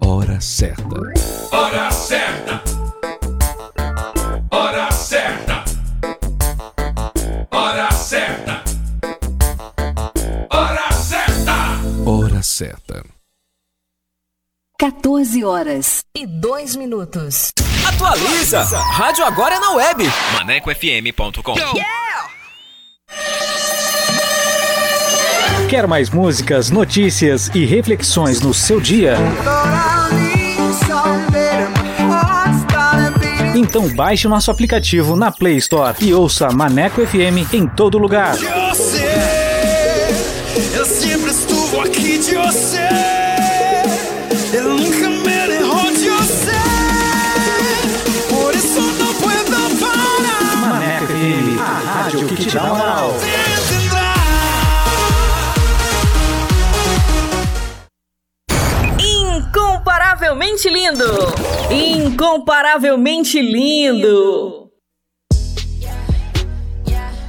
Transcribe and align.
Hora 0.00 0.40
certa. 0.40 0.84
Hora 1.50 1.90
certa. 1.90 2.62
Hora 4.50 4.90
certa. 4.90 5.64
Hora 7.50 7.90
certa. 7.90 8.62
Hora 10.50 10.92
certa. 10.92 11.80
Hora 12.04 12.42
certa. 12.42 13.17
14 14.80 15.44
horas 15.44 16.04
e 16.16 16.24
2 16.24 16.76
minutos. 16.76 17.50
Atualiza! 17.84 18.62
Rádio 18.62 19.24
agora 19.24 19.56
é 19.56 19.58
na 19.58 19.72
web. 19.72 20.04
ManecoFM.com. 20.34 21.54
Quer 25.68 25.88
mais 25.88 26.10
músicas, 26.10 26.70
notícias 26.70 27.50
e 27.56 27.64
reflexões 27.64 28.40
no 28.40 28.54
seu 28.54 28.80
dia? 28.80 29.16
Então 33.56 33.88
baixe 33.96 34.28
o 34.28 34.30
nosso 34.30 34.52
aplicativo 34.52 35.16
na 35.16 35.32
Play 35.32 35.56
Store 35.56 35.96
e 36.00 36.14
ouça 36.14 36.52
Maneco 36.52 37.04
FM 37.04 37.52
em 37.52 37.66
todo 37.66 37.98
lugar. 37.98 38.36
Eu 40.72 40.86
sempre 40.86 41.32
estuvo 41.32 41.80
aqui 41.80 42.18
de 42.18 42.36
você. 42.36 42.87
Dá 52.58 52.74
moral. 52.74 53.14
Incomparavelmente 58.98 60.68
lindo! 60.68 61.04
Incomparavelmente 61.70 63.40
lindo! 63.40 64.57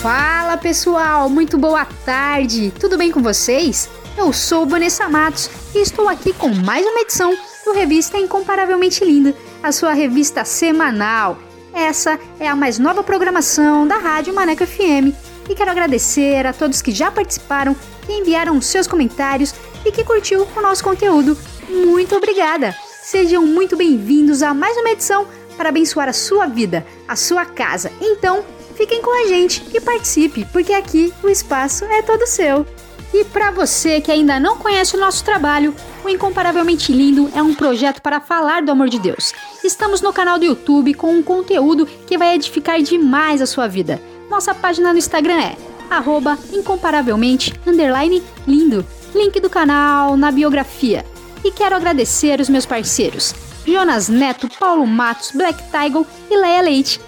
Fala 0.00 0.56
pessoal, 0.56 1.28
muito 1.28 1.58
boa 1.58 1.84
tarde! 2.04 2.72
Tudo 2.78 2.96
bem 2.96 3.10
com 3.10 3.20
vocês? 3.20 3.90
Eu 4.16 4.32
sou 4.32 4.64
Vanessa 4.64 5.08
Matos 5.08 5.50
e 5.74 5.78
estou 5.78 6.08
aqui 6.08 6.32
com 6.32 6.50
mais 6.50 6.86
uma 6.86 7.00
edição 7.00 7.36
do 7.64 7.72
Revista 7.72 8.16
Incomparavelmente 8.16 9.04
Linda, 9.04 9.34
a 9.60 9.72
sua 9.72 9.92
revista 9.92 10.44
semanal. 10.44 11.36
Essa 11.74 12.16
é 12.38 12.46
a 12.46 12.54
mais 12.54 12.78
nova 12.78 13.02
programação 13.02 13.88
da 13.88 13.96
Rádio 13.96 14.32
Maneco 14.32 14.64
FM 14.64 15.12
e 15.48 15.54
quero 15.56 15.72
agradecer 15.72 16.46
a 16.46 16.52
todos 16.52 16.80
que 16.80 16.92
já 16.92 17.10
participaram, 17.10 17.74
que 18.06 18.12
enviaram 18.12 18.60
seus 18.60 18.86
comentários 18.86 19.52
e 19.84 19.90
que 19.90 20.04
curtiu 20.04 20.46
o 20.56 20.60
nosso 20.60 20.84
conteúdo. 20.84 21.36
Muito 21.68 22.14
obrigada! 22.14 22.72
Sejam 23.02 23.44
muito 23.44 23.76
bem-vindos 23.76 24.44
a 24.44 24.54
mais 24.54 24.76
uma 24.76 24.90
edição 24.90 25.26
para 25.56 25.70
abençoar 25.70 26.08
a 26.08 26.12
sua 26.12 26.46
vida, 26.46 26.86
a 27.08 27.16
sua 27.16 27.44
casa. 27.44 27.90
Então, 28.00 28.44
fiquem 28.78 29.02
com 29.02 29.10
a 29.10 29.26
gente 29.26 29.64
e 29.74 29.80
participe, 29.80 30.46
porque 30.52 30.72
aqui 30.72 31.12
o 31.20 31.28
espaço 31.28 31.84
é 31.86 32.00
todo 32.00 32.28
seu. 32.28 32.64
E 33.12 33.24
para 33.24 33.50
você 33.50 34.00
que 34.00 34.12
ainda 34.12 34.38
não 34.38 34.56
conhece 34.56 34.94
o 34.94 35.00
nosso 35.00 35.24
trabalho, 35.24 35.74
o 36.04 36.08
Incomparavelmente 36.08 36.92
Lindo 36.92 37.28
é 37.34 37.42
um 37.42 37.54
projeto 37.54 38.00
para 38.00 38.20
falar 38.20 38.62
do 38.62 38.70
amor 38.70 38.88
de 38.88 39.00
Deus. 39.00 39.32
Estamos 39.64 40.00
no 40.00 40.12
canal 40.12 40.38
do 40.38 40.44
YouTube 40.44 40.94
com 40.94 41.12
um 41.12 41.22
conteúdo 41.22 41.86
que 42.06 42.16
vai 42.16 42.36
edificar 42.36 42.80
demais 42.80 43.42
a 43.42 43.46
sua 43.46 43.66
vida. 43.66 44.00
Nossa 44.30 44.54
página 44.54 44.92
no 44.92 44.98
Instagram 44.98 45.40
é 45.40 45.56
arroba 45.90 46.38
incomparavelmente 46.52 47.52
underline 47.66 48.22
lindo. 48.46 48.86
Link 49.12 49.40
do 49.40 49.50
canal 49.50 50.16
na 50.16 50.30
biografia. 50.30 51.04
E 51.42 51.50
quero 51.50 51.74
agradecer 51.74 52.40
os 52.40 52.48
meus 52.48 52.66
parceiros. 52.66 53.34
Jonas 53.66 54.08
Neto, 54.08 54.48
Paulo 54.58 54.86
Matos, 54.86 55.32
Black 55.32 55.60
Tiger 55.64 56.04
e 56.30 56.36
Leia 56.36 56.62
Leite. 56.62 57.07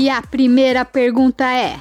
E 0.00 0.08
a 0.08 0.22
primeira 0.22 0.82
pergunta 0.82 1.44
é: 1.44 1.78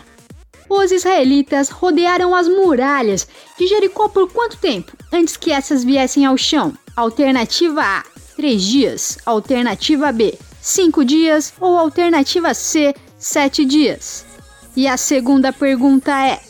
Os 0.70 0.92
israelitas 0.92 1.70
rodearam 1.70 2.36
as 2.36 2.50
muralhas 2.50 3.26
de 3.58 3.66
Jericó 3.66 4.10
por 4.10 4.30
quanto 4.30 4.58
tempo 4.58 4.92
antes 5.10 5.38
que 5.38 5.54
essas 5.54 5.86
viessem 5.86 6.26
ao 6.26 6.38
chão? 6.38 6.78
Alternativa 6.98 7.82
A: 7.82 8.04
3 8.36 8.62
dias. 8.62 9.18
Alternativa 9.26 10.12
B: 10.12 10.38
5 10.60 11.06
dias. 11.06 11.54
Ou 11.62 11.78
alternativa 11.78 12.54
C: 12.54 12.94
7 13.18 13.64
dias. 13.64 14.26
E 14.76 14.86
a 14.86 14.98
segunda 14.98 15.54
pergunta 15.54 16.12
é: 16.12 16.42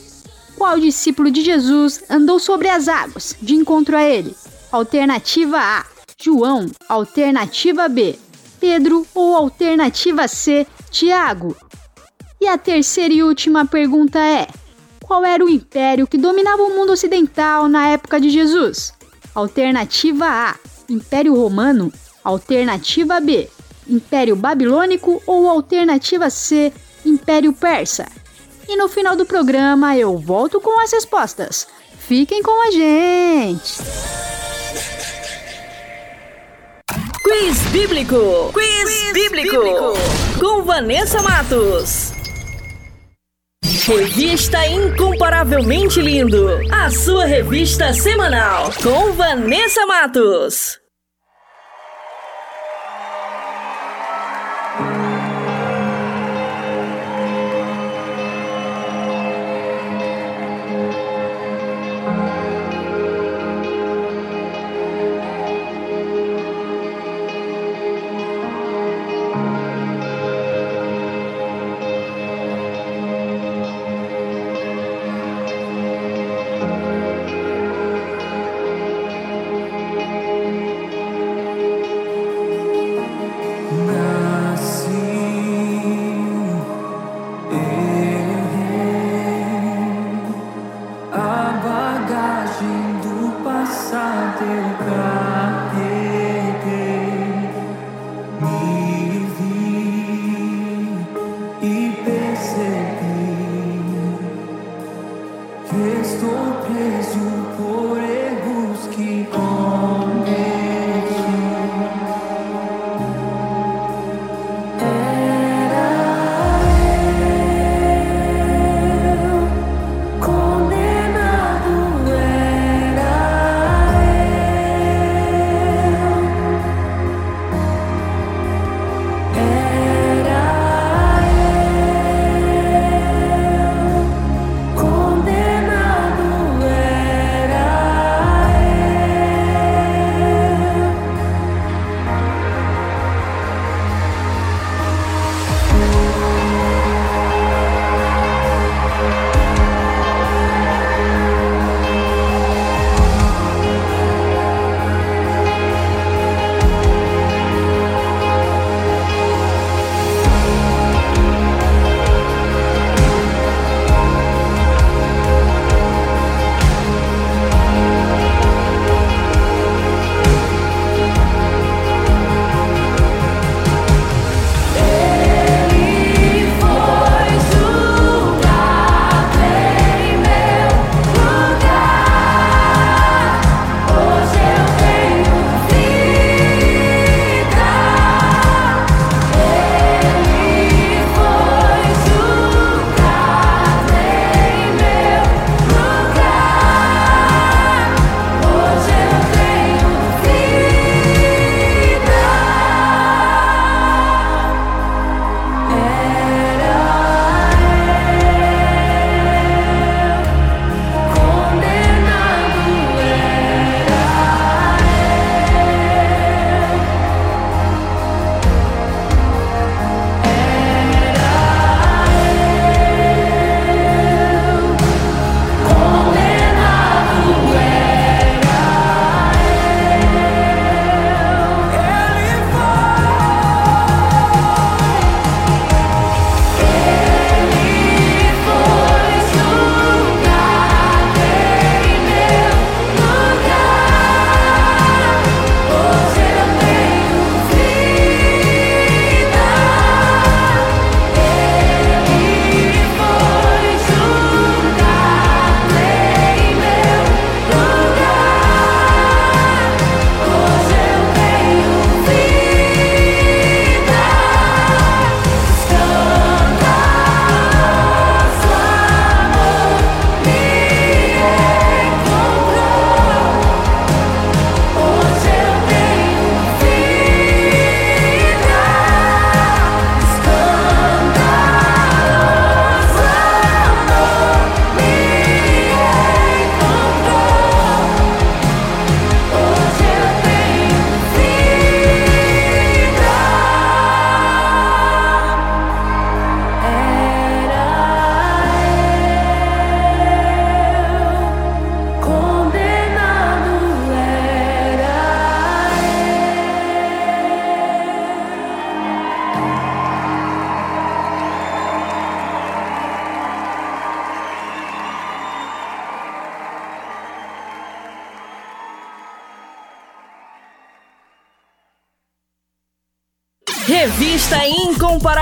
Qual 0.58 0.80
discípulo 0.80 1.30
de 1.30 1.44
Jesus 1.44 2.04
andou 2.10 2.40
sobre 2.40 2.68
as 2.68 2.88
águas 2.88 3.36
de 3.40 3.54
encontro 3.54 3.96
a 3.96 4.04
ele? 4.04 4.36
Alternativa 4.72 5.60
A: 5.60 5.86
João. 6.20 6.66
Alternativa 6.88 7.88
B: 7.88 8.18
Pedro. 8.60 9.06
Ou 9.14 9.36
alternativa 9.36 10.28
C: 10.28 10.66
Tiago. 10.90 11.56
E 12.42 12.48
a 12.48 12.58
terceira 12.58 13.14
e 13.14 13.24
última 13.24 13.66
pergunta 13.66 14.20
é: 14.20 14.48
Qual 15.04 15.26
era 15.26 15.44
o 15.44 15.50
império 15.50 16.08
que 16.08 16.18
dominava 16.18 16.64
o 16.64 16.76
mundo 16.76 16.92
ocidental 16.92 17.68
na 17.68 17.90
época 17.90 18.20
de 18.20 18.30
Jesus? 18.30 18.94
Alternativa 19.36 20.26
A: 20.26 20.56
Império 20.90 21.36
Romano. 21.36 21.92
Alternativa 22.24 23.20
B: 23.20 23.50
Império 23.88 24.36
Babilônico. 24.36 25.22
Ou 25.26 25.50
alternativa 25.50 26.30
C: 26.30 26.72
Império 27.06 27.54
Persa. 27.54 28.06
E 28.68 28.76
no 28.76 28.88
final 28.88 29.16
do 29.16 29.26
programa 29.26 29.98
eu 29.98 30.18
volto 30.18 30.62
com 30.62 30.80
as 30.80 30.92
respostas. 30.92 31.68
Fiquem 31.98 32.42
com 32.42 32.68
a 32.68 32.72
gente! 32.72 33.80
Quiz 37.24 37.60
Bíblico. 37.72 38.52
Quiz, 38.54 39.14
Bíblico. 39.14 39.94
Com 40.40 40.64
Vanessa 40.64 41.22
Matos. 41.22 42.14
Revista 43.86 44.66
Incomparavelmente 44.68 46.02
Lindo. 46.02 46.48
A 46.72 46.90
sua 46.90 47.26
revista 47.26 47.94
semanal. 47.94 48.72
Com 48.82 49.14
Vanessa 49.14 49.86
Matos. 49.86 50.79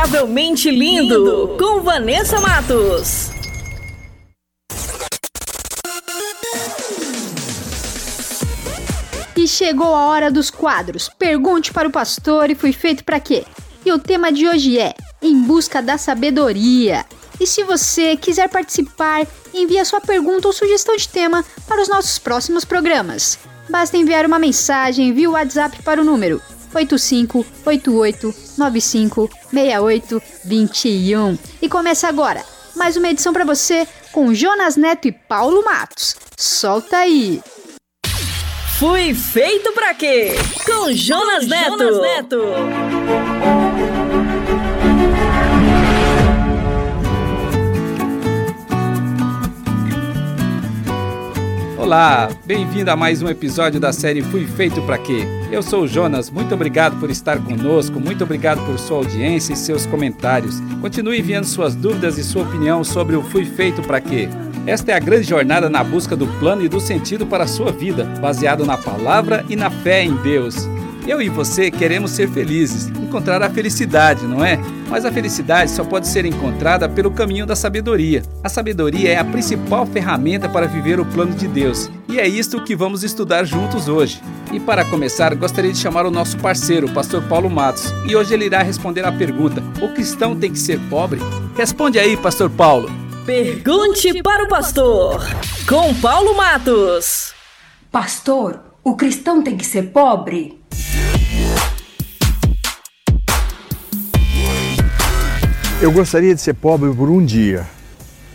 Incomparavelmente 0.07 0.71
Lindo, 0.71 1.17
Lindo. 1.17 1.57
com 1.59 1.81
Vanessa 1.81 2.39
Matos. 2.39 3.29
E 9.35 9.47
chegou 9.47 9.93
a 9.93 10.07
hora 10.07 10.31
dos 10.31 10.49
quadros. 10.49 11.09
Pergunte 11.19 11.73
para 11.73 11.89
o 11.89 11.91
pastor 11.91 12.49
e 12.49 12.55
fui 12.55 12.71
feito 12.71 13.03
para 13.03 13.19
quê? 13.19 13.43
E 13.85 13.91
o 13.91 13.99
tema 13.99 14.31
de 14.31 14.47
hoje 14.47 14.79
é 14.79 14.93
Em 15.21 15.41
Busca 15.41 15.81
da 15.81 15.97
Sabedoria. 15.97 17.05
E 17.39 17.45
se 17.45 17.63
você 17.63 18.15
quiser 18.15 18.47
participar, 18.47 19.27
envie 19.53 19.77
a 19.77 19.85
sua 19.85 19.99
pergunta 19.99 20.47
ou 20.47 20.53
sugestão 20.53 20.95
de 20.95 21.07
tema 21.07 21.43
para 21.67 21.81
os 21.81 21.89
nossos 21.89 22.17
próximos 22.17 22.63
programas. 22.63 23.37
Basta 23.69 23.97
enviar 23.97 24.25
uma 24.25 24.39
mensagem 24.39 25.13
via 25.13 25.29
WhatsApp 25.29 25.83
para 25.83 26.01
o 26.01 26.05
número 26.05 26.41
8588956821. 29.57 31.39
E 31.61 31.69
começa 31.69 32.07
agora 32.07 32.43
mais 32.77 32.95
uma 32.95 33.09
edição 33.09 33.33
para 33.33 33.43
você 33.43 33.87
com 34.11 34.33
Jonas 34.33 34.77
Neto 34.77 35.07
e 35.07 35.11
Paulo 35.11 35.63
Matos. 35.65 36.15
Solta 36.37 36.97
aí! 36.97 37.41
Fui 38.77 39.13
feito 39.15 39.73
para 39.73 39.95
quê? 39.95 40.35
Com 40.63 40.93
Jonas 40.93 41.47
Neto. 41.47 41.77
Jonas 41.79 41.99
Neto. 41.99 42.43
Olá, 51.79 52.29
bem-vindo 52.47 52.89
a 52.89 52.95
mais 52.95 53.21
um 53.21 53.27
episódio 53.27 53.77
da 53.77 53.91
série 53.91 54.21
Fui 54.21 54.47
Feito 54.47 54.81
para 54.83 54.97
Quê? 54.97 55.27
Eu 55.51 55.61
sou 55.61 55.81
o 55.81 55.87
Jonas, 55.87 56.29
muito 56.29 56.55
obrigado 56.55 56.97
por 56.97 57.09
estar 57.09 57.43
conosco, 57.43 57.99
muito 57.99 58.23
obrigado 58.23 58.65
por 58.65 58.79
sua 58.79 58.99
audiência 58.99 59.51
e 59.51 59.57
seus 59.57 59.85
comentários. 59.85 60.61
Continue 60.79 61.19
enviando 61.19 61.43
suas 61.43 61.75
dúvidas 61.75 62.17
e 62.17 62.23
sua 62.23 62.43
opinião 62.43 62.85
sobre 62.85 63.17
o 63.17 63.21
Fui 63.21 63.43
Feito 63.43 63.81
para 63.81 63.99
Quê? 63.99 64.29
Esta 64.65 64.93
é 64.93 64.95
a 64.95 64.99
grande 64.99 65.27
jornada 65.27 65.69
na 65.69 65.83
busca 65.83 66.15
do 66.15 66.25
plano 66.39 66.63
e 66.63 66.69
do 66.69 66.79
sentido 66.79 67.27
para 67.27 67.43
a 67.43 67.47
sua 67.47 67.69
vida, 67.69 68.05
baseado 68.21 68.65
na 68.65 68.77
palavra 68.77 69.43
e 69.49 69.55
na 69.57 69.69
fé 69.69 70.05
em 70.05 70.15
Deus. 70.15 70.69
Eu 71.07 71.21
e 71.21 71.29
você 71.29 71.71
queremos 71.71 72.11
ser 72.11 72.29
felizes, 72.29 72.87
encontrar 72.87 73.41
a 73.41 73.49
felicidade, 73.49 74.27
não 74.27 74.43
é? 74.43 74.59
Mas 74.89 75.05
a 75.05 75.11
felicidade 75.11 75.71
só 75.71 75.85
pode 75.85 76.05
ser 76.05 76.25
encontrada 76.25 76.89
pelo 76.89 77.09
caminho 77.09 77.45
da 77.45 77.55
sabedoria. 77.55 78.21
A 78.43 78.49
sabedoria 78.49 79.13
é 79.13 79.17
a 79.17 79.23
principal 79.23 79.85
ferramenta 79.85 80.49
para 80.49 80.67
viver 80.67 80.99
o 80.99 81.05
plano 81.05 81.33
de 81.33 81.47
Deus. 81.47 81.89
E 82.09 82.19
é 82.19 82.27
isto 82.27 82.61
que 82.61 82.75
vamos 82.75 83.05
estudar 83.05 83.45
juntos 83.45 83.87
hoje. 83.87 84.21
E 84.51 84.59
para 84.59 84.83
começar, 84.83 85.33
gostaria 85.33 85.71
de 85.71 85.77
chamar 85.77 86.05
o 86.05 86.11
nosso 86.11 86.37
parceiro, 86.39 86.87
o 86.87 86.93
pastor 86.93 87.23
Paulo 87.23 87.49
Matos. 87.49 87.93
E 88.05 88.13
hoje 88.13 88.33
ele 88.33 88.45
irá 88.45 88.61
responder 88.61 89.05
à 89.05 89.11
pergunta: 89.11 89.63
O 89.81 89.93
cristão 89.93 90.35
tem 90.35 90.51
que 90.51 90.59
ser 90.59 90.77
pobre? 90.89 91.21
Responde 91.55 91.97
aí, 91.97 92.17
pastor 92.17 92.49
Paulo. 92.49 92.91
Pergunte 93.25 94.21
para 94.21 94.43
o 94.43 94.49
pastor, 94.49 95.25
com 95.67 95.93
Paulo 95.95 96.35
Matos. 96.35 97.33
Pastor, 97.89 98.59
o 98.83 98.97
cristão 98.97 99.41
tem 99.41 99.55
que 99.55 99.65
ser 99.65 99.83
pobre? 99.83 100.57
Eu 105.79 105.91
gostaria 105.91 106.33
de 106.33 106.41
ser 106.41 106.55
pobre 106.55 106.91
por 106.91 107.07
um 107.07 107.23
dia, 107.23 107.67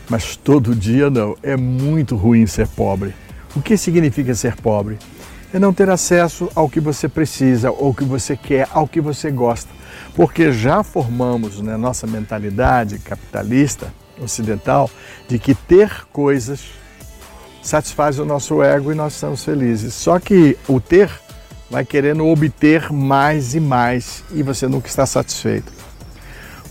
mas 0.08 0.36
todo 0.36 0.76
dia 0.76 1.10
não. 1.10 1.36
É 1.42 1.56
muito 1.56 2.14
ruim 2.14 2.46
ser 2.46 2.68
pobre. 2.68 3.16
O 3.56 3.60
que 3.60 3.76
significa 3.76 4.32
ser 4.32 4.54
pobre? 4.54 4.96
É 5.52 5.58
não 5.58 5.72
ter 5.72 5.90
acesso 5.90 6.48
ao 6.54 6.70
que 6.70 6.78
você 6.78 7.08
precisa, 7.08 7.68
ao 7.68 7.92
que 7.92 8.04
você 8.04 8.36
quer, 8.36 8.68
ao 8.70 8.86
que 8.86 9.00
você 9.00 9.28
gosta. 9.32 9.68
Porque 10.14 10.52
já 10.52 10.84
formamos 10.84 11.60
na 11.60 11.72
né, 11.72 11.76
nossa 11.76 12.06
mentalidade 12.06 13.00
capitalista 13.00 13.92
ocidental 14.22 14.88
de 15.28 15.36
que 15.36 15.52
ter 15.52 16.06
coisas 16.12 16.60
satisfaz 17.60 18.20
o 18.20 18.24
nosso 18.24 18.62
ego 18.62 18.92
e 18.92 18.94
nós 18.94 19.14
estamos 19.14 19.44
felizes. 19.44 19.94
Só 19.94 20.20
que 20.20 20.56
o 20.68 20.80
ter 20.80 21.10
vai 21.68 21.84
querendo 21.84 22.24
obter 22.24 22.92
mais 22.92 23.56
e 23.56 23.60
mais 23.60 24.22
e 24.30 24.44
você 24.44 24.68
nunca 24.68 24.86
está 24.86 25.04
satisfeito. 25.04 25.81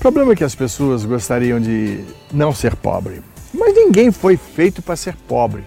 O 0.02 0.10
problema 0.10 0.34
é 0.34 0.36
que 0.36 0.44
as 0.44 0.56
pessoas 0.56 1.06
gostariam 1.06 1.60
de 1.60 2.04
não 2.34 2.52
ser 2.52 2.76
pobre, 2.76 3.22
mas 3.54 3.76
ninguém 3.76 4.12
foi 4.12 4.36
feito 4.36 4.82
para 4.82 4.96
ser 4.96 5.16
pobre. 5.28 5.64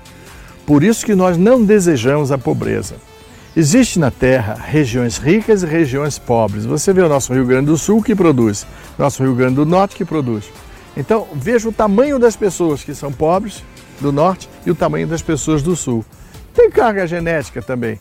Por 0.67 0.83
isso 0.83 1.07
que 1.07 1.15
nós 1.15 1.39
não 1.39 1.65
desejamos 1.65 2.33
a 2.33 2.37
pobreza. 2.37 2.97
Existe 3.57 3.97
na 3.97 4.11
Terra 4.11 4.55
regiões 4.55 5.19
ricas 5.19 5.63
e 5.63 5.67
regiões 5.67 6.19
pobres. 6.19 6.67
Você 6.67 6.93
vê 6.93 7.03
o 7.03 7.09
nosso 7.09 7.33
Rio 7.33 7.47
Grande 7.47 7.67
do 7.67 7.79
Sul 7.79 8.03
que 8.03 8.13
produz, 8.13 8.67
nosso 8.99 9.23
Rio 9.23 9.37
Grande 9.37 9.55
do 9.55 9.65
Norte 9.65 9.95
que 9.95 10.05
produz. 10.05 10.47
Então, 10.97 11.29
veja 11.33 11.69
o 11.69 11.73
tamanho 11.73 12.19
das 12.19 12.35
pessoas 12.35 12.83
que 12.83 12.93
são 12.93 13.13
pobres 13.13 13.63
do 14.01 14.11
norte 14.11 14.49
e 14.67 14.71
o 14.73 14.75
tamanho 14.75 15.07
das 15.07 15.23
pessoas 15.23 15.63
do 15.63 15.77
sul. 15.77 16.05
Tem 16.53 16.69
carga 16.73 17.07
genética 17.07 17.63
também, 17.63 18.01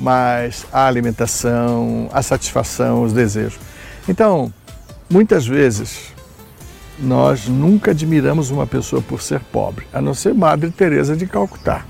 mas 0.00 0.64
a 0.72 0.86
alimentação, 0.86 2.08
a 2.12 2.22
satisfação, 2.22 3.02
os 3.02 3.12
desejos. 3.12 3.58
Então, 4.08 4.52
muitas 5.12 5.46
vezes 5.46 6.14
nós 6.98 7.46
nunca 7.46 7.90
admiramos 7.90 8.50
uma 8.50 8.66
pessoa 8.66 9.02
por 9.02 9.20
ser 9.20 9.40
pobre, 9.40 9.86
a 9.92 10.00
não 10.00 10.14
ser 10.14 10.32
Madre 10.32 10.70
Teresa 10.70 11.14
de 11.14 11.26
Calcutá. 11.26 11.84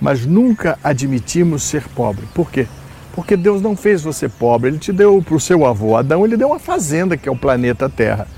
Mas 0.00 0.24
nunca 0.24 0.78
admitimos 0.84 1.64
ser 1.64 1.82
pobre. 1.88 2.26
Por 2.32 2.48
quê? 2.48 2.68
Porque 3.12 3.36
Deus 3.36 3.60
não 3.60 3.74
fez 3.74 4.02
você 4.02 4.28
pobre, 4.28 4.70
ele 4.70 4.78
te 4.78 4.92
deu 4.92 5.20
para 5.20 5.34
o 5.34 5.40
seu 5.40 5.66
avô 5.66 5.96
Adão, 5.96 6.24
ele 6.24 6.36
deu 6.36 6.48
uma 6.48 6.60
fazenda 6.60 7.16
que 7.16 7.28
é 7.28 7.32
o 7.32 7.36
planeta 7.36 7.88
Terra. 7.88 8.28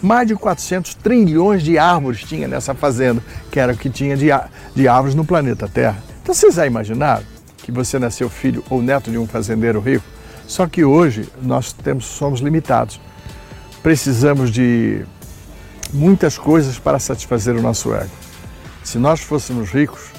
Mais 0.00 0.26
de 0.26 0.34
400 0.34 0.94
trilhões 0.94 1.62
de 1.62 1.76
árvores 1.76 2.20
tinha 2.20 2.48
nessa 2.48 2.74
fazenda, 2.74 3.22
que 3.50 3.60
era 3.60 3.74
o 3.74 3.76
que 3.76 3.90
tinha 3.90 4.16
de, 4.16 4.28
de 4.74 4.88
árvores 4.88 5.14
no 5.14 5.26
planeta 5.26 5.68
Terra. 5.68 6.02
Então 6.22 6.34
vocês 6.34 6.54
já 6.54 6.66
imaginaram 6.66 7.24
que 7.58 7.70
você 7.70 7.98
nasceu 7.98 8.30
filho 8.30 8.64
ou 8.70 8.80
neto 8.80 9.10
de 9.10 9.18
um 9.18 9.26
fazendeiro 9.26 9.80
rico? 9.80 10.04
Só 10.46 10.66
que 10.66 10.82
hoje 10.82 11.28
nós 11.42 11.74
temos, 11.74 12.06
somos 12.06 12.40
limitados. 12.40 12.98
Precisamos 13.82 14.50
de 14.50 15.04
muitas 15.92 16.36
coisas 16.36 16.78
para 16.78 16.98
satisfazer 16.98 17.56
o 17.56 17.62
nosso 17.62 17.94
ego. 17.94 18.10
Se 18.84 18.98
nós 18.98 19.20
fôssemos 19.20 19.70
ricos, 19.70 20.10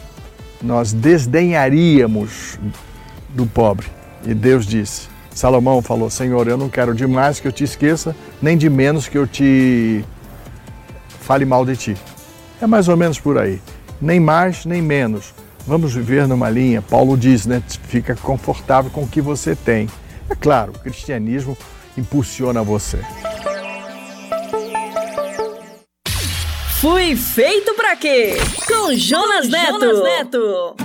nós 0.61 0.93
desdenharíamos 0.93 2.59
do 3.29 3.45
pobre. 3.45 3.87
E 4.25 4.33
Deus 4.33 4.65
disse: 4.65 5.07
Salomão 5.33 5.81
falou: 5.81 6.09
Senhor, 6.09 6.47
eu 6.47 6.57
não 6.57 6.69
quero 6.69 6.93
de 6.93 7.07
mais 7.07 7.39
que 7.39 7.47
eu 7.47 7.51
te 7.51 7.63
esqueça, 7.63 8.15
nem 8.41 8.57
de 8.57 8.69
menos 8.69 9.07
que 9.07 9.17
eu 9.17 9.27
te 9.27 10.03
fale 11.21 11.45
mal 11.45 11.65
de 11.65 11.75
ti. 11.75 11.97
É 12.61 12.67
mais 12.67 12.87
ou 12.87 12.97
menos 12.97 13.19
por 13.19 13.37
aí. 13.37 13.61
Nem 14.01 14.19
mais, 14.19 14.65
nem 14.65 14.81
menos. 14.81 15.33
Vamos 15.65 15.93
viver 15.93 16.27
numa 16.27 16.49
linha, 16.49 16.81
Paulo 16.81 17.15
diz, 17.15 17.45
né? 17.45 17.61
Fica 17.67 18.15
confortável 18.15 18.89
com 18.89 19.03
o 19.03 19.07
que 19.07 19.21
você 19.21 19.55
tem. 19.55 19.87
É 20.29 20.35
claro, 20.35 20.73
o 20.75 20.79
cristianismo 20.79 21.55
impulsiona 21.97 22.63
você. 22.63 22.99
Fui 26.81 27.15
feito 27.15 27.75
para 27.75 27.95
quê? 27.95 28.33
Com 28.67 28.95
Jonas, 28.95 29.47
Neto. 29.47 29.79
Jonas 29.81 30.01
Neto. 30.01 30.75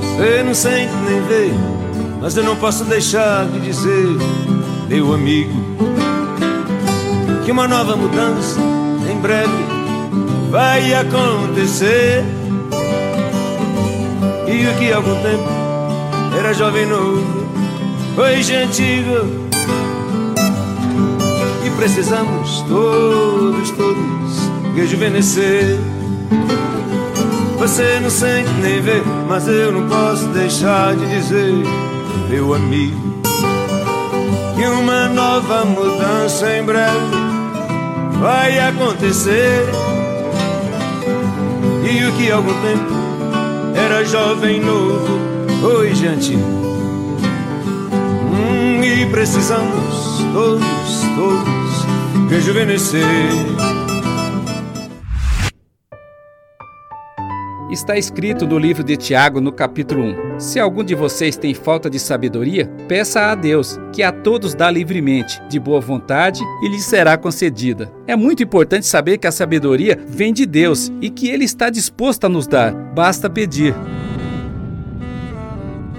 Você 0.00 0.42
não 0.42 0.54
sente 0.54 0.94
nem 1.06 1.20
vê, 1.28 1.50
mas 2.22 2.34
eu 2.38 2.42
não 2.42 2.56
posso 2.56 2.86
deixar 2.86 3.46
de 3.48 3.60
dizer, 3.60 4.06
meu 4.88 5.12
amigo, 5.12 5.52
que 7.44 7.52
uma 7.52 7.68
nova 7.68 7.94
mudança 7.94 8.58
em 9.12 9.20
breve 9.20 9.69
vai 10.50 10.92
acontecer. 10.94 12.24
E 14.46 14.66
o 14.66 14.78
que 14.78 14.92
há 14.92 14.96
algum 14.96 15.14
tempo 15.22 15.48
era 16.36 16.52
jovem 16.52 16.86
novo, 16.86 17.46
hoje 18.18 18.54
é 18.54 18.64
antigo. 18.64 19.48
E 21.64 21.70
precisamos 21.76 22.62
todos, 22.68 23.70
todos 23.70 24.50
rejuvenescer. 24.74 25.78
Você 27.58 28.00
não 28.00 28.10
sente 28.10 28.50
nem 28.62 28.80
vê, 28.80 29.02
mas 29.28 29.46
eu 29.46 29.70
não 29.70 29.86
posso 29.86 30.26
deixar 30.28 30.96
de 30.96 31.06
dizer, 31.06 31.52
meu 32.28 32.54
amigo, 32.54 33.20
que 34.56 34.66
uma 34.66 35.08
nova 35.08 35.64
mudança 35.66 36.56
em 36.56 36.64
breve 36.64 37.16
vai 38.18 38.58
acontecer. 38.58 39.79
E 41.90 42.04
o 42.04 42.12
que 42.12 42.30
há 42.30 42.36
algum 42.36 42.54
tempo 42.62 42.94
era 43.74 44.04
jovem 44.04 44.60
novo, 44.60 45.18
hoje 45.66 46.06
antigo. 46.06 46.40
Hum, 48.32 48.80
e 48.80 49.06
precisamos 49.10 50.24
todos, 50.32 51.02
todos 51.16 52.30
rejuvenescer. 52.30 53.02
Está 57.72 57.98
escrito 57.98 58.46
no 58.46 58.56
livro 58.56 58.84
de 58.84 58.96
Tiago, 58.96 59.40
no 59.40 59.50
capítulo 59.50 60.04
1: 60.04 60.29
Se 60.40 60.58
algum 60.58 60.82
de 60.82 60.94
vocês 60.94 61.36
tem 61.36 61.52
falta 61.52 61.90
de 61.90 61.98
sabedoria, 61.98 62.66
peça 62.88 63.30
a 63.30 63.34
Deus, 63.34 63.78
que 63.92 64.02
a 64.02 64.10
todos 64.10 64.54
dá 64.54 64.70
livremente, 64.70 65.38
de 65.50 65.60
boa 65.60 65.82
vontade, 65.82 66.40
e 66.62 66.68
lhe 66.68 66.80
será 66.80 67.18
concedida. 67.18 67.92
É 68.06 68.16
muito 68.16 68.42
importante 68.42 68.86
saber 68.86 69.18
que 69.18 69.26
a 69.26 69.32
sabedoria 69.32 70.02
vem 70.08 70.32
de 70.32 70.46
Deus 70.46 70.90
e 70.98 71.10
que 71.10 71.28
Ele 71.28 71.44
está 71.44 71.68
disposto 71.68 72.24
a 72.24 72.28
nos 72.30 72.46
dar, 72.46 72.72
basta 72.72 73.28
pedir. 73.28 73.74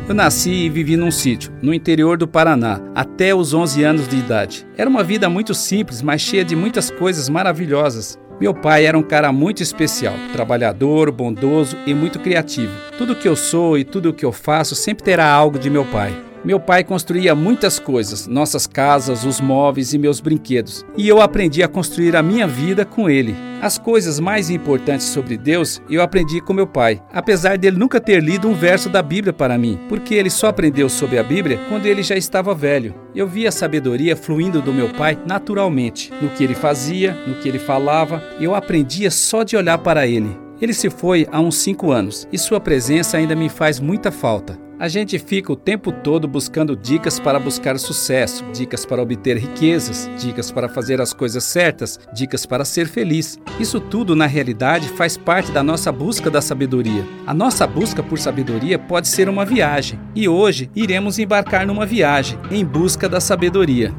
Eu 0.10 0.16
nasci 0.16 0.50
e 0.50 0.70
vivi 0.70 0.98
num 0.98 1.12
sítio, 1.12 1.54
no 1.62 1.72
interior 1.72 2.18
do 2.18 2.28
Paraná, 2.28 2.82
até 2.96 3.36
os 3.36 3.54
11 3.54 3.84
anos 3.84 4.08
de 4.08 4.18
idade. 4.18 4.68
Era 4.76 4.90
uma 4.90 5.04
vida 5.04 5.30
muito 5.30 5.54
simples, 5.54 6.02
mas 6.02 6.20
cheia 6.20 6.44
de 6.44 6.56
muitas 6.56 6.90
coisas 6.90 7.30
maravilhosas. 7.30 8.18
Meu 8.42 8.56
pai 8.56 8.88
era 8.88 8.98
um 8.98 9.04
cara 9.04 9.32
muito 9.32 9.62
especial, 9.62 10.16
trabalhador, 10.34 11.12
bondoso 11.12 11.78
e 11.86 11.94
muito 11.94 12.18
criativo. 12.18 12.74
Tudo 12.98 13.16
que 13.16 13.28
eu 13.28 13.36
sou 13.36 13.78
e 13.78 13.84
tudo 13.84 14.12
que 14.12 14.26
eu 14.26 14.32
faço 14.32 14.74
sempre 14.74 15.04
terá 15.04 15.32
algo 15.32 15.60
de 15.60 15.70
meu 15.70 15.86
pai. 15.86 16.31
Meu 16.44 16.60
pai 16.60 16.84
construía 16.84 17.36
muitas 17.36 17.78
coisas, 17.78 18.26
nossas 18.26 18.66
casas, 18.66 19.24
os 19.24 19.40
móveis 19.40 19.94
e 19.94 20.00
meus 20.00 20.20
brinquedos, 20.20 20.84
e 20.98 21.08
eu 21.08 21.22
aprendi 21.22 21.62
a 21.62 21.68
construir 21.68 22.16
a 22.16 22.24
minha 22.24 22.48
vida 22.48 22.84
com 22.84 23.08
ele. 23.08 23.36
As 23.62 23.78
coisas 23.78 24.20
mais 24.20 24.50
importantes 24.50 25.06
sobre 25.06 25.38
Deus 25.38 25.80
eu 25.88 26.02
aprendi 26.02 26.42
com 26.42 26.52
meu 26.52 26.66
pai, 26.66 27.00
apesar 27.14 27.60
dele 27.60 27.78
nunca 27.78 28.02
ter 28.02 28.24
lido 28.24 28.50
um 28.50 28.56
verso 28.56 28.90
da 28.90 29.04
Bíblia 29.04 29.32
para 29.32 29.56
mim, 29.56 29.80
porque 29.88 30.16
ele 30.16 30.32
só 30.32 30.48
aprendeu 30.48 30.90
sobre 30.90 31.20
a 31.20 31.24
Bíblia 31.24 31.60
quando 31.70 31.86
ele 31.86 32.02
já 32.02 32.16
estava 32.16 32.56
velho. 32.56 32.96
Eu 33.14 33.28
via 33.28 33.50
a 33.50 33.52
sabedoria 33.52 34.16
fluindo 34.16 34.64
do 34.64 34.74
meu 34.74 34.90
pai 34.90 35.20
naturalmente, 35.28 36.12
no 36.20 36.30
que 36.30 36.44
ele 36.44 36.56
fazia, 36.56 37.14
no 37.28 37.36
que 37.36 37.48
ele 37.48 37.60
falava, 37.60 38.24
eu 38.40 38.56
aprendia 38.56 39.12
só 39.12 39.44
de 39.44 39.56
olhar 39.56 39.78
para 39.78 40.08
ele. 40.08 40.36
Ele 40.60 40.74
se 40.74 40.90
foi 40.90 41.28
há 41.32 41.40
uns 41.40 41.58
cinco 41.58 41.92
anos 41.92 42.28
e 42.32 42.38
sua 42.40 42.60
presença 42.60 43.18
ainda 43.18 43.36
me 43.36 43.48
faz 43.48 43.80
muita 43.80 44.12
falta. 44.12 44.71
A 44.82 44.88
gente 44.88 45.20
fica 45.20 45.54
o 45.54 45.56
tempo 45.56 45.92
todo 45.92 46.28
buscando 46.28 46.76
dicas 46.76 47.20
para 47.20 47.38
buscar 47.38 47.78
sucesso, 47.78 48.44
dicas 48.52 48.84
para 48.84 49.00
obter 49.00 49.38
riquezas, 49.38 50.10
dicas 50.18 50.50
para 50.50 50.68
fazer 50.68 51.00
as 51.00 51.14
coisas 51.14 51.44
certas, 51.44 52.00
dicas 52.12 52.48
para 52.48 52.66
ser 52.66 52.88
feliz. 52.88 53.40
Isso 53.60 53.80
tudo, 53.80 54.16
na 54.16 54.26
realidade, 54.26 54.90
faz 54.90 55.18
parte 55.18 55.52
da 55.52 55.62
nossa 55.62 55.92
busca 55.92 56.32
da 56.32 56.42
sabedoria. 56.42 57.06
A 57.28 57.34
nossa 57.34 57.68
busca 57.68 58.02
por 58.02 58.18
sabedoria 58.18 58.80
pode 58.80 59.08
ser 59.08 59.30
uma 59.30 59.46
viagem, 59.46 60.00
e 60.16 60.28
hoje 60.28 60.68
iremos 60.76 61.20
embarcar 61.20 61.68
numa 61.68 61.86
viagem 61.86 62.40
em 62.50 62.66
busca 62.66 63.08
da 63.08 63.22
sabedoria. 63.22 63.94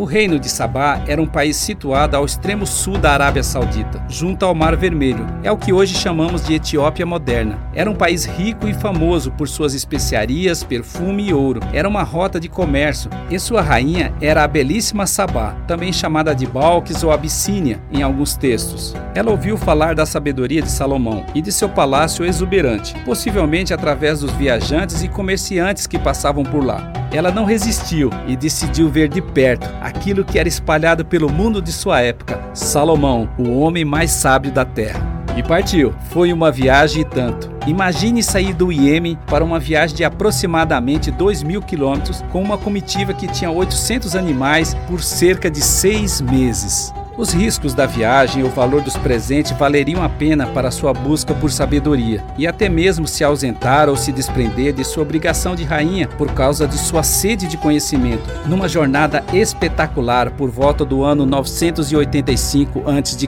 O 0.00 0.06
reino 0.06 0.38
de 0.38 0.48
Sabá 0.48 1.04
era 1.06 1.20
um 1.20 1.26
país 1.26 1.56
situado 1.56 2.16
ao 2.16 2.24
extremo 2.24 2.66
sul 2.66 2.96
da 2.96 3.12
Arábia 3.12 3.42
Saudita, 3.42 4.02
junto 4.08 4.46
ao 4.46 4.54
Mar 4.54 4.74
Vermelho. 4.74 5.26
É 5.42 5.52
o 5.52 5.58
que 5.58 5.74
hoje 5.74 5.94
chamamos 5.94 6.42
de 6.42 6.54
Etiópia 6.54 7.04
moderna. 7.04 7.58
Era 7.74 7.90
um 7.90 7.94
país 7.94 8.24
rico 8.24 8.66
e 8.66 8.72
famoso 8.72 9.30
por 9.30 9.46
suas 9.46 9.74
especiarias, 9.74 10.64
perfume 10.64 11.28
e 11.28 11.34
ouro. 11.34 11.60
Era 11.70 11.86
uma 11.86 12.02
rota 12.02 12.40
de 12.40 12.48
comércio 12.48 13.10
e 13.30 13.38
sua 13.38 13.60
rainha 13.60 14.10
era 14.22 14.42
a 14.42 14.48
belíssima 14.48 15.06
Sabá, 15.06 15.54
também 15.68 15.92
chamada 15.92 16.34
de 16.34 16.46
Balques 16.46 17.04
ou 17.04 17.12
Abissínia 17.12 17.78
em 17.92 18.02
alguns 18.02 18.34
textos. 18.34 18.94
Ela 19.14 19.30
ouviu 19.30 19.58
falar 19.58 19.94
da 19.94 20.06
sabedoria 20.06 20.62
de 20.62 20.70
Salomão 20.70 21.26
e 21.34 21.42
de 21.42 21.52
seu 21.52 21.68
palácio 21.68 22.24
exuberante, 22.24 22.94
possivelmente 23.04 23.74
através 23.74 24.20
dos 24.20 24.32
viajantes 24.32 25.02
e 25.02 25.08
comerciantes 25.08 25.86
que 25.86 25.98
passavam 25.98 26.42
por 26.42 26.64
lá. 26.64 26.90
Ela 27.12 27.32
não 27.32 27.44
resistiu 27.44 28.08
e 28.28 28.36
decidiu 28.36 28.88
ver 28.88 29.08
de 29.08 29.20
perto 29.20 29.68
aquilo 29.90 30.24
que 30.24 30.38
era 30.38 30.48
espalhado 30.48 31.04
pelo 31.04 31.30
mundo 31.30 31.60
de 31.60 31.72
sua 31.72 32.00
época: 32.00 32.40
Salomão, 32.54 33.28
o 33.38 33.58
homem 33.58 33.84
mais 33.84 34.10
sábio 34.10 34.50
da 34.50 34.64
terra. 34.64 35.20
E 35.36 35.42
partiu. 35.42 35.94
Foi 36.10 36.32
uma 36.32 36.50
viagem 36.50 37.02
e 37.02 37.04
tanto. 37.04 37.50
Imagine 37.66 38.22
sair 38.22 38.52
do 38.52 38.72
Iêmen 38.72 39.16
para 39.26 39.44
uma 39.44 39.60
viagem 39.60 39.96
de 39.96 40.04
aproximadamente 40.04 41.10
2 41.10 41.42
mil 41.42 41.62
quilômetros 41.62 42.22
com 42.30 42.42
uma 42.42 42.58
comitiva 42.58 43.14
que 43.14 43.28
tinha 43.28 43.50
800 43.50 44.16
animais 44.16 44.74
por 44.88 45.02
cerca 45.02 45.50
de 45.50 45.60
seis 45.60 46.20
meses. 46.20 46.92
Os 47.20 47.34
riscos 47.34 47.74
da 47.74 47.84
viagem 47.84 48.40
e 48.40 48.44
o 48.46 48.48
valor 48.48 48.80
dos 48.80 48.96
presentes 48.96 49.52
valeriam 49.52 50.02
a 50.02 50.08
pena 50.08 50.46
para 50.46 50.70
sua 50.70 50.94
busca 50.94 51.34
por 51.34 51.52
sabedoria, 51.52 52.24
e 52.38 52.46
até 52.46 52.66
mesmo 52.66 53.06
se 53.06 53.22
ausentar 53.22 53.90
ou 53.90 53.96
se 53.96 54.10
desprender 54.10 54.72
de 54.72 54.82
sua 54.82 55.02
obrigação 55.02 55.54
de 55.54 55.62
rainha 55.62 56.08
por 56.08 56.32
causa 56.32 56.66
de 56.66 56.78
sua 56.78 57.02
sede 57.02 57.46
de 57.46 57.58
conhecimento, 57.58 58.22
numa 58.46 58.66
jornada 58.66 59.22
espetacular 59.34 60.30
por 60.30 60.48
volta 60.48 60.82
do 60.82 61.04
ano 61.04 61.26
985 61.26 62.84
a.C. 62.88 63.26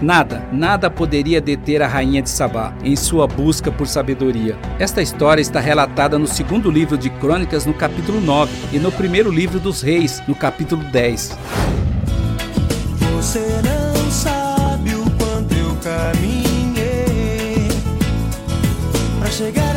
Nada, 0.00 0.42
nada 0.50 0.90
poderia 0.90 1.40
deter 1.40 1.80
a 1.80 1.86
rainha 1.86 2.22
de 2.22 2.28
Sabá 2.28 2.74
em 2.82 2.96
sua 2.96 3.28
busca 3.28 3.70
por 3.70 3.86
sabedoria. 3.86 4.58
Esta 4.80 5.00
história 5.00 5.40
está 5.40 5.60
relatada 5.60 6.18
no 6.18 6.26
segundo 6.26 6.72
livro 6.72 6.98
de 6.98 7.08
Crônicas, 7.08 7.66
no 7.66 7.72
capítulo 7.72 8.20
9, 8.20 8.52
e 8.72 8.80
no 8.80 8.90
primeiro 8.90 9.30
livro 9.30 9.60
dos 9.60 9.80
Reis, 9.80 10.20
no 10.26 10.34
capítulo 10.34 10.82
10. 10.82 11.38
Você 13.32 13.62
não 13.62 14.10
sabe 14.10 14.94
o 14.94 15.10
quanto 15.12 15.54
eu 15.54 15.74
caminhei 15.76 17.66
pra 19.18 19.30
chegar 19.30 19.71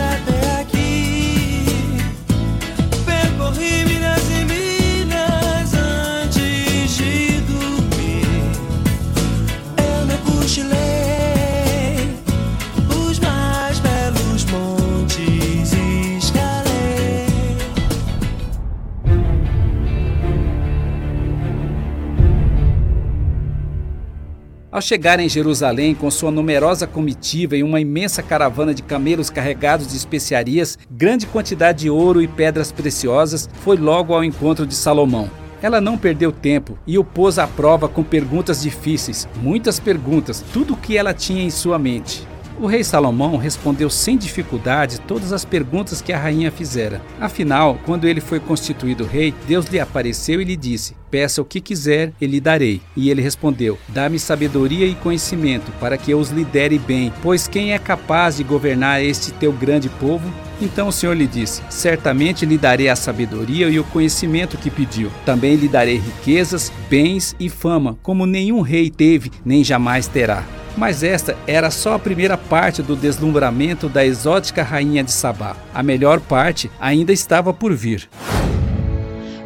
Ao 24.76 24.82
chegar 24.82 25.22
em 25.22 25.30
Jerusalém 25.30 25.96
com 25.96 26.12
sua 26.12 26.30
numerosa 26.30 26.86
comitiva 26.86 27.56
e 27.56 27.64
uma 27.64 27.80
imensa 27.80 28.22
caravana 28.22 28.74
de 28.74 28.84
camelos 28.84 29.30
carregados 29.30 29.88
de 29.88 29.96
especiarias, 29.96 30.78
grande 30.92 31.26
quantidade 31.26 31.84
de 31.84 31.90
ouro 31.90 32.22
e 32.22 32.28
pedras 32.28 32.74
preciosas, 32.74 33.50
foi 33.62 33.78
logo 33.78 34.14
ao 34.14 34.22
encontro 34.22 34.68
de 34.68 34.76
Salomão. 34.76 35.32
Ela 35.62 35.80
não 35.80 35.98
perdeu 35.98 36.30
tempo 36.30 36.78
e 36.86 36.98
o 36.98 37.06
pôs 37.06 37.40
à 37.40 37.48
prova 37.48 37.88
com 37.88 38.04
perguntas 38.04 38.64
difíceis, 38.64 39.30
muitas 39.42 39.80
perguntas, 39.80 40.44
tudo 40.52 40.74
o 40.74 40.78
que 40.78 40.98
ela 40.98 41.14
tinha 41.14 41.42
em 41.42 41.50
sua 41.50 41.80
mente. 41.80 42.28
O 42.58 42.68
rei 42.68 42.86
Salomão 42.86 43.36
respondeu 43.36 43.90
sem 43.90 44.18
dificuldade 44.18 45.02
todas 45.02 45.34
as 45.34 45.44
perguntas 45.44 46.02
que 46.02 46.14
a 46.14 46.18
rainha 46.18 46.50
fizera. 46.50 47.02
Afinal, 47.20 47.78
quando 47.86 48.08
ele 48.08 48.22
foi 48.22 48.40
constituído 48.40 49.06
rei, 49.06 49.34
Deus 49.46 49.66
lhe 49.66 49.78
apareceu 49.78 50.42
e 50.42 50.46
lhe 50.46 50.56
disse: 50.56 50.96
Peça 51.12 51.42
o 51.42 51.46
que 51.46 51.60
quiser, 51.60 52.14
e 52.20 52.26
lhe 52.26 52.40
darei. 52.40 52.82
E 52.96 53.10
ele 53.10 53.22
respondeu: 53.22 53.78
Dá-me 53.90 54.18
sabedoria 54.18 54.86
e 54.86 54.96
conhecimento, 54.96 55.70
para 55.82 55.98
que 55.98 56.12
eu 56.12 56.20
os 56.20 56.30
lidere 56.30 56.80
bem, 56.80 57.12
pois 57.22 57.46
quem 57.46 57.74
é 57.74 57.78
capaz 57.78 58.38
de 58.38 58.44
governar 58.46 59.04
este 59.04 59.34
teu 59.34 59.52
grande 59.52 59.90
povo? 59.90 60.34
Então 60.62 60.88
o 60.88 60.94
Senhor 60.94 61.14
lhe 61.14 61.28
disse: 61.28 61.62
Certamente 61.70 62.46
lhe 62.46 62.58
darei 62.58 62.88
a 62.88 62.96
sabedoria 62.96 63.68
e 63.68 63.78
o 63.80 63.84
conhecimento 63.84 64.58
que 64.58 64.72
pediu. 64.72 65.12
Também 65.26 65.56
lhe 65.56 65.68
darei 65.68 65.98
riquezas, 65.98 66.72
bens 66.90 67.36
e 67.38 67.50
fama, 67.50 67.98
como 68.02 68.26
nenhum 68.26 68.62
rei 68.62 68.90
teve, 68.90 69.30
nem 69.44 69.62
jamais 69.62 70.08
terá. 70.08 70.46
Mas 70.78 71.04
esta 71.04 71.38
era 71.48 71.72
só 71.72 71.94
a 71.94 72.00
primeira 72.00 72.38
parte 72.38 72.82
do 72.82 72.96
deslumbramento 72.96 73.88
da 73.88 74.06
exótica 74.06 74.62
rainha 74.62 75.04
de 75.04 75.12
Sabá. 75.12 75.56
A 75.74 75.82
melhor 75.82 76.20
parte 76.20 76.70
ainda 76.80 77.14
estava 77.14 77.54
por 77.54 77.74
vir. 77.74 78.10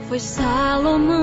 Foi 0.07 0.19
Salomão, 0.19 1.19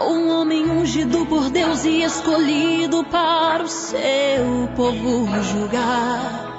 um 0.00 0.30
homem 0.30 0.70
ungido 0.70 1.26
por 1.26 1.50
Deus 1.50 1.84
e 1.84 2.02
escolhido 2.02 3.04
para 3.04 3.62
o 3.62 3.68
seu 3.68 4.70
povo 4.74 5.28
julgar. 5.42 6.50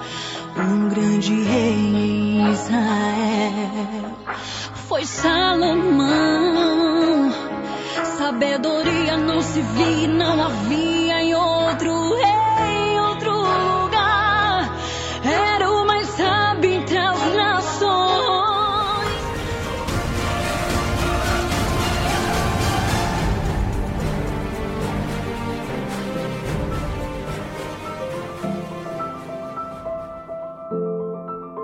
Um 0.56 0.88
grande 0.88 1.34
rei 1.46 1.74
em 1.74 2.52
Israel. 2.52 4.14
Foi 4.88 5.04
Salomão 5.04 6.54
sabedoria 8.24 9.18
não 9.18 9.42
se 9.42 9.62
via, 9.62 10.08
não 10.08 10.42
havia 10.46 11.24
em 11.24 11.36
outro 11.36 12.16
rei, 12.16 12.53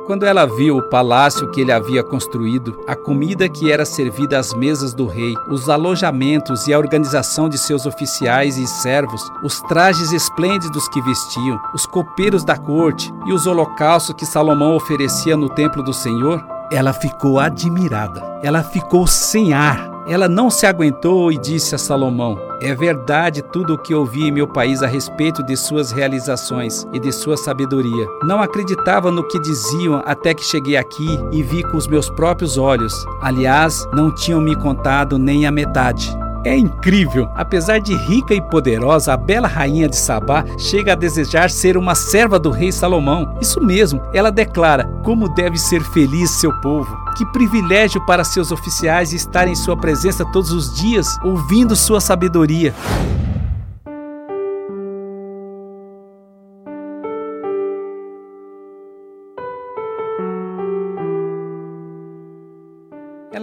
Quando 0.09 0.25
ela 0.25 0.47
viu 0.47 0.75
o 0.75 0.81
palácio 0.81 1.51
que 1.51 1.61
ele 1.61 1.71
havia 1.71 2.01
construído, 2.01 2.83
a 2.87 2.95
comida 2.95 3.47
que 3.47 3.71
era 3.71 3.85
servida 3.85 4.39
às 4.39 4.55
mesas 4.55 4.91
do 4.91 5.05
rei, 5.05 5.35
os 5.51 5.69
alojamentos 5.69 6.67
e 6.67 6.73
a 6.73 6.79
organização 6.79 7.47
de 7.47 7.59
seus 7.59 7.85
oficiais 7.85 8.57
e 8.57 8.65
servos, 8.65 9.21
os 9.43 9.61
trajes 9.61 10.11
esplêndidos 10.11 10.87
que 10.87 10.99
vestiam, 11.03 11.61
os 11.75 11.85
copeiros 11.85 12.43
da 12.43 12.57
corte 12.57 13.13
e 13.27 13.31
os 13.31 13.45
holocaustos 13.45 14.15
que 14.15 14.25
Salomão 14.25 14.75
oferecia 14.75 15.37
no 15.37 15.47
templo 15.47 15.83
do 15.83 15.93
Senhor, 15.93 16.43
ela 16.71 16.91
ficou 16.91 17.39
admirada. 17.39 18.39
Ela 18.41 18.63
ficou 18.63 19.05
sem 19.05 19.53
ar. 19.53 19.98
Ela 20.09 20.27
não 20.27 20.49
se 20.49 20.65
aguentou 20.65 21.31
e 21.31 21.37
disse 21.37 21.75
a 21.75 21.77
Salomão: 21.77 22.35
É 22.59 22.73
verdade 22.73 23.43
tudo 23.43 23.75
o 23.75 23.77
que 23.77 23.93
ouvi 23.93 24.27
em 24.27 24.31
meu 24.31 24.47
país 24.47 24.81
a 24.81 24.87
respeito 24.87 25.43
de 25.43 25.55
suas 25.55 25.91
realizações 25.91 26.87
e 26.91 26.99
de 26.99 27.11
sua 27.11 27.37
sabedoria. 27.37 28.07
Não 28.23 28.41
acreditava 28.41 29.11
no 29.11 29.23
que 29.23 29.39
diziam 29.39 30.01
até 30.03 30.33
que 30.33 30.43
cheguei 30.43 30.75
aqui 30.77 31.19
e 31.31 31.43
vi 31.43 31.61
com 31.61 31.77
os 31.77 31.87
meus 31.87 32.09
próprios 32.09 32.57
olhos. 32.57 33.05
Aliás, 33.21 33.87
não 33.93 34.11
tinham 34.11 34.41
me 34.41 34.55
contado 34.55 35.19
nem 35.19 35.45
a 35.45 35.51
metade. 35.51 36.11
É 36.45 36.55
incrível! 36.55 37.29
Apesar 37.35 37.79
de 37.79 37.93
rica 37.95 38.33
e 38.33 38.41
poderosa, 38.41 39.13
a 39.13 39.17
bela 39.17 39.47
rainha 39.47 39.89
de 39.89 39.95
Sabá 39.97 40.45
chega 40.57 40.93
a 40.93 40.95
desejar 40.95 41.49
ser 41.49 41.75
uma 41.75 41.95
serva 41.95 42.39
do 42.39 42.49
rei 42.49 42.71
Salomão. 42.71 43.35
Isso 43.41 43.59
mesmo, 43.61 44.01
ela 44.13 44.31
declara 44.31 44.85
como 45.03 45.27
deve 45.33 45.57
ser 45.57 45.81
feliz 45.81 46.29
seu 46.31 46.53
povo. 46.61 46.97
Que 47.17 47.25
privilégio 47.25 48.05
para 48.05 48.23
seus 48.23 48.51
oficiais 48.51 49.11
estar 49.11 49.47
em 49.47 49.55
sua 49.55 49.75
presença 49.75 50.25
todos 50.31 50.51
os 50.51 50.73
dias, 50.73 51.07
ouvindo 51.23 51.75
sua 51.75 51.99
sabedoria. 51.99 52.73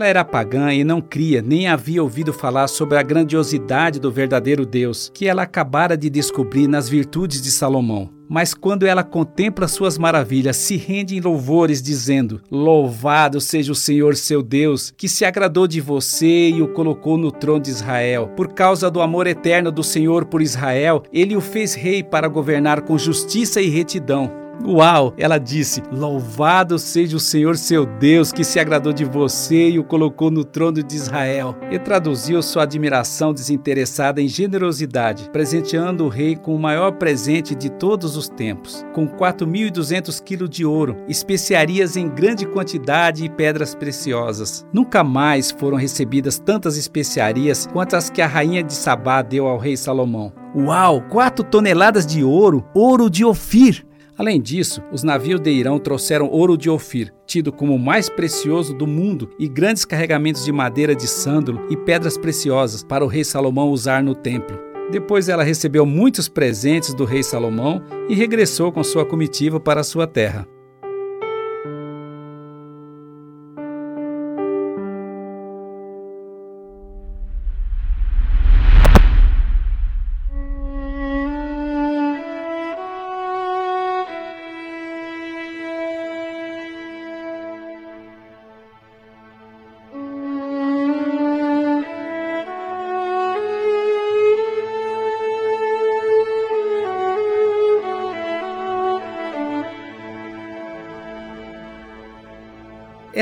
Ela 0.07 0.21
era 0.21 0.25
pagã 0.25 0.73
e 0.73 0.85
não 0.85 1.01
cria, 1.01 1.42
nem 1.42 1.66
havia 1.66 2.01
ouvido 2.01 2.33
falar 2.33 2.69
sobre 2.69 2.97
a 2.97 3.03
grandiosidade 3.03 3.99
do 3.99 4.09
verdadeiro 4.09 4.64
Deus, 4.64 5.11
que 5.12 5.27
ela 5.27 5.42
acabara 5.42 5.97
de 5.97 6.09
descobrir 6.09 6.69
nas 6.69 6.88
virtudes 6.88 7.42
de 7.42 7.51
Salomão. 7.51 8.09
Mas 8.29 8.55
quando 8.55 8.87
ela 8.87 9.03
contempla 9.03 9.66
suas 9.66 9.99
maravilhas, 9.99 10.59
se 10.59 10.77
rende 10.77 11.16
em 11.16 11.21
louvores, 11.21 11.83
dizendo: 11.83 12.40
Louvado 12.49 13.40
seja 13.40 13.73
o 13.73 13.75
Senhor 13.75 14.14
seu 14.14 14.45
Deus, 14.45 14.95
que 14.97 15.09
se 15.09 15.25
agradou 15.25 15.66
de 15.66 15.81
você 15.81 16.51
e 16.51 16.62
o 16.62 16.69
colocou 16.69 17.19
no 17.19 17.33
trono 17.33 17.62
de 17.62 17.71
Israel. 17.71 18.29
Por 18.37 18.55
causa 18.55 18.88
do 18.88 19.01
amor 19.01 19.27
eterno 19.27 19.73
do 19.73 19.83
Senhor 19.83 20.27
por 20.27 20.40
Israel, 20.40 21.03
ele 21.12 21.35
o 21.35 21.40
fez 21.40 21.75
rei 21.75 22.05
para 22.05 22.29
governar 22.29 22.83
com 22.83 22.97
justiça 22.97 23.61
e 23.61 23.69
retidão. 23.69 24.46
Uau! 24.64 25.14
Ela 25.16 25.38
disse: 25.38 25.83
Louvado 25.92 26.79
seja 26.79 27.16
o 27.16 27.21
Senhor 27.21 27.57
seu 27.57 27.85
Deus, 27.85 28.33
que 28.33 28.45
se 28.45 28.59
agradou 28.59 28.92
de 28.92 29.05
você 29.05 29.71
e 29.71 29.79
o 29.79 29.85
colocou 29.85 30.31
no 30.31 30.45
trono 30.45 30.83
de 30.83 30.97
Israel. 30.97 31.57
E 31.71 31.79
traduziu 31.79 32.42
sua 32.42 32.62
admiração 32.62 33.33
desinteressada 33.33 34.21
em 34.21 34.29
generosidade, 34.29 35.29
presenteando 35.31 36.05
o 36.05 36.09
rei 36.09 36.37
com 36.37 36.55
o 36.55 36.59
maior 36.59 36.92
presente 36.92 37.55
de 37.55 37.71
todos 37.71 38.16
os 38.16 38.29
tempos, 38.29 38.85
com 38.92 39.07
4.200 39.07 40.23
quilos 40.23 40.51
de 40.51 40.64
ouro, 40.64 40.97
especiarias 41.09 41.97
em 41.97 42.09
grande 42.09 42.47
quantidade 42.47 43.25
e 43.25 43.29
pedras 43.29 43.75
preciosas. 43.75 44.66
Nunca 44.73 45.05
mais 45.05 45.51
foram 45.51 45.77
recebidas 45.77 46.38
tantas 46.38 46.77
especiarias 46.77 47.66
quanto 47.73 47.95
as 47.95 48.11
que 48.11 48.23
a 48.23 48.27
rainha 48.27 48.62
de 48.62 48.73
Sabá 48.73 49.23
deu 49.23 49.47
ao 49.47 49.59
rei 49.59 49.77
Salomão. 49.77 50.33
Uau! 50.55 51.03
Quatro 51.03 51.45
toneladas 51.45 52.07
de 52.07 52.25
ouro, 52.25 52.64
ouro 52.75 53.11
de 53.11 53.25
Ofir! 53.25 53.85
Além 54.18 54.40
disso, 54.40 54.83
os 54.90 55.02
navios 55.02 55.40
de 55.40 55.50
Irão 55.50 55.79
trouxeram 55.79 56.26
ouro 56.29 56.57
de 56.57 56.70
Ofir, 56.70 57.12
tido 57.26 57.52
como 57.52 57.74
o 57.74 57.79
mais 57.79 58.09
precioso 58.09 58.72
do 58.72 58.87
mundo, 58.87 59.29
e 59.38 59.46
grandes 59.46 59.85
carregamentos 59.85 60.44
de 60.44 60.52
madeira 60.52 60.94
de 60.94 61.07
sândalo 61.07 61.66
e 61.68 61.76
pedras 61.76 62.16
preciosas 62.16 62.83
para 62.83 63.05
o 63.05 63.09
rei 63.09 63.24
Salomão 63.24 63.68
usar 63.68 64.02
no 64.02 64.14
templo. 64.14 64.59
Depois 64.90 65.29
ela 65.29 65.42
recebeu 65.42 65.85
muitos 65.85 66.29
presentes 66.29 66.94
do 66.94 67.05
rei 67.05 67.22
Salomão 67.22 67.83
e 68.09 68.14
regressou 68.14 68.72
com 68.72 68.83
sua 68.83 69.05
comitiva 69.05 69.61
para 69.61 69.85
sua 69.85 70.07
terra. 70.07 70.48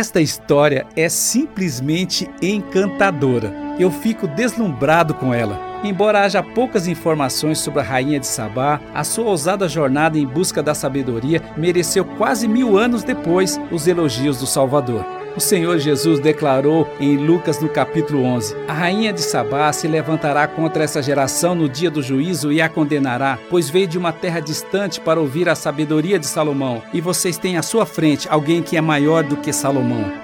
Esta 0.04 0.20
história 0.20 0.86
é 0.94 1.08
simplesmente 1.08 2.28
encantadora. 2.42 3.50
Eu 3.80 3.90
fico 3.90 4.28
deslumbrado 4.28 5.14
com 5.14 5.32
ela. 5.32 5.58
Embora 5.82 6.20
haja 6.20 6.42
poucas 6.42 6.86
informações 6.86 7.58
sobre 7.58 7.80
a 7.80 7.82
rainha 7.82 8.20
de 8.20 8.26
Sabá, 8.26 8.82
a 8.92 9.02
sua 9.02 9.24
ousada 9.24 9.66
jornada 9.66 10.18
em 10.18 10.26
busca 10.26 10.62
da 10.62 10.74
sabedoria 10.74 11.40
mereceu 11.56 12.04
quase 12.04 12.46
mil 12.46 12.76
anos 12.76 13.02
depois 13.02 13.58
os 13.72 13.86
elogios 13.86 14.38
do 14.38 14.46
Salvador. 14.46 15.13
O 15.36 15.40
Senhor 15.40 15.78
Jesus 15.78 16.20
declarou 16.20 16.88
em 17.00 17.16
Lucas 17.16 17.60
no 17.60 17.68
capítulo 17.68 18.22
11: 18.22 18.54
A 18.68 18.72
rainha 18.72 19.12
de 19.12 19.20
Sabá 19.20 19.72
se 19.72 19.88
levantará 19.88 20.46
contra 20.46 20.84
essa 20.84 21.02
geração 21.02 21.56
no 21.56 21.68
dia 21.68 21.90
do 21.90 22.00
juízo 22.00 22.52
e 22.52 22.62
a 22.62 22.68
condenará, 22.68 23.36
pois 23.50 23.68
veio 23.68 23.88
de 23.88 23.98
uma 23.98 24.12
terra 24.12 24.38
distante 24.38 25.00
para 25.00 25.20
ouvir 25.20 25.48
a 25.48 25.56
sabedoria 25.56 26.20
de 26.20 26.26
Salomão, 26.26 26.82
e 26.92 27.00
vocês 27.00 27.36
têm 27.36 27.56
à 27.56 27.62
sua 27.62 27.84
frente 27.84 28.28
alguém 28.28 28.62
que 28.62 28.76
é 28.76 28.80
maior 28.80 29.24
do 29.24 29.36
que 29.36 29.52
Salomão. 29.52 30.23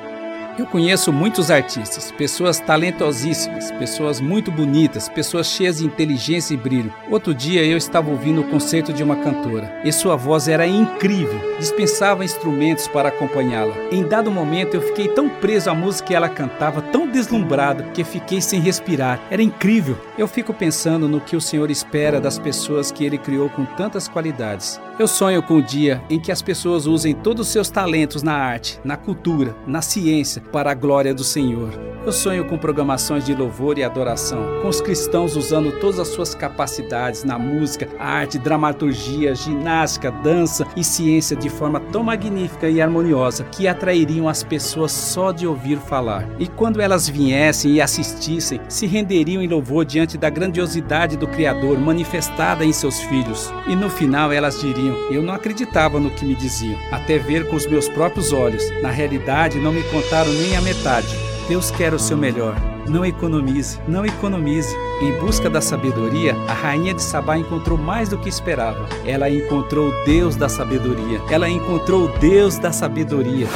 Eu 0.61 0.67
conheço 0.67 1.11
muitos 1.11 1.51
artistas, 1.51 2.13
pessoas 2.13 2.61
talentosíssimas, 2.61 3.71
pessoas 3.73 4.21
muito 4.21 4.53
bonitas, 4.53 5.09
pessoas 5.09 5.47
cheias 5.47 5.79
de 5.79 5.87
inteligência 5.87 6.53
e 6.53 6.57
brilho. 6.59 6.93
Outro 7.11 7.35
dia 7.35 7.65
eu 7.65 7.79
estava 7.79 8.11
ouvindo 8.11 8.43
o 8.43 8.47
concerto 8.47 8.93
de 8.93 9.03
uma 9.03 9.17
cantora 9.17 9.81
e 9.83 9.91
sua 9.91 10.17
voz 10.17 10.49
era 10.49 10.67
incrível, 10.67 11.41
dispensava 11.59 12.27
instrumentos 12.27 12.87
para 12.87 13.09
acompanhá-la. 13.09 13.75
Em 13.91 14.07
dado 14.07 14.31
momento 14.31 14.75
eu 14.75 14.83
fiquei 14.83 15.09
tão 15.09 15.31
preso 15.31 15.71
à 15.71 15.75
música 15.75 16.09
que 16.09 16.15
ela 16.15 16.29
cantava, 16.29 16.83
tão 16.83 17.09
deslumbrado, 17.09 17.85
que 17.95 18.05
fiquei 18.05 18.43
sem 18.43 18.61
respirar. 18.61 19.19
Era 19.31 19.43
incrível. 19.43 19.97
Eu 20.19 20.29
fico 20.29 20.53
pensando 20.53 21.09
no 21.09 21.23
que 21.23 21.37
o 21.37 21.41
Senhor 21.41 21.71
espera 21.71 22.21
das 22.21 22.39
pessoas 22.39 22.91
que 22.91 23.03
ele 23.03 23.17
criou 23.17 23.49
com 23.49 23.65
tantas 23.65 24.07
qualidades. 24.07 24.79
Eu 25.01 25.09
sonho 25.09 25.43
com 25.43 25.55
o 25.55 25.63
dia 25.63 26.03
em 26.11 26.21
que 26.21 26.31
as 26.31 26.43
pessoas 26.43 26.85
usem 26.85 27.15
todos 27.15 27.47
os 27.47 27.53
seus 27.55 27.71
talentos 27.71 28.23
na 28.23 28.35
arte, 28.35 28.79
na 28.85 28.99
cultura, 28.99 29.57
na 29.67 29.81
ciência, 29.81 30.43
para 30.53 30.73
a 30.73 30.75
glória 30.75 31.15
do 31.15 31.25
Senhor. 31.25 31.71
Eu 32.05 32.13
sonho 32.13 32.47
com 32.47 32.57
programações 32.57 33.27
de 33.27 33.35
louvor 33.35 33.77
e 33.77 33.85
adoração, 33.85 34.61
com 34.63 34.69
os 34.69 34.81
cristãos 34.81 35.37
usando 35.37 35.71
todas 35.81 36.01
as 36.01 36.09
suas 36.09 36.35
capacidades 36.35 37.25
na 37.25 37.39
música, 37.39 37.87
arte, 37.99 38.39
dramaturgia, 38.39 39.35
ginástica, 39.35 40.11
dança 40.11 40.67
e 40.75 40.83
ciência 40.83 41.37
de 41.37 41.51
forma 41.51 41.79
tão 41.79 42.03
magnífica 42.03 42.71
e 42.71 42.81
harmoniosa 42.81 43.45
que 43.45 43.69
atrairiam 43.69 44.29
as 44.29 44.43
pessoas 44.43 44.93
só 44.93 45.31
de 45.31 45.47
ouvir 45.47 45.77
falar. 45.79 46.27
E 46.39 46.47
quando 46.47 46.81
elas 46.81 47.07
viessem 47.07 47.73
e 47.73 47.81
assistissem, 47.83 48.61
se 48.67 48.87
renderiam 48.87 49.43
em 49.43 49.49
louvor 49.49 49.85
diante 49.85 50.17
da 50.17 50.31
grandiosidade 50.31 51.19
do 51.19 51.29
Criador 51.29 51.79
manifestada 51.79 52.65
em 52.65 52.73
seus 52.73 52.99
filhos. 53.03 53.53
E 53.67 53.77
no 53.77 53.91
final 53.91 54.33
elas 54.33 54.59
diriam: 54.59 54.90
Eu 55.11 55.23
não 55.23 55.35
acreditava 55.35 55.99
no 55.99 56.11
que 56.11 56.25
me 56.25 56.35
diziam, 56.35 56.79
até 56.91 57.19
ver 57.19 57.49
com 57.49 57.57
os 57.57 57.67
meus 57.67 57.89
próprios 57.89 58.33
olhos. 58.33 58.63
Na 58.83 58.91
realidade, 58.91 59.59
não 59.59 59.73
me 59.73 59.83
contaram 59.85 60.33
nem 60.33 60.57
a 60.57 60.61
metade. 60.61 61.09
Deus 61.49 61.71
quer 61.71 61.93
o 61.93 61.99
seu 61.99 62.17
melhor. 62.17 62.55
Não 62.89 63.05
economize, 63.05 63.79
não 63.89 64.07
economize. 64.07 64.75
Em 65.03 65.13
busca 65.19 65.51
da 65.51 65.61
sabedoria, 65.61 66.35
a 66.49 66.53
rainha 66.53 66.95
de 66.95 67.03
Sabá 67.03 67.37
encontrou 67.37 67.77
mais 67.77 68.09
do 68.09 68.19
que 68.19 68.29
esperava. 68.29 68.89
Ela 69.05 69.29
encontrou 69.29 69.89
o 69.89 70.05
Deus 70.05 70.37
da 70.37 70.49
sabedoria. 70.49 71.21
Ela 71.31 71.49
encontrou 71.49 72.05
o 72.05 72.19
Deus 72.19 72.59
da 72.59 72.73
sabedoria. 72.73 73.47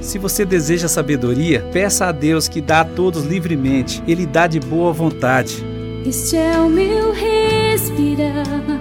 Se 0.00 0.18
você 0.18 0.44
deseja 0.44 0.88
sabedoria, 0.88 1.60
peça 1.72 2.06
a 2.06 2.12
Deus 2.12 2.48
que 2.48 2.62
dá 2.62 2.80
a 2.80 2.84
todos 2.84 3.24
livremente. 3.24 4.02
Ele 4.08 4.24
dá 4.24 4.46
de 4.46 4.58
boa 4.58 4.92
vontade. 4.92 5.62
Este 6.06 6.36
é 6.36 6.58
o 6.58 6.68
meu 6.70 7.12
respirar. 7.12 8.77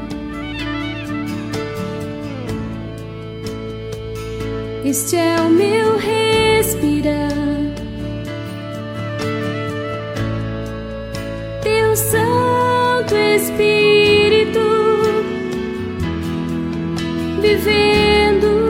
Este 4.89 5.17
é 5.17 5.35
o 5.41 5.49
meu 5.49 5.97
respirar. 5.97 7.27
Teu 11.61 11.93
Santo 11.93 13.13
Espírito 13.13 14.61
vivendo. 17.41 18.66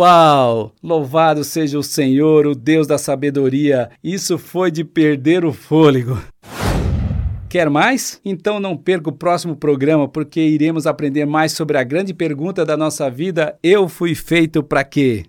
Uau! 0.00 0.72
Louvado 0.82 1.44
seja 1.44 1.78
o 1.78 1.82
Senhor, 1.82 2.46
o 2.46 2.54
Deus 2.54 2.86
da 2.86 2.96
sabedoria. 2.96 3.90
Isso 4.02 4.38
foi 4.38 4.70
de 4.70 4.82
perder 4.82 5.44
o 5.44 5.52
fôlego. 5.52 6.18
Quer 7.50 7.68
mais? 7.68 8.18
Então 8.24 8.58
não 8.58 8.78
perca 8.78 9.10
o 9.10 9.12
próximo 9.12 9.54
programa, 9.54 10.08
porque 10.08 10.40
iremos 10.40 10.86
aprender 10.86 11.26
mais 11.26 11.52
sobre 11.52 11.76
a 11.76 11.84
grande 11.84 12.14
pergunta 12.14 12.64
da 12.64 12.78
nossa 12.78 13.10
vida: 13.10 13.58
Eu 13.62 13.90
fui 13.90 14.14
feito 14.14 14.62
para 14.62 14.82
quê? 14.84 15.26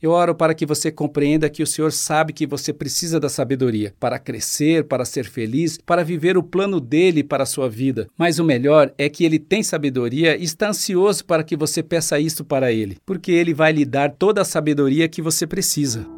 Eu 0.00 0.12
oro 0.12 0.34
para 0.34 0.54
que 0.54 0.64
você 0.64 0.92
compreenda 0.92 1.50
que 1.50 1.62
o 1.62 1.66
Senhor 1.66 1.90
sabe 1.90 2.32
que 2.32 2.46
você 2.46 2.72
precisa 2.72 3.18
da 3.18 3.28
sabedoria 3.28 3.92
para 3.98 4.18
crescer, 4.18 4.84
para 4.84 5.04
ser 5.04 5.24
feliz, 5.24 5.78
para 5.84 6.04
viver 6.04 6.36
o 6.36 6.42
plano 6.42 6.80
dele 6.80 7.24
para 7.24 7.42
a 7.42 7.46
sua 7.46 7.68
vida. 7.68 8.08
Mas 8.16 8.38
o 8.38 8.44
melhor 8.44 8.92
é 8.96 9.08
que 9.08 9.24
ele 9.24 9.38
tem 9.38 9.62
sabedoria 9.62 10.36
e 10.36 10.44
está 10.44 10.68
ansioso 10.68 11.24
para 11.24 11.42
que 11.42 11.56
você 11.56 11.82
peça 11.82 12.18
isto 12.18 12.44
para 12.44 12.72
ele, 12.72 12.98
porque 13.04 13.32
ele 13.32 13.52
vai 13.52 13.72
lhe 13.72 13.84
dar 13.84 14.12
toda 14.12 14.42
a 14.42 14.44
sabedoria 14.44 15.08
que 15.08 15.20
você 15.20 15.46
precisa. 15.46 16.17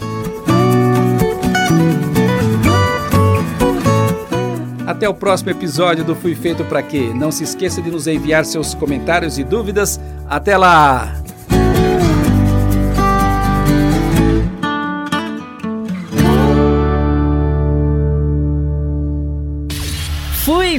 Até 4.88 5.10
o 5.10 5.14
próximo 5.14 5.50
episódio 5.50 6.06
do 6.06 6.16
Fui 6.16 6.36
Feito 6.36 6.64
Pra 6.66 6.82
Quê. 6.82 7.12
Não 7.14 7.32
se 7.32 7.44
esqueça 7.44 7.82
de 7.82 7.92
nos 7.92 8.08
enviar 8.08 8.46
seus 8.46 8.74
comentários 8.74 9.38
e 9.38 9.44
dúvidas. 9.44 10.00
Até 10.30 10.58
lá! 10.58 11.23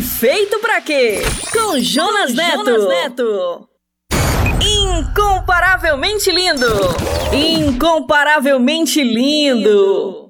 Feito 0.00 0.59
pra 0.59 0.80
quê? 0.80 1.22
Com 1.52 1.78
Jonas 1.78 2.35
Neto. 2.35 2.64
Jonas 2.64 2.88
Neto. 2.88 3.68
Incomparavelmente 4.61 6.30
lindo. 6.30 6.66
Incomparavelmente 7.33 9.02
lindo. 9.02 10.23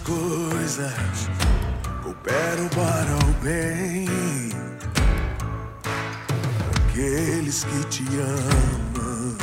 As 0.00 0.06
coisas 0.06 1.28
cooperam 2.02 2.68
para 2.68 3.16
o 3.26 3.32
bem. 3.42 4.08
Aqueles 6.88 7.64
que 7.64 7.84
te 7.86 8.04
amam. 8.18 9.36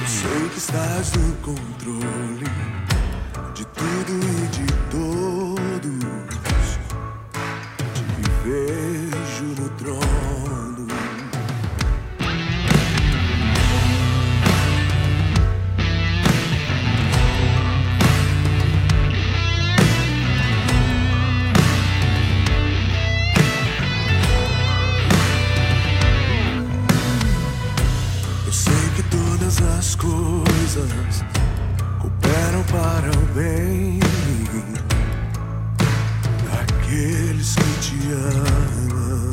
Eu 0.00 0.06
sei 0.06 0.48
que 0.50 0.58
estás 0.58 1.12
no 1.14 1.34
controle 1.36 2.46
de 3.54 3.64
tudo 3.66 4.12
e 4.12 4.48
de 4.48 4.66
todos. 4.90 5.58
Te 7.94 8.22
vejo 8.44 8.87
coisas 30.78 31.24
cooperam 31.98 32.62
para 32.64 33.10
o 33.10 33.26
bem 33.34 33.98
daqueles 36.44 37.56
que 37.56 37.80
te 37.80 38.12
amam. 38.12 39.30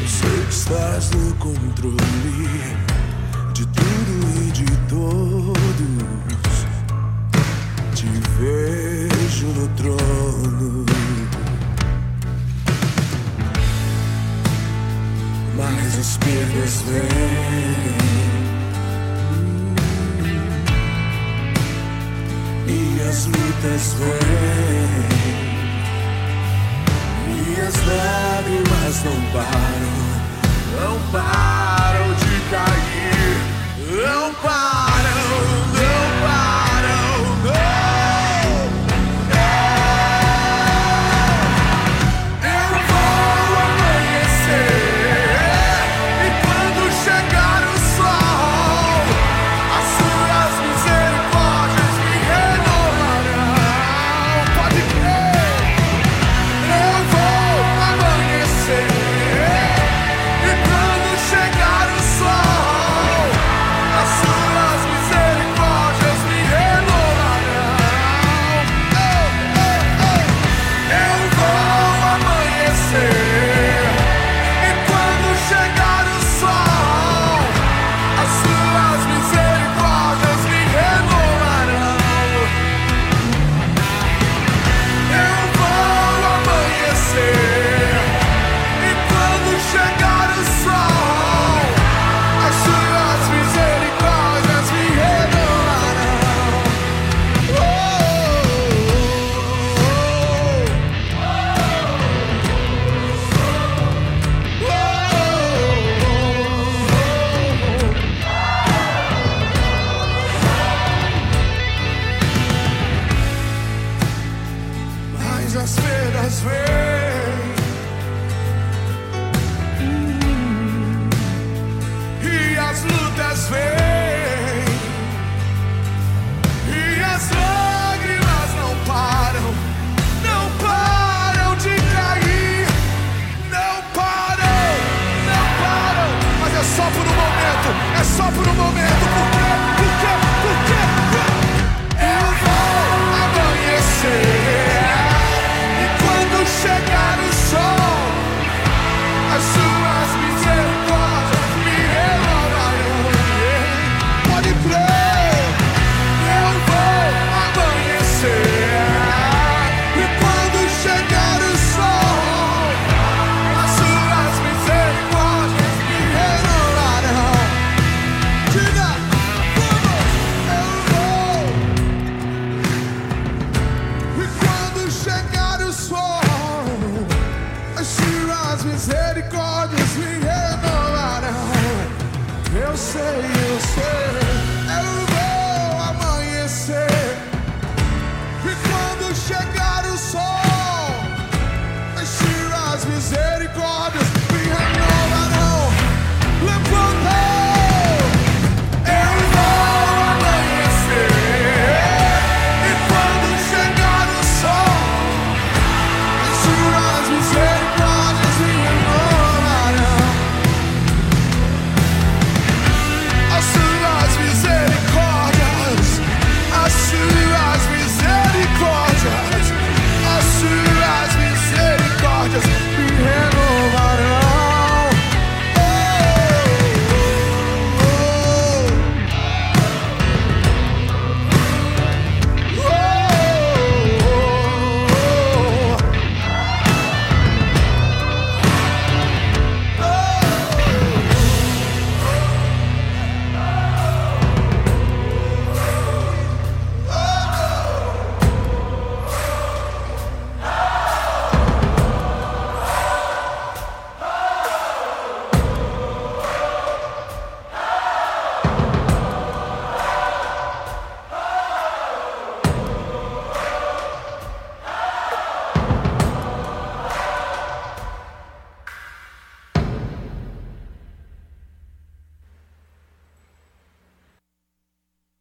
Eu 0.00 0.08
sei 0.08 0.44
que 0.44 0.52
estás 0.52 1.10
no 1.10 1.34
controle 1.36 2.76
de 3.54 3.66
tudo 3.66 4.38
e 4.38 4.50
de 4.50 4.76
todos. 4.88 5.56
Te 7.94 8.06
vejo 8.40 9.46
no 9.46 9.68
trono. 9.76 10.89
Perdas 16.16 16.82
vêm 16.82 17.90
e 22.66 23.02
as 23.06 23.26
lutas 23.26 23.94
vêm. 23.98 25.10
E 27.36 27.60
as 27.60 27.74
lágrimas 27.86 29.04
não 29.04 29.20
param, 29.32 29.94
não 30.80 30.96
param 31.12 32.08
de 32.14 32.34
cair, 32.50 33.36
não 34.02 34.34
param, 34.34 34.89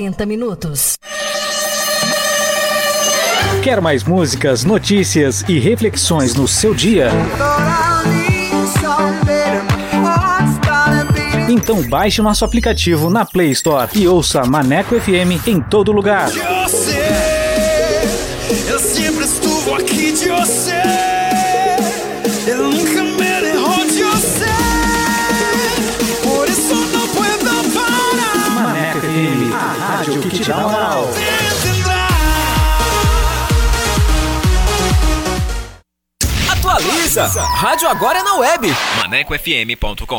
40 0.00 0.24
minutos. 0.24 0.98
Quer 3.62 3.82
mais 3.82 4.02
músicas, 4.02 4.64
notícias 4.64 5.44
e 5.46 5.58
reflexões 5.58 6.34
no 6.34 6.48
seu 6.48 6.74
dia? 6.74 7.10
Então 11.50 11.82
baixe 11.82 12.22
nosso 12.22 12.46
aplicativo 12.46 13.10
na 13.10 13.26
Play 13.26 13.50
Store 13.50 13.90
e 13.94 14.08
ouça 14.08 14.42
Maneco 14.46 14.98
FM 14.98 15.46
em 15.46 15.60
todo 15.60 15.92
lugar. 15.92 16.30
Te 30.44 30.50
dá 30.50 30.56
moral. 30.56 31.08
Atualiza! 36.50 37.26
Rádio 37.26 37.88
agora 37.88 38.20
é 38.20 38.22
na 38.22 38.34
web. 38.36 38.74
ManecoFM.com. 38.98 40.18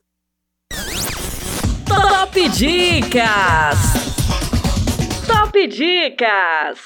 Top 1.87 2.49
Dicas. 2.49 3.77
Top 5.27 5.67
Dicas. 5.67 6.79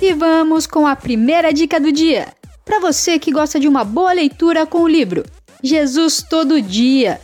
E 0.00 0.12
vamos 0.14 0.66
com 0.66 0.86
a 0.86 0.94
primeira 0.94 1.52
dica 1.52 1.80
do 1.80 1.90
dia. 1.90 2.28
Para 2.64 2.80
você 2.80 3.18
que 3.18 3.32
gosta 3.32 3.58
de 3.58 3.68
uma 3.68 3.84
boa 3.84 4.12
leitura 4.12 4.66
com 4.66 4.82
o 4.82 4.88
livro 4.88 5.24
Jesus 5.62 6.24
Todo 6.28 6.60
Dia. 6.60 7.20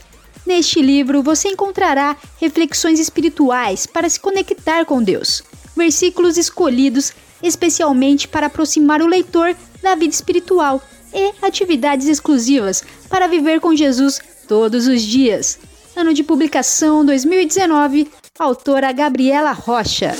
Neste 0.47 0.83
livro 0.83 1.23
você 1.23 1.49
encontrará 1.49 2.17
reflexões 2.41 2.99
espirituais 2.99 3.87
para 3.87 4.09
se 4.09 4.19
conectar 4.19 4.85
com 4.85 5.03
Deus, 5.03 5.43
versículos 5.77 6.37
escolhidos 6.37 7.13
especialmente 7.43 8.29
para 8.29 8.47
aproximar 8.47 9.03
o 9.03 9.07
leitor 9.07 9.55
da 9.83 9.95
vida 9.95 10.15
espiritual 10.15 10.81
e 11.15 11.33
atividades 11.43 12.07
exclusivas 12.07 12.85
para 13.09 13.27
viver 13.27 13.61
com 13.61 13.75
Jesus 13.75 14.21
todos 14.49 14.87
os 14.87 15.03
dias. 15.03 15.59
Ano 15.95 16.15
de 16.15 16.23
publicação 16.23 17.05
2019, 17.05 18.11
autora 18.39 18.93
Gabriela 18.93 19.53
Rocha. 19.53 20.15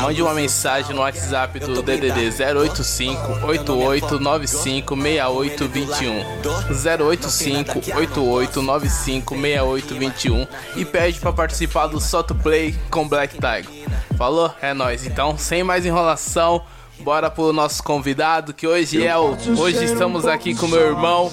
Mande 0.00 0.20
uma 0.20 0.34
mensagem 0.34 0.94
no 0.94 1.00
WhatsApp 1.00 1.58
do 1.60 1.82
DDD 1.82 2.30
085 2.58 3.46
8895 3.46 4.94
6821 4.94 7.06
085 7.06 7.78
8895 7.78 9.34
6821 9.34 10.46
e 10.76 10.84
pede 10.84 11.18
para 11.18 11.32
participar 11.32 11.86
do 11.86 12.00
Soto 12.00 12.34
Play 12.34 12.76
com 12.90 13.08
Black 13.08 13.38
Tiger. 13.56 13.88
Falou? 14.16 14.52
É 14.60 14.74
nóis. 14.74 15.06
Então, 15.06 15.38
sem 15.38 15.62
mais 15.62 15.86
enrolação, 15.86 16.64
Bora 17.00 17.30
pro 17.30 17.52
nosso 17.52 17.82
convidado, 17.82 18.52
que 18.52 18.66
hoje 18.66 19.04
é 19.06 19.16
o. 19.16 19.36
Hoje 19.58 19.84
estamos 19.84 20.26
aqui 20.26 20.54
com 20.54 20.66
meu 20.66 20.80
irmão 20.80 21.30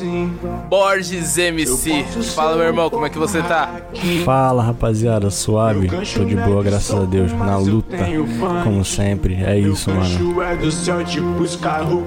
Borges 0.70 1.38
MC. 1.38 2.03
Fala, 2.36 2.55
meu 2.55 2.66
irmão, 2.66 2.89
como 2.89 3.05
é 3.05 3.09
que 3.09 3.18
você 3.18 3.41
tá? 3.41 3.82
Fala, 4.24 4.63
rapaziada, 4.63 5.30
suave. 5.30 5.89
Tô 6.13 6.24
de 6.24 6.36
boa, 6.36 6.63
graças 6.63 6.95
a 6.95 7.03
Deus. 7.05 7.32
Na 7.34 7.57
luta, 7.57 7.97
como 8.63 8.86
sempre. 8.86 9.36
É 9.43 9.57
isso, 9.57 9.89
mano. 9.91 10.36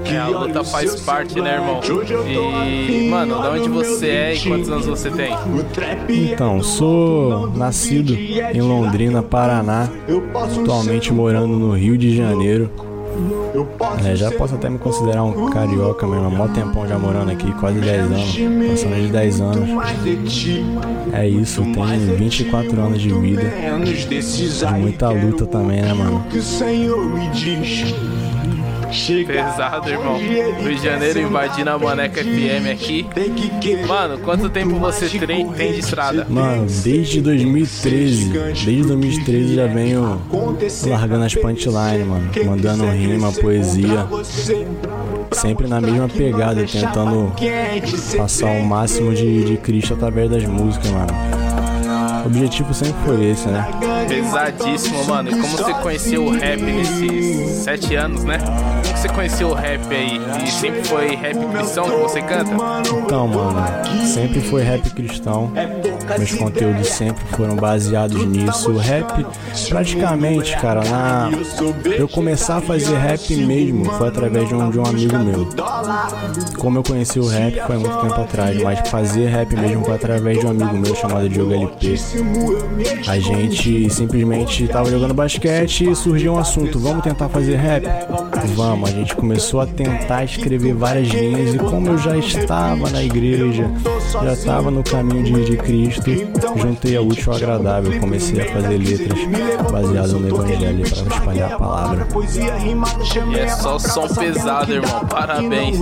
É, 0.04 0.18
a 0.18 0.28
luta 0.28 0.64
faz 0.64 1.00
parte, 1.00 1.40
né, 1.40 1.54
irmão? 1.54 1.80
E, 2.28 3.08
mano, 3.10 3.42
de 3.42 3.48
onde 3.48 3.68
você 3.68 4.08
é 4.08 4.34
e 4.34 4.40
quantos 4.48 4.70
anos 4.70 4.86
você 4.86 5.10
tem? 5.10 5.34
Então, 6.08 6.62
sou 6.62 7.50
nascido 7.50 8.14
em 8.14 8.60
Londrina, 8.62 9.22
Paraná. 9.22 9.88
Atualmente 10.60 11.12
morando 11.12 11.58
no 11.58 11.72
Rio 11.72 11.98
de 11.98 12.16
Janeiro. 12.16 12.70
É, 14.06 14.16
já 14.16 14.30
posso 14.30 14.54
até 14.54 14.68
me 14.68 14.78
considerar 14.78 15.22
um 15.24 15.50
carioca 15.50 16.06
mesmo, 16.06 16.26
há 16.26 16.30
mó 16.30 16.48
tempão 16.48 16.86
já 16.86 16.98
morando 16.98 17.30
aqui, 17.32 17.50
quase 17.60 17.78
10 17.80 18.00
anos, 18.12 18.36
passando 18.70 18.94
de 18.96 19.08
10 19.08 19.40
anos. 19.40 19.68
É 21.12 21.28
isso, 21.28 21.62
tenho 21.62 22.16
24 22.16 22.80
anos 22.80 23.00
de 23.00 23.12
vida, 23.12 23.42
de 24.66 24.66
muita 24.80 25.08
luta 25.10 25.46
também, 25.46 25.82
né, 25.82 25.92
mano? 25.92 26.24
Pesado, 29.26 29.88
irmão. 29.90 30.16
Rio 30.18 30.74
de 30.74 30.82
Janeiro 30.82 31.20
invadindo 31.20 31.70
a 31.70 31.78
Maneca 31.78 32.22
FM 32.22 32.72
aqui. 32.72 33.06
Mano, 33.86 34.18
quanto 34.18 34.48
tempo 34.48 34.76
você 34.76 35.08
tem, 35.18 35.46
tem 35.52 35.72
de 35.72 35.80
estrada? 35.80 36.26
Mano, 36.28 36.66
desde 36.82 37.20
2013. 37.20 38.28
Desde 38.30 38.82
2013 38.84 39.54
já 39.54 39.66
venho 39.66 40.20
largando 40.86 41.24
as 41.24 41.34
punchlines, 41.34 42.06
mano. 42.06 42.30
Mandando 42.46 42.86
rima, 42.90 43.32
poesia. 43.32 44.06
Sempre 45.32 45.66
na 45.66 45.80
mesma 45.80 46.08
pegada, 46.08 46.64
tentando 46.64 47.32
passar 48.16 48.50
o 48.50 48.64
máximo 48.64 49.14
de, 49.14 49.44
de 49.44 49.56
Cristo 49.58 49.94
através 49.94 50.30
das 50.30 50.44
músicas, 50.44 50.90
mano. 50.90 51.47
O 52.24 52.26
objetivo 52.26 52.74
sempre 52.74 52.96
foi 53.04 53.24
esse, 53.26 53.48
né? 53.48 53.66
Pesadíssimo, 54.08 55.04
mano. 55.04 55.30
E 55.30 55.32
como 55.32 55.56
você 55.56 55.74
conheceu 55.74 56.24
o 56.24 56.30
rap 56.30 56.60
nesses 56.60 57.50
sete 57.62 57.94
anos, 57.94 58.24
né? 58.24 58.38
Como 58.38 58.96
você 58.96 59.08
conheceu 59.08 59.48
o 59.50 59.54
rap 59.54 59.80
aí? 59.94 60.20
E 60.44 60.50
sempre 60.50 60.84
foi 60.84 61.14
rap 61.14 61.36
cristão 61.46 61.84
que 61.84 61.96
você 61.96 62.22
canta? 62.22 62.50
Então, 63.04 63.28
mano, 63.28 63.62
sempre 64.06 64.40
foi 64.40 64.62
rap 64.62 64.90
cristão. 64.90 65.52
Meus 66.16 66.34
conteúdos 66.34 66.88
sempre 66.88 67.24
foram 67.36 67.56
baseados 67.56 68.24
nisso. 68.26 68.70
O 68.70 68.78
rap, 68.78 69.26
praticamente, 69.68 70.56
cara, 70.58 70.82
na... 70.84 71.30
eu 71.96 72.08
começar 72.08 72.58
a 72.58 72.60
fazer 72.60 72.96
rap 72.96 73.34
mesmo 73.36 73.84
foi 73.84 74.08
através 74.08 74.48
de 74.48 74.54
um, 74.54 74.70
de 74.70 74.78
um 74.78 74.86
amigo 74.86 75.18
meu. 75.18 75.48
Como 76.58 76.78
eu 76.78 76.82
conheci 76.82 77.18
o 77.18 77.26
rap 77.26 77.60
foi 77.66 77.78
muito 77.78 77.96
tempo 77.98 78.20
atrás, 78.20 78.62
mas 78.62 78.88
fazer 78.88 79.26
rap 79.26 79.54
mesmo 79.54 79.84
foi 79.84 79.94
através 79.94 80.38
de 80.38 80.46
um 80.46 80.50
amigo 80.50 80.76
meu 80.76 80.94
chamado 80.94 81.28
Diogo 81.28 81.52
LP. 81.52 81.94
A 83.06 83.18
gente 83.18 83.90
simplesmente 83.90 84.68
tava 84.68 84.90
jogando 84.90 85.14
basquete 85.14 85.90
e 85.90 85.94
surgiu 85.94 86.34
um 86.34 86.38
assunto: 86.38 86.78
vamos 86.78 87.02
tentar 87.02 87.28
fazer 87.28 87.56
rap? 87.56 87.84
Vamos, 88.54 88.90
a 88.90 88.92
gente 88.92 89.14
começou 89.14 89.60
a 89.60 89.66
tentar 89.66 90.24
escrever 90.24 90.74
várias 90.74 91.08
linhas 91.08 91.54
e 91.54 91.58
como 91.58 91.88
eu 91.88 91.98
já 91.98 92.16
estava 92.16 92.90
na 92.90 93.02
igreja, 93.02 93.70
já 94.22 94.32
estava 94.32 94.70
no 94.70 94.82
caminho 94.82 95.22
de, 95.22 95.44
de 95.44 95.56
Cristo, 95.56 95.97
juntei 96.56 96.96
a 96.96 97.00
útil 97.00 97.32
ao 97.32 97.36
agradável, 97.36 98.00
comecei 98.00 98.40
a 98.40 98.52
fazer 98.52 98.78
letras 98.78 99.18
baseadas 99.70 100.12
no 100.12 100.28
Evangelho 100.28 100.88
para 100.88 101.16
espalhar 101.16 101.52
a 101.52 101.58
palavra. 101.58 102.06
E 103.30 103.38
é 103.38 103.48
só 103.48 103.78
som 103.78 104.08
pesado, 104.08 104.72
irmão. 104.72 105.06
Parabéns. 105.06 105.78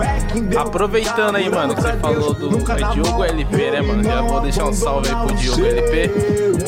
Aproveitando 0.56 1.36
aí, 1.36 1.48
mano, 1.48 1.74
que 1.74 1.82
você 1.82 1.96
falou 1.96 2.34
do 2.34 2.72
é 2.72 2.92
Diogo 2.92 3.24
LP, 3.24 3.70
né, 3.70 3.80
mano? 3.80 4.02
Já 4.02 4.22
vou 4.22 4.40
deixar 4.40 4.64
um 4.66 4.72
salve 4.72 5.08
aí 5.08 5.26
pro 5.26 5.36
Diogo 5.36 5.64
LP. 5.64 6.10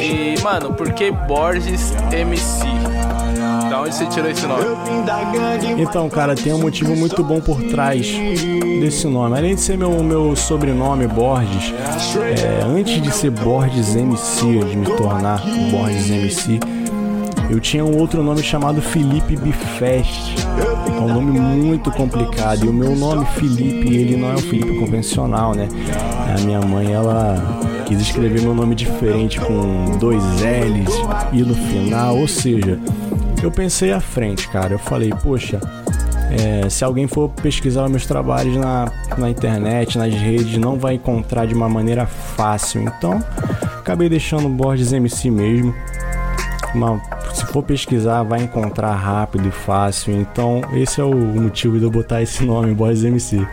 E, 0.00 0.42
mano, 0.42 0.74
por 0.74 0.92
que 0.92 1.10
Borges 1.10 1.92
MC? 2.12 2.87
Da 3.68 3.82
onde 3.82 3.94
você 3.94 4.06
tirou 4.06 4.30
esse 4.30 4.46
nome? 4.46 4.64
Então, 5.78 6.08
cara, 6.08 6.34
tem 6.34 6.52
um 6.52 6.58
motivo 6.58 6.96
muito 6.96 7.22
bom 7.22 7.40
por 7.40 7.60
trás 7.62 8.06
desse 8.80 9.06
nome. 9.06 9.36
Além 9.36 9.54
de 9.54 9.60
ser 9.60 9.76
meu, 9.76 10.02
meu 10.02 10.34
sobrenome, 10.34 11.06
Borges, 11.06 11.74
é, 12.16 12.64
antes 12.64 13.00
de 13.02 13.10
ser 13.10 13.30
Borges 13.30 13.94
MC, 13.94 14.58
de 14.64 14.76
me 14.76 14.86
tornar 14.96 15.42
Borges 15.70 16.10
MC, 16.10 16.60
eu 17.50 17.60
tinha 17.60 17.84
um 17.84 17.98
outro 17.98 18.22
nome 18.22 18.42
chamado 18.42 18.80
Felipe 18.80 19.34
Bifest. 19.36 20.34
É 20.86 21.00
um 21.00 21.08
nome 21.08 21.38
muito 21.38 21.90
complicado. 21.90 22.64
E 22.64 22.68
o 22.68 22.72
meu 22.72 22.94
nome, 22.94 23.24
Felipe, 23.26 23.94
ele 23.94 24.16
não 24.16 24.30
é 24.30 24.34
um 24.34 24.38
Felipe 24.38 24.78
convencional, 24.78 25.54
né? 25.54 25.68
A 26.36 26.40
minha 26.42 26.60
mãe, 26.60 26.92
ela 26.92 27.36
quis 27.86 28.00
escrever 28.00 28.42
meu 28.42 28.54
nome 28.54 28.74
diferente 28.74 29.40
com 29.40 29.96
dois 29.98 30.22
L's 30.42 30.94
e 31.32 31.42
no 31.42 31.54
final. 31.54 32.18
Ou 32.18 32.28
seja, 32.28 32.78
eu 33.42 33.50
pensei 33.50 33.92
à 33.92 34.00
frente, 34.00 34.48
cara. 34.48 34.74
Eu 34.74 34.78
falei, 34.78 35.10
poxa, 35.22 35.60
é, 36.30 36.68
se 36.68 36.84
alguém 36.84 37.06
for 37.06 37.28
pesquisar 37.30 37.88
meus 37.88 38.06
trabalhos 38.06 38.56
na, 38.56 38.90
na 39.16 39.30
internet, 39.30 39.96
nas 39.96 40.12
redes, 40.12 40.58
não 40.58 40.76
vai 40.76 40.94
encontrar 40.94 41.46
de 41.46 41.54
uma 41.54 41.68
maneira 41.68 42.06
fácil. 42.06 42.82
Então, 42.82 43.22
acabei 43.78 44.08
deixando 44.08 44.48
Borges 44.48 44.92
MC 44.92 45.30
mesmo. 45.30 45.74
Mas, 46.74 47.00
se 47.32 47.46
for 47.46 47.62
pesquisar, 47.62 48.22
vai 48.24 48.42
encontrar 48.42 48.94
rápido 48.94 49.48
e 49.48 49.50
fácil. 49.50 50.14
Então, 50.14 50.60
esse 50.74 51.00
é 51.00 51.04
o 51.04 51.14
motivo 51.14 51.78
de 51.78 51.84
eu 51.84 51.90
botar 51.90 52.20
esse 52.20 52.44
nome, 52.44 52.74
Borges 52.74 53.04
MC. 53.04 53.46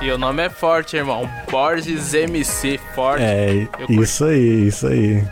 E 0.00 0.10
o 0.10 0.18
nome 0.18 0.42
é 0.42 0.50
forte, 0.50 0.96
irmão. 0.96 1.28
Borges 1.50 2.14
MC, 2.14 2.80
forte. 2.94 3.22
É, 3.22 3.68
isso 3.88 4.24
aí, 4.24 4.68
isso 4.68 4.86
aí. 4.86 5.22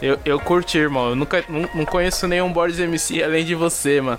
Eu, 0.00 0.18
eu 0.24 0.38
curti, 0.40 0.78
irmão. 0.78 1.10
Eu 1.10 1.16
nunca 1.16 1.44
não, 1.48 1.68
não 1.74 1.84
conheço 1.84 2.26
nenhum 2.26 2.52
Borges 2.52 2.78
MC 2.78 3.22
além 3.22 3.44
de 3.44 3.54
você, 3.54 4.00
mano. 4.00 4.18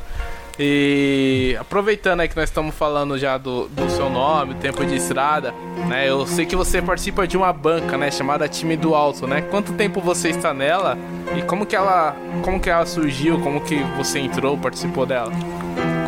E 0.62 1.56
aproveitando 1.58 2.20
aí 2.20 2.28
que 2.28 2.36
nós 2.36 2.50
estamos 2.50 2.76
falando 2.76 3.18
já 3.18 3.38
do, 3.38 3.70
do 3.70 3.90
seu 3.90 4.10
nome, 4.10 4.56
tempo 4.56 4.86
de 4.86 4.98
estrada, 4.98 5.54
né? 5.88 6.10
Eu 6.10 6.28
sei 6.28 6.46
que 6.46 6.54
você 6.54 6.82
participa 6.82 7.26
de 7.26 7.38
uma 7.38 7.54
banca, 7.54 7.98
né? 7.98 8.12
Chamada 8.12 8.46
Time 8.46 8.76
do 8.76 8.94
Alto, 8.94 9.26
né? 9.26 9.42
Quanto 9.42 9.72
tempo 9.72 10.02
você 10.02 10.28
está 10.28 10.54
nela 10.54 10.98
e 11.38 11.42
como 11.44 11.66
que 11.66 11.78
ela, 11.78 12.14
como 12.44 12.60
que 12.60 12.70
ela 12.70 12.86
surgiu? 12.86 13.40
Como 13.40 13.62
que 13.62 13.82
você 13.96 14.20
entrou, 14.20 14.58
participou 14.58 15.06
dela? 15.06 15.32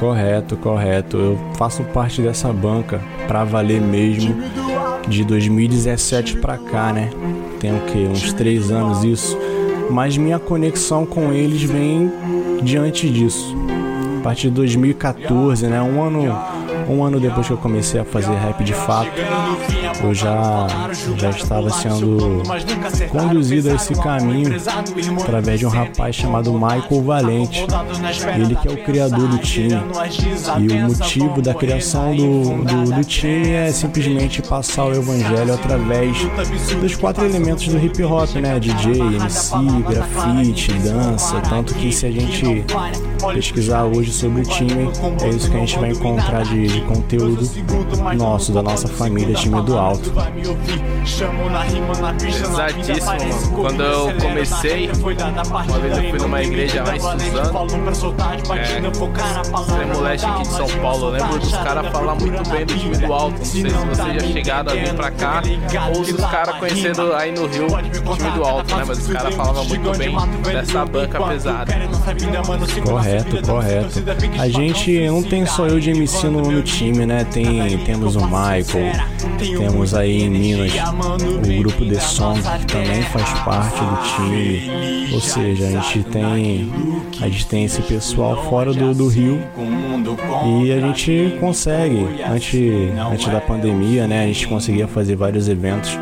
Correto, 0.01 0.57
correto. 0.57 1.15
Eu 1.15 1.39
faço 1.55 1.83
parte 1.85 2.21
dessa 2.21 2.51
banca 2.51 2.99
pra 3.29 3.45
valer 3.45 3.79
mesmo 3.79 4.35
de 5.07 5.23
2017 5.23 6.37
pra 6.37 6.57
cá, 6.57 6.91
né? 6.91 7.09
Tem 7.57 7.73
o 7.73 7.79
que? 7.85 7.99
Uns 7.99 8.33
três 8.33 8.69
anos 8.69 9.05
isso. 9.05 9.37
Mas 9.91 10.17
minha 10.17 10.39
conexão 10.39 11.05
com 11.05 11.33
eles 11.33 11.61
vem 11.63 12.11
diante 12.63 13.09
disso. 13.09 13.55
A 14.19 14.23
partir 14.23 14.47
de 14.49 14.55
2014, 14.55 15.67
né? 15.67 15.81
Um 15.81 16.01
ano, 16.01 16.21
um 16.91 17.03
ano 17.03 17.19
depois 17.19 17.47
que 17.47 17.53
eu 17.53 17.57
comecei 17.57 17.99
a 17.99 18.05
fazer 18.05 18.33
rap 18.33 18.63
de 18.63 18.73
fato, 18.73 19.09
eu 20.03 20.13
já, 20.13 20.67
já 21.17 21.29
estava 21.29 21.69
sendo 21.69 22.43
conduzido 23.09 23.69
a 23.71 23.75
esse 23.75 23.93
caminho 23.95 24.49
através 25.21 25.59
de 25.59 25.65
um 25.65 25.69
rapaz 25.69 26.15
chamado 26.15 26.51
Michael 26.53 27.03
Valente. 27.03 27.65
Ele 28.35 28.55
que 28.55 28.67
é 28.67 28.71
o 28.71 28.83
criador 28.83 29.27
do 29.27 29.37
time. 29.37 29.75
E 30.59 30.71
o 30.73 30.87
motivo 30.87 31.41
da 31.41 31.53
criação 31.53 32.15
do, 32.15 32.63
do, 32.63 32.95
do 32.95 33.03
time 33.03 33.51
é 33.51 33.71
simplesmente 33.71 34.41
passar 34.41 34.85
o 34.85 34.93
evangelho 34.93 35.53
através 35.53 36.17
dos 36.79 36.95
quatro 36.95 37.25
elementos 37.25 37.67
do 37.67 37.77
hip 37.77 38.03
hop, 38.03 38.29
né? 38.35 38.59
DJ, 38.59 38.99
MC, 38.99 39.55
grafite, 39.87 40.73
dança. 40.73 41.41
Tanto 41.41 41.73
que 41.75 41.91
se 41.91 42.05
a 42.05 42.11
gente 42.11 42.65
pesquisar 43.33 43.85
hoje 43.85 44.11
sobre 44.11 44.41
o 44.41 44.45
time, 44.45 44.89
é 45.21 45.29
isso 45.29 45.49
que 45.49 45.57
a 45.57 45.59
gente 45.59 45.79
vai 45.79 45.91
encontrar 45.91 46.43
de, 46.43 46.80
de 46.81 46.87
conteúdo 46.87 47.49
nosso, 48.15 48.51
da 48.51 48.61
nossa 48.61 48.87
família 48.87 49.35
Time 49.35 49.61
do 49.61 49.77
Alto. 49.77 50.11
Exatíssimo, 52.27 53.05
mano. 53.05 53.51
Quando 53.55 53.83
eu 53.83 54.13
comecei, 54.21 54.89
uma 54.91 55.79
vez 55.79 55.97
eu 55.97 56.09
fui 56.09 56.19
numa 56.19 56.41
igreja 56.41 56.83
lá 56.83 56.95
em 56.95 56.99
Suzano. 56.99 57.67
É, 58.55 58.81
Extremo 59.61 60.01
Leste 60.01 60.25
aqui 60.25 60.41
de 60.41 60.47
São 60.47 60.67
Paulo. 60.81 61.05
Eu 61.07 61.11
lembro 61.11 61.39
dos 61.39 61.51
caras 61.51 61.91
falar 61.91 62.15
muito 62.15 62.49
bem 62.49 62.65
do 62.65 62.73
time 62.75 62.97
do 62.97 63.13
alto. 63.13 63.37
Não 63.37 63.45
sei 63.45 63.69
se 63.69 63.75
vocês 63.77 64.13
já 64.21 64.27
chegaram 64.31 64.71
a 64.71 64.75
vir 64.75 64.93
pra 64.93 65.11
cá 65.11 65.41
ou 65.95 66.03
se 66.05 66.13
os 66.13 66.25
caras 66.25 66.55
conhecendo 66.57 67.13
aí 67.13 67.31
no 67.31 67.47
Rio 67.47 67.67
o 67.67 68.15
time 68.15 68.31
do 68.31 68.43
alto, 68.43 68.75
né? 68.75 68.83
Mas 68.87 68.97
os 68.99 69.07
caras 69.07 69.35
falavam 69.35 69.65
muito 69.65 69.97
bem 69.97 70.15
dessa 70.43 70.85
banca 70.85 71.21
pesada. 71.23 71.73
Correto, 72.83 73.41
correto. 73.43 74.03
A 74.39 74.47
gente 74.47 75.07
não 75.07 75.23
tem 75.23 75.45
só 75.45 75.67
eu 75.67 75.79
de 75.79 75.91
MC 75.91 76.27
no, 76.27 76.60
time, 76.61 77.05
né? 77.05 77.23
Tem, 77.25 77.77
temos 77.79 78.15
o 78.15 78.21
Michael, 78.21 78.93
temos 79.57 79.93
aí 79.93 80.23
em 80.23 80.29
Minas 80.29 80.71
o 80.73 81.59
grupo 81.59 81.85
The 81.85 81.99
Song, 81.99 82.39
que 82.41 82.65
também 82.67 83.01
faz 83.03 83.29
parte 83.39 83.79
do 83.79 84.15
time. 84.15 85.11
Ou 85.13 85.19
seja, 85.19 85.67
a 85.67 85.81
gente 85.81 86.03
tem, 86.03 86.71
a 87.21 87.27
gente 87.27 87.47
tem 87.47 87.65
esse 87.65 87.81
pessoal 87.81 88.45
fora 88.49 88.73
do, 88.73 88.93
do 88.93 89.07
Rio 89.07 89.41
e 90.63 90.71
a 90.71 90.79
gente 90.79 91.37
consegue, 91.39 92.07
antes, 92.27 92.59
antes 93.11 93.27
da 93.27 93.41
pandemia, 93.41 94.07
né? 94.07 94.23
A 94.23 94.27
gente 94.27 94.47
conseguia 94.47 94.87
fazer 94.87 95.15
vários 95.15 95.47
eventos 95.47 95.97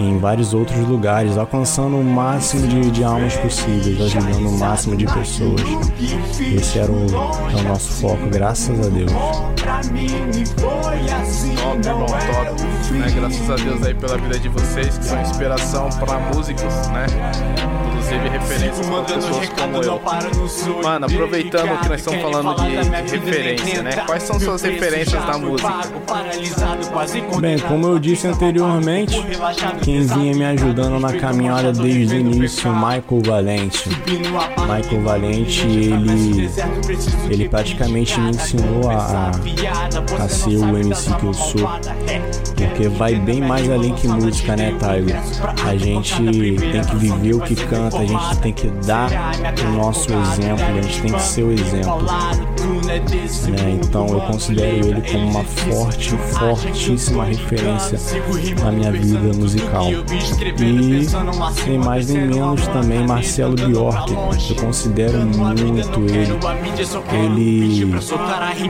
em 0.00 0.18
vários 0.18 0.54
outros 0.54 0.78
lugares, 0.86 1.36
alcançando 1.36 1.96
o 1.96 2.04
máximo 2.04 2.66
de, 2.66 2.90
de 2.90 3.04
almas 3.04 3.36
possíveis, 3.36 4.00
ajudando 4.00 4.48
o 4.48 4.58
máximo 4.58 4.96
de 4.96 5.04
pessoas. 5.06 5.60
Esse 6.40 6.78
era 6.78 6.90
o, 6.90 7.04
é 7.04 7.60
o 7.60 7.68
nosso 7.68 7.92
foco, 8.00 8.26
graças 8.30 8.86
a 8.86 8.90
Deus. 8.90 9.12
Top, 11.60 11.86
irmão, 11.86 12.06
top. 12.06 12.92
Né? 12.92 13.06
Graças 13.14 13.50
a 13.50 13.56
Deus 13.56 13.82
aí 13.82 13.94
pela 13.94 14.16
vida 14.18 14.38
de 14.38 14.48
vocês, 14.48 14.98
que 14.98 15.04
são 15.04 15.20
inspiração 15.20 15.88
para 15.90 16.18
músicos, 16.34 16.88
né? 16.88 17.06
Inclusive 17.88 18.28
referências 18.28 18.86
para 18.86 19.02
pessoas 19.02 19.48
como 19.50 19.82
eu. 19.82 20.00
Mano, 20.82 21.06
aproveitando 21.06 21.78
que 21.80 21.88
nós 21.88 22.00
estamos 22.00 22.20
falando 22.22 22.54
de, 22.56 23.10
de 23.10 23.16
referência, 23.16 23.82
né? 23.82 23.90
Quais 24.06 24.22
são 24.22 24.40
suas 24.40 24.62
referências 24.62 25.24
na 25.24 25.38
música? 25.38 25.68
Bem, 27.40 27.58
como 27.58 27.86
eu 27.86 27.98
disse 27.98 28.26
anteriormente, 28.26 29.16
quem 29.90 30.02
vinha 30.02 30.34
me 30.34 30.44
ajudando 30.44 31.00
na 31.00 31.12
caminhada 31.12 31.72
desde 31.72 32.14
o 32.14 32.18
início, 32.20 32.72
Michael 32.72 33.22
Valente. 33.24 33.88
Michael 33.88 35.02
Valente, 35.02 35.66
ele, 35.66 36.50
ele 37.28 37.48
praticamente 37.48 38.20
me 38.20 38.30
ensinou 38.30 38.88
a, 38.88 39.32
a 40.18 40.28
ser 40.28 40.58
o 40.58 40.76
MC 40.76 41.12
que 41.14 41.26
eu 41.26 41.34
sou. 41.34 41.68
Porque 42.56 42.88
vai 42.88 43.16
bem 43.16 43.40
mais 43.40 43.68
além 43.68 43.92
que 43.94 44.06
música, 44.06 44.54
né, 44.54 44.76
Taigo? 44.78 45.10
A 45.66 45.76
gente 45.76 46.14
tem 46.14 46.84
que 46.84 46.96
viver 46.96 47.34
o 47.34 47.40
que 47.40 47.56
canta, 47.56 47.98
a 47.98 48.06
gente 48.06 48.38
tem 48.38 48.52
que 48.52 48.68
dar 48.86 49.10
o 49.66 49.76
nosso 49.76 50.12
exemplo, 50.12 50.64
a 50.64 50.82
gente 50.82 51.02
tem 51.02 51.12
que 51.12 51.22
ser 51.22 51.42
o 51.42 51.52
exemplo. 51.52 52.06
Né? 53.50 53.78
Então 53.82 54.06
eu 54.08 54.20
considero 54.20 54.86
ele 54.86 55.02
como 55.10 55.30
uma 55.30 55.44
forte, 55.44 56.10
fortíssima 56.16 57.24
referência 57.24 57.98
na 58.62 58.72
minha 58.72 58.92
vida 58.92 59.32
musical. 59.36 59.86
E 59.90 61.06
sem 61.62 61.78
mais 61.78 62.08
nem 62.08 62.26
menos 62.26 62.66
também 62.68 63.06
Marcelo 63.06 63.54
Bjork. 63.54 64.12
Eu 64.12 64.56
considero 64.56 65.18
muito 65.18 66.00
ele. 66.00 66.30
Ele, 67.12 67.94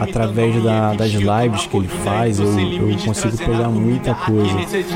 através 0.01 0.63
da, 0.63 0.95
das 0.95 1.13
lives 1.13 1.67
que 1.67 1.77
ele 1.77 1.89
faz, 1.89 2.39
eu, 2.39 2.47
eu 2.59 2.99
consigo 3.05 3.37
pegar 3.37 3.69
muita 3.69 4.15
coisa, 4.15 4.55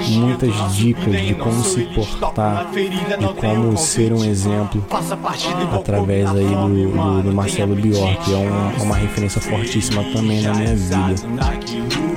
muitas 0.08 0.74
dicas 0.74 1.20
de 1.26 1.34
como 1.34 1.62
se 1.62 1.82
portar, 1.86 2.70
de 2.72 3.34
como 3.40 3.76
ser 3.76 4.12
um 4.12 4.24
exemplo 4.24 4.84
através 5.72 6.28
aí 6.30 6.46
do, 6.46 6.68
do, 6.68 7.22
do 7.22 7.32
Marcelo 7.32 7.74
Bjork. 7.74 8.32
É 8.32 8.36
um, 8.36 8.83
uma 8.84 8.96
referência 8.96 9.40
fortíssima 9.40 10.02
também 10.12 10.42
na 10.42 10.54
minha 10.54 10.74
vida. 10.74 11.14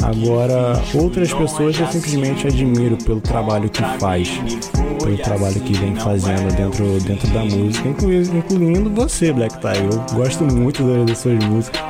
Agora, 0.03 0.81
outras 0.93 1.33
pessoas 1.33 1.79
eu 1.79 1.87
simplesmente 1.87 2.47
admiro 2.47 2.97
pelo 2.97 3.19
trabalho 3.19 3.69
que 3.69 3.81
faz, 3.99 4.29
pelo 5.03 5.17
trabalho 5.17 5.59
que 5.59 5.73
vem 5.73 5.95
fazendo 5.95 6.55
dentro, 6.55 6.99
dentro 7.01 7.27
da 7.29 7.43
música, 7.43 7.87
incluindo, 7.87 8.89
você, 8.89 9.33
Black 9.33 9.57
Tie. 9.59 9.77
Eu 9.91 10.17
gosto 10.17 10.43
muito 10.43 10.83
das 11.05 11.17
suas 11.17 11.43
músicas 11.43 11.81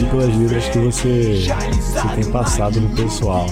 e 0.00 0.04
pelas 0.04 0.36
letras 0.36 0.68
que 0.68 0.78
você, 0.78 1.46
você 1.80 2.14
tem 2.14 2.32
passado 2.32 2.80
no 2.80 2.88
pessoal. 2.96 3.46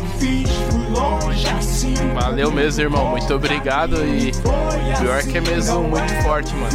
Valeu 2.20 2.50
mesmo, 2.50 2.82
irmão. 2.82 3.10
Muito 3.10 3.32
obrigado. 3.32 3.96
E 4.04 4.30
o 4.30 5.00
pior 5.00 5.22
que 5.22 5.38
é 5.38 5.40
mesmo 5.40 5.82
muito 5.84 6.12
forte, 6.22 6.52
mano. 6.54 6.68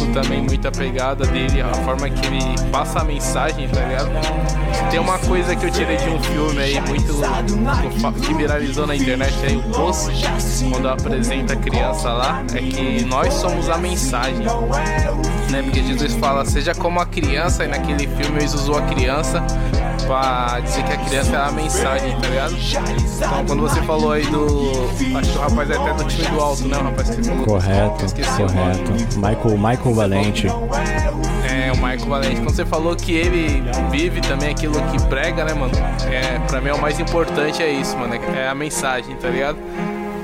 Eu 0.00 0.12
também 0.12 0.42
muita 0.42 0.72
pegada 0.72 1.26
dele, 1.26 1.60
a 1.60 1.72
forma 1.74 2.08
que 2.08 2.26
ele 2.26 2.40
passa 2.70 3.00
a 3.00 3.04
mensagem, 3.04 3.68
tá 3.68 3.80
ligado? 3.80 4.10
Tem 4.90 4.98
uma 4.98 5.18
coisa 5.18 5.54
que 5.54 5.66
eu 5.66 5.70
tirei 5.70 5.96
de 5.96 6.08
um 6.08 6.22
filme 6.22 6.58
aí, 6.60 6.80
muito. 6.80 7.14
que 8.20 8.34
viralizou 8.34 8.86
na 8.86 8.96
internet 8.96 9.34
aí, 9.44 9.56
o 9.56 9.62
Poço, 9.62 10.10
quando 10.70 10.88
apresenta 10.88 11.52
a 11.52 11.56
criança 11.56 12.12
lá, 12.12 12.42
é 12.54 12.58
que 12.58 13.04
nós 13.04 13.34
somos 13.34 13.68
a 13.68 13.76
mensagem. 13.76 14.46
Né? 15.50 15.62
Porque 15.62 15.82
Jesus 15.82 16.14
fala, 16.14 16.44
seja 16.44 16.74
como 16.74 17.00
a 17.00 17.06
criança, 17.06 17.64
e 17.64 17.68
naquele 17.68 18.06
filme 18.06 18.38
eles 18.38 18.54
usou 18.54 18.78
a 18.78 18.82
criança 18.82 19.44
pra 20.06 20.60
dizer 20.60 20.84
que 20.84 20.92
a 20.92 20.96
criança 20.96 21.36
é 21.36 21.40
a 21.40 21.50
mensagem, 21.50 22.16
tá 22.20 22.28
ligado? 22.28 22.54
Então 22.54 23.44
quando 23.46 23.62
você 23.62 23.82
falou 23.82 24.12
aí 24.12 24.24
do. 24.26 24.88
Acho 25.16 25.32
que 25.32 25.38
o 25.38 25.40
rapaz 25.40 25.70
é 25.70 25.76
até 25.76 25.94
do 25.94 26.04
time 26.04 26.26
do 26.28 26.40
alto, 26.40 26.68
né? 26.68 26.76
O 26.78 26.82
rapaz 26.82 27.10
que 27.10 27.22
falou. 27.22 27.44
Correto, 27.44 28.04
correto. 28.36 29.18
Michael, 29.18 29.58
Michael 29.58 29.94
Valente. 29.94 30.46
É, 30.46 31.72
o 31.72 31.76
Michael 31.76 32.06
Valente. 32.06 32.36
Quando 32.36 32.54
você 32.54 32.64
falou 32.64 32.94
que 32.96 33.12
ele 33.12 33.62
vive 33.90 34.20
também 34.20 34.50
aquilo 34.50 34.74
que 34.90 35.02
prega, 35.06 35.44
né, 35.44 35.54
mano? 35.54 35.72
É, 36.10 36.38
pra 36.46 36.60
mim 36.60 36.68
é 36.68 36.74
o 36.74 36.80
mais 36.80 36.98
importante 37.00 37.62
é 37.62 37.70
isso, 37.70 37.96
mano. 37.96 38.14
É 38.14 38.48
a 38.48 38.54
mensagem, 38.54 39.16
tá 39.16 39.28
ligado? 39.28 39.58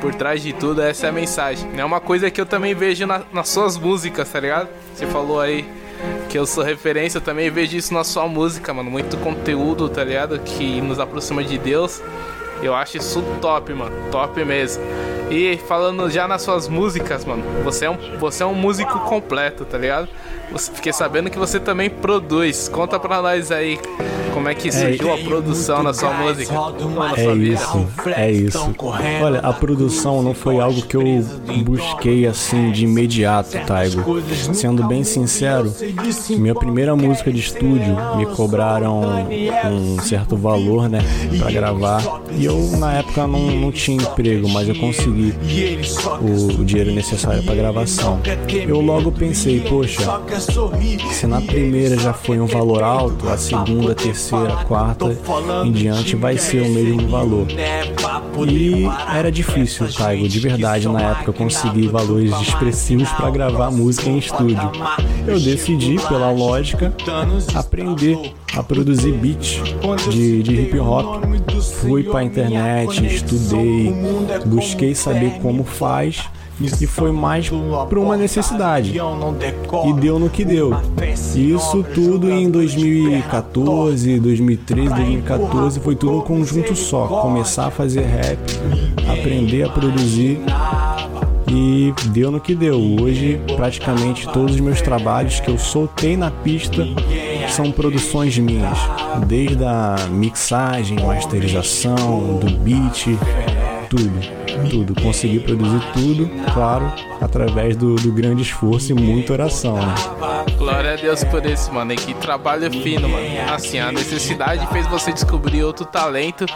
Por 0.00 0.14
trás 0.14 0.42
de 0.42 0.52
tudo, 0.52 0.82
essa 0.82 1.06
é 1.06 1.10
a 1.10 1.12
mensagem. 1.12 1.68
É 1.76 1.84
uma 1.84 2.00
coisa 2.00 2.30
que 2.30 2.40
eu 2.40 2.46
também 2.46 2.74
vejo 2.74 3.06
na, 3.06 3.22
nas 3.32 3.48
suas 3.48 3.78
músicas, 3.78 4.28
tá 4.28 4.40
ligado? 4.40 4.68
Você 4.94 5.06
falou 5.06 5.40
aí 5.40 5.81
que 6.28 6.38
eu 6.38 6.46
sou 6.46 6.64
referência, 6.64 7.20
também 7.20 7.50
vejo 7.50 7.76
isso 7.76 7.92
na 7.92 8.04
sua 8.04 8.26
música, 8.26 8.72
mano. 8.72 8.90
Muito 8.90 9.16
conteúdo, 9.18 9.88
tá 9.88 10.02
ligado? 10.02 10.38
Que 10.40 10.80
nos 10.80 10.98
aproxima 10.98 11.44
de 11.44 11.58
Deus. 11.58 12.00
Eu 12.62 12.74
acho 12.74 12.96
isso 12.96 13.22
top, 13.40 13.72
mano. 13.74 13.92
Top 14.10 14.42
mesmo. 14.44 14.82
E 15.30 15.56
falando 15.66 16.10
já 16.10 16.28
nas 16.28 16.42
suas 16.42 16.68
músicas, 16.68 17.24
mano, 17.24 17.42
você 17.64 17.86
é 17.86 17.90
um, 17.90 17.96
você 18.18 18.42
é 18.42 18.46
um 18.46 18.54
músico 18.54 19.00
completo, 19.00 19.64
tá 19.64 19.78
ligado? 19.78 20.08
Você, 20.52 20.70
fiquei 20.72 20.92
sabendo 20.92 21.30
que 21.30 21.38
você 21.38 21.58
também 21.58 21.88
produz. 21.88 22.68
Conta 22.68 23.00
pra 23.00 23.22
nós 23.22 23.50
aí 23.50 23.78
como 24.34 24.48
é 24.48 24.54
que 24.54 24.70
surgiu 24.70 25.12
a 25.12 25.18
produção 25.18 25.82
na 25.82 25.94
sua 25.94 26.12
música. 26.12 26.52
Na 26.52 27.12
É 27.16 27.24
sua 27.24 27.34
vida. 27.34 27.54
isso, 27.54 27.88
é 28.14 28.30
isso. 28.30 28.74
Olha, 29.22 29.40
a 29.40 29.52
produção 29.52 30.22
não 30.22 30.34
foi 30.34 30.60
algo 30.60 30.82
que 30.82 30.96
eu 30.96 31.02
busquei 31.64 32.26
assim 32.26 32.70
de 32.70 32.84
imediato, 32.84 33.56
Taigo. 33.66 34.20
Sendo 34.52 34.84
bem 34.84 35.02
sincero, 35.04 35.72
minha 36.30 36.54
primeira 36.54 36.94
música 36.94 37.32
de 37.32 37.40
estúdio 37.40 37.96
me 38.16 38.26
cobraram 38.26 39.00
um 39.70 39.98
certo 40.02 40.36
valor, 40.36 40.88
né, 40.88 41.00
pra 41.38 41.50
gravar. 41.50 42.02
E 42.32 42.44
eu 42.44 42.51
na 42.78 42.94
época 42.94 43.26
não, 43.26 43.50
não 43.52 43.72
tinha 43.72 43.96
emprego, 43.96 44.48
mas 44.48 44.68
eu 44.68 44.74
consegui 44.74 45.34
o, 46.20 46.60
o 46.60 46.64
dinheiro 46.64 46.92
necessário 46.92 47.42
pra 47.42 47.54
gravação. 47.54 48.20
Eu 48.66 48.80
logo 48.80 49.12
pensei, 49.12 49.60
poxa, 49.60 50.02
se 51.12 51.26
na 51.26 51.40
primeira 51.40 51.96
já 51.98 52.12
foi 52.12 52.40
um 52.40 52.46
valor 52.46 52.82
alto, 52.82 53.28
a 53.28 53.36
segunda, 53.36 53.94
terceira, 53.94 54.64
quarta 54.66 55.16
em 55.64 55.72
diante 55.72 56.16
vai 56.16 56.36
ser 56.36 56.62
o 56.62 56.68
mesmo 56.68 57.08
valor. 57.08 57.46
E 58.48 58.84
era 59.14 59.30
difícil, 59.30 59.92
Taigo, 59.92 60.28
de 60.28 60.40
verdade, 60.40 60.88
na 60.88 61.00
época 61.00 61.32
conseguir 61.32 61.88
valores 61.88 62.32
expressivos 62.40 63.08
para 63.10 63.30
gravar 63.30 63.70
música 63.70 64.08
em 64.08 64.18
estúdio. 64.18 64.70
Eu 65.26 65.38
decidi, 65.38 65.96
pela 66.08 66.30
lógica, 66.30 66.94
aprender 67.54 68.32
a 68.54 68.62
produzir 68.62 69.12
beat 69.12 69.60
de, 70.10 70.42
de 70.42 70.54
hip 70.62 70.78
hop. 70.78 71.22
Fui 71.70 72.02
pra 72.02 72.22
internet, 72.22 73.04
estudei, 73.06 73.94
busquei 74.46 74.94
saber 74.94 75.38
como 75.40 75.64
faz 75.64 76.28
e 76.80 76.86
foi 76.86 77.10
mais 77.12 77.48
por 77.48 77.98
uma 77.98 78.16
necessidade. 78.16 78.90
E 78.90 79.92
deu 79.94 80.18
no 80.18 80.30
que 80.30 80.44
deu. 80.44 80.72
Isso 81.34 81.84
tudo 81.94 82.30
em 82.30 82.50
2014, 82.50 84.20
2013, 84.20 84.88
2014 84.88 85.80
foi 85.80 85.96
tudo 85.96 86.18
um 86.18 86.20
conjunto 86.20 86.76
só. 86.76 87.06
Começar 87.06 87.66
a 87.66 87.70
fazer 87.70 88.02
rap, 88.02 88.38
aprender 89.10 89.64
a 89.64 89.68
produzir 89.68 90.40
e 91.48 91.92
deu 92.08 92.30
no 92.30 92.40
que 92.40 92.54
deu. 92.54 92.78
Hoje, 93.00 93.40
praticamente 93.56 94.28
todos 94.32 94.54
os 94.54 94.60
meus 94.60 94.80
trabalhos 94.80 95.40
que 95.40 95.50
eu 95.50 95.58
soltei 95.58 96.16
na 96.16 96.30
pista 96.30 96.86
são 97.52 97.70
produções 97.70 98.38
minhas, 98.38 98.78
desde 99.26 99.62
a 99.62 99.96
mixagem, 100.10 100.98
masterização, 101.04 102.38
do 102.38 102.50
beat, 102.58 103.06
tudo 103.90 104.42
tudo. 104.70 104.94
Consegui 105.00 105.40
produzir 105.40 105.80
tudo, 105.92 106.30
claro, 106.52 106.92
através 107.20 107.76
do, 107.76 107.96
do 107.96 108.12
grande 108.12 108.42
esforço 108.42 108.92
e 108.92 108.94
muita 108.94 109.32
oração, 109.32 109.76
né? 109.76 109.94
Glória 110.56 110.92
a 110.92 110.96
Deus 110.96 111.24
por 111.24 111.44
isso, 111.44 111.72
mano. 111.72 111.92
E 111.92 111.96
que 111.96 112.14
trabalho 112.14 112.70
fino, 112.70 113.08
mano. 113.08 113.26
Assim, 113.52 113.78
a 113.78 113.90
necessidade 113.90 114.66
fez 114.68 114.86
você 114.86 115.12
descobrir 115.12 115.64
outro 115.64 115.84
talento, 115.84 116.46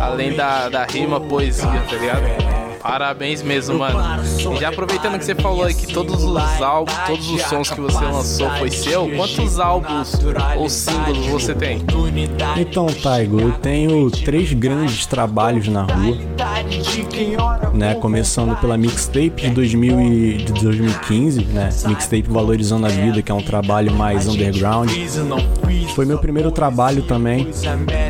além 0.00 0.34
da, 0.34 0.68
da 0.68 0.84
rima, 0.84 1.20
poesia, 1.20 1.82
tá 1.88 1.96
ligado? 1.96 2.63
Parabéns 2.84 3.42
mesmo, 3.42 3.78
mano. 3.78 4.22
E 4.52 4.60
já 4.60 4.68
aproveitando 4.68 5.18
que 5.18 5.24
você 5.24 5.34
falou 5.34 5.64
aí 5.64 5.72
que 5.72 5.86
todos 5.86 6.22
os 6.22 6.60
álbuns, 6.60 6.94
todos 7.06 7.30
os 7.30 7.40
sons 7.40 7.70
que 7.70 7.80
você 7.80 8.04
lançou 8.04 8.50
foi 8.58 8.70
seu, 8.70 9.08
quantos 9.16 9.58
álbuns 9.58 10.12
ou 10.58 10.68
símbolos 10.68 11.26
você 11.28 11.54
tem? 11.54 11.82
Então, 12.58 12.86
Taigo, 12.86 13.40
eu 13.40 13.52
tenho 13.52 14.10
três 14.10 14.52
grandes 14.52 15.06
trabalhos 15.06 15.66
na 15.66 15.84
rua, 15.84 16.18
né? 17.72 17.94
Começando 17.94 18.54
pela 18.60 18.76
mixtape 18.76 19.30
de, 19.30 19.48
2000 19.48 20.00
e, 20.00 20.36
de 20.44 20.52
2015, 20.52 21.44
né? 21.46 21.70
Mixtape 21.86 22.28
Valorizando 22.28 22.84
a 22.84 22.90
Vida, 22.90 23.22
que 23.22 23.32
é 23.32 23.34
um 23.34 23.42
trabalho 23.42 23.94
mais 23.94 24.26
underground. 24.28 24.90
Foi 25.94 26.04
meu 26.04 26.18
primeiro 26.18 26.50
trabalho 26.50 27.02
também. 27.02 27.48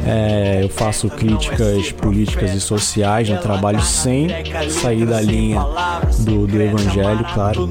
É, 0.04 0.64
eu 0.64 0.68
faço 0.68 1.08
críticas 1.08 1.92
políticas 1.92 2.54
e 2.54 2.60
sociais 2.60 3.28
no 3.28 3.38
trabalho 3.38 3.80
sem 3.80 4.28
sair 4.70 5.06
da 5.06 5.20
linha 5.20 5.60
do, 6.20 6.46
do 6.46 6.62
evangelho, 6.62 7.24
claro. 7.34 7.68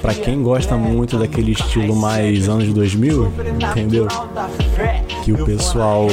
Para 0.00 0.14
quem 0.14 0.42
gosta 0.42 0.76
muito 0.76 1.18
daquele 1.18 1.52
estilo 1.52 1.94
mais 1.94 2.48
anos 2.48 2.72
2000, 2.72 3.32
entendeu? 3.60 4.08
Que 5.24 5.32
o 5.32 5.44
pessoal 5.44 6.06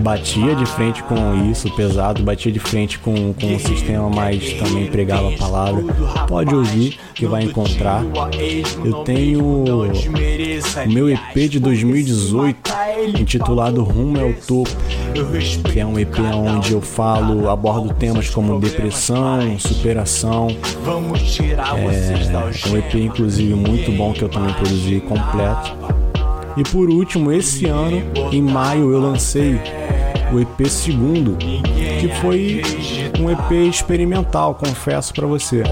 batia 0.00 0.54
de 0.54 0.66
frente 0.66 1.02
com 1.02 1.50
isso, 1.50 1.74
pesado, 1.74 2.22
batia 2.22 2.52
de 2.52 2.58
frente 2.58 2.98
com, 2.98 3.32
com 3.32 3.54
o 3.54 3.58
sistema, 3.58 4.08
mas 4.10 4.52
também 4.52 4.86
pregava 4.86 5.32
a 5.32 5.36
palavra. 5.36 5.82
Pode 6.28 6.54
ouvir 6.54 6.98
que 7.14 7.26
vai 7.26 7.44
encontrar. 7.44 8.04
Eu 8.84 9.04
tenho 9.04 9.64
o 9.64 10.92
meu 10.92 11.08
EP 11.10 11.48
de 11.48 11.58
2018 11.58 12.70
intitulado 13.18 13.82
Rumo 13.82 14.20
ao 14.20 14.32
Topo, 14.34 14.70
que 15.72 15.80
é 15.80 15.86
um 15.86 15.98
EP 15.98 16.18
onde 16.34 16.72
eu 16.72 16.80
falo, 16.80 17.48
abordo 17.48 17.92
temas 17.94 18.28
como 18.30 18.60
depressão, 18.60 19.58
superação. 19.58 20.48
É 20.86 22.68
um 22.68 22.76
EP 22.76 22.94
inclusive 22.94 23.54
muito 23.54 23.90
bom 23.92 24.12
que 24.12 24.22
eu 24.22 24.28
também 24.28 24.52
produzi 24.54 25.00
completo. 25.00 26.01
E 26.56 26.62
por 26.64 26.88
último, 26.90 27.32
esse 27.32 27.66
ano, 27.66 28.02
em 28.30 28.42
maio, 28.42 28.92
eu 28.92 29.00
lancei 29.00 29.58
o 30.32 30.40
EP 30.40 30.66
segundo, 30.66 31.36
que 31.36 32.08
foi 32.20 32.62
um 33.20 33.30
EP 33.30 33.68
experimental, 33.68 34.54
confesso 34.54 35.12
para 35.12 35.26
você. 35.26 35.62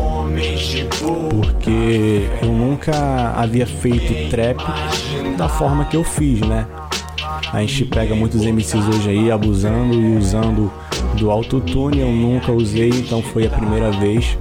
Porque 1.30 2.28
eu 2.42 2.52
nunca 2.52 3.32
havia 3.36 3.66
feito 3.66 4.30
trap 4.30 4.58
da 5.36 5.48
forma 5.48 5.84
que 5.84 5.96
eu 5.96 6.04
fiz, 6.04 6.40
né? 6.40 6.66
A 7.52 7.60
gente 7.60 7.84
pega 7.86 8.14
muitos 8.14 8.42
MCs 8.42 8.86
hoje 8.86 9.10
aí 9.10 9.30
abusando 9.30 9.94
e 9.94 10.16
usando 10.16 10.70
do 11.14 11.30
autotune, 11.30 12.00
eu 12.00 12.10
nunca 12.10 12.52
usei, 12.52 12.90
então 12.90 13.22
foi 13.22 13.46
a 13.46 13.50
primeira 13.50 13.90
vez. 13.90 14.36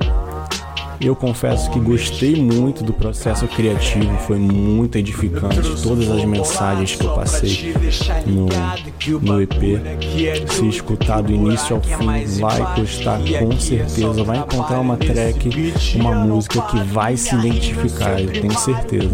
Eu 1.01 1.15
confesso 1.15 1.71
que 1.71 1.79
gostei 1.79 2.35
muito 2.35 2.83
do 2.83 2.91
processo 2.91 3.47
criativo, 3.47 4.17
foi 4.27 4.37
muito 4.37 4.97
edificante. 4.97 5.61
Todas 5.81 6.09
as 6.11 6.25
mensagens 6.25 6.95
que 6.95 7.05
eu 7.05 7.13
passei 7.13 7.73
no, 8.25 8.47
no 9.21 9.41
EP, 9.41 9.81
se 10.49 10.67
escutar 10.67 11.21
do 11.21 11.31
início 11.31 11.77
ao 11.77 11.81
fim, 11.81 12.25
vai 12.41 12.75
gostar 12.75 13.19
com 13.39 13.57
certeza. 13.57 14.23
Vai 14.25 14.39
encontrar 14.39 14.81
uma 14.81 14.97
track, 14.97 15.73
uma 15.95 16.15
música 16.15 16.61
que 16.63 16.83
vai 16.83 17.15
se 17.15 17.33
identificar, 17.33 18.19
eu 18.19 18.31
tenho 18.31 18.59
certeza. 18.59 19.09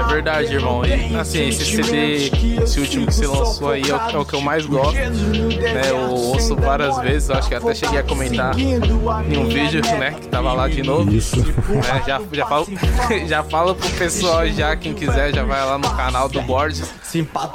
É 0.00 0.08
verdade, 0.08 0.54
irmão. 0.54 0.82
E, 0.86 1.14
assim, 1.14 1.48
esse 1.48 1.64
CD, 1.64 2.30
esse 2.62 2.80
último 2.80 3.06
que 3.06 3.14
você 3.14 3.26
lançou 3.26 3.70
aí 3.70 3.82
é 3.82 3.94
o, 3.94 4.16
é 4.16 4.18
o 4.18 4.24
que 4.24 4.34
eu 4.34 4.40
mais 4.40 4.64
gosto. 4.64 4.94
Né? 4.94 5.90
Eu 5.90 6.10
ouço 6.10 6.56
várias 6.56 6.98
vezes, 7.00 7.28
acho 7.28 7.48
que 7.48 7.54
até 7.54 7.74
cheguei 7.74 7.98
a 7.98 8.02
comentar 8.02 8.58
em 8.58 9.36
um 9.36 9.46
vídeo, 9.46 9.82
né? 9.98 10.21
Que 10.22 10.28
tava 10.28 10.52
lá 10.52 10.68
de 10.68 10.82
novo. 10.82 11.12
Isso. 11.12 11.36
É, 11.40 12.06
já, 12.06 12.20
já, 12.32 12.46
falo, 12.46 12.66
já 13.26 13.42
falo 13.42 13.74
pro 13.74 13.90
pessoal 13.90 14.46
já, 14.48 14.74
quem 14.76 14.94
quiser, 14.94 15.34
já 15.34 15.44
vai 15.44 15.64
lá 15.64 15.78
no 15.78 15.90
canal 15.90 16.28
do 16.28 16.40
Borges. 16.42 16.88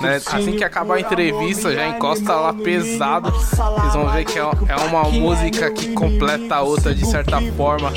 Né? 0.02 0.22
Assim 0.26 0.56
que 0.56 0.64
acabar 0.64 0.96
a 0.96 1.00
entrevista, 1.00 1.74
já 1.74 1.88
encosta 1.88 2.34
lá 2.36 2.54
pesado. 2.54 3.32
Vocês 3.32 3.94
vão 3.94 4.10
ver 4.10 4.26
que 4.26 4.38
é, 4.38 4.42
é 4.42 4.76
uma 4.88 5.04
música 5.06 5.72
que 5.72 5.94
completa 5.94 6.56
a 6.56 6.62
outra 6.62 6.94
de 6.94 7.06
certa 7.06 7.42
forma. 7.54 7.92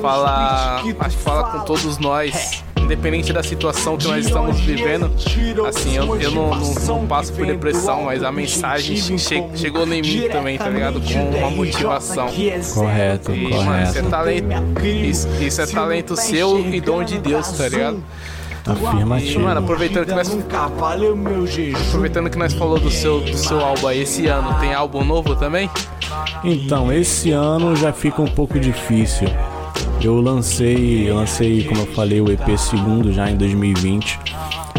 Fala. 0.00 0.82
Acho 1.00 1.16
que 1.16 1.22
fala 1.22 1.50
com 1.50 1.60
todos 1.60 1.98
nós 1.98 2.64
independente 2.86 3.32
da 3.32 3.42
situação 3.42 3.96
que 3.96 4.06
nós 4.06 4.24
estamos 4.24 4.58
vivendo, 4.60 5.10
assim, 5.68 5.96
eu, 5.96 6.16
eu 6.20 6.30
não, 6.30 6.54
não, 6.54 6.74
não 6.74 7.06
passo 7.06 7.32
por 7.32 7.44
depressão, 7.44 8.04
mas 8.04 8.22
a 8.22 8.32
mensagem 8.32 8.96
che 8.96 9.18
chegou 9.54 9.86
em 9.86 10.02
mim 10.02 10.28
também, 10.30 10.56
tá 10.56 10.68
ligado? 10.68 11.00
Com 11.00 11.38
uma 11.38 11.50
motivação. 11.50 12.28
Correto, 12.74 13.32
e, 13.32 13.50
correto. 13.50 13.64
Mano, 13.64 13.82
isso 13.82 13.98
é 13.98 14.02
talento. 14.02 14.86
Isso, 14.86 15.28
isso 15.40 15.60
é 15.60 15.66
talento 15.66 16.16
seu 16.16 16.60
e 16.60 16.80
dom 16.80 17.02
de 17.02 17.18
Deus, 17.18 17.50
tá 17.52 17.68
ligado? 17.68 18.02
Afirmativo. 18.66 19.40
Mano, 19.40 19.60
aproveitando 19.60 20.06
que 20.06 20.12
nós 20.12 20.36
aproveitando 21.88 22.30
que 22.30 22.38
nós 22.38 22.52
falou 22.52 22.78
do 22.80 22.90
seu 22.90 23.20
do 23.20 23.36
seu 23.36 23.60
álbum 23.60 23.86
aí, 23.86 24.02
esse 24.02 24.26
ano 24.26 24.58
tem 24.58 24.74
álbum 24.74 25.04
novo 25.04 25.36
também? 25.36 25.70
Então, 26.42 26.92
esse 26.92 27.30
ano 27.30 27.76
já 27.76 27.92
fica 27.92 28.22
um 28.22 28.26
pouco 28.26 28.58
difícil. 28.58 29.28
Eu 30.00 30.20
lancei, 30.20 31.08
eu 31.10 31.16
lancei, 31.16 31.64
como 31.64 31.80
eu 31.80 31.86
falei, 31.86 32.20
o 32.20 32.30
EP 32.30 32.56
segundo 32.56 33.12
já 33.12 33.30
em 33.30 33.36
2020, 33.36 34.18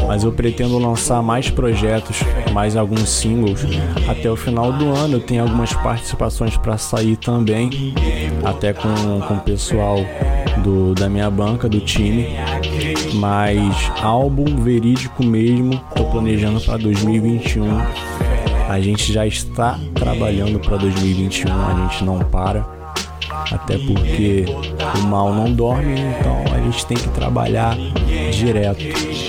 mas 0.07 0.23
eu 0.23 0.31
pretendo 0.31 0.77
lançar 0.77 1.21
mais 1.21 1.49
projetos, 1.49 2.21
mais 2.53 2.77
alguns 2.77 3.09
singles 3.09 3.65
até 4.07 4.31
o 4.31 4.35
final 4.35 4.71
do 4.71 4.89
ano. 4.95 5.15
Eu 5.15 5.19
tenho 5.19 5.43
algumas 5.43 5.73
participações 5.73 6.55
para 6.55 6.77
sair 6.77 7.17
também, 7.17 7.93
até 8.43 8.71
com, 8.73 9.19
com 9.27 9.33
o 9.33 9.39
pessoal 9.41 9.97
do, 10.63 10.93
da 10.93 11.09
minha 11.09 11.29
banca, 11.29 11.67
do 11.67 11.81
time. 11.81 12.27
Mas 13.15 13.91
álbum 14.01 14.61
verídico 14.61 15.25
mesmo, 15.25 15.81
tô 15.95 16.05
planejando 16.05 16.61
para 16.61 16.77
2021. 16.77 17.65
A 18.69 18.79
gente 18.79 19.11
já 19.11 19.25
está 19.25 19.79
trabalhando 19.93 20.59
para 20.59 20.77
2021, 20.77 21.51
a 21.51 21.87
gente 21.87 22.03
não 22.03 22.19
para 22.19 22.76
até 23.51 23.77
porque 23.77 24.45
o 24.95 25.07
mal 25.07 25.33
não 25.33 25.51
dorme, 25.51 25.93
então 25.99 26.43
a 26.53 26.59
gente 26.59 26.85
tem 26.85 26.97
que 26.97 27.07
trabalhar 27.09 27.77
direto, 28.31 28.83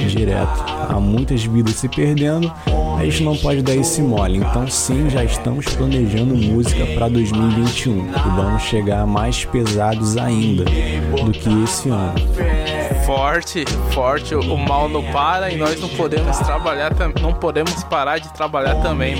direto. 0.08 0.64
Há 0.88 0.98
muitas 1.00 1.44
vidas 1.44 1.74
se 1.76 1.88
perdendo, 1.88 2.52
a 2.98 3.04
gente 3.04 3.22
não 3.22 3.36
pode 3.36 3.62
dar 3.62 3.74
esse 3.74 4.02
mole. 4.02 4.38
Então 4.38 4.66
sim, 4.68 5.08
já 5.10 5.24
estamos 5.24 5.66
planejando 5.66 6.34
música 6.34 6.86
para 6.94 7.08
2021 7.08 8.08
e 8.08 8.36
vamos 8.36 8.62
chegar 8.62 9.06
mais 9.06 9.44
pesados 9.44 10.16
ainda 10.16 10.64
do 10.64 11.30
que 11.32 11.64
esse 11.64 11.88
ano 11.88 12.77
forte, 13.08 13.64
forte, 13.94 14.34
o 14.34 14.56
mal 14.58 14.86
não 14.86 15.02
para 15.02 15.50
e 15.50 15.56
nós 15.56 15.80
não 15.80 15.88
podemos 15.88 16.36
trabalhar, 16.40 16.92
não 17.22 17.32
podemos 17.32 17.82
parar 17.84 18.18
de 18.18 18.30
trabalhar 18.34 18.82
também. 18.82 19.14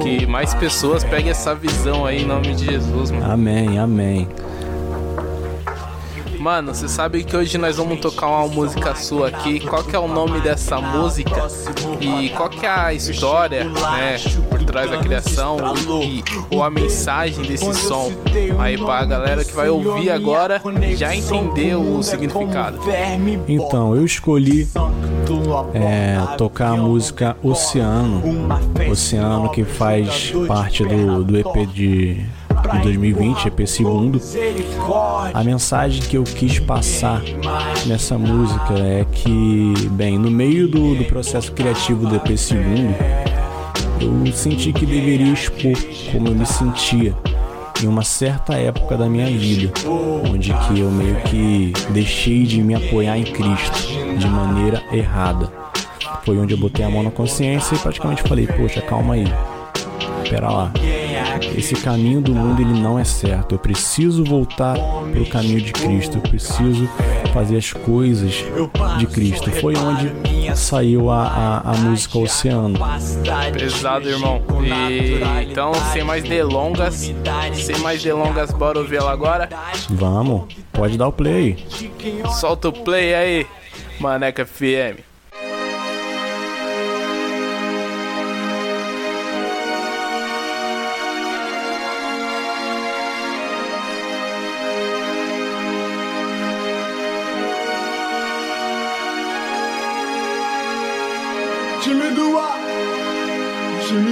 Que 0.00 0.24
mais 0.26 0.54
pessoas 0.54 1.02
peguem 1.02 1.32
essa 1.32 1.52
visão 1.52 2.06
aí 2.06 2.22
em 2.22 2.24
nome 2.24 2.54
de 2.54 2.66
Jesus, 2.66 3.10
mano. 3.10 3.32
Amém, 3.32 3.80
amém. 3.80 4.28
Mano, 6.40 6.74
você 6.74 6.88
sabe 6.88 7.22
que 7.22 7.36
hoje 7.36 7.58
nós 7.58 7.76
vamos 7.76 8.00
tocar 8.00 8.26
uma 8.28 8.48
música 8.48 8.94
sua 8.94 9.28
aqui. 9.28 9.60
Qual 9.60 9.84
que 9.84 9.94
é 9.94 9.98
o 9.98 10.08
nome 10.08 10.40
dessa 10.40 10.80
música? 10.80 11.46
E 12.00 12.30
qual 12.30 12.48
que 12.48 12.64
é 12.64 12.70
a 12.70 12.94
história, 12.94 13.64
né, 13.64 14.16
por 14.48 14.64
trás 14.64 14.90
da 14.90 14.96
criação 14.96 15.58
e, 16.02 16.24
ou 16.50 16.62
a 16.62 16.70
mensagem 16.70 17.44
desse 17.44 17.74
som? 17.74 18.10
Aí 18.58 18.78
pra 18.78 19.04
galera 19.04 19.44
que 19.44 19.52
vai 19.52 19.68
ouvir 19.68 20.10
agora 20.10 20.62
já 20.96 21.14
entender 21.14 21.74
o 21.74 22.02
significado. 22.02 22.78
Então, 23.46 23.94
eu 23.94 24.06
escolhi 24.06 24.66
é, 25.74 26.36
tocar 26.38 26.70
a 26.70 26.76
música 26.76 27.36
Oceano. 27.42 28.22
Oceano 28.90 29.50
que 29.50 29.62
faz 29.62 30.32
parte 30.48 30.86
do, 30.86 31.22
do 31.22 31.36
EP 31.36 31.66
de 31.68 32.24
de 32.72 32.82
2020, 32.82 33.46
EP 33.46 33.66
segundo. 33.66 34.20
A 35.32 35.44
mensagem 35.44 36.02
que 36.02 36.16
eu 36.16 36.24
quis 36.24 36.58
passar 36.58 37.22
nessa 37.86 38.16
música 38.18 38.74
é 38.74 39.04
que, 39.12 39.88
bem, 39.90 40.18
no 40.18 40.30
meio 40.30 40.68
do, 40.68 40.94
do 40.94 41.04
processo 41.04 41.52
criativo 41.52 42.06
do 42.06 42.16
EP 42.16 42.36
segundo, 42.36 42.94
eu 44.00 44.32
senti 44.32 44.72
que 44.72 44.86
deveria 44.86 45.32
expor 45.32 45.72
como 46.12 46.28
eu 46.28 46.34
me 46.34 46.46
sentia 46.46 47.14
em 47.82 47.86
uma 47.86 48.02
certa 48.02 48.54
época 48.54 48.96
da 48.96 49.08
minha 49.08 49.26
vida, 49.26 49.72
onde 50.28 50.52
que 50.52 50.80
eu 50.80 50.90
meio 50.90 51.16
que 51.22 51.72
deixei 51.90 52.44
de 52.44 52.62
me 52.62 52.74
apoiar 52.74 53.18
em 53.18 53.24
Cristo 53.24 53.88
de 54.18 54.26
maneira 54.26 54.82
errada. 54.92 55.50
Foi 56.24 56.38
onde 56.38 56.54
eu 56.54 56.58
botei 56.58 56.84
a 56.84 56.90
mão 56.90 57.02
na 57.02 57.10
consciência 57.10 57.74
e 57.74 57.78
praticamente 57.78 58.22
falei, 58.22 58.46
poxa, 58.46 58.80
calma 58.82 59.14
aí. 59.14 59.24
Pera 60.28 60.50
lá. 60.50 60.72
Esse 61.56 61.74
caminho 61.74 62.20
do 62.20 62.34
mundo 62.34 62.60
ele 62.60 62.78
não 62.80 62.98
é 62.98 63.04
certo. 63.04 63.54
Eu 63.54 63.58
preciso 63.58 64.24
voltar 64.24 64.74
para 64.74 65.22
o 65.22 65.28
caminho 65.28 65.60
de 65.60 65.72
Cristo. 65.72 66.16
Eu 66.16 66.22
preciso 66.22 66.88
fazer 67.32 67.56
as 67.56 67.72
coisas 67.72 68.44
de 68.98 69.06
Cristo. 69.06 69.50
Foi 69.52 69.74
onde 69.76 70.12
saiu 70.56 71.10
a, 71.10 71.26
a, 71.26 71.70
a 71.70 71.74
música 71.76 72.18
Oceano. 72.18 72.78
Pesado, 73.52 74.08
irmão. 74.08 74.42
E 74.62 75.20
então, 75.50 75.72
sem 75.92 76.02
mais 76.04 76.22
delongas, 76.22 77.12
sem 77.54 77.78
mais 77.78 78.02
delongas, 78.02 78.50
bora 78.50 78.78
ouvir 78.78 78.96
ela 78.96 79.12
agora? 79.12 79.48
Vamos, 79.88 80.44
pode 80.72 80.96
dar 80.96 81.08
o 81.08 81.12
play. 81.12 81.64
Solta 82.38 82.68
o 82.68 82.72
play 82.72 83.14
aí, 83.14 83.46
Maneca 83.98 84.44
FM. 84.46 85.09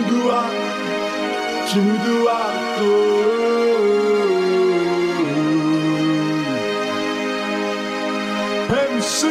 Do 0.02 0.30
ar, 0.30 0.50
time 1.66 1.98
do 1.98 2.28
ar. 2.28 2.68
MC. 8.98 9.26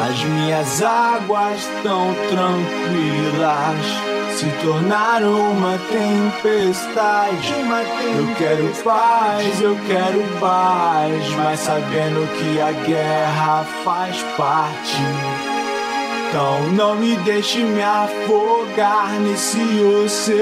As 0.00 0.24
minhas 0.24 0.82
águas 0.82 1.68
tão 1.82 2.14
tranquilas 2.28 3.86
se 4.36 4.46
tornaram 4.62 5.52
uma 5.52 5.78
tempestade. 5.90 7.52
Eu 8.16 8.34
quero 8.36 8.68
paz, 8.84 9.60
eu 9.60 9.76
quero 9.86 10.22
paz, 10.40 11.30
mas 11.36 11.60
sabendo 11.60 12.28
que 12.38 12.60
a 12.60 12.72
guerra 12.86 13.64
faz 13.84 14.22
parte. 14.36 15.51
Então 16.32 16.66
não 16.72 16.94
me 16.96 17.14
deixe 17.16 17.58
me 17.58 17.82
afogar 17.82 19.20
nesse 19.20 19.58
oceano. 20.02 20.32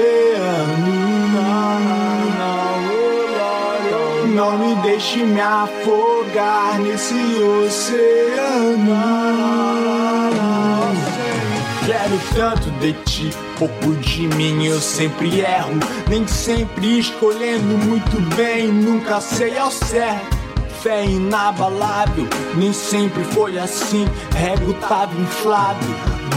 Não, 4.33 4.57
me 4.57 4.73
deixe 4.83 5.17
me 5.17 5.41
afogar 5.41 6.79
nesse 6.79 7.13
oceano. 7.13 8.95
Quero 11.85 12.21
tanto 12.35 12.71
de 12.79 12.93
ti, 13.03 13.29
pouco 13.59 13.93
de 13.95 14.27
mim 14.27 14.63
eu 14.63 14.79
sempre 14.79 15.41
erro. 15.41 15.77
Nem 16.07 16.25
sempre 16.25 16.99
escolhendo 16.99 17.77
muito 17.85 18.17
bem, 18.37 18.69
nunca 18.69 19.19
sei 19.19 19.57
ao 19.57 19.69
certo. 19.69 20.40
Fé 20.81 21.05
inabalável, 21.05 22.27
nem 22.55 22.73
sempre 22.73 23.23
foi 23.25 23.59
assim. 23.59 24.07
Rego 24.35 24.73
tava 24.73 25.13
inflado, 25.13 25.85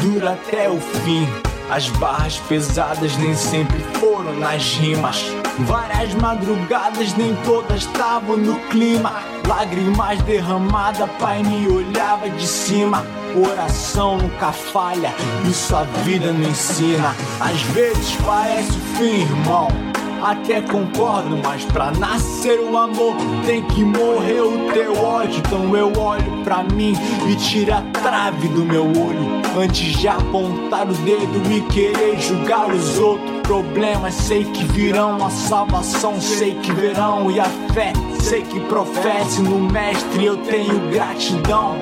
dura 0.03 0.32
até 0.32 0.68
o 0.68 0.78
fim. 0.78 1.26
As 1.70 1.88
barras 1.88 2.36
pesadas 2.40 3.16
nem 3.16 3.34
sempre 3.34 3.78
foram 3.99 4.34
nas 4.34 4.74
rimas. 4.74 5.24
Várias 5.61 6.12
madrugadas, 6.16 7.14
nem 7.14 7.34
todas 7.36 7.84
estavam 7.84 8.36
no 8.36 8.61
clima. 8.68 9.14
Lágrimas 9.49 10.20
derramadas, 10.24 11.09
pai 11.18 11.42
me 11.42 11.66
olhava 11.66 12.28
de 12.28 12.47
cima. 12.47 13.03
Oração 13.34 14.18
nunca 14.18 14.53
falha, 14.53 15.14
isso 15.49 15.74
a 15.74 15.84
vida 16.05 16.32
me 16.34 16.49
ensina. 16.49 17.16
Às 17.40 17.62
vezes 17.72 18.14
parece 18.26 18.72
o 18.72 18.99
fim, 18.99 19.22
irmão. 19.22 19.93
Até 20.25 20.62
concordo, 20.62 21.39
mas 21.45 21.66
pra 21.66 21.91
nascer 21.91 22.59
o 22.59 22.79
amor 22.79 23.14
tem 23.45 23.62
que 23.62 23.85
morrer 23.85 24.41
o 24.41 24.72
teu 24.72 24.97
ódio. 24.97 25.43
Então 25.47 25.77
eu 25.77 25.93
olho 25.99 26.43
pra 26.43 26.62
mim 26.62 26.95
e 27.29 27.37
tiro 27.37 27.75
a 27.75 27.83
trave 27.93 28.49
do 28.49 28.64
meu 28.64 28.85
olho. 28.85 29.43
Antes 29.55 29.99
de 29.99 30.09
apontar 30.09 30.89
o 30.89 30.95
dedo 30.95 31.53
e 31.53 31.61
querer 31.70 32.18
julgar 32.18 32.72
os 32.72 32.99
outros. 32.99 33.35
Problemas 33.43 34.14
sei 34.14 34.45
que 34.45 34.64
virão, 34.64 35.22
a 35.22 35.29
salvação 35.29 36.18
sei 36.18 36.55
que 36.55 36.72
verão. 36.72 37.31
E 37.31 37.39
a 37.39 37.45
fé 37.75 37.93
sei 38.18 38.41
que 38.41 38.61
professe 38.61 39.43
no 39.43 39.61
Mestre 39.70 40.25
eu 40.25 40.39
tenho 40.39 40.91
gratidão. 40.91 41.77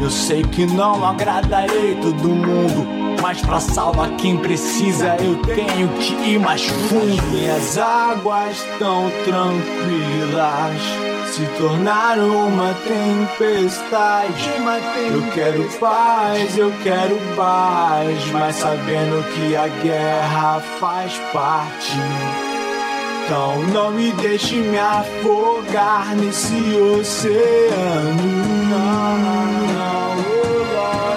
Eu 0.00 0.10
sei 0.10 0.42
que 0.42 0.64
não 0.64 1.04
agradarei 1.04 1.96
todo 2.00 2.28
mundo, 2.28 2.86
mas 3.20 3.40
pra 3.40 3.58
salvar 3.58 4.10
quem 4.16 4.36
precisa 4.36 5.16
eu 5.20 5.36
tenho 5.42 5.88
que 5.98 6.14
ir 6.30 6.38
mais 6.38 6.64
fundo. 6.66 7.22
Minhas 7.32 7.76
águas 7.76 8.64
tão 8.78 9.10
tranquilas 9.24 11.08
se 11.32 11.44
tornaram 11.58 12.48
uma 12.48 12.74
tempestade. 12.86 14.50
Eu 15.12 15.22
quero 15.32 15.64
paz, 15.78 16.56
eu 16.56 16.72
quero 16.82 17.18
paz, 17.36 18.30
mas 18.32 18.56
sabendo 18.56 19.24
que 19.34 19.56
a 19.56 19.68
guerra 19.68 20.60
faz 20.78 21.12
parte. 21.32 21.92
Então 23.28 23.62
não 23.74 23.90
me 23.90 24.10
deixe 24.12 24.56
me 24.56 24.78
afogar 24.78 26.16
nesse 26.16 26.54
oceano. 26.80 28.22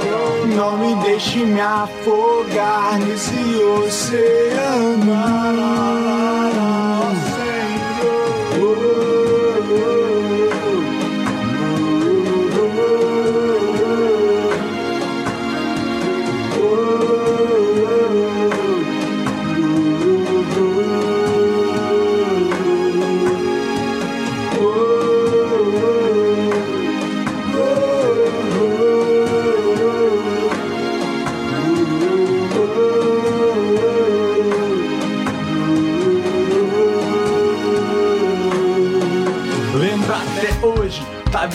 Não, 0.03 0.47
não, 0.47 0.77
me 0.77 0.93
deixe 1.05 1.37
me 1.37 1.61
afogar 1.61 2.99
nesse 2.99 3.55
oceano. 3.63 5.01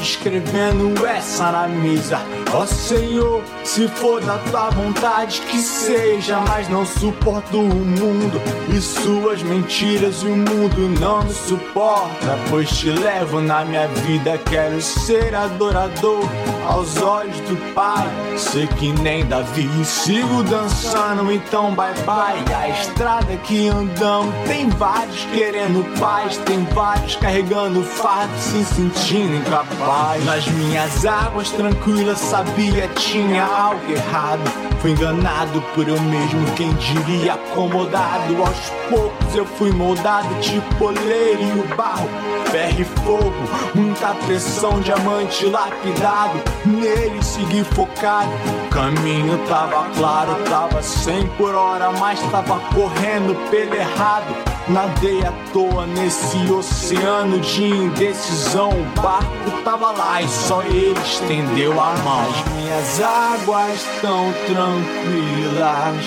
Escrevendo 0.07 1.05
essa 1.05 1.51
na 1.51 1.67
mesa. 1.67 2.36
Ó 2.53 2.65
Senhor, 2.65 3.43
se 3.65 3.89
for 3.89 4.21
da 4.21 4.39
tua 4.39 4.71
vontade 4.71 5.41
que 5.43 5.59
seja, 5.59 6.41
mas 6.41 6.69
não 6.69 6.87
suporto 6.87 7.61
o 7.61 7.65
mundo 7.65 8.41
e 8.75 8.81
suas 8.81 9.43
mentiras. 9.43 10.23
O 10.23 10.31
mundo 10.31 10.89
não 11.01 11.23
me 11.25 11.33
suporta, 11.33 12.39
pois 12.49 12.69
te 12.71 12.91
levo 12.91 13.41
na 13.41 13.65
minha 13.65 13.89
vida. 13.89 14.39
Quero 14.39 14.81
ser 14.81 15.35
adorador 15.35 16.25
aos 16.69 16.97
olhos 17.03 17.39
do 17.41 17.57
Pai. 17.75 18.09
Sei 18.37 18.67
que 18.67 18.93
nem 18.93 19.25
Davi, 19.27 19.69
sigo 19.85 20.43
dançando, 20.45 21.31
então 21.33 21.75
bye 21.75 21.93
bye. 22.05 22.55
A 22.55 22.69
estrada 22.69 23.37
que 23.45 23.69
andamos 23.69 24.35
tem 24.47 24.69
vários 24.71 25.25
querendo 25.33 25.85
paz, 25.99 26.37
tem 26.39 26.65
vários 26.67 27.17
carregando 27.17 27.83
fardo, 27.83 28.33
se 28.39 28.65
sentindo 28.65 29.37
incapaz. 29.37 30.25
Nas 30.25 30.47
minhas 30.49 31.05
águas 31.07 31.51
tranquilas, 31.51 32.19
sabia 32.37 32.87
tinha 32.89 33.45
algo 33.45 33.91
errado. 33.91 34.43
Fui 34.81 34.91
enganado 34.91 35.63
por 35.75 35.89
eu 35.89 35.99
mesmo, 36.03 36.45
quem 36.55 36.71
diria 36.75 37.33
acomodado. 37.35 38.37
Aos 38.43 38.71
poucos 38.91 39.35
eu 39.35 39.47
fui 39.47 39.73
moldado, 39.73 40.29
tipo 40.41 40.85
oleiro 40.85 41.41
e 41.41 41.61
o 41.61 41.77
barro. 41.77 42.09
Ferro 42.51 42.81
e 42.81 42.85
fogo, 42.85 43.33
muita 43.75 44.09
pressão, 44.27 44.81
diamante 44.81 45.47
lapidado. 45.47 46.39
Nele 46.67 47.23
segui 47.23 47.65
focado. 47.65 48.31
O 48.67 48.69
caminho 48.69 49.39
tava 49.49 49.89
claro, 49.97 50.37
tava 50.45 50.83
100 50.83 51.27
por 51.39 51.55
hora, 51.55 51.91
mas 51.93 52.21
tava 52.31 52.61
correndo 52.75 53.35
pelo 53.51 53.75
errado. 53.75 54.57
Nadei 54.69 55.25
à 55.25 55.33
toa 55.53 55.87
nesse 55.87 56.37
oceano 56.51 57.41
de 57.41 57.65
indecisão. 57.65 58.71
O 58.71 59.01
barco 59.01 59.56
tava 59.67 59.91
lá 59.91 60.23
e 60.23 60.29
só 60.29 60.63
ele 60.63 60.95
estendeu 61.01 61.73
a 61.73 61.93
mão. 61.97 62.21
As 62.31 62.53
minhas 62.53 63.01
águas 63.01 63.83
tão 64.01 64.33
tranquilas 64.47 66.05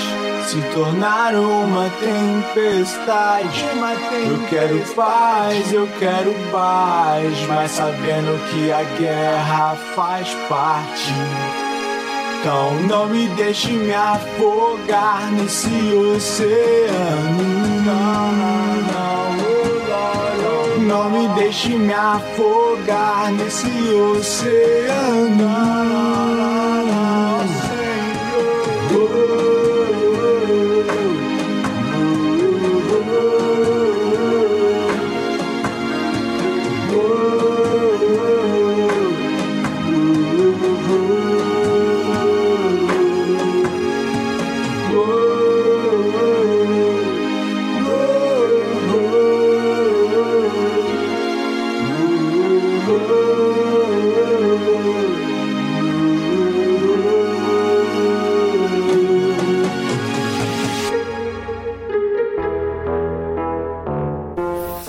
se 0.48 0.62
tornaram 0.74 1.66
uma 1.66 1.90
tempestade. 2.00 3.66
Eu 4.30 4.48
quero 4.50 4.80
paz, 4.96 5.74
eu 5.74 5.90
quero 6.00 6.34
paz, 6.54 7.38
mas 7.50 7.72
sabendo 7.72 8.40
que 8.50 8.72
a 8.72 8.84
guerra 8.98 9.76
faz 9.94 10.30
parte. 10.48 11.14
Então 12.40 12.74
não 12.88 13.08
me 13.08 13.28
deixe 13.36 13.74
me 13.74 13.94
afogar 13.94 15.30
nesse 15.34 15.68
oceano. 16.16 17.44
Não, 17.86 18.32
não, 18.32 18.76
não, 18.94 19.39
não 20.90 21.08
me 21.12 21.28
deixe 21.36 21.70
me 21.70 21.94
afogar 21.94 23.32
nesse 23.34 23.68
oceano. 23.94 24.50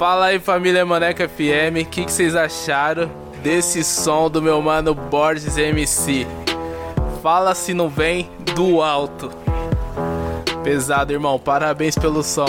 Fala 0.01 0.29
aí 0.29 0.39
família 0.39 0.87
Maneca 0.87 1.29
FM, 1.29 1.83
o 1.83 1.85
que, 1.85 2.07
que 2.07 2.11
vocês 2.11 2.35
acharam 2.35 3.11
desse 3.43 3.85
som 3.85 4.31
do 4.31 4.41
meu 4.41 4.63
mano 4.63 4.95
Borges 4.95 5.59
MC? 5.59 6.27
Fala 7.23 7.55
se 7.55 7.75
não 7.75 7.87
vem 7.87 8.27
do 8.57 8.81
alto. 8.81 9.31
Pesado, 10.65 11.13
irmão, 11.13 11.39
parabéns 11.39 11.99
pelo 11.99 12.23
som. 12.23 12.47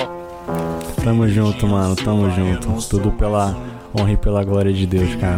Tamo 1.03 1.27
junto, 1.27 1.67
mano, 1.67 1.93
tamo 1.93 2.31
junto. 2.31 2.87
Tudo 2.87 3.11
pela 3.11 3.53
honra 3.97 4.11
e 4.13 4.17
pela 4.17 4.43
glória 4.43 4.71
de 4.73 4.85
Deus, 4.85 5.15
cara. 5.15 5.37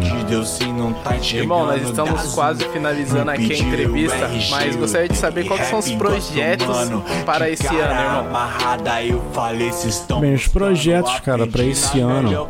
Irmão, 1.36 1.66
nós 1.66 1.82
estamos 1.82 2.34
quase 2.34 2.64
finalizando 2.68 3.30
aqui 3.30 3.52
a 3.52 3.58
entrevista, 3.58 4.30
mas 4.50 4.76
gostaria 4.76 5.08
de 5.08 5.16
saber 5.16 5.44
quais 5.46 5.66
são 5.68 5.78
os 5.78 5.90
projetos 5.92 6.66
para 7.24 7.50
esse 7.50 7.66
ano, 7.66 8.00
irmão. 8.00 8.26
Bem, 10.20 10.34
os 10.34 10.46
projetos, 10.48 11.18
cara, 11.20 11.46
pra 11.46 11.64
esse 11.64 12.00
ano, 12.00 12.32
eu 12.32 12.48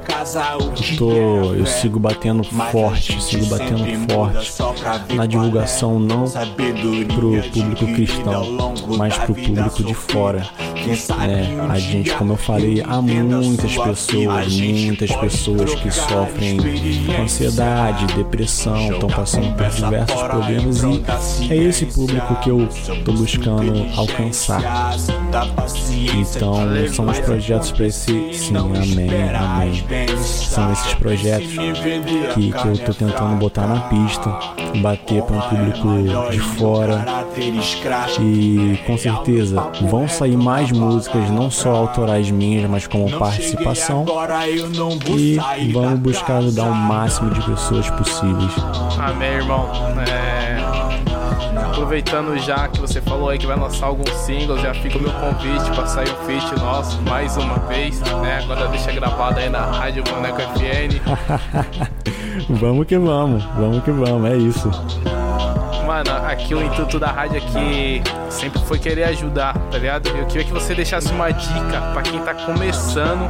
tô, 0.99 1.55
eu 1.55 1.67
sigo 1.67 1.99
batendo 1.99 2.43
forte, 2.45 3.23
sigo 3.23 3.47
batendo 3.47 3.85
forte 4.13 4.53
na 5.15 5.27
divulgação 5.27 5.99
não 5.99 6.25
pro 7.15 7.43
público 7.51 7.87
cristão, 7.95 8.75
mas 8.99 9.17
pro 9.19 9.35
público 9.35 9.83
de 9.85 9.95
fora. 9.95 10.47
É, 11.27 11.73
a 11.73 11.79
gente, 11.79 12.11
como 12.15 12.33
eu 12.33 12.37
falei, 12.37 12.83
há 12.87 13.01
muitas 13.01 13.77
pessoas, 13.77 14.53
muitas 14.55 15.11
pessoas 15.17 15.75
que 15.77 15.91
sofrem 15.95 16.57
com 17.07 17.23
ansiedade, 17.23 18.07
depressão, 18.15 18.93
estão 18.93 19.09
passando 19.09 19.55
por 19.57 19.69
diversos 19.69 20.23
problemas 20.23 20.83
e 21.41 21.53
é 21.53 21.57
esse 21.57 21.87
público 21.87 22.35
que 22.37 22.51
eu 22.51 22.69
tô 23.05 23.13
buscando 23.13 23.87
alcançar. 23.97 24.97
Então, 26.15 26.57
são 26.93 27.07
os 27.07 27.19
projetos 27.21 27.73
para 27.73 27.87
esse. 27.87 28.33
Sim, 28.33 28.57
amém, 28.57 29.09
amém. 29.35 29.85
São 30.19 30.73
esses 30.73 30.95
projetos 30.95 31.53
que, 32.35 32.53
que 32.53 32.69
eu 32.69 32.79
tô 32.79 32.95
tentando 32.95 33.37
botar 33.37 33.67
na 33.67 33.81
pista, 33.83 34.31
bater 34.81 35.23
para 35.23 35.37
um 35.37 35.41
público 35.41 36.31
de 36.31 36.41
fora. 36.41 37.05
E 38.21 38.79
com 38.87 38.97
certeza 38.97 39.71
vão 39.83 40.09
sair 40.09 40.37
mais 40.37 40.71
músicas, 40.71 41.31
não 41.31 41.51
só 41.51 41.71
autorais 41.75 42.31
minhas, 42.31 42.69
mas 42.71 42.87
como 42.87 43.11
participação. 43.19 44.05
E 45.17 45.73
vamos 45.73 45.84
buscar 45.91 46.39
ajudar 46.39 46.65
o 46.65 46.75
máximo 46.75 47.31
de 47.31 47.43
pessoas 47.43 47.89
possíveis. 47.91 48.53
Amém, 48.99 49.35
irmão. 49.35 49.69
É, 50.09 50.45
Aproveitando 51.75 52.39
já 52.39 52.69
que 52.69 52.81
você 52.81 53.01
falou 53.01 53.29
aí 53.29 53.37
que 53.37 53.47
vai 53.47 53.59
lançar 53.59 53.87
alguns 53.87 54.11
singles, 54.11 54.61
já 54.61 54.73
fica 54.75 54.97
o 54.97 55.03
meu 55.03 55.13
convite 55.13 55.71
para 55.75 55.87
sair 55.87 56.09
um 56.09 56.25
feat 56.25 56.59
nosso 56.61 57.03
mais 57.03 57.37
uma 57.37 57.59
vez, 57.59 58.01
né? 58.01 58.41
Agora 58.45 58.69
deixa 58.69 58.93
gravado 58.93 59.41
aí 59.41 59.49
na 59.49 59.61
Rádio 59.61 60.05
Boneco 60.05 60.41
FN. 60.41 61.01
vamos 62.49 62.87
que 62.87 62.97
vamos, 62.97 63.43
vamos 63.57 63.83
que 63.83 63.91
vamos, 63.91 64.31
é 64.31 64.37
isso. 64.37 64.71
Mano, 65.95 66.11
aqui 66.27 66.53
o 66.53 66.61
intuito 66.61 66.99
da 66.99 67.07
rádio 67.07 67.39
aqui 67.39 68.03
sempre 68.29 68.61
foi 68.63 68.81
querer 68.81 69.05
ajudar, 69.05 69.57
tá 69.71 69.79
ligado? 69.79 70.09
Eu 70.09 70.27
queria 70.27 70.43
que 70.43 70.53
você 70.53 70.75
deixasse 70.75 71.13
uma 71.13 71.31
dica 71.31 71.81
para 71.93 72.03
quem 72.03 72.19
tá 72.19 72.35
começando, 72.35 73.21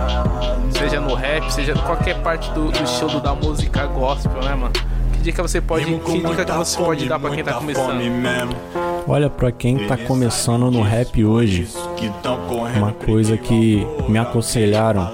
seja 0.71 0.99
no 0.99 1.13
rap, 1.13 1.53
seja 1.53 1.75
qualquer 1.75 2.23
parte 2.23 2.51
do, 2.53 2.71
do 2.71 3.21
da 3.21 3.35
música 3.35 3.85
gospel, 3.85 4.43
né, 4.43 4.55
mano? 4.55 4.73
Que 5.25 5.31
dica 5.31 5.41
você 5.41 5.59
pode, 5.59 5.87
que 5.87 6.21
dica 6.21 6.45
que 6.45 6.53
você 6.53 6.77
pode 6.77 7.09
dar 7.09 7.19
para 7.19 7.31
quem 7.31 7.43
tá 7.43 7.55
começando? 7.55 7.99
Olha, 9.09 9.31
pra 9.31 9.51
quem 9.51 9.87
tá 9.87 9.97
começando 9.97 10.71
no 10.71 10.83
rap 10.83 11.25
hoje, 11.25 11.67
uma 12.77 12.93
coisa 12.93 13.35
que 13.39 13.87
me 14.07 14.19
aconselharam 14.19 15.11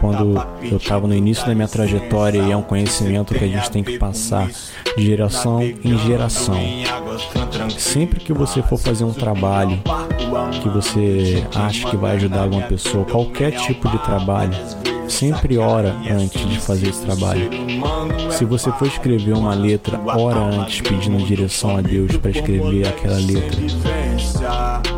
quando 0.00 0.42
eu 0.62 0.80
tava 0.80 1.06
no 1.06 1.14
início 1.14 1.46
da 1.46 1.54
minha 1.54 1.68
trajetória 1.68 2.38
e 2.38 2.50
é 2.50 2.56
um 2.56 2.62
conhecimento 2.62 3.34
que 3.34 3.44
a 3.44 3.46
gente 3.46 3.70
tem 3.70 3.84
que 3.84 3.98
passar 3.98 4.48
de 4.96 5.04
geração 5.04 5.62
em 5.62 5.98
geração. 5.98 6.58
Sempre 7.76 8.20
que 8.20 8.32
você 8.32 8.62
for 8.62 8.78
fazer 8.78 9.04
um 9.04 9.12
trabalho 9.12 9.82
que 10.62 10.68
você 10.70 11.46
acha 11.54 11.86
que 11.90 11.96
vai 11.98 12.16
ajudar 12.16 12.44
alguma 12.44 12.62
pessoa, 12.62 13.04
qualquer 13.04 13.50
tipo 13.50 13.86
de 13.86 13.98
trabalho, 13.98 14.56
sempre 15.08 15.58
ora 15.58 15.94
antes 16.10 16.48
de 16.48 16.60
fazer 16.60 16.88
esse 16.88 17.02
trabalho. 17.04 17.50
Se 18.30 18.44
você 18.44 18.70
for 18.72 18.86
escrever 18.86 19.32
uma 19.32 19.54
letra, 19.54 20.00
ora 20.04 20.38
antes 20.38 20.80
pedindo 20.80 21.24
direção 21.24 21.76
a 21.76 21.80
Deus 21.80 22.16
para 22.16 22.30
escrever 22.30 22.86
aquela 22.86 23.18
letra. 23.18 23.60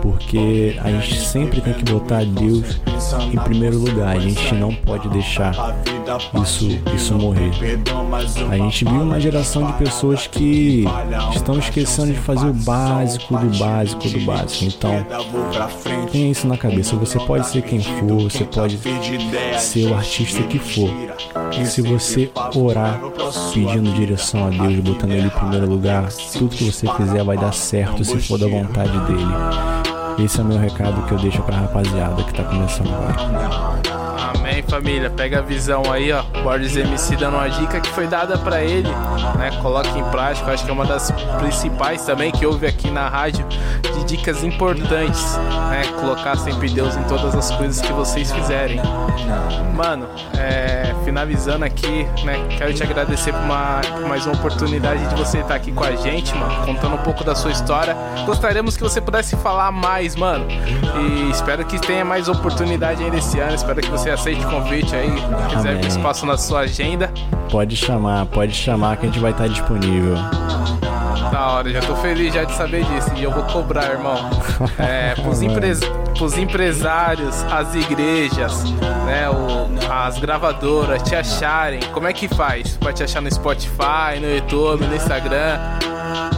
Porque 0.03 0.77
a 0.83 0.91
gente 0.91 1.21
sempre 1.21 1.61
tem 1.61 1.75
que 1.75 1.85
botar 1.85 2.25
Deus 2.25 2.81
em 3.33 3.39
primeiro 3.39 3.79
lugar. 3.79 4.17
A 4.17 4.21
gente 4.21 4.55
não 4.55 4.75
pode 4.75 5.09
deixar 5.09 5.55
isso, 6.43 6.69
isso 6.95 7.15
morrer. 7.15 7.51
A 8.51 8.57
gente 8.57 8.85
vive 8.85 8.97
uma 8.97 9.21
geração 9.21 9.67
de 9.67 9.73
pessoas 9.75 10.27
que 10.27 10.85
estão 11.35 11.59
esquecendo 11.59 12.13
de 12.13 12.19
fazer 12.19 12.47
o 12.47 12.53
básico 12.53 13.37
do 13.37 13.59
básico 13.59 14.09
do 14.09 14.21
básico. 14.21 14.65
Então, 14.65 15.07
tenha 16.11 16.31
isso 16.31 16.47
na 16.47 16.57
cabeça. 16.57 16.97
Você 16.97 17.19
pode 17.21 17.47
ser 17.47 17.63
quem 17.63 17.81
for, 17.81 18.23
você 18.23 18.45
pode 18.45 18.79
ser 19.59 19.87
o 19.87 19.95
artista 19.95 20.43
que 20.45 20.59
for. 20.59 20.91
Se 21.65 21.83
você 21.83 22.31
orar 22.55 23.01
pedindo 23.53 23.93
direção 23.93 24.47
a 24.47 24.51
Deus, 24.51 24.81
botando 24.81 25.13
Ele 25.13 25.27
em 25.27 25.31
primeiro 25.31 25.69
lugar, 25.69 26.09
tudo 26.33 26.55
que 26.55 26.65
você 26.65 26.87
fizer 26.95 27.25
vai 27.25 27.37
dar 27.37 27.53
certo 27.53 28.05
se 28.05 28.19
for 28.19 28.39
da 28.39 28.47
vontade 28.47 28.99
dele. 29.07 29.88
Esse 30.19 30.41
é 30.41 30.43
o 30.43 30.47
meu 30.47 30.59
recado 30.59 31.07
que 31.07 31.13
eu 31.13 31.19
deixo 31.19 31.43
pra 31.43 31.59
rapaziada 31.59 32.25
que 32.25 32.35
tá 32.35 32.43
começando 32.45 32.89
agora. 32.93 33.98
Amém, 34.19 34.63
família. 34.63 35.09
Pega 35.09 35.39
a 35.39 35.43
visão 35.43 35.83
aí, 35.93 36.13
ó. 36.13 36.23
Borges 36.43 36.77
MC 36.77 37.17
dando 37.17 37.37
uma 37.37 37.49
dica 37.49 37.81
que 37.81 37.89
foi 37.91 38.09
dada 38.09 38.37
pra 38.37 38.63
ele, 38.63 38.89
né? 39.37 39.51
Coloque 39.63 39.97
em 39.97 40.05
prática. 40.11 40.53
Acho 40.53 40.65
que 40.65 40.71
é 40.71 40.73
uma 40.73 40.85
das 40.85 41.11
principais 41.39 42.05
também 42.05 42.33
que 42.33 42.45
houve 42.45 42.67
aqui 42.67 42.91
na 42.91 43.09
rádio 43.09 43.47
de 43.47 44.05
dicas 44.05 44.43
importantes, 44.43 45.37
né? 45.71 45.83
Colocar 46.01 46.37
sempre 46.37 46.69
Deus 46.69 46.97
em 46.97 47.03
todas 47.05 47.35
as 47.35 47.51
coisas 47.53 47.81
que 47.81 47.93
vocês 47.93 48.33
fizerem. 48.33 48.81
Mano, 49.75 50.09
é, 50.37 50.93
finalizando 51.05 51.65
aqui, 51.65 52.05
né? 52.25 52.49
Quero 52.57 52.75
te 52.75 52.83
agradecer 52.83 53.33
por, 53.33 53.43
uma, 53.43 53.81
por 53.81 54.09
mais 54.09 54.27
uma 54.27 54.35
oportunidade 54.35 55.07
de 55.07 55.15
você 55.15 55.39
estar 55.39 55.55
aqui 55.55 55.71
com 55.71 55.85
a 55.85 55.95
gente, 55.95 56.35
mano, 56.35 56.67
contando 56.67 56.97
um 56.97 57.03
pouco 57.03 57.23
da 57.23 57.35
sua 57.35 57.53
história. 57.53 57.97
Gostaríamos 58.27 58.77
que 58.77 58.83
você 58.83 59.01
pudesse 59.01 59.37
falar 59.37 59.71
mais, 59.71 60.17
mano. 60.17 60.47
E 60.51 61.31
espero 61.31 61.65
que 61.65 61.79
tenha 61.79 62.05
mais 62.05 62.29
oportunidade 62.29 63.03
ainda 63.03 63.17
esse 63.17 63.39
ano. 63.39 63.55
Espero 63.55 63.81
que 63.81 63.91
você 63.91 64.08
aceite 64.11 64.45
o 64.45 64.51
convite 64.51 64.95
aí, 64.95 65.11
quiser 65.49 65.71
Amém. 65.71 65.87
espaço 65.87 66.27
na 66.27 66.37
sua 66.37 66.61
agenda. 66.61 67.13
Pode 67.51 67.77
chamar, 67.77 68.27
pode 68.27 68.53
chamar 68.53 68.97
que 68.97 69.07
a 69.07 69.09
gente 69.09 69.21
vai 69.21 69.31
estar 69.31 69.49
disponível. 69.49 70.17
Da 71.31 71.47
hora, 71.53 71.71
já 71.71 71.81
tô 71.81 71.95
feliz 71.97 72.33
já 72.33 72.45
de 72.45 72.53
saber 72.53 72.85
disso. 72.85 73.11
E 73.17 73.23
eu 73.23 73.31
vou 73.31 73.43
cobrar, 73.45 73.91
irmão. 73.93 74.17
É, 74.79 75.15
pros, 75.15 75.41
empres... 75.41 75.81
pros 76.17 76.37
empresários, 76.37 77.43
as 77.45 77.75
igrejas, 77.75 78.65
né? 79.07 79.29
O... 79.31 79.69
As 79.91 80.19
gravadoras 80.19 81.03
te 81.03 81.15
acharem. 81.15 81.81
Como 81.93 82.07
é 82.07 82.13
que 82.13 82.29
faz? 82.29 82.77
Pra 82.77 82.93
te 82.93 83.03
achar 83.03 83.23
no 83.23 83.33
Spotify, 83.33 84.19
no 84.21 84.35
YouTube, 84.35 84.85
no 84.85 84.95
Instagram. 84.95 85.59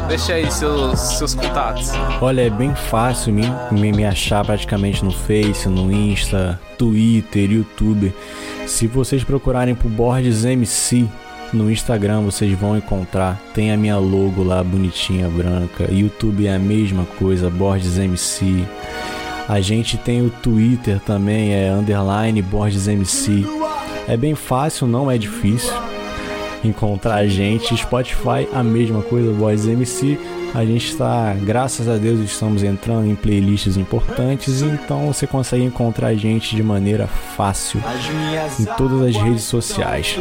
Deixa 0.09 0.35
aí 0.35 0.51
seus, 0.51 0.99
seus 0.99 1.35
contatos. 1.35 1.93
Olha, 2.21 2.47
é 2.47 2.51
bem 2.51 2.75
fácil 2.75 3.33
me, 3.33 3.47
me, 3.71 3.93
me 3.93 4.05
achar 4.05 4.45
praticamente 4.45 5.05
no 5.05 5.13
Face, 5.13 5.69
no 5.69 5.91
Insta, 5.91 6.61
Twitter, 6.81 7.53
YouTube. 7.53 8.11
Se 8.67 8.87
vocês 8.87 9.23
procurarem 9.23 9.75
por 9.75 9.91
Borges 9.91 10.47
MC 10.47 11.07
no 11.53 11.71
Instagram, 11.71 12.23
vocês 12.23 12.59
vão 12.59 12.75
encontrar. 12.75 13.39
Tem 13.53 13.71
a 13.71 13.77
minha 13.77 13.99
logo 13.99 14.43
lá 14.43 14.65
bonitinha, 14.65 15.29
branca. 15.29 15.93
YouTube 15.93 16.47
é 16.47 16.55
a 16.55 16.59
mesma 16.59 17.05
coisa, 17.19 17.51
Borges 17.51 17.99
MC. 17.99 18.65
A 19.47 19.61
gente 19.61 19.99
tem 19.99 20.23
o 20.23 20.31
Twitter 20.31 20.99
também, 21.01 21.53
é 21.53 21.71
underline 21.71 22.41
Borges 22.41 22.89
MC. 22.89 23.45
É 24.09 24.17
bem 24.17 24.35
fácil, 24.35 24.87
não 24.87 25.11
é 25.11 25.19
difícil 25.19 25.75
encontrar 26.65 27.17
a 27.17 27.27
gente. 27.27 27.77
Spotify, 27.77 28.49
a 28.53 28.63
mesma 28.63 29.03
coisa, 29.03 29.33
Voz 29.33 29.67
MC. 29.67 30.19
A 30.55 30.65
gente 30.65 30.91
está, 30.91 31.35
graças 31.41 31.89
a 31.89 31.97
Deus, 31.97 32.19
estamos 32.21 32.63
entrando 32.65 33.07
em 33.07 33.15
playlists 33.15 33.77
importantes, 33.77 34.63
então 34.63 35.07
você 35.07 35.25
consegue 35.25 35.63
encontrar 35.63 36.09
a 36.09 36.15
gente 36.15 36.57
de 36.57 36.63
maneira 36.63 37.07
fácil 37.07 37.81
em 38.59 38.65
todas 38.77 39.01
as 39.03 39.17
redes 39.17 39.45
sociais. 39.45 40.19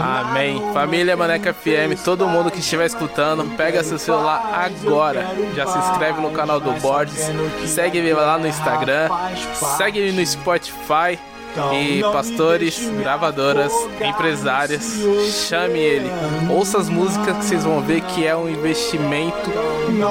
Amém. 0.00 0.62
Família 0.72 1.16
Maneca 1.16 1.52
FM, 1.52 1.98
todo 2.04 2.28
mundo 2.28 2.50
que 2.50 2.60
estiver 2.60 2.86
escutando, 2.86 3.44
pega 3.56 3.82
seu 3.82 3.98
celular 3.98 4.52
agora. 4.52 5.26
Já 5.56 5.66
se 5.66 5.78
inscreve 5.78 6.20
no 6.20 6.30
canal 6.30 6.60
do 6.60 6.72
Borges, 6.80 7.30
segue 7.66 7.98
ele 7.98 8.12
lá 8.12 8.38
no 8.38 8.46
Instagram, 8.46 9.08
segue 9.76 9.98
ele 9.98 10.12
no 10.12 10.24
Spotify. 10.24 11.18
E 11.72 12.02
pastores, 12.02 12.78
gravadoras, 12.98 13.72
empresárias, 14.00 15.00
chame 15.48 15.78
ele. 15.78 16.10
Ouça 16.50 16.78
as 16.78 16.88
músicas 16.88 17.36
que 17.36 17.44
vocês 17.44 17.64
vão 17.64 17.80
ver 17.80 18.00
que 18.02 18.26
é 18.26 18.36
um 18.36 18.48
investimento 18.48 19.50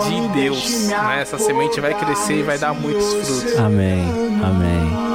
de 0.08 0.28
Deus. 0.40 0.88
Né? 0.88 1.22
Essa 1.22 1.38
semente 1.38 1.80
vai 1.80 1.94
crescer 1.94 2.40
e 2.40 2.44
vai 2.44 2.58
dar 2.58 2.74
muitos 2.74 3.14
frutos. 3.14 3.58
Amém, 3.58 4.04
amém. 4.44 5.08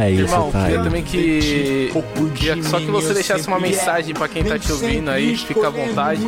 É 0.00 0.12
isso, 0.12 0.22
Irmão, 0.32 0.52
tá 0.52 0.62
queria 0.62 0.82
também 0.84 1.02
que, 1.02 1.90
que 2.36 2.62
só 2.62 2.78
que 2.78 2.86
você 2.86 3.12
deixasse 3.12 3.48
uma 3.48 3.58
mensagem 3.58 4.14
pra 4.14 4.28
quem 4.28 4.44
tá 4.44 4.56
te 4.56 4.70
ouvindo 4.70 5.10
aí, 5.10 5.36
fica 5.36 5.66
à 5.66 5.70
vontade. 5.70 6.22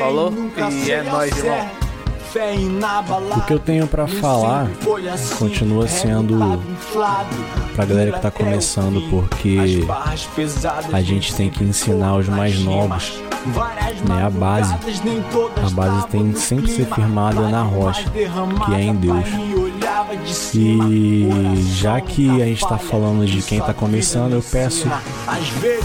Falou? 0.00 0.32
E 0.84 0.90
é 0.90 1.02
nóis, 1.02 1.36
irmão. 1.36 1.83
O 3.36 3.40
que 3.46 3.52
eu 3.52 3.58
tenho 3.58 3.86
pra 3.86 4.06
falar 4.08 4.68
continua 5.38 5.86
sendo 5.86 6.36
pra 7.74 7.84
galera 7.84 8.12
que 8.12 8.20
tá 8.20 8.30
começando, 8.30 9.00
porque 9.10 9.84
a 10.92 11.00
gente 11.00 11.34
tem 11.34 11.48
que 11.48 11.62
ensinar 11.62 12.16
os 12.16 12.28
mais 12.28 12.58
novos, 12.58 13.20
né? 14.08 14.24
A 14.24 14.30
base. 14.30 14.74
A 15.64 15.70
base 15.70 16.06
tem 16.08 16.32
que 16.32 16.38
sempre 16.40 16.70
ser 16.70 16.86
firmada 16.86 17.48
na 17.48 17.62
rocha, 17.62 18.10
que 18.10 18.74
é 18.74 18.82
em 18.82 18.94
Deus. 18.94 19.24
E 20.54 21.28
já 21.76 22.00
que 22.00 22.42
a 22.42 22.46
gente 22.46 22.66
tá 22.66 22.78
falando 22.78 23.26
de 23.26 23.42
quem 23.42 23.60
tá 23.60 23.74
começando, 23.74 24.34
eu 24.34 24.42
peço, 24.42 24.88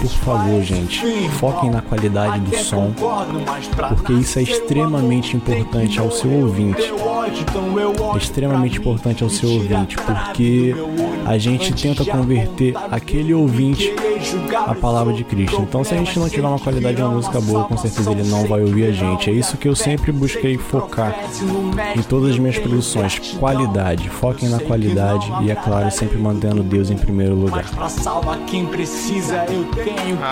por 0.00 0.10
favor, 0.10 0.62
gente, 0.62 1.02
foquem 1.38 1.70
na 1.70 1.82
qualidade 1.82 2.40
do 2.40 2.56
som, 2.56 2.92
porque 3.88 4.12
isso 4.12 4.38
é 4.38 4.42
extremamente 4.42 5.36
importante 5.36 5.98
ao 5.98 6.10
seu 6.10 6.30
ouvinte. 6.30 6.82
É 8.14 8.16
extremamente 8.16 8.78
importante 8.78 9.22
ao 9.22 9.30
seu 9.30 9.50
ouvinte, 9.50 9.96
porque 9.96 10.74
a 11.26 11.38
gente 11.38 11.72
tenta 11.72 12.04
converter 12.04 12.74
aquele 12.90 13.34
ouvinte 13.34 13.92
à 14.66 14.74
palavra 14.74 15.12
de 15.12 15.24
Cristo. 15.24 15.62
Então, 15.62 15.82
se 15.82 15.94
a 15.94 15.96
gente 15.96 16.18
não 16.18 16.28
tiver 16.28 16.46
uma 16.46 16.58
qualidade 16.58 16.96
de 16.96 17.02
uma 17.02 17.12
música 17.12 17.40
boa, 17.40 17.64
com 17.64 17.76
certeza 17.76 18.10
ele 18.12 18.24
não 18.24 18.46
vai 18.46 18.60
ouvir 18.60 18.86
a 18.86 18.92
gente. 18.92 19.30
É 19.30 19.32
isso 19.32 19.56
que 19.56 19.68
eu 19.68 19.74
sempre 19.74 20.12
busquei 20.12 20.58
focar 20.58 21.14
em 21.96 22.02
todas 22.02 22.30
as 22.30 22.38
minhas 22.38 22.58
produções: 22.58 23.18
qualidade. 23.38 24.09
Foquem 24.10 24.48
na 24.48 24.60
qualidade 24.60 25.26
e, 25.42 25.50
é 25.50 25.54
claro, 25.54 25.90
sempre 25.90 26.18
mantendo 26.18 26.62
Deus 26.62 26.90
em 26.90 26.96
primeiro 26.96 27.34
lugar. 27.34 27.64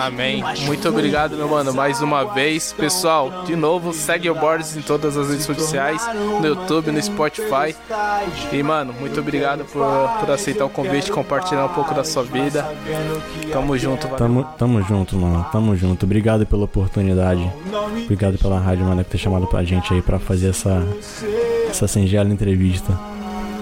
Amém. 0.05 0.43
Muito 0.65 0.87
obrigado, 0.89 1.35
meu 1.35 1.47
mano, 1.47 1.73
mais 1.73 2.01
uma 2.01 2.23
vez. 2.23 2.73
Pessoal, 2.73 3.43
de 3.45 3.55
novo, 3.55 3.93
segue 3.93 4.29
o 4.29 4.35
Borges 4.35 4.77
em 4.77 4.81
todas 4.81 5.17
as 5.17 5.29
redes 5.29 5.45
sociais, 5.45 6.01
no 6.41 6.45
YouTube, 6.45 6.91
no 6.91 7.01
Spotify. 7.01 7.75
E, 8.51 8.61
mano, 8.61 8.93
muito 8.99 9.19
obrigado 9.19 9.65
por, 9.65 9.83
por 10.19 10.31
aceitar 10.31 10.65
o 10.65 10.69
convite, 10.69 11.11
compartilhar 11.11 11.65
um 11.65 11.69
pouco 11.69 11.93
da 11.93 12.03
sua 12.03 12.23
vida. 12.23 12.65
Tamo 13.51 13.77
junto, 13.77 14.07
valeu. 14.07 14.17
Tamo, 14.17 14.43
tamo 14.57 14.81
junto, 14.83 15.15
mano. 15.15 15.45
Tamo 15.51 15.75
junto. 15.75 16.05
Obrigado 16.05 16.45
pela 16.45 16.65
oportunidade. 16.65 17.51
Obrigado 18.03 18.37
pela 18.37 18.59
rádio, 18.59 18.85
mano, 18.85 19.03
por 19.03 19.09
ter 19.11 19.17
chamado 19.17 19.47
pra 19.47 19.63
gente 19.63 19.93
aí 19.93 20.01
pra 20.01 20.19
fazer 20.19 20.49
essa, 20.49 20.85
essa 21.69 21.87
singela 21.87 22.29
entrevista. 22.29 23.08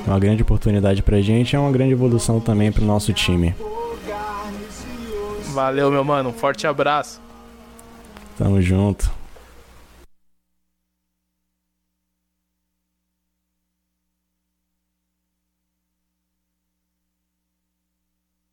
É 0.08 0.10
uma 0.10 0.20
grande 0.20 0.42
oportunidade 0.42 1.04
pra 1.04 1.20
gente 1.20 1.52
e 1.52 1.56
é 1.58 1.60
uma 1.60 1.70
grande 1.70 1.92
evolução 1.92 2.40
também 2.40 2.72
pro 2.72 2.82
nosso 2.82 3.12
time. 3.12 3.54
Valeu, 5.54 5.92
meu 5.92 6.02
mano. 6.02 6.30
Um 6.30 6.34
forte 6.34 6.66
abraço. 6.66 7.20
Tamo 8.38 8.62
junto. 8.62 9.12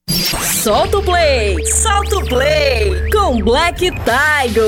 Solta 0.09 0.99
o 0.99 1.03
play, 1.05 1.65
solta 1.67 2.17
o 2.17 2.27
play 2.27 3.11
com 3.11 3.41
Black 3.43 3.91
Tiger. 3.91 4.65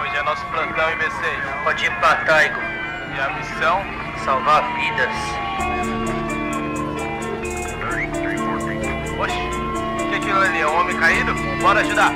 Hoje 0.00 0.16
é 0.16 0.22
nosso 0.22 0.46
plantão, 0.46 0.88
hein, 0.88 0.96
BC? 0.96 1.64
Pode 1.64 1.84
ir 1.84 1.90
pra 1.98 2.24
Taigo. 2.24 2.75
E 3.16 3.18
a 3.18 3.30
missão? 3.30 3.80
Salvar 4.26 4.62
vidas. 4.74 5.16
Oxi, 9.18 10.04
o 10.04 10.08
que 10.10 10.14
é 10.14 10.18
aquilo 10.18 10.38
ali? 10.38 10.60
É 10.60 10.66
um 10.66 10.80
homem 10.80 10.94
caído? 10.98 11.32
Bora 11.62 11.80
ajudar. 11.80 12.12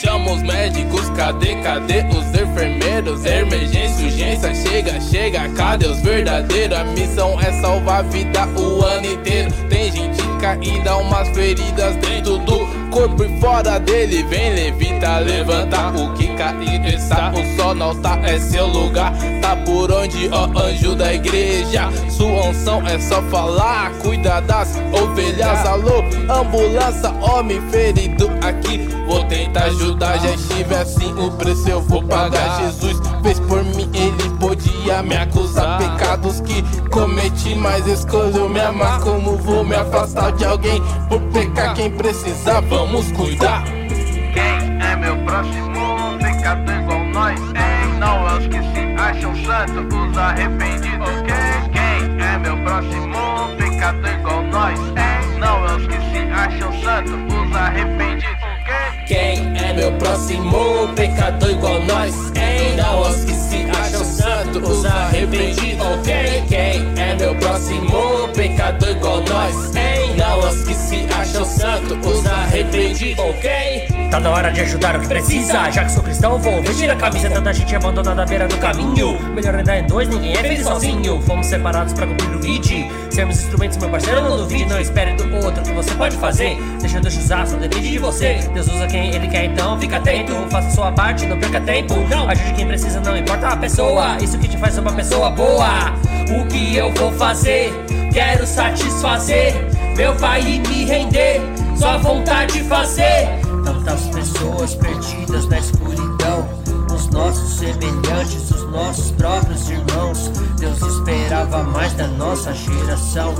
Chama 0.00 0.32
os 0.32 0.42
médicos, 0.42 1.08
cadê, 1.10 1.54
cadê 1.62 2.04
os 2.08 2.26
enfermeiros? 2.34 3.24
Emergência, 3.24 4.06
urgência, 4.06 4.52
chega, 4.52 5.00
chega, 5.00 5.48
cadê 5.50 5.86
os 5.86 6.00
verdadeiros? 6.00 6.76
A 6.76 6.84
missão 6.84 7.40
é 7.40 7.52
salvar 7.60 8.00
a 8.00 8.02
vida 8.02 8.44
o 8.58 8.84
ano 8.84 9.06
inteiro. 9.06 9.52
Tem 9.68 9.92
gente 9.92 10.20
caída, 10.40 10.96
umas 10.96 11.28
feridas 11.30 11.96
dentro 11.96 12.38
do 12.38 12.66
corpo 12.90 13.24
e 13.24 13.40
fora 13.40 13.78
dele. 13.78 14.22
Vem, 14.24 14.54
levita, 14.54 15.18
levanta 15.18 15.88
o 15.90 16.12
que 16.14 16.26
cair 16.36 16.84
está. 16.94 17.32
O 17.32 17.56
sol 17.56 17.74
não 17.74 17.94
tá, 17.94 18.18
é 18.24 18.38
seu 18.38 18.66
lugar. 18.66 19.12
Tá 19.40 19.56
por 19.56 19.90
onde, 19.90 20.28
ó, 20.30 20.44
anjo 20.58 20.94
da 20.94 21.14
igreja. 21.14 21.88
Sua 22.10 22.48
unção 22.48 22.86
é 22.86 22.98
só 22.98 23.22
falar. 23.22 23.90
Cuida 24.02 24.40
das 24.42 24.76
ovelhas, 24.92 25.66
alô, 25.66 26.04
ambulância, 26.28 27.10
homem 27.22 27.60
ferido 27.70 28.30
aqui. 28.42 28.86
Vou 29.06 29.24
tentar 29.24 29.64
ajudar, 29.64 29.93
já 29.98 30.30
estive 30.34 30.74
assim. 30.74 31.12
O 31.14 31.30
preço 31.32 31.68
eu 31.68 31.80
vou 31.82 32.02
pagar. 32.02 32.60
Jesus 32.60 33.00
fez 33.22 33.40
por 33.40 33.64
mim, 33.64 33.90
ele 33.94 34.30
podia 34.38 35.02
me 35.02 35.16
acusar. 35.16 35.78
Pecados 35.78 36.40
que 36.40 36.62
cometi, 36.88 37.54
mas 37.54 37.86
escolheu 37.86 38.48
me 38.48 38.60
amar. 38.60 39.00
Como 39.00 39.36
vou 39.36 39.64
me 39.64 39.74
afastar 39.74 40.32
de 40.32 40.44
alguém 40.44 40.82
por 41.08 41.20
pecar? 41.32 41.74
Quem 41.74 41.90
precisar, 41.90 42.60
vamos 42.62 43.10
cuidar. 43.12 43.64
Quem 43.64 44.80
é 44.82 44.96
meu 44.96 45.16
próximo 45.24 46.18
pecador 46.18 46.74
igual 46.74 47.04
nós? 47.12 47.40
Hein? 47.40 47.98
Não 47.98 48.28
é 48.28 48.38
os 48.38 48.46
que 48.46 48.58
se 48.58 48.94
acham 48.98 49.34
santos, 49.44 49.98
os 49.98 50.18
arrependidos. 50.18 51.08
Quem? 51.24 51.70
Quem 51.70 52.26
é 52.26 52.38
meu 52.38 52.56
próximo 52.64 53.48
pecador 53.56 54.10
igual 54.10 54.42
nós? 54.44 54.78
Hein? 54.80 55.38
Não 55.38 55.66
é 55.66 55.76
os 55.76 55.86
que 55.86 55.94
se 55.94 56.18
acham 56.32 56.72
santos, 56.82 57.12
os 57.12 57.56
arrependidos. 57.56 58.34
Quem 58.66 58.93
é 59.12 59.72
meu 59.74 59.92
próximo 59.98 60.88
pecador 60.94 61.50
igual 61.50 61.80
nós? 61.82 62.14
Hein? 62.36 62.76
Não 62.76 63.02
os 63.02 63.24
que 63.24 63.32
se 63.34 63.66
acham 63.70 64.04
santos, 64.04 64.70
os 64.70 64.84
arrependidos. 64.86 65.86
Ok? 65.86 66.44
Quem 66.48 67.02
é 67.02 67.14
meu 67.18 67.34
próximo 67.36 68.28
pecador 68.34 68.90
igual 68.90 69.22
nós? 69.28 69.76
Hein? 69.76 70.16
Não 70.16 70.38
os 70.38 70.64
que 70.64 70.74
se 70.74 71.06
acham 71.12 71.44
santos, 71.44 72.06
os 72.06 72.26
arrependidos. 72.26 73.24
Ok? 73.24 73.93
Tá 74.14 74.20
na 74.20 74.30
hora 74.30 74.52
de 74.52 74.60
ajudar 74.60 74.94
o 74.94 75.00
que 75.00 75.08
precisa. 75.08 75.68
Já 75.72 75.84
que 75.84 75.90
sou 75.90 76.00
cristão, 76.00 76.38
vou 76.38 76.62
vestir 76.62 76.88
a 76.88 76.94
camisa. 76.94 77.28
Tanta 77.28 77.52
gente 77.52 77.74
abandonada 77.74 78.22
à 78.22 78.24
beira 78.24 78.46
do 78.46 78.56
caminho. 78.58 79.18
Melhor 79.34 79.56
andar 79.56 79.76
em 79.76 79.88
dois, 79.88 80.08
ninguém 80.08 80.34
é 80.34 80.36
feliz 80.36 80.62
sozinho. 80.62 81.20
Fomos 81.22 81.48
separados 81.48 81.92
pra 81.92 82.06
cumprir 82.06 82.36
o 82.36 82.40
vid. 82.40 82.88
Sermos 83.10 83.42
instrumentos, 83.42 83.76
meu 83.76 83.90
parceiro, 83.90 84.22
não 84.22 84.36
duvide. 84.36 84.66
Não 84.66 84.80
espere 84.80 85.14
do 85.14 85.44
outro 85.44 85.64
que 85.64 85.72
você 85.72 85.92
pode 85.96 86.16
fazer. 86.18 86.56
Deixa 86.80 87.00
Deus 87.00 87.16
usar, 87.16 87.44
só 87.44 87.56
depende 87.56 87.90
de 87.90 87.98
você. 87.98 88.34
Deus 88.54 88.68
usa 88.68 88.86
quem 88.86 89.12
ele 89.12 89.26
quer, 89.26 89.46
então 89.46 89.76
fica 89.80 89.96
atento. 89.96 90.32
Faça 90.48 90.70
sua 90.70 90.92
parte, 90.92 91.26
não 91.26 91.36
perca 91.36 91.60
tempo. 91.62 91.94
Ajude 92.28 92.52
quem 92.52 92.68
precisa, 92.68 93.00
não 93.00 93.16
importa 93.16 93.48
a 93.48 93.56
pessoa. 93.56 94.16
Isso 94.22 94.38
que 94.38 94.46
te 94.46 94.56
faz 94.58 94.78
uma 94.78 94.92
pessoa 94.92 95.30
boa. 95.30 95.92
O 96.38 96.46
que 96.46 96.76
eu 96.76 96.92
vou 96.92 97.10
fazer? 97.14 97.72
Quero 98.12 98.46
satisfazer 98.46 99.54
meu 99.96 100.14
pai 100.14 100.40
e 100.40 100.58
me 100.68 100.84
render. 100.84 101.63
Só 101.76 101.98
vontade 101.98 102.54
de 102.54 102.64
fazer. 102.68 103.40
Tantas 103.64 104.02
pessoas 104.08 104.74
perdidas 104.74 105.48
na 105.48 105.58
escuridão. 105.58 106.48
Os 106.92 107.08
nossos 107.08 107.58
semelhantes, 107.58 108.50
os 108.50 108.70
nossos 108.70 109.10
próprios 109.12 109.68
irmãos. 109.68 110.30
Deus 110.58 110.80
esperava 110.80 111.62
mais 111.64 111.92
da 111.94 112.06
nossa 112.06 112.52
geração. 112.52 113.34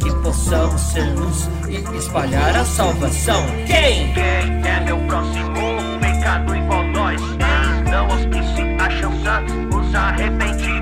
Que 0.00 0.10
possamos 0.22 0.80
ser 0.80 1.14
luz 1.14 1.48
e 1.68 1.96
espalhar 1.96 2.56
a 2.56 2.64
salvação. 2.64 3.42
Quem? 3.66 4.12
Quem 4.14 4.68
é 4.68 4.80
meu 4.84 4.98
próximo 5.06 5.54
pecado 6.00 6.56
igual 6.56 6.84
nós? 6.88 7.20
Não 7.90 8.06
os 8.06 8.24
que 8.26 8.42
se 8.54 8.62
acham 8.82 9.12
santos, 9.22 9.54
os 9.76 9.94
arrependidos. 9.94 10.79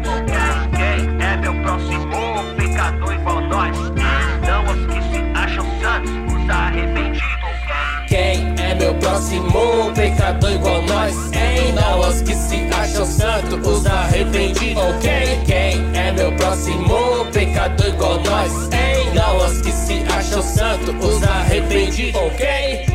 Próximo 9.19 9.93
pecador 9.97 10.53
igual 10.53 10.83
nós? 10.83 11.33
Hein? 11.33 11.73
Não 11.75 12.09
os 12.09 12.23
que 12.23 12.35
se 12.35 12.69
acham 12.73 13.05
santos, 13.05 13.67
os 13.67 13.85
arrependidos. 13.85 14.81
Ok? 14.81 15.41
Quem 15.45 15.99
é 15.99 16.13
meu 16.13 16.31
próximo 16.37 17.27
pecador 17.33 17.89
igual 17.89 18.21
nós? 18.21 18.53
Hein? 18.73 19.13
Não 19.15 19.39
os 19.39 19.61
que 19.61 19.73
se 19.73 20.05
acham 20.09 20.41
santos, 20.41 20.95
os 21.05 21.23
arrependidos. 21.25 22.15
Ok? 22.15 22.88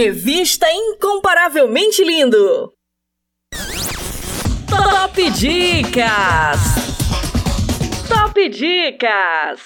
Revista 0.00 0.64
Incomparavelmente 0.70 2.04
Lindo. 2.04 2.72
Top 4.70 5.30
Dicas. 5.32 6.60
Top 8.08 8.48
Dicas. 8.48 9.60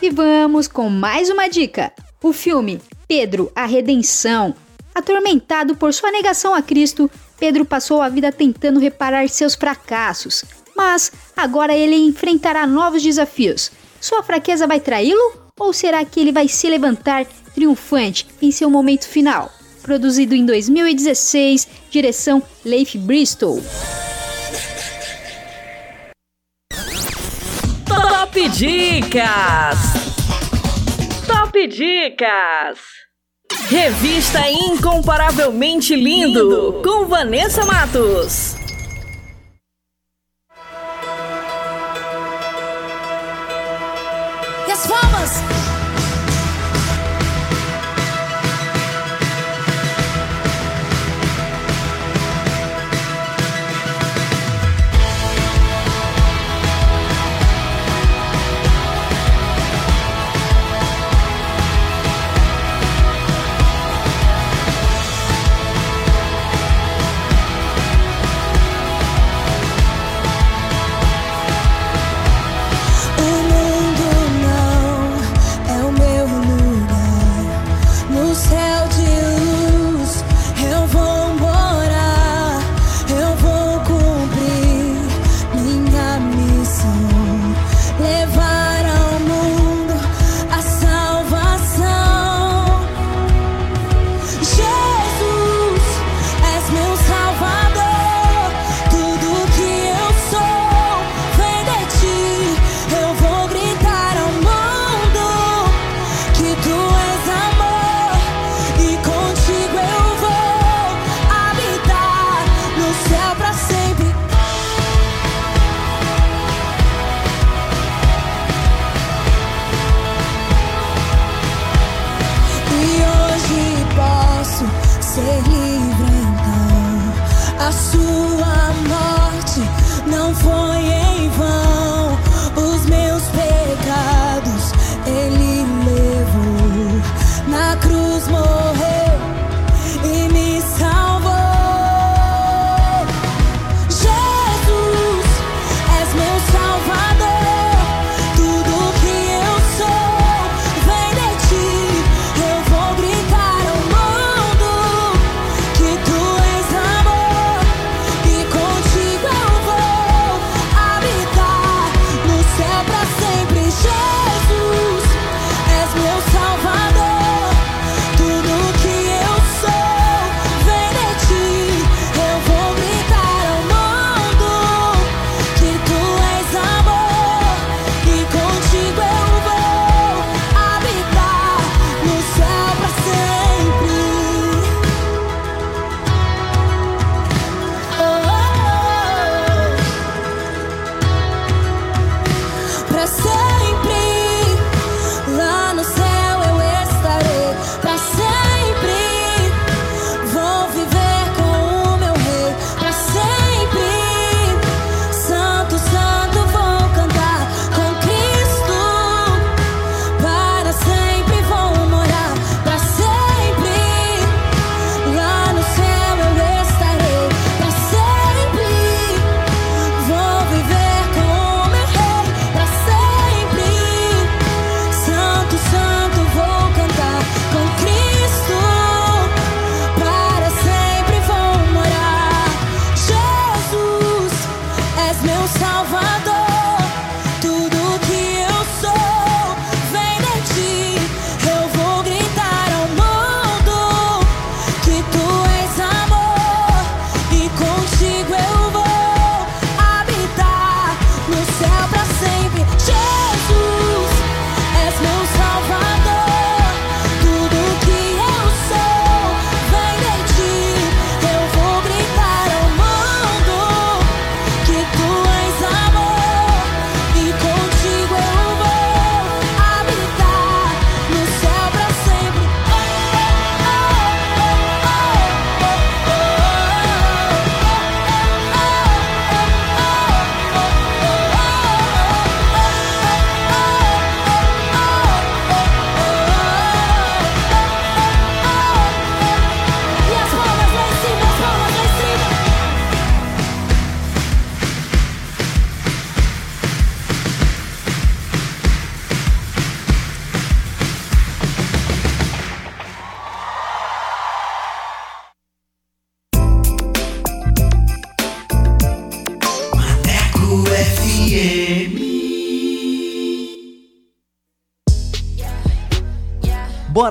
E 0.00 0.10
vamos 0.10 0.68
com 0.68 0.88
mais 0.88 1.28
uma 1.28 1.48
dica. 1.48 1.92
O 2.22 2.32
filme 2.32 2.80
Pedro, 3.08 3.50
a 3.52 3.66
Redenção. 3.66 4.54
Atormentado 4.94 5.74
por 5.74 5.92
sua 5.92 6.12
negação 6.12 6.54
a 6.54 6.62
Cristo, 6.62 7.10
Pedro 7.36 7.64
passou 7.64 8.00
a 8.00 8.08
vida 8.08 8.30
tentando 8.30 8.78
reparar 8.78 9.28
seus 9.28 9.56
fracassos. 9.56 10.44
Mas 10.76 11.10
agora 11.36 11.74
ele 11.74 11.96
enfrentará 11.96 12.64
novos 12.64 13.02
desafios. 13.02 13.72
Sua 14.00 14.22
fraqueza 14.22 14.66
vai 14.66 14.80
traí-lo? 14.80 15.46
Ou 15.58 15.72
será 15.72 16.04
que 16.04 16.20
ele 16.20 16.32
vai 16.32 16.48
se 16.48 16.68
levantar 16.68 17.24
triunfante 17.54 18.26
em 18.42 18.50
seu 18.50 18.68
momento 18.68 19.08
final? 19.08 19.50
Produzido 19.82 20.34
em 20.34 20.44
2016, 20.44 21.68
direção 21.90 22.42
Leif 22.64 22.98
Bristol. 22.98 23.62
Top 27.86 28.48
Dicas. 28.50 29.78
Top 31.26 31.66
Dicas. 31.68 32.78
Revista 33.68 34.50
Incomparavelmente 34.50 35.94
Lindo, 35.96 36.82
com 36.84 37.06
Vanessa 37.06 37.64
Matos. 37.64 38.65
E 44.76 44.92
as 45.22 45.65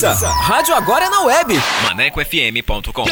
Rádio 0.00 0.76
agora 0.76 1.06
é 1.06 1.10
na 1.10 1.22
web. 1.22 1.60
ManecoFM.com 1.82 3.04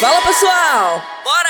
Fala 0.00 0.20
pessoal! 0.22 1.02
Bora 1.22 1.49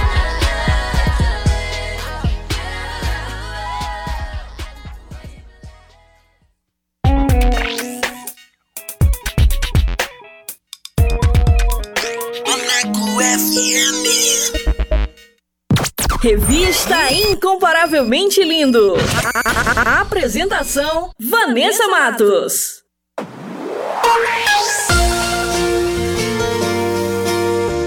Revista 16.71 17.11
Incomparavelmente 17.11 18.41
Lindo. 18.45 18.93
A- 19.75 19.99
Apresentação: 19.99 21.11
Vanessa 21.19 21.85
Matos. 21.89 22.81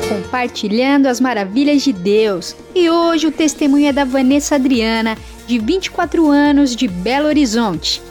compartilhando 0.09 1.07
as 1.07 1.21
maravilhas 1.21 1.83
de 1.83 1.93
Deus. 1.93 2.55
E 2.75 2.91
hoje 2.91 3.27
o 3.27 3.33
testemunho 3.33 3.89
é 3.89 3.93
da 3.93 4.05
Vanessa 4.05 4.57
Adriana, 4.57 5.17
de 5.47 5.59
24 5.59 6.29
anos, 6.29 6.75
de 6.77 6.87
Belo 6.89 7.27
Horizonte. 7.29 8.03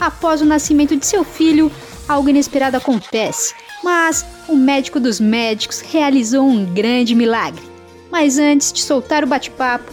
Após 0.00 0.40
o 0.40 0.44
nascimento 0.44 0.96
de 0.96 1.06
seu 1.06 1.24
filho, 1.24 1.70
algo 2.08 2.28
inesperado 2.28 2.76
acontece, 2.76 3.54
mas 3.82 4.24
o 4.48 4.56
médico 4.56 4.98
dos 4.98 5.20
médicos 5.20 5.80
realizou 5.80 6.44
um 6.46 6.64
grande 6.64 7.14
milagre. 7.14 7.62
Mas 8.10 8.38
antes 8.38 8.72
de 8.72 8.82
soltar 8.82 9.24
o 9.24 9.26
bate-papo, 9.26 9.92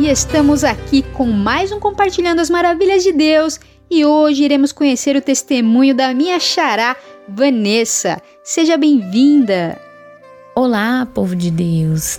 E 0.00 0.08
estamos 0.08 0.64
aqui 0.64 1.02
com 1.02 1.26
mais 1.26 1.70
um 1.70 1.78
Compartilhando 1.78 2.40
as 2.40 2.48
Maravilhas 2.48 3.02
de 3.02 3.12
Deus. 3.12 3.60
E 3.90 4.02
hoje 4.02 4.44
iremos 4.44 4.72
conhecer 4.72 5.14
o 5.14 5.20
testemunho 5.20 5.94
da 5.94 6.14
minha 6.14 6.40
xará, 6.40 6.96
Vanessa. 7.28 8.18
Seja 8.42 8.78
bem-vinda! 8.78 9.78
Olá, 10.54 11.04
povo 11.04 11.36
de 11.36 11.50
Deus. 11.50 12.18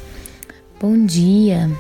Bom 0.80 1.08
dia. 1.08 1.72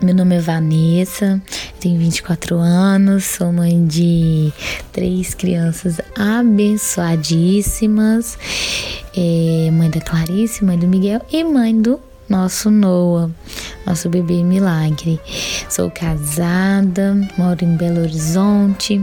Meu 0.00 0.14
nome 0.14 0.36
é 0.36 0.40
Vanessa, 0.40 1.38
tenho 1.78 1.98
24 1.98 2.56
anos, 2.56 3.24
sou 3.24 3.52
mãe 3.52 3.86
de 3.86 4.50
três 4.90 5.34
crianças 5.34 6.00
abençoadíssimas, 6.16 8.38
é, 9.14 9.70
mãe 9.70 9.90
da 9.90 10.00
Clarice, 10.00 10.64
mãe 10.64 10.78
do 10.78 10.88
Miguel 10.88 11.20
e 11.30 11.44
mãe 11.44 11.78
do 11.78 12.00
nosso 12.28 12.70
Noah, 12.70 13.30
nosso 13.86 14.08
bebê 14.08 14.42
milagre. 14.42 15.20
Sou 15.68 15.90
casada, 15.90 17.14
moro 17.36 17.64
em 17.64 17.76
Belo 17.76 18.00
Horizonte 18.00 19.00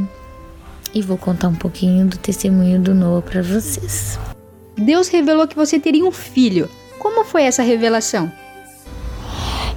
e 0.94 1.02
vou 1.02 1.18
contar 1.18 1.48
um 1.48 1.56
pouquinho 1.56 2.08
do 2.08 2.18
testemunho 2.18 2.80
do 2.80 2.94
Noah 2.94 3.22
para 3.22 3.42
vocês. 3.42 4.20
Deus 4.78 5.08
revelou 5.08 5.48
que 5.48 5.56
você 5.56 5.80
teria 5.80 6.06
um 6.06 6.12
filho. 6.12 6.70
Como 7.00 7.24
foi 7.24 7.44
essa 7.44 7.64
revelação? 7.64 8.32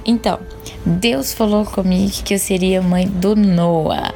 Então, 0.05 0.39
Deus 0.85 1.33
falou 1.33 1.65
comigo 1.65 2.11
que 2.23 2.35
eu 2.35 2.39
seria 2.39 2.81
mãe 2.81 3.07
do 3.07 3.35
Noah. 3.35 4.13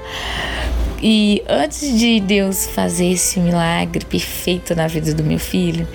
E 1.02 1.42
antes 1.48 1.98
de 1.98 2.20
Deus 2.20 2.68
fazer 2.68 3.12
esse 3.12 3.40
milagre 3.40 4.04
perfeito 4.06 4.76
na 4.76 4.88
vida 4.88 5.14
do 5.14 5.24
meu 5.24 5.40
filho, 5.40 5.88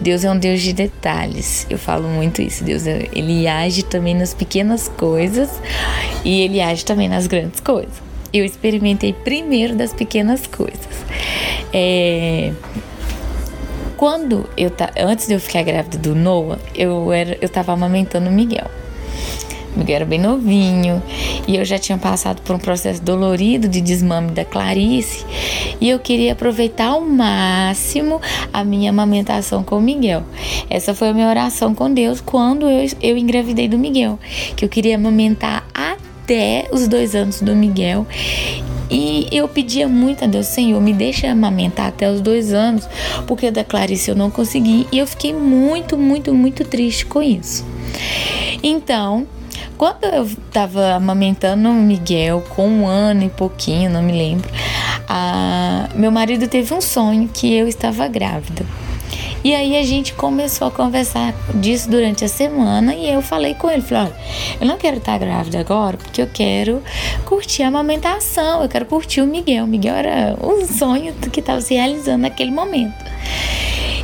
Deus 0.00 0.24
é 0.24 0.30
um 0.30 0.38
Deus 0.38 0.60
de 0.60 0.72
detalhes. 0.72 1.66
Eu 1.68 1.78
falo 1.78 2.08
muito 2.08 2.40
isso. 2.40 2.62
Deus 2.62 2.86
ele 2.86 3.48
age 3.48 3.82
também 3.82 4.14
nas 4.14 4.32
pequenas 4.32 4.88
coisas 4.88 5.50
e 6.24 6.42
ele 6.42 6.60
age 6.60 6.84
também 6.84 7.08
nas 7.08 7.26
grandes 7.26 7.60
coisas. 7.60 7.94
Eu 8.32 8.44
experimentei 8.44 9.12
primeiro 9.12 9.74
das 9.74 9.92
pequenas 9.92 10.46
coisas. 10.46 11.04
É, 11.72 12.52
quando 13.96 14.48
eu 14.56 14.70
antes 14.96 15.26
de 15.26 15.34
eu 15.34 15.40
ficar 15.40 15.62
grávida 15.62 15.98
do 15.98 16.14
Noah, 16.14 16.58
eu 16.74 17.12
era 17.12 17.36
eu 17.40 17.50
amamentando 17.72 18.28
o 18.28 18.32
Miguel. 18.32 18.70
Miguel 19.76 19.96
era 19.96 20.04
bem 20.04 20.18
novinho 20.18 21.02
e 21.46 21.56
eu 21.56 21.64
já 21.64 21.78
tinha 21.78 21.96
passado 21.96 22.42
por 22.42 22.54
um 22.54 22.58
processo 22.58 23.02
dolorido 23.02 23.68
de 23.68 23.80
desmame 23.80 24.30
da 24.30 24.44
Clarice 24.44 25.24
e 25.80 25.88
eu 25.88 25.98
queria 25.98 26.32
aproveitar 26.32 26.88
ao 26.88 27.00
máximo 27.00 28.20
a 28.52 28.62
minha 28.62 28.90
amamentação 28.90 29.62
com 29.62 29.78
o 29.78 29.82
Miguel. 29.82 30.22
Essa 30.68 30.94
foi 30.94 31.08
a 31.08 31.14
minha 31.14 31.28
oração 31.28 31.74
com 31.74 31.92
Deus 31.92 32.20
quando 32.20 32.68
eu, 32.68 32.86
eu 33.00 33.16
engravidei 33.16 33.68
do 33.68 33.78
Miguel, 33.78 34.18
que 34.56 34.64
eu 34.64 34.68
queria 34.68 34.96
amamentar 34.96 35.64
até 35.74 36.68
os 36.72 36.86
dois 36.86 37.14
anos 37.14 37.40
do 37.40 37.54
Miguel 37.54 38.06
E 38.90 39.26
eu 39.32 39.48
pedia 39.48 39.88
muito 39.88 40.24
a 40.24 40.26
Deus, 40.26 40.46
Senhor, 40.46 40.80
me 40.80 40.92
deixa 40.92 41.30
amamentar 41.30 41.86
até 41.86 42.10
os 42.10 42.20
dois 42.20 42.52
anos, 42.52 42.86
porque 43.26 43.50
da 43.50 43.64
Clarice 43.64 44.10
eu 44.10 44.14
não 44.14 44.30
consegui. 44.30 44.86
E 44.92 44.98
eu 44.98 45.06
fiquei 45.06 45.32
muito, 45.32 45.96
muito, 45.96 46.34
muito 46.34 46.62
triste 46.62 47.06
com 47.06 47.22
isso. 47.22 47.64
Então, 48.62 49.26
quando 49.76 50.04
eu 50.04 50.28
tava 50.52 50.94
amamentando 50.94 51.68
o 51.68 51.74
Miguel, 51.74 52.42
com 52.50 52.68
um 52.68 52.86
ano 52.86 53.24
e 53.24 53.28
pouquinho, 53.28 53.90
não 53.90 54.02
me 54.02 54.12
lembro, 54.12 54.48
a... 55.08 55.88
meu 55.94 56.10
marido 56.10 56.46
teve 56.48 56.72
um 56.72 56.80
sonho 56.80 57.28
que 57.32 57.52
eu 57.52 57.66
estava 57.66 58.06
grávida. 58.08 58.64
E 59.44 59.54
aí 59.54 59.76
a 59.76 59.82
gente 59.82 60.14
começou 60.14 60.68
a 60.68 60.70
conversar 60.70 61.34
disso 61.54 61.90
durante 61.90 62.24
a 62.24 62.28
semana 62.28 62.94
e 62.94 63.10
eu 63.10 63.20
falei 63.20 63.54
com 63.54 63.68
ele, 63.68 63.82
falei, 63.82 64.04
olha, 64.04 64.16
eu 64.60 64.66
não 64.66 64.78
quero 64.78 64.98
estar 64.98 65.18
grávida 65.18 65.58
agora 65.58 65.96
porque 65.96 66.22
eu 66.22 66.28
quero 66.32 66.80
curtir 67.24 67.64
a 67.64 67.68
amamentação, 67.68 68.62
eu 68.62 68.68
quero 68.68 68.86
curtir 68.86 69.20
o 69.20 69.26
Miguel. 69.26 69.64
O 69.64 69.66
Miguel 69.66 69.96
era 69.96 70.36
um 70.40 70.64
sonho 70.66 71.12
que 71.32 71.40
estava 71.40 71.60
se 71.60 71.74
realizando 71.74 72.22
naquele 72.22 72.52
momento. 72.52 72.94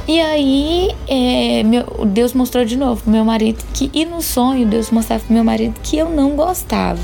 E 0.08 0.20
aí, 0.20 0.90
é, 1.06 1.62
meu, 1.62 1.84
Deus 2.06 2.32
mostrou 2.32 2.64
de 2.64 2.76
novo 2.76 3.02
pro 3.02 3.10
meu 3.10 3.24
marido 3.24 3.62
que, 3.74 3.90
e 3.92 4.06
no 4.06 4.22
sonho, 4.22 4.66
Deus 4.66 4.90
mostrava 4.90 5.22
pro 5.22 5.34
meu 5.34 5.44
marido 5.44 5.78
que 5.82 5.98
eu 5.98 6.08
não 6.08 6.30
gostava. 6.30 6.98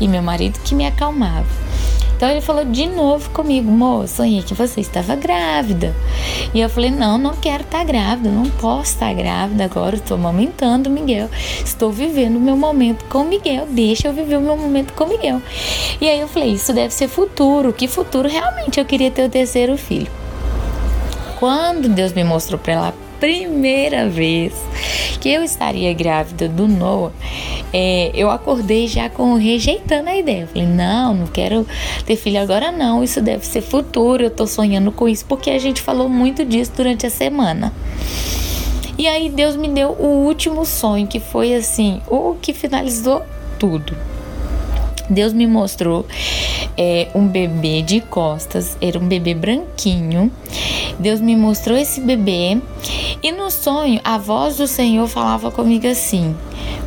E 0.00 0.06
meu 0.06 0.22
marido 0.22 0.58
que 0.60 0.72
me 0.72 0.86
acalmava. 0.86 1.71
Então 2.22 2.30
ele 2.30 2.40
falou 2.40 2.64
de 2.64 2.86
novo 2.86 3.30
comigo, 3.30 3.68
moço, 3.68 4.18
sonhei 4.18 4.44
que 4.44 4.54
você 4.54 4.80
estava 4.80 5.16
grávida. 5.16 5.92
E 6.54 6.60
eu 6.60 6.70
falei, 6.70 6.88
não, 6.88 7.18
não 7.18 7.34
quero 7.34 7.64
estar 7.64 7.82
grávida, 7.82 8.30
não 8.30 8.48
posso 8.48 8.92
estar 8.92 9.12
grávida 9.12 9.64
agora, 9.64 9.96
estou 9.96 10.16
amamentando 10.16 10.88
o 10.88 10.92
Miguel. 10.92 11.28
Estou 11.64 11.90
vivendo 11.90 12.36
o 12.36 12.40
meu 12.40 12.56
momento 12.56 13.04
com 13.06 13.22
o 13.22 13.24
Miguel, 13.24 13.66
deixa 13.68 14.06
eu 14.06 14.12
viver 14.12 14.36
o 14.36 14.40
meu 14.40 14.56
momento 14.56 14.92
com 14.92 15.02
o 15.02 15.08
Miguel. 15.08 15.42
E 16.00 16.08
aí 16.08 16.20
eu 16.20 16.28
falei, 16.28 16.52
isso 16.52 16.72
deve 16.72 16.94
ser 16.94 17.08
futuro, 17.08 17.72
que 17.72 17.88
futuro 17.88 18.28
realmente 18.28 18.78
eu 18.78 18.84
queria 18.84 19.10
ter 19.10 19.24
o 19.24 19.28
terceiro 19.28 19.76
filho 19.76 20.22
quando 21.42 21.88
Deus 21.88 22.12
me 22.12 22.22
mostrou 22.22 22.56
para 22.56 22.72
ela 22.72 22.88
a 22.90 22.92
primeira 23.22 24.08
vez 24.08 24.52
que 25.20 25.28
eu 25.28 25.44
estaria 25.44 25.94
grávida 25.94 26.48
do 26.48 26.66
Noah, 26.66 27.12
é, 27.72 28.10
eu 28.14 28.28
acordei 28.28 28.88
já 28.88 29.08
com 29.08 29.34
rejeitando 29.36 30.08
a 30.08 30.16
ideia. 30.16 30.40
Eu 30.40 30.48
falei, 30.48 30.66
não, 30.66 31.14
não 31.14 31.26
quero 31.28 31.64
ter 32.04 32.16
filho 32.16 32.40
agora 32.40 32.72
não, 32.72 33.04
isso 33.04 33.22
deve 33.22 33.46
ser 33.46 33.60
futuro, 33.60 34.24
eu 34.24 34.30
tô 34.30 34.44
sonhando 34.44 34.90
com 34.90 35.08
isso, 35.08 35.24
porque 35.26 35.50
a 35.50 35.58
gente 35.60 35.80
falou 35.80 36.08
muito 36.08 36.44
disso 36.44 36.72
durante 36.76 37.06
a 37.06 37.10
semana. 37.10 37.72
E 38.98 39.06
aí 39.06 39.30
Deus 39.30 39.54
me 39.54 39.68
deu 39.68 39.90
o 39.90 40.26
último 40.26 40.64
sonho, 40.64 41.06
que 41.06 41.20
foi 41.20 41.54
assim, 41.54 42.02
o 42.08 42.34
que 42.42 42.52
finalizou 42.52 43.22
tudo. 43.56 43.96
Deus 45.12 45.32
me 45.32 45.46
mostrou 45.46 46.06
é, 46.76 47.08
um 47.14 47.26
bebê 47.26 47.82
de 47.82 48.00
costas, 48.00 48.76
era 48.80 48.98
um 48.98 49.06
bebê 49.06 49.34
branquinho. 49.34 50.32
Deus 50.98 51.20
me 51.20 51.36
mostrou 51.36 51.76
esse 51.76 52.00
bebê 52.00 52.58
e 53.22 53.30
no 53.30 53.50
sonho 53.50 54.00
a 54.02 54.18
voz 54.18 54.56
do 54.56 54.66
Senhor 54.66 55.06
falava 55.06 55.50
comigo 55.50 55.86
assim: 55.86 56.34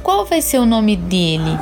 qual 0.04 0.26
vai 0.26 0.42
ser 0.42 0.60
o 0.60 0.66
nome 0.66 0.96
dele? 0.96 1.58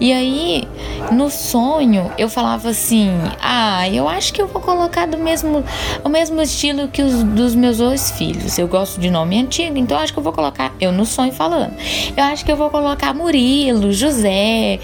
E 0.00 0.12
aí, 0.12 0.68
no 1.12 1.30
sonho, 1.30 2.10
eu 2.18 2.28
falava 2.28 2.70
assim: 2.70 3.08
ah, 3.40 3.88
eu 3.88 4.08
acho 4.08 4.32
que 4.32 4.42
eu 4.42 4.46
vou 4.46 4.60
colocar 4.60 5.06
do 5.06 5.16
mesmo, 5.16 5.64
o 6.04 6.08
mesmo 6.08 6.42
estilo 6.42 6.88
que 6.88 7.02
os 7.02 7.22
dos 7.22 7.54
meus 7.54 7.78
dois 7.78 8.10
filhos. 8.10 8.58
Eu 8.58 8.66
gosto 8.68 9.00
de 9.00 9.10
nome 9.10 9.38
antigo, 9.38 9.78
então 9.78 9.98
acho 9.98 10.12
que 10.12 10.18
eu 10.18 10.22
vou 10.22 10.32
colocar, 10.32 10.74
eu 10.80 10.90
no 10.92 11.06
sonho 11.06 11.32
falando, 11.32 11.72
eu 12.16 12.24
acho 12.24 12.44
que 12.44 12.50
eu 12.50 12.56
vou 12.56 12.70
colocar 12.70 13.14
Murilo, 13.14 13.92
José, 13.92 14.80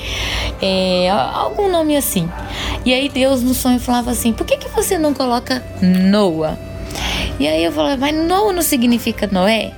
é, 0.60 1.10
algum 1.10 1.70
nome 1.70 1.96
assim. 1.96 2.28
E 2.84 2.94
aí 2.94 3.08
Deus 3.08 3.42
no 3.42 3.52
sonho 3.52 3.80
falava 3.80 4.10
assim: 4.10 4.32
por 4.32 4.46
que, 4.46 4.56
que 4.56 4.68
você 4.68 4.96
não 4.96 5.12
coloca 5.12 5.62
Noah? 5.82 6.56
E 7.40 7.48
aí 7.48 7.64
eu 7.64 7.72
falava, 7.72 7.96
mas 7.96 8.14
Noah 8.14 8.52
não 8.52 8.62
significa 8.62 9.28
Noé? 9.30 9.72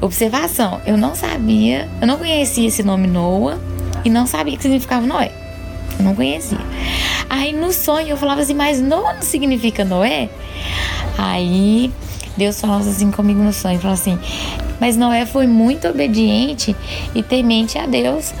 Observação, 0.00 0.80
eu 0.86 0.96
não 0.96 1.14
sabia, 1.14 1.88
eu 2.00 2.06
não 2.06 2.18
conhecia 2.18 2.68
esse 2.68 2.82
nome 2.82 3.06
Noah 3.06 3.58
e 4.04 4.10
não 4.10 4.26
sabia 4.26 4.56
que 4.56 4.62
significava 4.62 5.06
Noé. 5.06 5.32
Eu 5.98 6.04
não 6.04 6.14
conhecia. 6.14 6.58
Aí 7.28 7.52
no 7.52 7.72
sonho 7.72 8.08
eu 8.08 8.16
falava 8.16 8.42
assim, 8.42 8.54
mas 8.54 8.80
Noah 8.80 9.14
não 9.14 9.22
significa 9.22 9.84
Noé? 9.84 10.28
Aí 11.16 11.90
Deus 12.36 12.60
falava 12.60 12.88
assim 12.88 13.10
comigo 13.10 13.42
no 13.42 13.52
sonho, 13.52 13.80
falou 13.80 13.94
assim, 13.94 14.18
mas 14.80 14.96
Noé 14.96 15.26
foi 15.26 15.46
muito 15.46 15.88
obediente 15.88 16.74
e 17.14 17.22
temente 17.22 17.78
a 17.78 17.86
Deus 17.86 18.32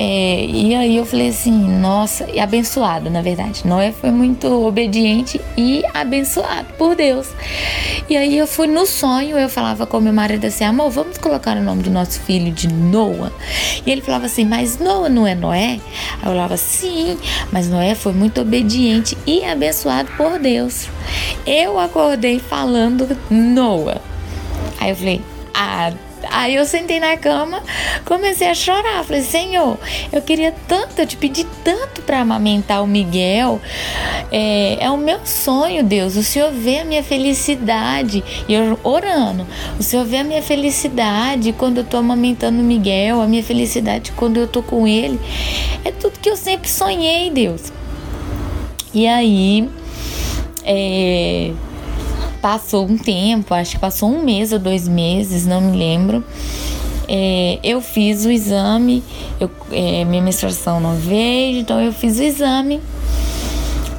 é, 0.00 0.46
e 0.46 0.76
aí 0.76 0.96
eu 0.96 1.04
falei 1.04 1.28
assim, 1.28 1.50
nossa, 1.50 2.30
e 2.32 2.38
abençoado, 2.38 3.10
na 3.10 3.20
verdade. 3.20 3.66
Noé 3.66 3.90
foi 3.90 4.12
muito 4.12 4.46
obediente 4.64 5.40
e 5.56 5.82
abençoado 5.92 6.68
por 6.78 6.94
Deus. 6.94 7.26
E 8.08 8.16
aí 8.16 8.38
eu 8.38 8.46
fui 8.46 8.68
no 8.68 8.86
sonho, 8.86 9.36
eu 9.36 9.48
falava 9.48 9.86
com 9.86 10.00
meu 10.00 10.12
marido 10.12 10.44
assim, 10.44 10.62
amor, 10.62 10.90
vamos 10.90 11.18
colocar 11.18 11.56
o 11.56 11.62
nome 11.62 11.82
do 11.82 11.90
nosso 11.90 12.20
filho 12.20 12.52
de 12.52 12.68
Noah. 12.68 13.32
E 13.84 13.90
ele 13.90 14.00
falava 14.00 14.26
assim, 14.26 14.44
mas 14.44 14.78
Noah 14.78 15.08
não 15.08 15.26
é 15.26 15.34
Noé? 15.34 15.80
Aí 16.22 16.22
eu 16.22 16.30
falava, 16.30 16.56
sim, 16.56 17.18
mas 17.50 17.68
Noé 17.68 17.96
foi 17.96 18.12
muito 18.12 18.40
obediente 18.40 19.18
e 19.26 19.44
abençoado 19.44 20.08
por 20.16 20.38
Deus. 20.38 20.88
Eu 21.44 21.76
acordei 21.76 22.38
falando 22.38 23.18
Noah. 23.28 24.00
Aí 24.80 24.90
eu 24.90 24.96
falei, 24.96 25.20
ah, 25.58 25.92
Aí 26.30 26.56
eu 26.56 26.64
sentei 26.64 26.98
na 26.98 27.16
cama, 27.16 27.62
comecei 28.04 28.48
a 28.48 28.54
chorar. 28.54 29.04
Falei, 29.04 29.22
Senhor, 29.22 29.78
eu 30.12 30.20
queria 30.20 30.54
tanto, 30.66 31.00
eu 31.00 31.06
te 31.06 31.16
pedi 31.16 31.46
tanto 31.64 32.02
para 32.02 32.20
amamentar 32.20 32.82
o 32.82 32.86
Miguel. 32.86 33.60
É, 34.30 34.78
é, 34.80 34.90
o 34.90 34.96
meu 34.96 35.20
sonho, 35.24 35.84
Deus. 35.84 36.16
O 36.16 36.22
Senhor 36.22 36.50
vê 36.50 36.80
a 36.80 36.84
minha 36.84 37.02
felicidade. 37.02 38.24
E 38.48 38.54
eu 38.54 38.78
orando. 38.82 39.46
O 39.78 39.82
Senhor 39.82 40.04
vê 40.04 40.18
a 40.18 40.24
minha 40.24 40.42
felicidade 40.42 41.52
quando 41.52 41.78
eu 41.78 41.84
tô 41.84 41.98
amamentando 41.98 42.60
o 42.60 42.64
Miguel, 42.64 43.20
a 43.20 43.26
minha 43.26 43.42
felicidade 43.42 44.12
quando 44.12 44.38
eu 44.38 44.48
tô 44.48 44.62
com 44.62 44.86
ele. 44.86 45.20
É 45.84 45.90
tudo 45.90 46.18
que 46.18 46.28
eu 46.28 46.36
sempre 46.36 46.68
sonhei, 46.68 47.30
Deus. 47.30 47.72
E 48.92 49.06
aí. 49.06 49.68
É, 50.64 51.52
Passou 52.40 52.86
um 52.86 52.96
tempo, 52.96 53.52
acho 53.54 53.72
que 53.72 53.78
passou 53.78 54.08
um 54.08 54.22
mês 54.22 54.52
ou 54.52 54.58
dois 54.58 54.86
meses, 54.86 55.46
não 55.46 55.60
me 55.60 55.76
lembro. 55.76 56.24
É, 57.08 57.58
eu 57.64 57.80
fiz 57.80 58.26
o 58.26 58.30
exame, 58.30 59.02
eu, 59.40 59.50
é, 59.72 60.04
minha 60.04 60.22
menstruação 60.22 60.78
não 60.78 60.94
veio, 60.94 61.60
então 61.60 61.80
eu 61.80 61.92
fiz 61.92 62.18
o 62.18 62.22
exame. 62.22 62.80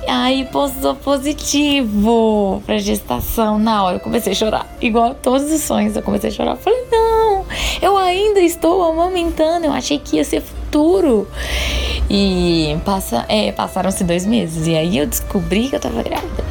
Aí 0.08 0.46
postou 0.46 0.96
positivo 0.96 2.64
pra 2.66 2.80
gestação. 2.80 3.60
Na 3.60 3.84
hora 3.84 3.98
eu 3.98 4.00
comecei 4.00 4.34
a 4.34 4.36
chorar, 4.36 4.68
igual 4.82 5.14
todos 5.14 5.52
os 5.52 5.62
sonhos. 5.62 5.96
Eu 5.96 6.02
comecei 6.02 6.30
a 6.30 6.34
chorar. 6.34 6.56
falei, 6.56 6.80
não, 6.92 7.46
eu 7.82 7.96
ainda 7.96 8.40
estou 8.40 8.84
amamentando. 8.84 9.68
Eu 9.68 9.72
achei 9.72 10.00
que 10.00 10.16
ia 10.16 10.24
ser 10.24 10.42
futuro. 10.42 11.28
E 12.10 12.76
passa, 12.84 13.24
é, 13.30 13.52
passaram-se 13.52 14.04
dois 14.04 14.26
meses. 14.26 14.66
E 14.66 14.76
aí 14.76 14.98
eu 14.98 15.06
descobri 15.06 15.70
que 15.70 15.76
eu 15.76 15.80
tava 15.80 16.02
grávida. 16.02 16.44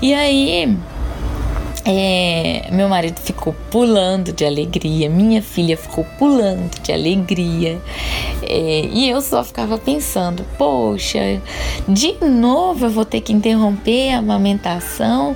E 0.00 0.14
aí 0.14 0.76
é, 1.84 2.68
meu 2.72 2.88
marido 2.88 3.18
ficou 3.20 3.54
pulando 3.70 4.32
de 4.32 4.44
alegria, 4.44 5.08
minha 5.08 5.42
filha 5.42 5.76
ficou 5.76 6.04
pulando 6.18 6.70
de 6.82 6.92
alegria, 6.92 7.80
é, 8.42 8.88
e 8.92 9.08
eu 9.08 9.20
só 9.20 9.42
ficava 9.42 9.78
pensando: 9.78 10.44
poxa, 10.58 11.40
de 11.88 12.16
novo 12.24 12.86
eu 12.86 12.90
vou 12.90 13.04
ter 13.04 13.20
que 13.20 13.32
interromper 13.32 14.14
a 14.14 14.18
amamentação. 14.18 15.34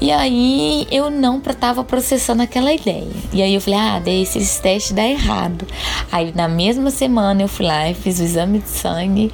E 0.00 0.10
aí 0.10 0.86
eu 0.90 1.10
não 1.10 1.38
estava 1.38 1.84
processando 1.84 2.42
aquela 2.42 2.72
ideia. 2.72 3.10
E 3.32 3.42
aí 3.42 3.54
eu 3.54 3.60
falei, 3.60 3.78
ah, 3.78 4.00
daí 4.02 4.22
esses 4.22 4.58
testes 4.58 4.92
dá 4.92 5.04
errado. 5.06 5.66
Aí 6.10 6.32
na 6.34 6.48
mesma 6.48 6.90
semana 6.90 7.42
eu 7.42 7.48
fui 7.48 7.66
lá 7.66 7.88
e 7.88 7.94
fiz 7.94 8.18
o 8.18 8.22
exame 8.22 8.60
de 8.60 8.68
sangue. 8.68 9.30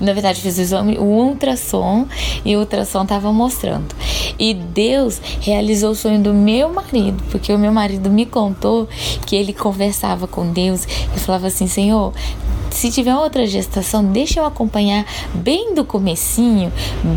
Na 0.00 0.12
verdade, 0.12 0.40
fiz 0.40 0.58
o 0.58 0.60
exame, 0.60 0.98
o 0.98 1.04
ultrassom, 1.04 2.06
e 2.44 2.54
o 2.56 2.60
ultrassom 2.60 3.02
estava 3.02 3.32
mostrando. 3.32 3.94
E 4.38 4.52
Deus 4.52 5.20
realizou 5.40 5.92
o 5.92 5.94
sonho 5.94 6.20
do 6.20 6.34
meu 6.34 6.72
marido, 6.72 7.22
porque 7.30 7.52
o 7.52 7.58
meu 7.58 7.72
marido 7.72 8.10
me 8.10 8.26
contou 8.26 8.88
que 9.26 9.36
ele 9.36 9.52
conversava 9.52 10.26
com 10.26 10.52
Deus 10.52 10.86
e 11.14 11.18
falava 11.18 11.46
assim, 11.46 11.66
Senhor, 11.66 12.12
se 12.70 12.90
tiver 12.90 13.14
outra 13.14 13.46
gestação, 13.46 14.04
deixa 14.04 14.40
eu 14.40 14.46
acompanhar 14.46 15.04
bem 15.34 15.74
do 15.74 15.84
comecinho, 15.84 16.72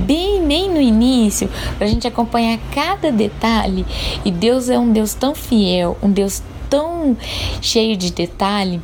bem 0.06 0.46
bem 0.46 0.70
no 0.70 0.82
início, 0.82 1.50
para 1.78 1.88
a 1.88 1.90
gente 1.90 2.08
acompanhar 2.08 2.60
cada 2.74 3.12
detalhe. 3.12 3.86
E 4.26 4.32
Deus 4.32 4.70
é 4.70 4.78
um 4.78 4.92
Deus 4.92 5.14
tão 5.14 5.34
fiel, 5.34 5.98
um 6.02 6.12
Deus 6.12 6.42
tão 6.70 7.16
cheio 7.62 7.96
de 7.96 8.12
detalhe 8.12 8.82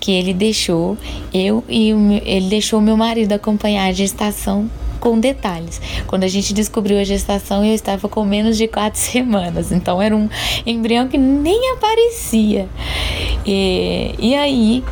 que 0.00 0.12
ele 0.12 0.32
deixou 0.32 0.96
eu 1.32 1.64
e 1.68 1.90
ele 2.24 2.48
deixou 2.48 2.80
meu 2.80 2.96
marido 2.96 3.32
acompanhar 3.32 3.86
a 3.86 3.92
gestação 3.92 4.70
com 5.06 5.20
detalhes. 5.20 5.80
Quando 6.08 6.24
a 6.24 6.28
gente 6.28 6.52
descobriu 6.52 6.98
a 6.98 7.04
gestação, 7.04 7.64
eu 7.64 7.72
estava 7.72 8.08
com 8.08 8.24
menos 8.24 8.56
de 8.56 8.66
quatro 8.66 8.98
semanas, 8.98 9.70
então 9.70 10.02
era 10.02 10.16
um 10.16 10.28
embrião 10.66 11.06
que 11.06 11.16
nem 11.16 11.74
aparecia. 11.74 12.68
E, 13.46 14.12
e 14.18 14.34
aí 14.34 14.82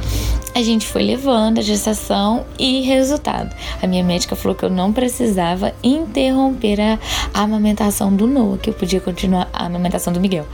a 0.54 0.62
gente 0.62 0.86
foi 0.86 1.02
levando 1.02 1.58
a 1.58 1.62
gestação 1.62 2.44
e 2.56 2.80
resultado. 2.82 3.54
A 3.82 3.88
minha 3.88 4.04
médica 4.04 4.36
falou 4.36 4.54
que 4.54 4.64
eu 4.64 4.70
não 4.70 4.92
precisava 4.92 5.74
interromper 5.82 6.80
a, 6.80 6.98
amamentação 7.34 8.14
do 8.14 8.26
Noah, 8.28 8.56
que 8.58 8.70
eu 8.70 8.74
podia 8.74 9.00
continuar 9.00 9.48
a 9.52 9.66
amamentação 9.66 10.12
do 10.12 10.20
Miguel, 10.20 10.46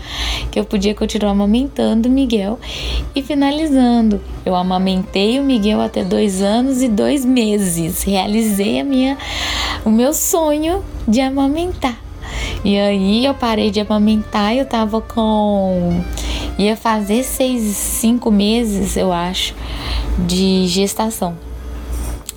que 0.51 0.59
eu 0.59 0.65
podia 0.65 0.95
continuar 0.95 1.33
amamentando 1.33 2.09
o 2.09 2.11
Miguel 2.13 2.59
e 3.15 3.23
finalizando. 3.23 4.21
Eu 4.45 4.57
amamentei 4.57 5.39
o 5.39 5.43
Miguel 5.43 5.83
até 5.83 6.03
dois 6.03 6.41
anos 6.41 6.81
e 6.81 6.89
dois 6.89 7.23
meses. 7.23 8.03
Realizei 8.03 8.81
a 8.81 8.85
minha, 8.85 9.19
o 9.85 9.91
meu 9.91 10.13
sonho 10.13 10.85
de 11.07 11.21
amamentar. 11.21 11.99
E 12.65 12.79
aí 12.79 13.25
eu 13.25 13.35
parei 13.35 13.71
de 13.71 13.81
amamentar, 13.81 14.55
eu 14.55 14.67
tava 14.67 15.01
com. 15.01 16.03
ia 16.59 16.77
fazer 16.77 17.23
seis, 17.23 17.77
cinco 17.77 18.31
meses, 18.31 18.97
eu 18.97 19.13
acho, 19.13 19.55
de 20.27 20.67
gestação. 20.67 21.37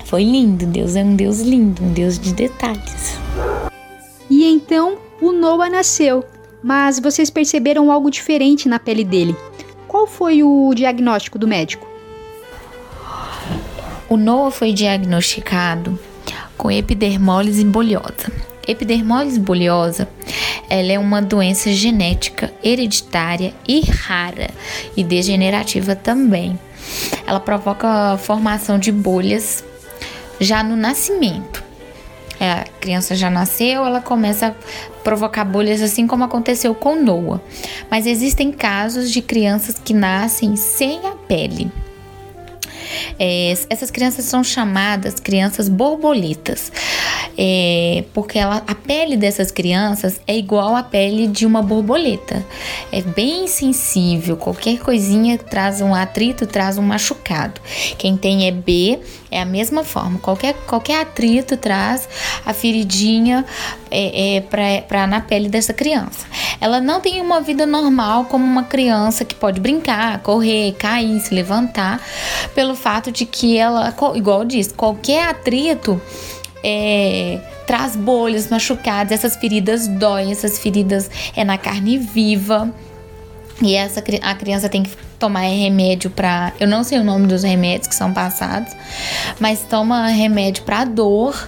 Foi 0.06 0.24
lindo, 0.24 0.66
Deus 0.66 0.96
é 0.96 1.04
um 1.04 1.16
Deus 1.16 1.42
lindo, 1.42 1.84
um 1.84 1.92
Deus 1.92 2.18
de 2.18 2.34
detalhes. 2.34 3.18
E 4.30 4.46
então 4.46 4.98
o 5.22 5.32
Noah 5.32 5.70
nasceu, 5.70 6.24
mas 6.62 7.00
vocês 7.00 7.30
perceberam 7.30 7.92
algo 7.92 8.10
diferente 8.10 8.70
na 8.70 8.80
pele 8.80 9.04
dele. 9.04 9.36
Qual 9.88 10.08
foi 10.08 10.44
o 10.44 10.74
diagnóstico 10.74 11.38
do 11.38 11.48
médico? 11.48 11.88
O 14.10 14.16
Noah 14.16 14.52
foi 14.52 14.72
diagnosticado 14.72 16.00
com 16.64 16.72
epidermólise 16.72 17.66
bolhosa. 17.66 18.32
Epidermólise 18.66 19.38
bolhosa, 19.38 20.08
ela 20.70 20.94
é 20.94 20.98
uma 20.98 21.22
doença 21.22 21.70
genética 21.74 22.54
hereditária 22.64 23.54
e 23.68 23.82
rara 23.82 24.50
e 24.96 25.04
degenerativa 25.04 25.94
também. 25.94 26.58
Ela 27.28 27.42
provoca 27.42 28.14
a 28.14 28.18
formação 28.18 28.80
de 28.80 28.94
bolhas 28.94 29.62
já 30.40 30.64
no 30.64 30.78
nascimento. 30.78 31.62
É, 32.40 32.52
a 32.52 32.64
criança 32.80 33.14
já 33.14 33.30
nasceu, 33.30 33.86
ela 33.86 34.00
começa 34.00 34.48
a 34.48 35.00
provocar 35.04 35.44
bolhas 35.44 35.82
assim 35.82 36.08
como 36.08 36.24
aconteceu 36.24 36.74
com 36.74 36.96
Noah. 36.96 37.42
Mas 37.92 38.08
existem 38.08 38.54
casos 38.54 39.12
de 39.12 39.22
crianças 39.22 39.78
que 39.84 39.94
nascem 39.94 40.56
sem 40.56 41.06
a 41.08 41.12
pele. 41.28 41.70
É, 43.20 43.54
essas 43.70 43.92
crianças 43.92 44.26
são 44.26 44.44
chamadas 44.44 45.16
crianças 45.16 45.70
borboletas, 45.70 46.72
é, 47.38 48.04
porque 48.14 48.38
ela, 48.40 48.64
a 48.68 48.76
pele 48.76 49.18
dessas 49.18 49.52
crianças 49.52 50.20
é 50.28 50.38
igual 50.38 50.76
à 50.76 50.84
pele 50.84 51.28
de 51.28 51.46
uma 51.46 51.62
borboleta. 51.62 52.46
É 52.92 53.02
bem 53.02 53.48
sensível, 53.48 54.38
qualquer 54.38 54.80
coisinha 54.80 55.38
traz 55.38 55.82
um 55.82 55.94
atrito, 55.94 56.46
traz 56.46 56.78
um 56.78 56.84
machucado. 56.84 57.60
Quem 57.98 58.18
tem 58.18 58.48
EB 58.48 59.00
é 59.34 59.42
a 59.42 59.46
mesma 59.46 59.84
forma, 59.84 60.20
qualquer, 60.20 60.54
qualquer 60.68 61.02
atrito 61.02 61.58
traz 61.58 62.08
a 62.46 62.54
feridinha 62.54 63.44
é, 63.90 64.38
é 64.38 64.42
para 64.42 65.08
na 65.08 65.22
pele 65.22 65.50
dessa 65.50 65.74
criança. 65.74 66.26
Ela 66.62 66.80
não 66.80 67.02
tem 67.02 67.20
uma 67.20 67.42
vida 67.42 67.66
normal 67.66 68.26
como 68.26 68.46
uma 68.46 68.64
criança 68.64 69.26
que 69.26 69.36
pode 69.36 69.60
brincar, 69.60 70.20
correr, 70.20 70.74
cair, 70.74 71.20
se 71.20 71.34
levantar, 71.34 72.00
pelo 72.54 72.76
fato 72.76 73.12
de 73.12 73.26
que 73.26 73.58
ela, 73.58 73.94
igual 74.16 74.46
disse, 74.46 74.74
qualquer 74.74 75.28
atrito 75.28 76.00
é, 76.64 77.40
traz 77.66 77.96
bolhas, 77.96 78.50
machucados, 78.50 79.12
essas 79.12 79.36
feridas 79.36 79.88
doem, 79.88 80.32
essas 80.32 80.60
feridas 80.60 81.10
é 81.36 81.44
na 81.44 81.58
carne 81.58 81.98
viva. 81.98 82.74
E 83.62 83.76
essa 83.76 84.04
a 84.22 84.36
criança 84.36 84.68
tem 84.68 84.84
que 84.84 84.92
tomar 85.20 85.42
remédio 85.42 86.10
para, 86.10 86.52
eu 86.60 86.68
não 86.68 86.84
sei 86.84 87.00
o 87.00 87.04
nome 87.04 87.28
dos 87.28 87.44
remédios 87.44 87.88
que 87.88 87.96
são 87.96 88.12
passados, 88.12 88.74
mas 89.40 89.62
toma 89.62 90.08
remédio 90.08 90.64
para 90.64 90.84
dor. 90.84 91.48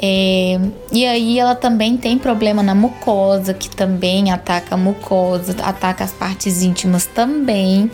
É, 0.00 0.58
e 0.90 1.04
aí 1.04 1.38
ela 1.38 1.54
também 1.54 1.96
tem 1.98 2.16
problema 2.16 2.62
na 2.62 2.74
mucosa, 2.74 3.52
que 3.52 3.68
também 3.68 4.30
ataca 4.30 4.76
a 4.76 4.78
mucosa, 4.78 5.54
ataca 5.62 6.04
as 6.04 6.12
partes 6.12 6.62
íntimas 6.62 7.04
também. 7.04 7.90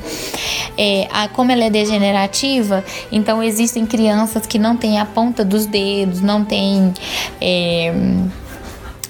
É, 0.77 1.09
a, 1.11 1.27
como 1.29 1.51
ela 1.51 1.65
é 1.65 1.71
degenerativa, 1.71 2.85
então 3.11 3.43
existem 3.43 3.85
crianças 3.87 4.47
que 4.47 4.59
não 4.59 4.77
têm 4.77 5.01
a 5.01 5.05
ponta 5.05 5.45
dos 5.45 5.67
dedos, 5.67 6.21
não 6.21 6.45
tem 6.45 6.95
é, 7.41 7.93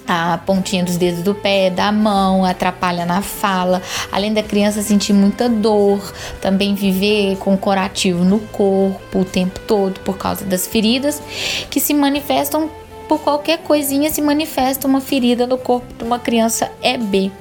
a 0.09 0.37
pontinha 0.37 0.83
dos 0.83 0.97
dedos 0.97 1.21
do 1.21 1.35
pé, 1.35 1.69
da 1.69 1.91
mão, 1.91 2.43
atrapalha 2.43 3.05
na 3.05 3.21
fala, 3.21 3.81
além 4.11 4.33
da 4.33 4.41
criança 4.41 4.81
sentir 4.81 5.13
muita 5.13 5.47
dor, 5.47 6.01
também 6.41 6.73
viver 6.75 7.37
com 7.37 7.57
corativo 7.57 8.23
no 8.23 8.39
corpo 8.39 9.19
o 9.19 9.25
tempo 9.25 9.59
todo 9.61 9.99
por 10.01 10.17
causa 10.17 10.45
das 10.45 10.67
feridas 10.67 11.21
que 11.69 11.79
se 11.79 11.93
manifestam 11.93 12.69
por 13.07 13.19
qualquer 13.21 13.57
coisinha 13.59 14.11
se 14.11 14.21
manifesta 14.21 14.87
uma 14.87 15.01
ferida 15.01 15.47
no 15.47 15.57
corpo 15.57 15.91
de 15.97 16.03
uma 16.03 16.19
criança 16.19 16.71
EB. 16.81 17.31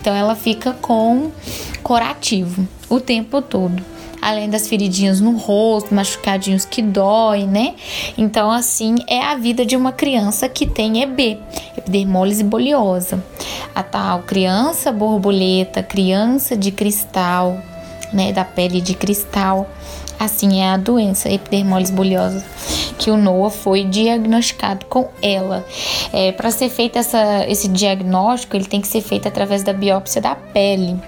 Então 0.00 0.12
ela 0.12 0.34
fica 0.34 0.72
com 0.72 1.30
corativo 1.82 2.66
o 2.88 2.98
tempo 2.98 3.40
todo 3.40 3.93
além 4.24 4.48
das 4.48 4.66
feridinhas 4.66 5.20
no 5.20 5.36
rosto, 5.36 5.94
machucadinhos 5.94 6.64
que 6.64 6.80
dói, 6.80 7.44
né? 7.44 7.74
Então, 8.16 8.50
assim, 8.50 8.96
é 9.06 9.22
a 9.22 9.36
vida 9.36 9.66
de 9.66 9.76
uma 9.76 9.92
criança 9.92 10.48
que 10.48 10.66
tem 10.66 11.02
EB, 11.02 11.38
epidermólise 11.76 12.42
boliosa. 12.42 13.22
A 13.74 13.82
tal 13.82 14.22
criança 14.22 14.90
borboleta, 14.90 15.82
criança 15.82 16.56
de 16.56 16.70
cristal, 16.70 17.58
né, 18.14 18.32
da 18.32 18.46
pele 18.46 18.80
de 18.80 18.94
cristal. 18.94 19.68
Assim 20.18 20.62
é 20.62 20.70
a 20.70 20.78
doença 20.78 21.28
epidermólise 21.28 21.92
boliosa 21.92 22.42
que 22.96 23.10
o 23.10 23.18
Noah 23.18 23.50
foi 23.50 23.84
diagnosticado 23.84 24.86
com 24.86 25.10
ela. 25.20 25.66
É, 26.12 26.32
Para 26.32 26.50
ser 26.50 26.70
feito 26.70 26.98
essa, 26.98 27.44
esse 27.46 27.68
diagnóstico, 27.68 28.56
ele 28.56 28.64
tem 28.64 28.80
que 28.80 28.88
ser 28.88 29.02
feito 29.02 29.28
através 29.28 29.62
da 29.62 29.74
biópsia 29.74 30.22
da 30.22 30.34
pele. 30.34 30.98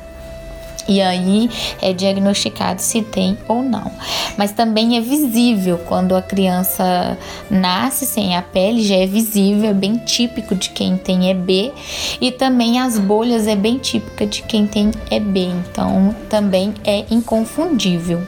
E 0.88 1.00
aí 1.00 1.50
é 1.82 1.92
diagnosticado 1.92 2.80
se 2.80 3.02
tem 3.02 3.36
ou 3.48 3.62
não. 3.62 3.90
Mas 4.36 4.52
também 4.52 4.96
é 4.96 5.00
visível 5.00 5.78
quando 5.78 6.14
a 6.14 6.22
criança 6.22 7.18
nasce 7.50 8.06
sem 8.06 8.36
a 8.36 8.42
pele, 8.42 8.82
já 8.82 8.96
é 8.96 9.06
visível, 9.06 9.70
é 9.70 9.74
bem 9.74 9.96
típico 9.96 10.54
de 10.54 10.70
quem 10.70 10.96
tem 10.96 11.30
EB. 11.30 11.72
E 12.20 12.30
também 12.30 12.80
as 12.80 12.98
bolhas 12.98 13.46
é 13.46 13.56
bem 13.56 13.78
típica 13.78 14.26
de 14.26 14.42
quem 14.42 14.66
tem 14.66 14.90
EB. 15.10 15.38
Então 15.38 16.14
também 16.28 16.74
é 16.84 17.04
inconfundível. 17.10 18.22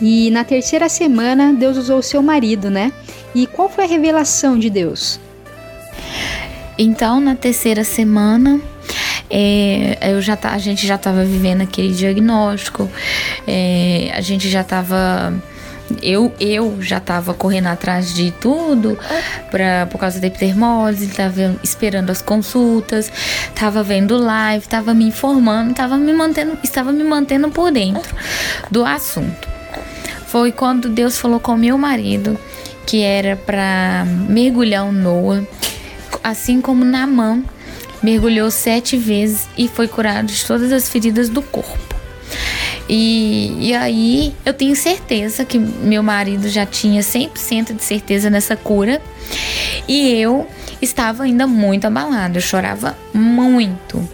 E 0.00 0.30
na 0.30 0.44
terceira 0.44 0.88
semana, 0.88 1.52
Deus 1.52 1.76
usou 1.76 1.98
o 1.98 2.02
seu 2.02 2.22
marido, 2.22 2.70
né? 2.70 2.92
E 3.34 3.46
qual 3.46 3.68
foi 3.68 3.84
a 3.84 3.88
revelação 3.88 4.58
de 4.58 4.70
Deus? 4.70 5.18
Então, 6.78 7.20
na 7.20 7.34
terceira 7.34 7.82
semana, 7.82 8.60
é, 9.30 9.98
eu 10.10 10.20
já 10.20 10.38
a 10.42 10.58
gente 10.58 10.86
já 10.86 10.94
estava 10.94 11.24
vivendo 11.24 11.62
aquele 11.62 11.92
diagnóstico, 11.92 12.90
é, 13.46 14.10
a 14.14 14.20
gente 14.20 14.48
já 14.48 14.62
estava 14.62 15.32
eu, 16.02 16.32
eu 16.38 16.82
já 16.82 16.98
estava 16.98 17.32
correndo 17.32 17.68
atrás 17.68 18.14
de 18.14 18.30
tudo 18.30 18.98
pra, 19.50 19.86
por 19.86 19.98
causa 19.98 20.20
da 20.20 20.26
epidermose, 20.26 21.06
estava 21.06 21.56
esperando 21.62 22.10
as 22.10 22.20
consultas, 22.20 23.10
estava 23.48 23.82
vendo 23.82 24.16
live, 24.16 24.64
estava 24.64 24.92
me 24.92 25.06
informando, 25.06 25.70
estava 25.70 25.96
me 25.96 26.12
mantendo, 26.12 26.58
estava 26.62 26.92
me 26.92 27.04
mantendo 27.04 27.50
por 27.50 27.70
dentro 27.70 28.14
do 28.70 28.84
assunto. 28.84 29.48
Foi 30.26 30.52
quando 30.52 30.90
Deus 30.90 31.18
falou 31.18 31.40
com 31.40 31.56
meu 31.56 31.78
marido 31.78 32.38
que 32.86 33.02
era 33.02 33.36
para 33.36 34.06
mergulhar 34.28 34.86
o 34.86 34.92
Noah, 34.92 35.46
assim 36.22 36.60
como 36.60 36.84
na 36.84 37.06
mão 37.06 37.44
mergulhou 38.02 38.50
sete 38.50 38.96
vezes 38.96 39.48
e 39.56 39.68
foi 39.68 39.88
curado 39.88 40.26
de 40.26 40.44
todas 40.44 40.72
as 40.72 40.88
feridas 40.88 41.28
do 41.28 41.42
corpo. 41.42 41.96
E, 42.88 43.68
e 43.68 43.74
aí 43.74 44.34
eu 44.46 44.54
tenho 44.54 44.74
certeza 44.74 45.44
que 45.44 45.58
meu 45.58 46.02
marido 46.02 46.48
já 46.48 46.64
tinha 46.64 47.02
100% 47.02 47.76
de 47.76 47.84
certeza 47.84 48.30
nessa 48.30 48.56
cura 48.56 49.00
e 49.86 50.10
eu 50.12 50.46
estava 50.80 51.24
ainda 51.24 51.46
muito 51.46 51.86
abalada, 51.86 52.38
eu 52.38 52.42
chorava 52.42 52.96
muito. 53.12 54.08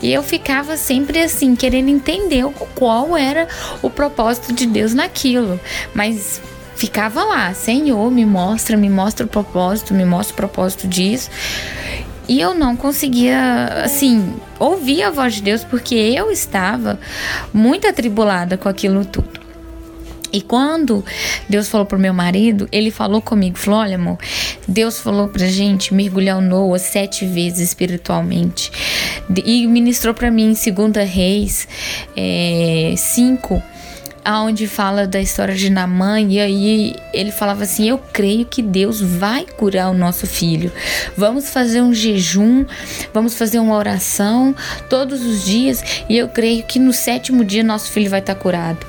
E 0.00 0.12
eu 0.12 0.22
ficava 0.22 0.76
sempre 0.76 1.20
assim, 1.20 1.54
querendo 1.56 1.88
entender 1.88 2.44
qual 2.74 3.16
era 3.16 3.48
o 3.82 3.90
propósito 3.90 4.52
de 4.52 4.66
Deus 4.66 4.94
naquilo. 4.94 5.58
Mas 5.94 6.40
ficava 6.76 7.24
lá, 7.24 7.52
Senhor, 7.54 8.10
me 8.10 8.24
mostra, 8.24 8.76
me 8.76 8.90
mostra 8.90 9.26
o 9.26 9.28
propósito, 9.28 9.94
me 9.94 10.04
mostra 10.04 10.34
o 10.34 10.36
propósito 10.36 10.86
disso. 10.86 11.30
E 12.28 12.40
eu 12.40 12.54
não 12.54 12.76
conseguia, 12.76 13.82
assim, 13.84 14.34
ouvir 14.58 15.02
a 15.02 15.10
voz 15.10 15.34
de 15.34 15.42
Deus 15.42 15.62
porque 15.62 15.94
eu 15.94 16.30
estava 16.30 16.98
muito 17.52 17.86
atribulada 17.86 18.56
com 18.56 18.68
aquilo 18.68 19.04
tudo. 19.04 19.46
E 20.32 20.40
quando 20.42 21.04
Deus 21.48 21.68
falou 21.68 21.86
pro 21.86 21.98
meu 21.98 22.12
marido, 22.12 22.68
ele 22.72 22.90
falou 22.90 23.22
comigo, 23.22 23.56
falou, 23.56 23.80
olha 23.80 23.94
amor, 23.94 24.18
Deus 24.66 24.98
falou 24.98 25.28
pra 25.28 25.46
gente 25.46 25.94
mergulhar 25.94 26.36
o 26.36 26.40
Noah 26.40 26.78
sete 26.78 27.24
vezes 27.24 27.60
espiritualmente. 27.60 28.70
E 29.44 29.66
ministrou 29.66 30.12
para 30.12 30.30
mim 30.30 30.52
em 30.52 30.72
2 30.72 31.08
Reis 31.08 31.68
5, 32.96 33.54
é, 33.54 33.62
aonde 34.26 34.66
fala 34.66 35.06
da 35.06 35.20
história 35.20 35.54
de 35.54 35.70
Namã 35.70 36.20
e 36.20 36.40
aí 36.40 36.94
ele 37.14 37.30
falava 37.30 37.62
assim: 37.62 37.88
"Eu 37.88 37.98
creio 38.12 38.44
que 38.44 38.60
Deus 38.60 39.00
vai 39.00 39.46
curar 39.56 39.88
o 39.88 39.94
nosso 39.94 40.26
filho. 40.26 40.72
Vamos 41.16 41.48
fazer 41.50 41.80
um 41.80 41.94
jejum, 41.94 42.66
vamos 43.14 43.38
fazer 43.38 43.60
uma 43.60 43.76
oração 43.76 44.54
todos 44.90 45.24
os 45.24 45.44
dias 45.44 46.02
e 46.08 46.18
eu 46.18 46.28
creio 46.28 46.64
que 46.64 46.78
no 46.80 46.92
sétimo 46.92 47.44
dia 47.44 47.62
nosso 47.62 47.92
filho 47.92 48.10
vai 48.10 48.18
estar 48.18 48.34
curado". 48.34 48.84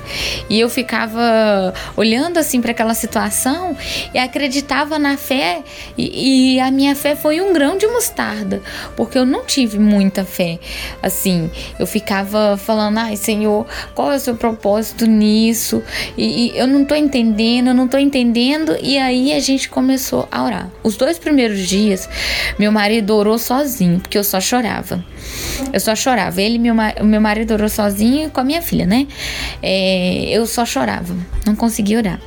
E 0.50 0.58
eu 0.58 0.68
ficava 0.68 1.72
olhando 1.96 2.38
assim 2.38 2.60
para 2.60 2.72
aquela 2.72 2.94
situação 2.94 3.76
e 4.12 4.18
acreditava 4.18 4.98
na 4.98 5.16
fé 5.16 5.62
e, 5.96 6.56
e 6.56 6.60
a 6.60 6.70
minha 6.70 6.96
fé 6.96 7.14
foi 7.14 7.40
um 7.40 7.52
grão 7.52 7.78
de 7.78 7.86
mostarda, 7.86 8.60
porque 8.96 9.16
eu 9.16 9.24
não 9.24 9.44
tive 9.44 9.78
muita 9.78 10.24
fé. 10.24 10.58
Assim, 11.00 11.48
eu 11.78 11.86
ficava 11.86 12.56
falando: 12.56 12.98
"Ai, 12.98 13.14
Senhor, 13.14 13.64
qual 13.94 14.12
é 14.12 14.16
o 14.16 14.20
seu 14.20 14.34
propósito 14.34 15.06
nisso?" 15.06 15.27
Isso 15.28 15.82
e, 16.16 16.52
e 16.52 16.58
eu 16.58 16.66
não 16.66 16.84
tô 16.84 16.94
entendendo, 16.94 17.68
eu 17.68 17.74
não 17.74 17.86
tô 17.86 17.98
entendendo. 17.98 18.76
E 18.82 18.98
aí 18.98 19.32
a 19.32 19.40
gente 19.40 19.68
começou 19.68 20.28
a 20.30 20.44
orar. 20.44 20.70
Os 20.82 20.96
dois 20.96 21.18
primeiros 21.18 21.66
dias, 21.66 22.08
meu 22.58 22.72
marido 22.72 23.14
orou 23.14 23.38
sozinho, 23.38 24.00
porque 24.00 24.18
eu 24.18 24.24
só 24.24 24.40
chorava. 24.40 25.04
Eu 25.72 25.80
só 25.80 25.94
chorava. 25.94 26.40
Ele, 26.40 26.58
meu, 26.58 26.74
meu 26.74 27.20
marido 27.20 27.54
orou 27.54 27.68
sozinho 27.68 28.30
com 28.30 28.40
a 28.40 28.44
minha 28.44 28.62
filha, 28.62 28.86
né? 28.86 29.06
É, 29.62 30.28
eu 30.30 30.46
só 30.46 30.64
chorava, 30.64 31.16
não 31.46 31.54
conseguia 31.54 31.98
orar. 31.98 32.20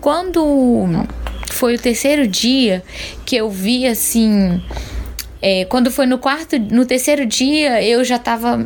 Quando 0.00 1.06
foi 1.52 1.74
o 1.74 1.78
terceiro 1.78 2.26
dia 2.26 2.82
que 3.24 3.36
eu 3.36 3.50
vi 3.50 3.86
assim. 3.86 4.62
É, 5.40 5.64
quando 5.64 5.90
foi 5.90 6.06
no 6.06 6.18
quarto, 6.18 6.58
no 6.58 6.86
terceiro 6.86 7.26
dia, 7.26 7.82
eu 7.82 8.04
já 8.04 8.18
tava 8.18 8.64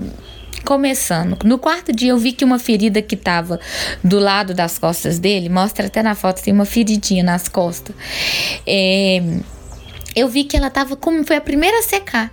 começando. 0.66 1.38
No 1.44 1.58
quarto 1.58 1.92
dia 1.92 2.10
eu 2.10 2.18
vi 2.18 2.32
que 2.32 2.44
uma 2.44 2.58
ferida 2.58 3.00
que 3.00 3.14
estava 3.14 3.60
do 4.02 4.18
lado 4.18 4.52
das 4.52 4.78
costas 4.78 5.20
dele, 5.20 5.48
mostra 5.48 5.86
até 5.86 6.02
na 6.02 6.16
foto, 6.16 6.42
tem 6.42 6.52
uma 6.52 6.64
feridinha 6.64 7.22
nas 7.22 7.46
costas. 7.46 7.94
É, 8.66 9.22
eu 10.14 10.28
vi 10.28 10.42
que 10.42 10.56
ela 10.56 10.66
estava 10.66 10.96
como 10.96 11.24
foi 11.24 11.36
a 11.36 11.40
primeira 11.40 11.78
a 11.78 11.82
secar. 11.82 12.32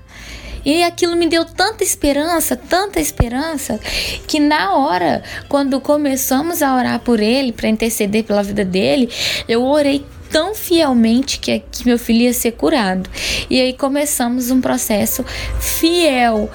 E 0.65 0.81
aquilo 0.81 1.15
me 1.15 1.27
deu 1.27 1.43
tanta 1.43 1.83
esperança, 1.83 2.55
tanta 2.55 2.99
esperança, 2.99 3.79
que 4.25 4.39
na 4.39 4.75
hora, 4.75 5.21
quando 5.49 5.79
começamos 5.81 6.61
a 6.61 6.73
orar 6.73 6.99
por 7.01 7.19
ele, 7.19 7.51
para 7.51 7.67
interceder 7.67 8.23
pela 8.23 8.41
vida 8.41 8.63
dele, 8.63 9.09
eu 9.47 9.63
orei 9.63 10.05
tão 10.33 10.55
fielmente 10.55 11.37
que, 11.37 11.59
que 11.59 11.85
meu 11.85 11.99
filho 11.99 12.21
ia 12.21 12.33
ser 12.33 12.53
curado. 12.53 13.07
E 13.47 13.61
aí 13.61 13.71
começamos 13.71 14.49
um 14.49 14.59
processo 14.59 15.23
fiel 15.59 16.49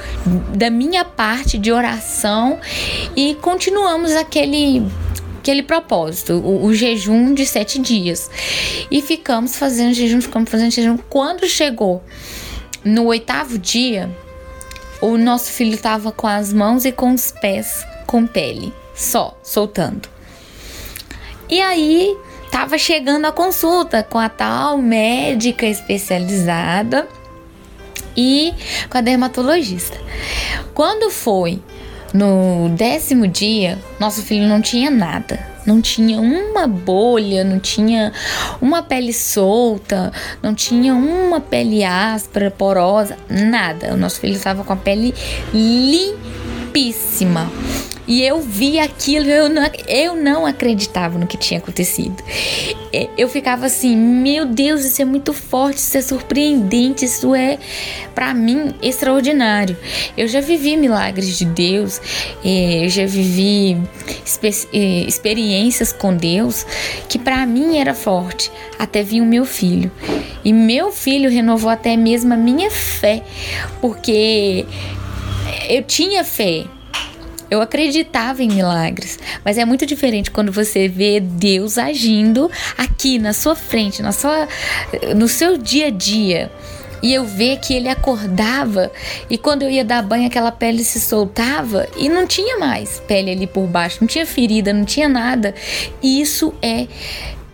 da 0.53 0.69
minha 0.69 1.05
parte 1.05 1.57
de 1.57 1.71
oração 1.71 2.59
e 3.15 3.37
continuamos 3.37 4.17
aquele 4.17 4.83
aquele 5.39 5.63
propósito, 5.63 6.35
o, 6.35 6.65
o, 6.65 6.75
jejum 6.75 7.33
de 7.33 7.47
sete 7.47 7.79
dias. 7.79 8.29
E 8.91 9.01
ficamos 9.01 9.57
fazendo 9.57 9.95
jejum, 9.95 10.21
ficamos 10.21 10.51
fazendo 10.51 10.73
jejum. 10.73 10.99
Quando 11.09 11.47
chegou 11.47 12.03
no 12.85 13.07
oitavo 13.07 13.57
dia, 13.57 14.11
o 15.01 15.17
nosso 15.17 15.53
filho 15.53 15.75
estava 15.75 16.11
com 16.11 16.27
as 16.27 16.53
mãos 16.53 16.85
e 16.85 16.91
com 16.91 17.15
os 17.15 17.31
pés 17.31 17.87
com 18.07 18.27
pele, 18.27 18.75
só 18.95 19.39
soltando. 19.43 20.09
E 21.49 21.63
aí 21.63 22.15
estava 22.49 22.79
chegando 22.79 23.27
a 23.27 23.33
consulta 23.33 24.03
com 24.03 24.19
a 24.19 24.29
tal 24.29 24.79
médica 24.79 25.67
especializada 25.67 27.07
e 28.17 28.53
com 28.91 28.99
a 28.99 29.01
dermatologista. 29.01 29.97
Quando 30.75 31.11
foi 31.11 31.63
no 32.13 32.71
décimo 32.71 33.29
dia, 33.29 33.79
nosso 34.01 34.23
filho 34.23 34.49
não 34.49 34.61
tinha 34.61 34.91
nada. 34.91 35.47
Não 35.67 35.83
tinha 35.83 36.19
uma 36.19 36.67
bolha, 36.67 37.45
não 37.45 37.61
tinha 37.61 38.13
uma 38.61 38.83
pele 38.83 39.13
solta, 39.13 40.11
não 40.43 40.55
tinha 40.55 40.95
uma 40.95 41.41
pele 41.41 41.85
áspera, 41.85 42.51
porosa, 42.51 43.19
nada. 43.29 43.93
O 43.93 43.97
nosso 43.97 44.19
filho 44.19 44.33
estava 44.33 44.65
com 44.65 44.73
a 44.73 44.77
pele 44.77 45.15
limpíssima. 46.69 47.51
E 48.07 48.23
eu 48.23 48.41
vi 48.41 48.79
aquilo, 48.79 49.29
eu 49.29 49.51
não, 49.51 49.71
eu 49.87 50.17
não 50.17 50.47
acreditava 50.47 51.19
no 51.19 51.27
que 51.27 51.37
tinha 51.37 51.61
acontecido. 51.61 52.17
Eu 53.19 53.29
ficava 53.29 53.67
assim, 53.67 53.95
meu 53.95 54.47
Deus, 54.47 54.83
isso 54.83 55.03
é 55.03 55.05
muito 55.05 55.35
forte, 55.35 55.77
isso 55.77 55.99
é 55.99 56.01
surpreendente, 56.01 57.05
isso 57.05 57.35
é, 57.35 57.59
para 58.15 58.33
mim, 58.33 58.75
extraordinário. 58.81 59.77
Eu 60.17 60.27
já 60.27 60.41
vivi 60.41 60.75
milagres 60.75 61.37
de 61.37 61.45
Deus, 61.45 62.01
é, 62.43 62.87
eu 62.87 62.89
já 62.89 63.05
vivi 63.05 63.77
é, 64.73 64.79
experiências 65.07 65.93
com 65.93 66.17
Deus 66.17 66.65
que 67.11 67.19
para 67.19 67.45
mim 67.45 67.77
era 67.77 67.93
forte, 67.93 68.51
até 68.79 69.03
vir 69.03 69.21
o 69.21 69.27
meu 69.27 69.45
filho. 69.45 69.93
E 70.43 70.51
meu 70.51 70.91
filho 70.91 71.29
renovou 71.29 71.69
até 71.71 71.95
mesmo 71.95 72.33
a 72.33 72.39
minha 72.39 72.71
fé, 72.71 73.23
porque 73.83 74.65
eu 75.69 75.83
tinha 75.83 76.25
fé, 76.25 76.65
eu 77.51 77.63
acreditava 77.63 78.43
em 78.43 78.49
milagres, 78.49 79.19
mas 79.45 79.57
é 79.57 79.65
muito 79.65 79.87
diferente 79.87 80.31
quando 80.31 80.53
você 80.53 80.87
vê 80.87 81.19
Deus 81.19 81.79
agindo 81.79 82.51
aqui 82.77 83.19
na 83.19 83.33
sua 83.33 83.55
frente, 83.55 84.03
na 84.03 84.13
sua, 84.13 84.47
no 85.17 85.29
seu 85.29 85.57
dia 85.57 85.87
a 85.87 85.91
dia. 85.91 86.53
E 87.01 87.15
eu 87.15 87.25
ver 87.25 87.59
que 87.59 87.73
ele 87.73 87.89
acordava 87.89 88.91
e 89.31 89.39
quando 89.39 89.63
eu 89.63 89.71
ia 89.71 89.85
dar 89.85 90.03
banho 90.03 90.27
aquela 90.27 90.51
pele 90.51 90.83
se 90.83 90.99
soltava 90.99 91.87
e 91.97 92.09
não 92.09 92.27
tinha 92.27 92.59
mais 92.59 93.01
pele 93.07 93.31
ali 93.31 93.47
por 93.47 93.69
baixo, 93.69 93.99
não 94.01 94.09
tinha 94.09 94.27
ferida, 94.27 94.73
não 94.73 94.85
tinha 94.85 95.09
nada. 95.09 95.55
Isso 96.03 96.53
é 96.61 96.89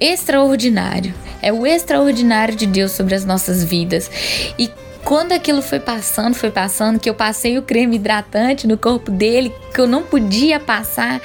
extraordinário. 0.00 1.14
É 1.42 1.52
o 1.52 1.66
extraordinário 1.66 2.56
de 2.56 2.66
Deus 2.66 2.92
sobre 2.92 3.14
as 3.14 3.26
nossas 3.26 3.62
vidas. 3.62 4.10
E 4.58 4.70
quando 5.04 5.32
aquilo 5.32 5.60
foi 5.60 5.78
passando, 5.78 6.34
foi 6.34 6.50
passando, 6.50 6.98
que 6.98 7.08
eu 7.08 7.14
passei 7.14 7.58
o 7.58 7.62
creme 7.62 7.96
hidratante 7.96 8.66
no 8.66 8.78
corpo 8.78 9.10
dele, 9.10 9.52
que 9.72 9.80
eu 9.80 9.86
não 9.86 10.02
podia 10.02 10.58
passar. 10.58 11.20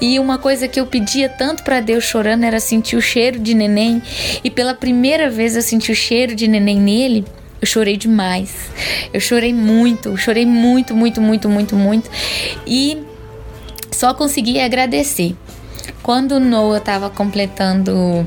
E 0.00 0.18
uma 0.18 0.38
coisa 0.38 0.68
que 0.68 0.78
eu 0.78 0.86
pedia 0.86 1.28
tanto 1.28 1.62
para 1.62 1.80
Deus 1.80 2.04
chorando 2.04 2.44
era 2.44 2.60
sentir 2.60 2.96
o 2.96 3.00
cheiro 3.00 3.38
de 3.38 3.54
neném. 3.54 4.02
E 4.44 4.50
pela 4.50 4.74
primeira 4.74 5.30
vez 5.30 5.56
eu 5.56 5.62
senti 5.62 5.90
o 5.90 5.96
cheiro 5.96 6.34
de 6.34 6.46
neném 6.46 6.78
nele. 6.78 7.24
Eu 7.60 7.66
chorei 7.66 7.96
demais. 7.96 8.54
Eu 9.12 9.20
chorei 9.20 9.54
muito, 9.54 10.14
chorei 10.18 10.44
muito, 10.44 10.94
muito, 10.94 11.20
muito, 11.20 11.48
muito, 11.48 11.74
muito. 11.74 12.10
E 12.66 13.02
só 13.90 14.12
consegui 14.12 14.60
agradecer. 14.60 15.34
Quando 16.02 16.32
o 16.32 16.40
Noah 16.40 16.76
estava 16.76 17.08
completando 17.08 18.26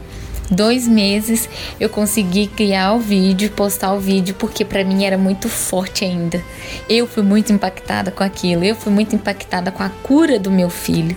dois 0.50 0.88
meses 0.88 1.50
eu 1.80 1.90
consegui 1.90 2.48
criar 2.48 2.94
o 2.94 3.00
vídeo, 3.00 3.52
postar 3.52 3.94
o 3.94 4.00
vídeo, 4.00 4.36
porque 4.38 4.64
para 4.64 4.84
mim 4.84 5.06
era 5.06 5.18
muito 5.18 5.50
forte 5.50 6.06
ainda. 6.06 6.44
Eu 6.90 7.08
fui 7.08 7.24
muito 7.24 7.52
impactada 7.52 8.12
com 8.12 8.24
aquilo, 8.24 8.64
eu 8.64 8.76
fui 8.76 8.92
muito 8.92 9.16
impactada 9.16 9.72
com 9.72 9.84
a 9.84 9.90
cura 9.90 10.40
do 10.40 10.52
meu 10.52 10.70
filho. 10.70 11.16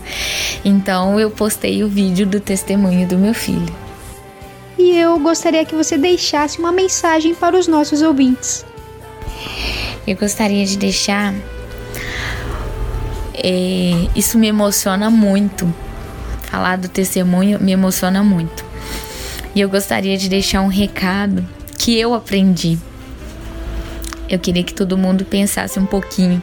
Então 0.65 1.19
eu 1.19 1.31
postei 1.31 1.83
o 1.85 1.89
vídeo 1.89 2.27
do 2.27 2.41
testemunho 2.41 3.07
do 3.07 3.17
meu 3.17 3.35
filho. 3.35 3.75
E 4.79 4.97
eu 4.97 5.19
gostaria 5.19 5.65
que 5.65 5.75
você 5.75 5.99
deixasse 5.99 6.59
uma 6.59 6.73
mensagem 6.73 7.35
para 7.35 7.59
os 7.59 7.67
nossos 7.67 8.01
ouvintes. 8.01 8.65
Eu 10.07 10.17
gostaria 10.17 10.65
de 10.65 10.79
deixar. 10.79 11.35
É, 13.35 14.09
isso 14.17 14.39
me 14.39 14.49
emociona 14.49 15.11
muito. 15.11 15.73
Falar 16.45 16.79
do 16.79 16.89
testemunho 16.89 17.61
me 17.61 17.73
emociona 17.73 18.25
muito. 18.25 18.70
Eu 19.61 19.69
gostaria 19.69 20.17
de 20.17 20.27
deixar 20.27 20.63
um 20.63 20.69
recado 20.69 21.47
que 21.77 21.99
eu 21.99 22.15
aprendi. 22.15 22.79
Eu 24.27 24.39
queria 24.39 24.65
que 24.65 24.73
todo 24.73 24.97
mundo 24.97 25.23
pensasse 25.23 25.79
um 25.79 25.85
pouquinho 25.85 26.43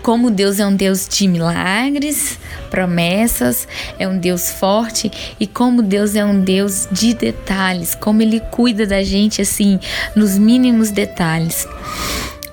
como 0.00 0.30
Deus 0.30 0.60
é 0.60 0.66
um 0.66 0.76
Deus 0.76 1.08
de 1.08 1.26
milagres, 1.26 2.38
promessas, 2.70 3.66
é 3.98 4.06
um 4.06 4.16
Deus 4.16 4.52
forte 4.52 5.10
e 5.40 5.46
como 5.48 5.82
Deus 5.82 6.14
é 6.14 6.24
um 6.24 6.40
Deus 6.40 6.86
de 6.92 7.14
detalhes, 7.14 7.96
como 7.96 8.22
Ele 8.22 8.38
cuida 8.38 8.86
da 8.86 9.02
gente 9.02 9.42
assim 9.42 9.80
nos 10.14 10.38
mínimos 10.38 10.92
detalhes. 10.92 11.66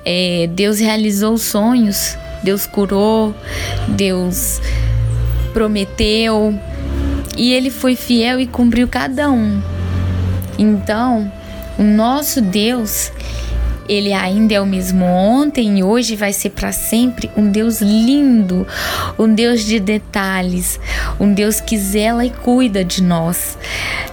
É, 0.03 0.49
Deus 0.51 0.79
realizou 0.79 1.37
sonhos, 1.37 2.17
Deus 2.41 2.65
curou, 2.65 3.35
Deus 3.89 4.59
prometeu 5.53 6.59
e 7.37 7.53
Ele 7.53 7.69
foi 7.69 7.95
fiel 7.95 8.39
e 8.39 8.47
cumpriu 8.47 8.87
cada 8.87 9.29
um. 9.29 9.72
Então, 10.57 11.31
o 11.77 11.83
nosso 11.83 12.41
Deus, 12.41 13.11
ele 13.87 14.13
ainda 14.13 14.53
é 14.53 14.61
o 14.61 14.65
mesmo 14.65 15.03
ontem 15.03 15.79
e 15.79 15.83
hoje 15.83 16.15
vai 16.15 16.31
ser 16.31 16.51
para 16.51 16.71
sempre 16.71 17.29
um 17.35 17.49
Deus 17.49 17.81
lindo, 17.81 18.65
um 19.17 19.33
Deus 19.33 19.63
de 19.63 19.79
detalhes, 19.79 20.79
um 21.19 21.33
Deus 21.33 21.59
que 21.59 21.77
zela 21.77 22.25
e 22.25 22.29
cuida 22.29 22.83
de 22.83 23.01
nós, 23.01 23.57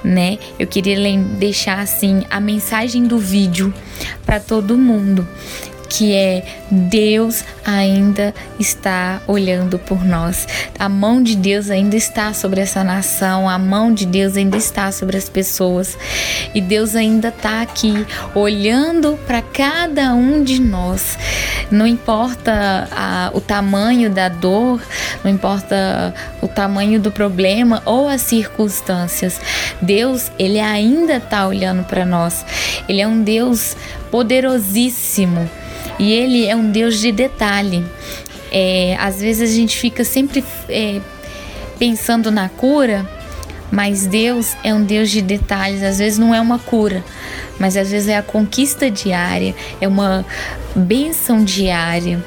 né? 0.02 0.38
Eu 0.58 0.66
queria 0.66 0.96
deixar 1.38 1.80
assim 1.80 2.24
a 2.30 2.40
mensagem 2.40 3.04
do 3.04 3.18
vídeo 3.18 3.72
para 4.24 4.40
todo 4.40 4.76
mundo 4.76 5.26
que 5.90 6.14
é 6.14 6.44
Deus 6.70 7.44
ainda 7.66 8.32
está 8.58 9.20
olhando 9.26 9.76
por 9.76 10.04
nós. 10.04 10.46
A 10.78 10.88
mão 10.88 11.20
de 11.20 11.34
Deus 11.34 11.68
ainda 11.68 11.96
está 11.96 12.32
sobre 12.32 12.60
essa 12.60 12.84
nação, 12.84 13.48
a 13.48 13.58
mão 13.58 13.92
de 13.92 14.06
Deus 14.06 14.36
ainda 14.36 14.56
está 14.56 14.92
sobre 14.92 15.16
as 15.16 15.28
pessoas. 15.28 15.98
E 16.54 16.60
Deus 16.60 16.94
ainda 16.94 17.28
está 17.28 17.60
aqui 17.60 18.06
olhando 18.34 19.18
para 19.26 19.42
cada 19.42 20.14
um 20.14 20.44
de 20.44 20.60
nós. 20.60 21.18
Não 21.70 21.86
importa 21.86 22.88
a, 22.92 23.30
o 23.34 23.40
tamanho 23.40 24.08
da 24.08 24.28
dor, 24.28 24.80
não 25.24 25.30
importa 25.30 26.14
o 26.40 26.46
tamanho 26.46 27.00
do 27.00 27.10
problema 27.10 27.82
ou 27.84 28.08
as 28.08 28.22
circunstâncias. 28.22 29.40
Deus, 29.82 30.30
ele 30.38 30.60
ainda 30.60 31.16
está 31.16 31.48
olhando 31.48 31.84
para 31.84 32.04
nós. 32.04 32.44
Ele 32.88 33.00
é 33.00 33.08
um 33.08 33.22
Deus 33.22 33.76
poderosíssimo 34.10 35.50
e 36.00 36.12
ele 36.12 36.46
é 36.46 36.56
um 36.56 36.70
Deus 36.70 36.98
de 36.98 37.12
detalhe. 37.12 37.84
É, 38.50 38.96
às 38.98 39.20
vezes 39.20 39.50
a 39.50 39.54
gente 39.54 39.76
fica 39.76 40.02
sempre 40.02 40.42
é, 40.66 40.98
pensando 41.78 42.30
na 42.30 42.48
cura, 42.48 43.06
mas 43.70 44.06
Deus 44.06 44.56
é 44.64 44.72
um 44.72 44.82
Deus 44.82 45.10
de 45.10 45.20
detalhes. 45.20 45.82
Às 45.82 45.98
vezes 45.98 46.18
não 46.18 46.34
é 46.34 46.40
uma 46.40 46.58
cura, 46.58 47.04
mas 47.58 47.76
às 47.76 47.90
vezes 47.90 48.08
é 48.08 48.16
a 48.16 48.22
conquista 48.22 48.90
diária, 48.90 49.54
é 49.78 49.86
uma 49.86 50.24
bênção 50.74 51.44
diária. 51.44 52.24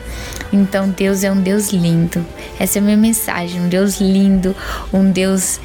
Então 0.54 0.88
Deus 0.90 1.24
é 1.24 1.32
um 1.32 1.42
Deus 1.42 1.72
lindo. 1.72 2.24
Essa 2.60 2.78
é 2.78 2.80
a 2.80 2.84
minha 2.84 2.96
mensagem: 2.96 3.60
um 3.60 3.68
Deus 3.68 4.00
lindo, 4.00 4.56
um 4.94 5.10
Deus 5.10 5.60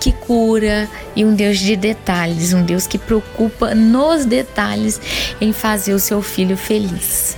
que 0.00 0.12
cura 0.12 0.88
e 1.14 1.24
um 1.24 1.34
Deus 1.34 1.58
de 1.58 1.76
detalhes, 1.76 2.52
um 2.52 2.62
Deus 2.62 2.86
que 2.86 2.98
preocupa 2.98 3.74
nos 3.74 4.24
detalhes 4.24 5.00
em 5.40 5.52
fazer 5.52 5.92
o 5.92 5.98
seu 5.98 6.22
filho 6.22 6.56
feliz. 6.56 7.36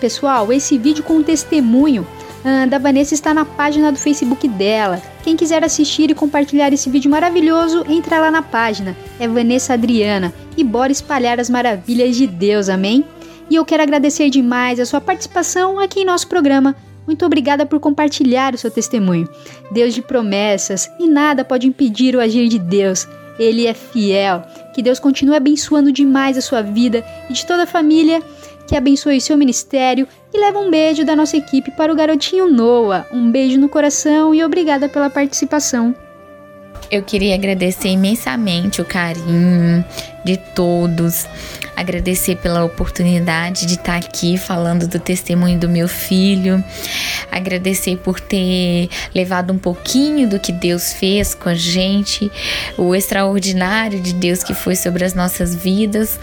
Pessoal, 0.00 0.52
esse 0.52 0.76
vídeo 0.76 1.02
com 1.02 1.22
testemunho 1.22 2.06
uh, 2.44 2.68
da 2.68 2.78
Vanessa 2.78 3.14
está 3.14 3.32
na 3.32 3.44
página 3.44 3.90
do 3.90 3.98
Facebook 3.98 4.46
dela. 4.46 5.00
Quem 5.22 5.36
quiser 5.36 5.64
assistir 5.64 6.10
e 6.10 6.14
compartilhar 6.14 6.72
esse 6.72 6.88
vídeo 6.90 7.10
maravilhoso, 7.10 7.84
entra 7.88 8.20
lá 8.20 8.30
na 8.30 8.42
página. 8.42 8.96
É 9.18 9.26
Vanessa 9.26 9.74
Adriana 9.74 10.32
e 10.56 10.62
bora 10.62 10.92
espalhar 10.92 11.40
as 11.40 11.50
maravilhas 11.50 12.14
de 12.16 12.26
Deus, 12.26 12.68
amém? 12.68 13.04
E 13.48 13.54
eu 13.54 13.64
quero 13.64 13.82
agradecer 13.82 14.28
demais 14.28 14.80
a 14.80 14.86
sua 14.86 15.00
participação 15.00 15.78
aqui 15.78 16.00
em 16.00 16.04
nosso 16.04 16.26
programa. 16.28 16.74
Muito 17.06 17.24
obrigada 17.24 17.64
por 17.64 17.78
compartilhar 17.78 18.54
o 18.54 18.58
seu 18.58 18.70
testemunho. 18.70 19.28
Deus 19.70 19.94
de 19.94 20.02
promessas 20.02 20.90
e 20.98 21.08
nada 21.08 21.44
pode 21.44 21.66
impedir 21.66 22.16
o 22.16 22.20
agir 22.20 22.48
de 22.48 22.58
Deus. 22.58 23.06
Ele 23.38 23.66
é 23.66 23.74
fiel. 23.74 24.42
Que 24.74 24.82
Deus 24.82 24.98
continue 24.98 25.36
abençoando 25.36 25.92
demais 25.92 26.36
a 26.36 26.40
sua 26.40 26.62
vida 26.62 27.04
e 27.30 27.32
de 27.32 27.46
toda 27.46 27.62
a 27.62 27.66
família. 27.66 28.22
Que 28.66 28.76
abençoe 28.76 29.20
seu 29.20 29.36
ministério 29.36 30.08
e 30.34 30.38
leva 30.38 30.58
um 30.58 30.70
beijo 30.70 31.04
da 31.04 31.14
nossa 31.14 31.36
equipe 31.36 31.70
para 31.70 31.92
o 31.92 31.96
garotinho 31.96 32.50
Noah. 32.50 33.06
Um 33.12 33.30
beijo 33.30 33.60
no 33.60 33.68
coração 33.68 34.34
e 34.34 34.42
obrigada 34.42 34.88
pela 34.88 35.08
participação. 35.08 35.94
Eu 36.90 37.02
queria 37.02 37.34
agradecer 37.34 37.88
imensamente 37.88 38.80
o 38.80 38.84
carinho 38.84 39.84
de 40.24 40.36
todos, 40.36 41.26
agradecer 41.76 42.36
pela 42.36 42.64
oportunidade 42.64 43.66
de 43.66 43.74
estar 43.74 43.96
aqui 43.96 44.38
falando 44.38 44.86
do 44.86 44.98
testemunho 45.00 45.58
do 45.58 45.68
meu 45.68 45.88
filho, 45.88 46.62
agradecer 47.30 47.96
por 47.96 48.20
ter 48.20 48.88
levado 49.14 49.52
um 49.52 49.58
pouquinho 49.58 50.28
do 50.28 50.38
que 50.38 50.52
Deus 50.52 50.92
fez 50.92 51.34
com 51.34 51.48
a 51.48 51.54
gente, 51.54 52.30
o 52.78 52.94
extraordinário 52.94 54.00
de 54.00 54.12
Deus 54.14 54.44
que 54.44 54.54
foi 54.54 54.76
sobre 54.76 55.04
as 55.04 55.14
nossas 55.14 55.54
vidas. 55.54 56.18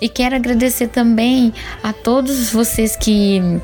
E 0.00 0.08
quero 0.08 0.36
agradecer 0.36 0.88
também 0.88 1.52
a 1.82 1.92
todos 1.92 2.50
vocês 2.50 2.96
que 2.96 3.60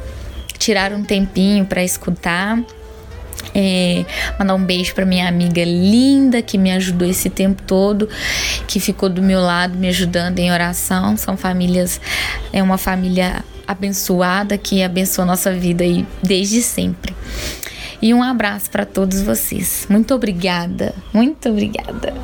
tiraram 0.59 0.99
um 0.99 1.05
tempinho 1.05 1.65
para 1.65 1.85
escutar 1.85 2.59
é, 3.55 4.05
mandar 4.39 4.55
um 4.55 4.65
beijo 4.65 4.95
para 4.95 5.05
minha 5.05 5.29
amiga 5.29 5.65
linda 5.65 6.43
que 6.43 6.59
me 6.59 6.73
ajudou 6.73 7.09
esse 7.09 7.31
tempo 7.31 7.63
todo, 7.63 8.09
que 8.67 8.81
ficou 8.81 9.09
do 9.09 9.23
meu 9.23 9.41
lado 9.41 9.77
me 9.77 9.89
ajudando 9.89 10.39
em 10.39 10.53
oração. 10.53 11.17
São 11.17 11.37
famílias, 11.37 12.01
é 12.53 12.63
uma 12.63 12.79
família 12.79 13.45
abençoada 13.67 14.57
que 14.57 14.83
abençoa 14.83 15.25
nossa 15.25 15.53
vida 15.53 15.85
aí 15.85 16.07
desde 16.23 16.63
sempre. 16.63 17.15
E 18.01 18.13
um 18.13 18.23
abraço 18.23 18.71
para 18.71 18.85
todos 18.85 19.23
vocês. 19.23 19.87
Muito 19.89 20.15
obrigada, 20.15 20.95
muito 21.13 21.49
obrigada. 21.49 22.15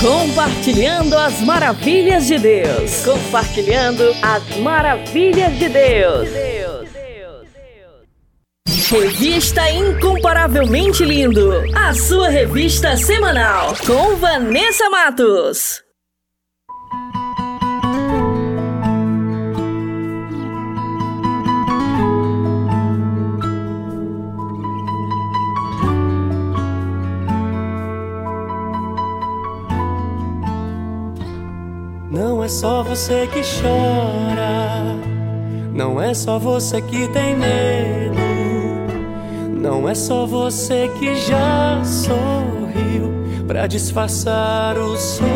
Compartilhando 0.00 1.18
as 1.18 1.40
maravilhas 1.40 2.28
de 2.28 2.38
Deus. 2.38 3.04
Compartilhando 3.04 4.04
as 4.22 4.56
maravilhas 4.58 5.52
de 5.58 5.68
Deus. 5.68 6.28
Revista 8.88 9.68
Incomparavelmente 9.68 11.04
Lindo. 11.04 11.52
A 11.74 11.92
sua 11.94 12.28
revista 12.28 12.96
semanal. 12.96 13.74
Com 13.84 14.14
Vanessa 14.16 14.88
Matos. 14.88 15.87
É 32.48 32.50
só 32.50 32.82
você 32.82 33.28
que 33.30 33.42
chora, 33.42 34.96
não 35.70 36.00
é 36.00 36.14
só 36.14 36.38
você 36.38 36.80
que 36.80 37.06
tem 37.08 37.36
medo, 37.36 38.16
não 39.52 39.86
é 39.86 39.94
só 39.94 40.24
você 40.24 40.90
que 40.98 41.14
já 41.14 41.84
sorriu 41.84 43.12
para 43.46 43.66
disfarçar 43.66 44.78
o 44.78 44.96
sofrimento. 44.96 45.28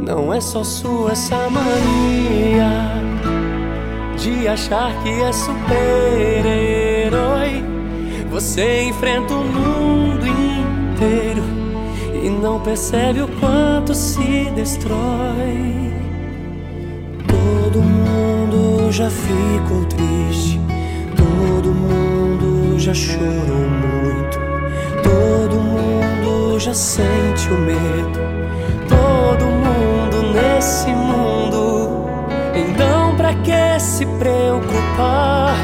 Não 0.00 0.34
é 0.34 0.40
só 0.40 0.64
sua 0.64 1.12
essa 1.12 1.48
mania 1.48 2.90
de 4.18 4.48
achar 4.48 4.90
que 5.04 5.22
é 5.22 5.32
super-herói. 5.32 5.62
Você 8.28 8.88
enfrenta 8.88 9.34
o 9.34 9.44
mundo 9.44 10.26
inteiro 10.26 11.59
não 12.40 12.58
percebe 12.58 13.20
o 13.20 13.28
quanto 13.38 13.94
se 13.94 14.50
destrói. 14.54 15.92
Todo 17.28 17.82
mundo 17.82 18.90
já 18.90 19.10
ficou 19.10 19.84
triste, 19.84 20.58
todo 21.16 21.70
mundo 21.74 22.78
já 22.78 22.94
chorou 22.94 23.68
muito, 23.68 24.38
todo 25.02 25.60
mundo 25.60 26.58
já 26.58 26.72
sente 26.72 27.50
o 27.50 27.58
medo, 27.58 28.20
todo 28.88 29.44
mundo 29.44 30.32
nesse 30.32 30.88
mundo. 30.88 32.06
Então, 32.54 33.14
pra 33.16 33.34
que 33.34 33.78
se 33.78 34.06
preocupar 34.18 35.54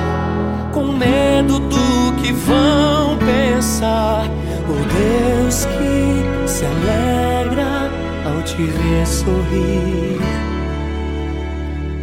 com 0.72 0.92
medo 0.92 1.58
do 1.58 2.12
que 2.20 2.32
vão 2.32 3.16
pensar? 3.18 4.26
O 4.68 4.74
Deus 4.92 5.64
que 5.64 6.25
se 6.56 6.64
alegra 6.64 7.90
ao 8.24 8.42
te 8.42 8.62
ver 8.64 9.06
sorrir. 9.06 10.18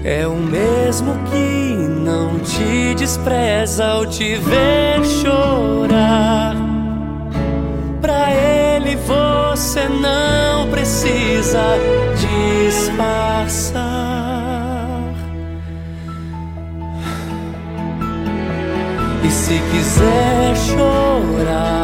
É 0.03 0.27
o 0.27 0.35
mesmo 0.35 1.15
que 1.31 1.75
não 1.75 2.37
te 2.37 2.93
despreza 2.93 3.83
ao 3.83 4.05
te 4.05 4.35
ver 4.35 5.03
chorar. 5.03 6.55
Pra 7.99 8.31
ele 8.31 8.95
você 8.95 9.89
não 9.89 10.69
precisa 10.69 11.63
disfarçar. 12.69 13.81
E 19.23 19.31
se 19.31 19.59
quiser 19.71 20.55
chorar 20.55 21.82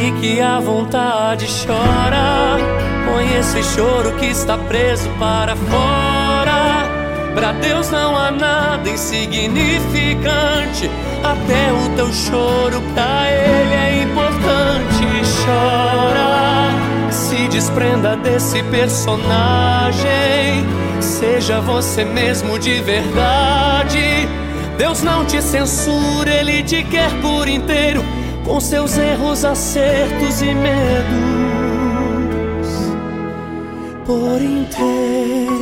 Fique 0.00 0.40
à 0.40 0.58
vontade, 0.58 1.46
chora. 1.66 2.56
Põe 3.04 3.36
esse 3.38 3.62
choro 3.62 4.12
que 4.12 4.24
está 4.24 4.56
preso 4.56 5.10
para 5.18 5.54
fora. 5.54 6.88
Pra 7.34 7.52
Deus 7.52 7.90
não 7.90 8.16
há 8.16 8.30
nada 8.30 8.88
insignificante. 8.88 10.90
Até 11.22 11.70
o 11.70 11.90
teu 11.96 12.10
choro 12.14 12.80
pra 12.94 13.30
Ele 13.30 13.74
é 13.74 14.02
importante. 14.04 15.04
Chora, 15.44 16.70
se 17.10 17.46
desprenda 17.48 18.16
desse 18.16 18.62
personagem. 18.62 20.00
Seja 20.98 21.60
você 21.60 22.06
mesmo 22.06 22.58
de 22.58 22.80
verdade. 22.80 24.26
Deus 24.78 25.02
não 25.02 25.26
te 25.26 25.42
censura, 25.42 26.30
Ele 26.30 26.62
te 26.62 26.82
quer 26.84 27.10
por 27.20 27.46
inteiro, 27.46 28.02
com 28.50 28.58
seus 28.58 28.98
erros, 28.98 29.44
acertos 29.44 30.42
e 30.42 30.52
medos. 30.52 31.06
Por 34.04 34.42
inteiro. 34.42 35.59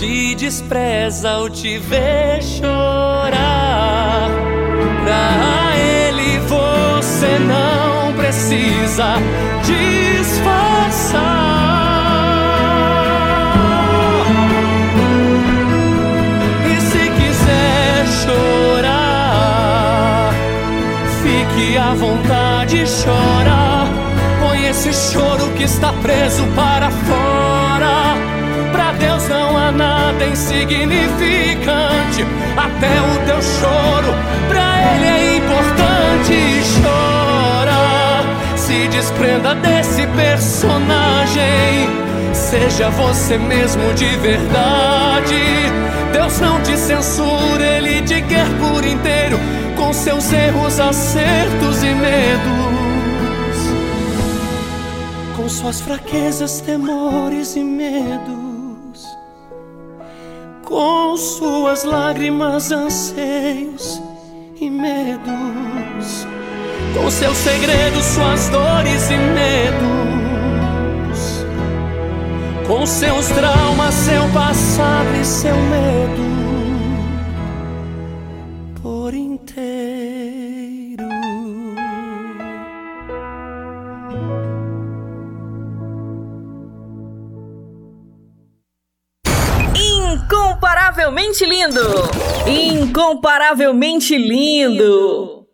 Te 0.00 0.34
despreza 0.34 1.30
ao 1.30 1.50
te 1.50 1.76
ver 1.76 2.42
chorar. 2.42 4.30
Pra 5.04 5.76
Ele 5.76 6.38
você 6.48 7.38
não 7.40 8.14
precisa 8.14 9.16
disfarçar. 9.62 11.20
E 16.64 16.80
se 16.80 17.10
quiser 17.10 18.06
chorar, 18.24 19.20
fique 21.22 21.76
à 21.76 21.92
vontade, 21.92 22.84
chora. 23.04 23.86
Põe 24.40 24.66
esse 24.66 24.94
choro 24.94 25.50
que 25.58 25.64
está 25.64 25.92
preso 25.92 26.46
para 26.56 26.90
fora. 26.90 27.19
Insignificante. 30.30 32.24
Até 32.56 33.00
o 33.00 33.18
teu 33.26 33.42
choro, 33.42 34.14
pra 34.48 34.80
Ele 34.94 35.06
é 35.06 35.36
importante. 35.36 36.62
Chora, 36.80 38.22
se 38.56 38.88
desprenda 38.88 39.54
desse 39.54 40.06
personagem. 40.08 41.88
Seja 42.32 42.90
você 42.90 43.36
mesmo 43.38 43.92
de 43.94 44.16
verdade. 44.16 45.70
Deus 46.12 46.40
não 46.40 46.60
te 46.62 46.76
censura, 46.76 47.62
Ele 47.62 48.02
te 48.02 48.20
quer 48.22 48.46
por 48.58 48.84
inteiro, 48.84 49.38
com 49.76 49.92
seus 49.92 50.32
erros, 50.32 50.80
acertos 50.80 51.82
e 51.82 51.94
medos 51.94 52.80
com 55.40 55.48
suas 55.48 55.80
fraquezas, 55.80 56.60
temores 56.60 57.56
e 57.56 57.64
medos, 57.64 58.39
com 60.70 61.16
suas 61.16 61.82
lágrimas, 61.82 62.70
anseios 62.70 64.00
e 64.60 64.70
medos, 64.70 66.26
com 66.94 67.10
seus 67.10 67.36
segredos, 67.36 68.04
suas 68.04 68.48
dores 68.50 69.10
e 69.10 69.16
medos, 69.16 69.84
com 72.68 72.86
seus 72.86 73.26
traumas, 73.26 73.94
seu 73.94 74.22
passado 74.32 75.08
e 75.20 75.24
seu 75.24 75.56
medo, 75.56 76.39
Incomparavelmente 91.10 91.44
lindo! 91.44 91.80
Incomparavelmente 92.46 94.16
lindo! 94.16 95.44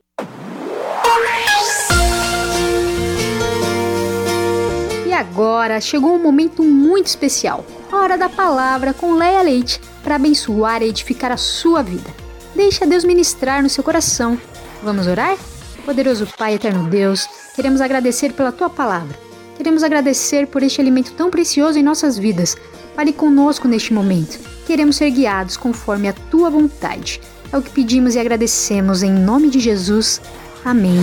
E 5.06 5.12
agora 5.14 5.80
chegou 5.80 6.14
um 6.14 6.22
momento 6.22 6.62
muito 6.62 7.06
especial, 7.06 7.64
a 7.90 7.96
hora 7.96 8.18
da 8.18 8.28
palavra 8.28 8.92
com 8.92 9.14
Leia 9.14 9.40
Leite, 9.40 9.80
para 10.04 10.16
abençoar 10.16 10.82
e 10.82 10.88
edificar 10.88 11.32
a 11.32 11.38
sua 11.38 11.82
vida. 11.82 12.10
Deixa 12.54 12.86
Deus 12.86 13.02
ministrar 13.02 13.62
no 13.62 13.70
seu 13.70 13.82
coração. 13.82 14.38
Vamos 14.82 15.06
orar? 15.06 15.38
Poderoso 15.86 16.28
Pai, 16.36 16.54
eterno 16.54 16.90
Deus, 16.90 17.26
queremos 17.54 17.80
agradecer 17.80 18.34
pela 18.34 18.52
tua 18.52 18.68
palavra. 18.68 19.18
Queremos 19.56 19.82
agradecer 19.82 20.48
por 20.48 20.62
este 20.62 20.82
alimento 20.82 21.14
tão 21.14 21.30
precioso 21.30 21.78
em 21.78 21.82
nossas 21.82 22.18
vidas. 22.18 22.58
Fale 22.96 23.12
conosco 23.12 23.68
neste 23.68 23.92
momento. 23.92 24.38
Queremos 24.66 24.96
ser 24.96 25.10
guiados 25.10 25.58
conforme 25.58 26.08
a 26.08 26.14
tua 26.14 26.48
vontade. 26.48 27.20
É 27.52 27.58
o 27.58 27.60
que 27.60 27.68
pedimos 27.68 28.14
e 28.14 28.18
agradecemos 28.18 29.02
em 29.02 29.12
nome 29.12 29.50
de 29.50 29.60
Jesus. 29.60 30.18
Amém. 30.64 30.98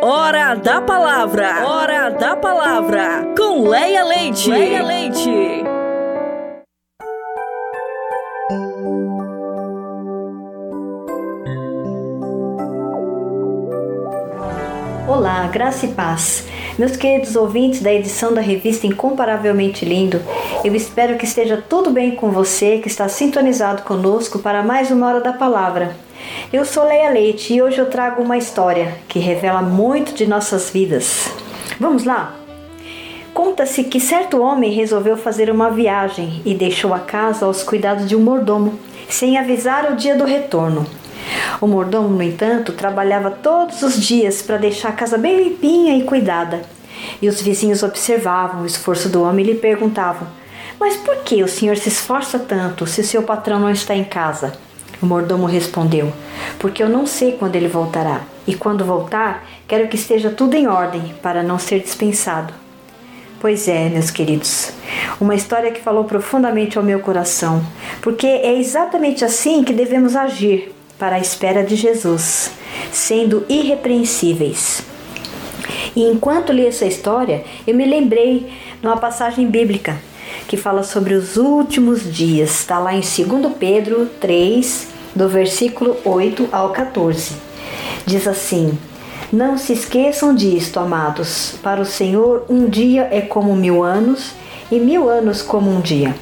Hora 0.00 0.54
da 0.54 0.80
palavra! 0.80 1.66
Hora 1.66 2.10
da 2.10 2.36
palavra! 2.36 3.34
Com 3.36 3.68
Leia 3.68 4.04
Leite! 4.04 4.48
Leia 4.48 4.84
Leite! 4.84 5.64
Olá, 15.08 15.48
graça 15.48 15.86
e 15.86 15.92
paz. 15.92 16.46
Meus 16.78 16.94
queridos 16.94 17.36
ouvintes 17.36 17.80
da 17.80 17.90
edição 17.90 18.34
da 18.34 18.42
revista 18.42 18.86
Incomparavelmente 18.86 19.82
Lindo, 19.86 20.20
eu 20.62 20.74
espero 20.74 21.16
que 21.16 21.24
esteja 21.24 21.64
tudo 21.66 21.90
bem 21.90 22.14
com 22.14 22.30
você 22.30 22.76
que 22.80 22.88
está 22.88 23.08
sintonizado 23.08 23.80
conosco 23.80 24.40
para 24.40 24.62
mais 24.62 24.90
uma 24.90 25.06
hora 25.06 25.20
da 25.22 25.32
palavra. 25.32 25.96
Eu 26.52 26.66
sou 26.66 26.84
Leia 26.84 27.08
Leite 27.08 27.54
e 27.54 27.62
hoje 27.62 27.78
eu 27.78 27.88
trago 27.88 28.22
uma 28.22 28.36
história 28.36 28.94
que 29.08 29.18
revela 29.18 29.62
muito 29.62 30.14
de 30.14 30.26
nossas 30.26 30.68
vidas. 30.68 31.30
Vamos 31.80 32.04
lá? 32.04 32.36
Conta-se 33.32 33.84
que 33.84 33.98
certo 33.98 34.42
homem 34.42 34.70
resolveu 34.70 35.16
fazer 35.16 35.48
uma 35.48 35.70
viagem 35.70 36.42
e 36.44 36.52
deixou 36.52 36.92
a 36.92 36.98
casa 36.98 37.46
aos 37.46 37.62
cuidados 37.62 38.06
de 38.06 38.14
um 38.14 38.20
mordomo, 38.20 38.78
sem 39.08 39.38
avisar 39.38 39.90
o 39.90 39.96
dia 39.96 40.14
do 40.14 40.24
retorno. 40.24 40.84
O 41.60 41.66
mordomo, 41.66 42.08
no 42.08 42.22
entanto, 42.22 42.72
trabalhava 42.72 43.30
todos 43.30 43.82
os 43.82 44.00
dias 44.00 44.42
para 44.42 44.58
deixar 44.58 44.90
a 44.90 44.92
casa 44.92 45.16
bem 45.16 45.42
limpinha 45.42 45.96
e 45.96 46.04
cuidada. 46.04 46.62
E 47.20 47.28
os 47.28 47.40
vizinhos 47.40 47.82
observavam 47.82 48.62
o 48.62 48.66
esforço 48.66 49.08
do 49.08 49.22
homem 49.22 49.44
e 49.44 49.52
lhe 49.52 49.58
perguntavam: 49.58 50.26
Mas 50.78 50.96
por 50.96 51.16
que 51.18 51.42
o 51.42 51.48
senhor 51.48 51.76
se 51.76 51.88
esforça 51.88 52.38
tanto 52.38 52.86
se 52.86 53.02
seu 53.02 53.22
patrão 53.22 53.58
não 53.58 53.70
está 53.70 53.94
em 53.94 54.04
casa? 54.04 54.52
O 55.00 55.06
mordomo 55.06 55.46
respondeu: 55.46 56.12
Porque 56.58 56.82
eu 56.82 56.88
não 56.88 57.06
sei 57.06 57.32
quando 57.32 57.56
ele 57.56 57.68
voltará, 57.68 58.22
e 58.46 58.54
quando 58.54 58.84
voltar, 58.84 59.46
quero 59.66 59.88
que 59.88 59.96
esteja 59.96 60.30
tudo 60.30 60.54
em 60.54 60.66
ordem 60.66 61.14
para 61.22 61.42
não 61.42 61.58
ser 61.58 61.80
dispensado. 61.80 62.52
Pois 63.38 63.68
é, 63.68 63.88
meus 63.90 64.10
queridos, 64.10 64.72
uma 65.20 65.34
história 65.34 65.70
que 65.70 65.82
falou 65.82 66.04
profundamente 66.04 66.78
ao 66.78 66.84
meu 66.84 67.00
coração, 67.00 67.64
porque 68.00 68.26
é 68.26 68.58
exatamente 68.58 69.24
assim 69.24 69.62
que 69.62 69.74
devemos 69.74 70.16
agir 70.16 70.75
para 70.98 71.16
a 71.16 71.20
espera 71.20 71.62
de 71.62 71.76
Jesus, 71.76 72.50
sendo 72.92 73.44
irrepreensíveis. 73.48 74.82
E 75.94 76.02
enquanto 76.04 76.52
li 76.52 76.66
essa 76.66 76.84
história, 76.84 77.44
eu 77.66 77.74
me 77.74 77.84
lembrei 77.84 78.52
de 78.80 78.86
uma 78.86 78.96
passagem 78.96 79.46
bíblica 79.46 79.96
que 80.46 80.56
fala 80.56 80.82
sobre 80.82 81.14
os 81.14 81.36
últimos 81.36 82.12
dias. 82.12 82.60
Está 82.60 82.78
lá 82.78 82.94
em 82.94 83.00
2 83.00 83.52
Pedro 83.58 84.06
3, 84.20 84.88
do 85.14 85.28
versículo 85.28 85.96
8 86.04 86.48
ao 86.52 86.70
14. 86.70 87.34
Diz 88.04 88.28
assim: 88.28 88.78
Não 89.32 89.58
se 89.58 89.72
esqueçam 89.72 90.34
disto, 90.34 90.78
amados. 90.78 91.54
Para 91.62 91.80
o 91.80 91.86
Senhor, 91.86 92.44
um 92.48 92.68
dia 92.68 93.08
é 93.10 93.20
como 93.20 93.56
mil 93.56 93.82
anos, 93.82 94.32
e 94.70 94.78
mil 94.78 95.08
anos 95.08 95.42
como 95.42 95.70
um 95.70 95.80
dia. 95.80 96.14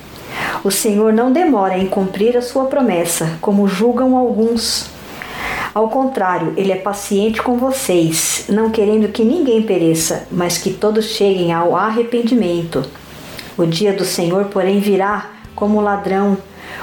O 0.62 0.70
Senhor 0.70 1.12
não 1.12 1.32
demora 1.32 1.76
em 1.76 1.86
cumprir 1.86 2.36
a 2.36 2.42
sua 2.42 2.66
promessa, 2.66 3.36
como 3.40 3.68
julgam 3.68 4.16
alguns. 4.16 4.90
Ao 5.74 5.88
contrário, 5.88 6.54
ele 6.56 6.72
é 6.72 6.76
paciente 6.76 7.42
com 7.42 7.58
vocês, 7.58 8.44
não 8.48 8.70
querendo 8.70 9.08
que 9.08 9.24
ninguém 9.24 9.62
pereça, 9.62 10.26
mas 10.30 10.56
que 10.56 10.72
todos 10.72 11.06
cheguem 11.06 11.52
ao 11.52 11.74
arrependimento. 11.74 12.84
O 13.56 13.66
dia 13.66 13.92
do 13.92 14.04
Senhor, 14.04 14.46
porém, 14.46 14.80
virá 14.80 15.30
como 15.54 15.80
ladrão, 15.80 16.38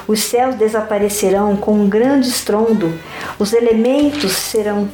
os 0.07 0.19
céus 0.21 0.55
desaparecerão 0.55 1.55
com 1.55 1.73
um 1.73 1.89
grande 1.89 2.27
estrondo, 2.27 2.93
os 3.39 3.53
elementos 3.53 4.31
serão 4.31 4.89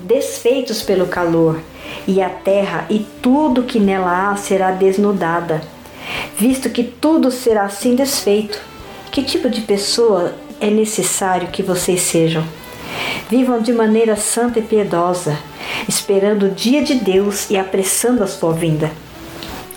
desfeitos 0.00 0.82
pelo 0.82 1.06
calor, 1.06 1.60
e 2.06 2.22
a 2.22 2.28
terra 2.28 2.86
e 2.88 3.00
tudo 3.22 3.62
que 3.62 3.78
nela 3.78 4.30
há 4.30 4.36
será 4.36 4.70
desnudada. 4.70 5.60
Visto 6.36 6.70
que 6.70 6.84
tudo 6.84 7.30
será 7.30 7.64
assim 7.64 7.94
desfeito, 7.94 8.60
que 9.10 9.22
tipo 9.22 9.48
de 9.50 9.62
pessoa 9.62 10.34
é 10.60 10.70
necessário 10.70 11.48
que 11.48 11.62
vocês 11.62 12.00
sejam? 12.00 12.44
Vivam 13.28 13.60
de 13.60 13.72
maneira 13.72 14.16
santa 14.16 14.58
e 14.58 14.62
piedosa, 14.62 15.38
esperando 15.88 16.46
o 16.46 16.50
dia 16.50 16.82
de 16.82 16.94
Deus 16.94 17.50
e 17.50 17.56
apressando 17.56 18.22
a 18.22 18.26
sua 18.26 18.52
vinda. 18.52 18.90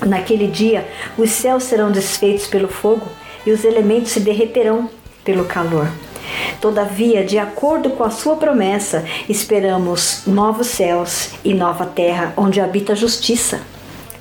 Naquele 0.06 0.48
dia, 0.48 0.88
os 1.18 1.30
céus 1.32 1.64
serão 1.64 1.92
desfeitos 1.92 2.48
pelo 2.48 2.68
fogo 2.68 3.08
e 3.46 3.52
os 3.52 3.64
elementos 3.64 4.12
se 4.12 4.20
derreterão 4.20 4.90
pelo 5.24 5.46
calor. 5.46 5.88
Todavia, 6.60 7.24
de 7.24 7.38
acordo 7.38 7.90
com 7.92 8.04
a 8.04 8.10
sua 8.10 8.36
promessa, 8.36 9.04
esperamos 9.28 10.22
novos 10.26 10.68
céus 10.68 11.32
e 11.44 11.54
nova 11.54 11.86
terra 11.86 12.34
onde 12.38 12.62
habita 12.62 12.94
a 12.94 12.96
justiça. 12.96 13.62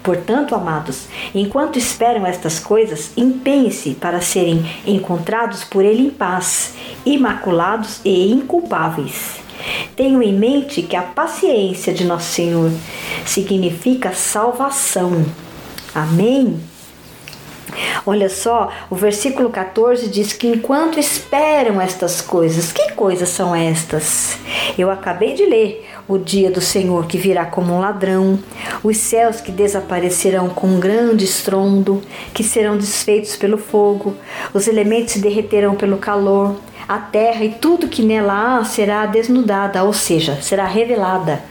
Portanto, 0.02 0.54
amados, 0.54 1.08
enquanto 1.34 1.78
esperam 1.78 2.26
estas 2.26 2.58
coisas, 2.58 3.12
empenhem-se 3.16 3.94
para 3.94 4.20
serem 4.20 4.64
encontrados 4.86 5.62
por 5.64 5.84
Ele 5.84 6.06
em 6.06 6.10
paz, 6.10 6.74
imaculados 7.04 8.00
e 8.04 8.32
inculpáveis. 8.32 9.40
Tenham 9.94 10.22
em 10.22 10.32
mente 10.32 10.82
que 10.82 10.96
a 10.96 11.02
paciência 11.02 11.92
de 11.92 12.04
Nosso 12.04 12.32
Senhor 12.32 12.70
significa 13.26 14.12
salvação. 14.12 15.24
Amém? 15.94 16.58
Olha 18.06 18.28
só, 18.28 18.70
o 18.88 18.96
versículo 18.96 19.50
14 19.50 20.08
diz 20.08 20.32
que 20.32 20.48
enquanto 20.48 20.98
esperam 20.98 21.80
estas 21.80 22.20
coisas, 22.20 22.72
que 22.72 22.92
coisas 22.92 23.28
são 23.28 23.54
estas? 23.54 24.38
Eu 24.78 24.90
acabei 24.90 25.34
de 25.34 25.44
ler 25.44 25.89
o 26.10 26.18
dia 26.18 26.50
do 26.50 26.60
Senhor 26.60 27.06
que 27.06 27.16
virá 27.16 27.46
como 27.46 27.72
um 27.72 27.78
ladrão, 27.78 28.36
os 28.82 28.96
céus 28.96 29.40
que 29.40 29.52
desaparecerão 29.52 30.48
com 30.48 30.66
um 30.66 30.80
grande 30.80 31.24
estrondo, 31.24 32.02
que 32.34 32.42
serão 32.42 32.76
desfeitos 32.76 33.36
pelo 33.36 33.56
fogo, 33.56 34.16
os 34.52 34.66
elementos 34.66 35.12
se 35.12 35.20
derreterão 35.20 35.76
pelo 35.76 35.98
calor, 35.98 36.56
a 36.88 36.98
terra 36.98 37.44
e 37.44 37.50
tudo 37.50 37.86
que 37.86 38.02
nela 38.02 38.58
há 38.58 38.64
será 38.64 39.06
desnudada, 39.06 39.84
ou 39.84 39.92
seja, 39.92 40.42
será 40.42 40.66
revelada, 40.66 41.44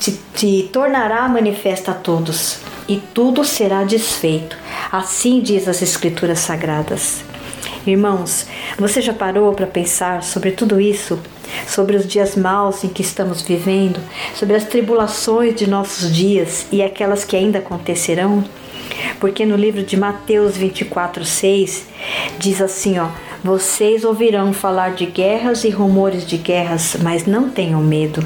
te, 0.00 0.18
te 0.34 0.68
tornará 0.72 1.28
manifesta 1.28 1.92
a 1.92 1.94
todos, 1.94 2.58
e 2.88 2.96
tudo 2.96 3.44
será 3.44 3.84
desfeito. 3.84 4.58
Assim 4.90 5.40
diz 5.40 5.68
as 5.68 5.80
Escrituras 5.80 6.40
Sagradas. 6.40 7.22
Irmãos, 7.86 8.46
você 8.76 9.00
já 9.00 9.12
parou 9.12 9.52
para 9.52 9.66
pensar 9.66 10.22
sobre 10.24 10.50
tudo 10.50 10.80
isso? 10.80 11.20
Sobre 11.66 11.96
os 11.96 12.06
dias 12.06 12.36
maus 12.36 12.84
em 12.84 12.88
que 12.88 13.02
estamos 13.02 13.42
vivendo, 13.42 14.00
sobre 14.34 14.56
as 14.56 14.64
tribulações 14.64 15.54
de 15.54 15.68
nossos 15.68 16.14
dias 16.14 16.66
e 16.70 16.82
aquelas 16.82 17.24
que 17.24 17.36
ainda 17.36 17.58
acontecerão? 17.58 18.44
Porque 19.18 19.46
no 19.46 19.56
livro 19.56 19.82
de 19.82 19.96
Mateus 19.96 20.56
24, 20.56 21.24
6 21.24 21.86
diz 22.38 22.60
assim: 22.60 22.98
ó, 22.98 23.08
vocês 23.42 24.04
ouvirão 24.04 24.52
falar 24.52 24.94
de 24.94 25.06
guerras 25.06 25.64
e 25.64 25.70
rumores 25.70 26.26
de 26.26 26.36
guerras, 26.36 26.96
mas 27.02 27.26
não 27.26 27.48
tenham 27.48 27.82
medo. 27.82 28.24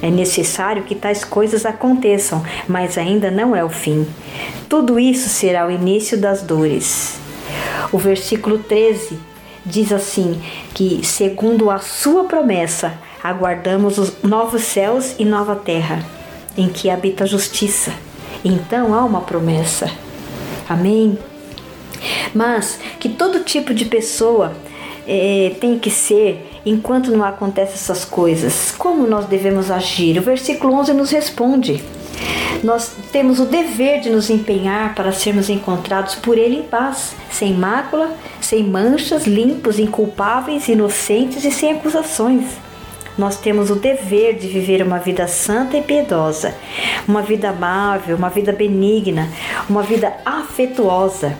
É 0.00 0.10
necessário 0.10 0.82
que 0.82 0.96
tais 0.96 1.24
coisas 1.24 1.64
aconteçam, 1.64 2.42
mas 2.66 2.98
ainda 2.98 3.30
não 3.30 3.54
é 3.54 3.64
o 3.64 3.68
fim. 3.68 4.06
Tudo 4.68 4.98
isso 4.98 5.28
será 5.28 5.66
o 5.66 5.70
início 5.70 6.18
das 6.18 6.42
dores. 6.42 7.20
O 7.92 7.98
versículo 7.98 8.58
13 8.58 9.31
diz 9.64 9.92
assim: 9.92 10.40
que, 10.74 11.04
segundo 11.04 11.70
a 11.70 11.78
sua 11.78 12.24
promessa, 12.24 12.94
aguardamos 13.22 13.98
os 13.98 14.22
novos 14.22 14.62
céus 14.62 15.14
e 15.18 15.24
nova 15.24 15.56
terra, 15.56 16.04
em 16.56 16.68
que 16.68 16.90
habita 16.90 17.24
a 17.24 17.26
justiça. 17.26 17.92
Então 18.44 18.94
há 18.94 19.04
uma 19.04 19.20
promessa. 19.20 19.90
Amém? 20.68 21.18
Mas 22.34 22.78
que 22.98 23.08
todo 23.08 23.44
tipo 23.44 23.72
de 23.72 23.84
pessoa 23.84 24.52
é, 25.06 25.54
tem 25.60 25.78
que 25.78 25.90
ser 25.90 26.48
enquanto 26.64 27.10
não 27.10 27.24
acontecem 27.24 27.74
essas 27.74 28.04
coisas. 28.04 28.72
Como 28.76 29.06
nós 29.06 29.26
devemos 29.26 29.70
agir? 29.70 30.18
O 30.18 30.22
versículo 30.22 30.74
11 30.74 30.92
nos 30.94 31.10
responde. 31.10 31.82
Nós 32.62 32.92
temos 33.10 33.40
o 33.40 33.44
dever 33.44 34.00
de 34.00 34.08
nos 34.08 34.30
empenhar 34.30 34.94
para 34.94 35.10
sermos 35.10 35.50
encontrados 35.50 36.14
por 36.14 36.38
Ele 36.38 36.58
em 36.58 36.62
paz, 36.62 37.12
sem 37.30 37.54
mácula, 37.54 38.14
sem 38.40 38.62
manchas, 38.62 39.26
limpos, 39.26 39.78
inculpáveis, 39.80 40.68
inocentes 40.68 41.44
e 41.44 41.50
sem 41.50 41.72
acusações. 41.72 42.44
Nós 43.18 43.36
temos 43.36 43.68
o 43.68 43.74
dever 43.74 44.36
de 44.36 44.48
viver 44.48 44.82
uma 44.82 44.98
vida 44.98 45.26
santa 45.26 45.76
e 45.76 45.82
piedosa, 45.82 46.54
uma 47.06 47.20
vida 47.20 47.50
amável, 47.50 48.16
uma 48.16 48.30
vida 48.30 48.52
benigna, 48.52 49.28
uma 49.68 49.82
vida 49.82 50.14
afetuosa. 50.24 51.36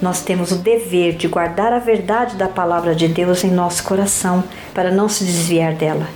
Nós 0.00 0.22
temos 0.22 0.50
o 0.52 0.56
dever 0.56 1.14
de 1.14 1.28
guardar 1.28 1.72
a 1.72 1.78
verdade 1.78 2.36
da 2.36 2.48
palavra 2.48 2.94
de 2.94 3.08
Deus 3.08 3.44
em 3.44 3.50
nosso 3.50 3.84
coração 3.84 4.42
para 4.74 4.90
não 4.90 5.08
se 5.08 5.24
desviar 5.24 5.74
dela. 5.74 6.06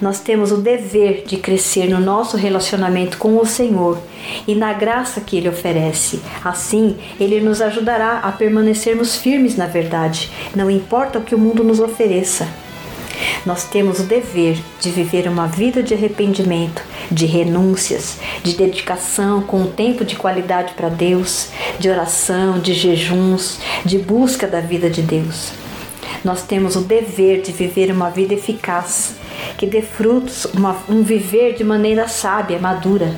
Nós 0.00 0.20
temos 0.20 0.52
o 0.52 0.56
dever 0.56 1.24
de 1.26 1.36
crescer 1.36 1.88
no 1.88 2.00
nosso 2.00 2.36
relacionamento 2.36 3.18
com 3.18 3.36
o 3.36 3.46
Senhor 3.46 3.98
e 4.46 4.54
na 4.54 4.72
graça 4.72 5.20
que 5.20 5.36
Ele 5.36 5.48
oferece. 5.48 6.20
Assim, 6.44 6.96
Ele 7.18 7.40
nos 7.40 7.60
ajudará 7.60 8.18
a 8.18 8.32
permanecermos 8.32 9.16
firmes 9.16 9.56
na 9.56 9.66
verdade, 9.66 10.30
não 10.54 10.70
importa 10.70 11.18
o 11.18 11.22
que 11.22 11.34
o 11.34 11.38
mundo 11.38 11.62
nos 11.62 11.80
ofereça. 11.80 12.48
Nós 13.44 13.64
temos 13.64 14.00
o 14.00 14.04
dever 14.04 14.58
de 14.80 14.90
viver 14.90 15.28
uma 15.28 15.46
vida 15.46 15.82
de 15.82 15.94
arrependimento, 15.94 16.82
de 17.10 17.26
renúncias, 17.26 18.18
de 18.42 18.54
dedicação 18.54 19.42
com 19.42 19.62
um 19.62 19.70
tempo 19.70 20.04
de 20.04 20.16
qualidade 20.16 20.72
para 20.74 20.88
Deus, 20.88 21.48
de 21.78 21.88
oração, 21.88 22.58
de 22.58 22.72
jejuns, 22.72 23.58
de 23.84 23.98
busca 23.98 24.46
da 24.46 24.60
vida 24.60 24.88
de 24.88 25.02
Deus. 25.02 25.52
Nós 26.24 26.42
temos 26.42 26.76
o 26.76 26.80
dever 26.80 27.40
de 27.40 27.52
viver 27.52 27.90
uma 27.90 28.10
vida 28.10 28.34
eficaz, 28.34 29.14
que 29.56 29.66
dê 29.66 29.82
frutos, 29.82 30.44
uma, 30.46 30.76
um 30.88 31.02
viver 31.02 31.54
de 31.54 31.64
maneira 31.64 32.08
sábia, 32.08 32.58
madura. 32.58 33.14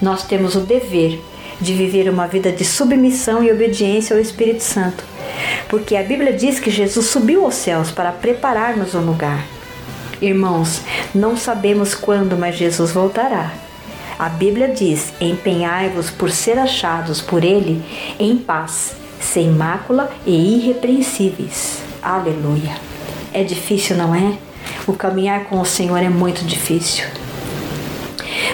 Nós 0.00 0.24
temos 0.24 0.54
o 0.54 0.60
dever 0.60 1.20
de 1.60 1.72
viver 1.74 2.08
uma 2.08 2.26
vida 2.26 2.52
de 2.52 2.64
submissão 2.64 3.42
e 3.42 3.50
obediência 3.50 4.14
ao 4.14 4.22
Espírito 4.22 4.62
Santo, 4.62 5.04
porque 5.68 5.96
a 5.96 6.02
Bíblia 6.02 6.32
diz 6.32 6.60
que 6.60 6.70
Jesus 6.70 7.06
subiu 7.06 7.44
aos 7.44 7.54
céus 7.54 7.90
para 7.90 8.12
preparar-nos 8.12 8.94
um 8.94 9.00
lugar. 9.00 9.44
Irmãos, 10.20 10.80
não 11.14 11.36
sabemos 11.36 11.94
quando, 11.94 12.36
mas 12.36 12.56
Jesus 12.56 12.90
voltará. 12.92 13.52
A 14.18 14.28
Bíblia 14.28 14.68
diz: 14.68 15.12
empenhai-vos 15.20 16.10
por 16.10 16.30
ser 16.30 16.58
achados 16.58 17.20
por 17.20 17.44
Ele 17.44 17.82
em 18.18 18.36
paz, 18.36 18.96
sem 19.20 19.48
mácula 19.50 20.10
e 20.26 20.56
irrepreensíveis. 20.56 21.87
Aleluia. 22.08 22.74
É 23.34 23.44
difícil, 23.44 23.94
não 23.94 24.14
é? 24.14 24.38
O 24.86 24.94
caminhar 24.94 25.44
com 25.44 25.60
o 25.60 25.64
Senhor 25.66 25.98
é 25.98 26.08
muito 26.08 26.42
difícil. 26.42 27.04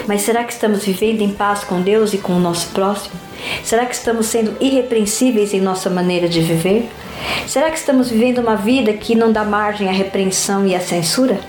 Mas 0.05 0.23
será 0.23 0.43
que 0.43 0.51
estamos 0.51 0.83
vivendo 0.83 1.21
em 1.21 1.31
paz 1.31 1.63
com 1.63 1.81
Deus 1.81 2.13
e 2.13 2.17
com 2.17 2.33
o 2.33 2.39
nosso 2.39 2.71
próximo? 2.71 3.15
Será 3.63 3.85
que 3.85 3.95
estamos 3.95 4.25
sendo 4.25 4.57
irrepreensíveis 4.59 5.53
em 5.53 5.61
nossa 5.61 5.89
maneira 5.89 6.27
de 6.27 6.41
viver? 6.41 6.89
Será 7.47 7.71
que 7.71 7.77
estamos 7.77 8.09
vivendo 8.09 8.39
uma 8.39 8.57
vida 8.57 8.91
que 8.91 9.15
não 9.15 9.31
dá 9.31 9.45
margem 9.45 9.87
à 9.87 9.91
repreensão 9.93 10.67
e 10.67 10.75
à 10.75 10.81
censura? 10.81 11.39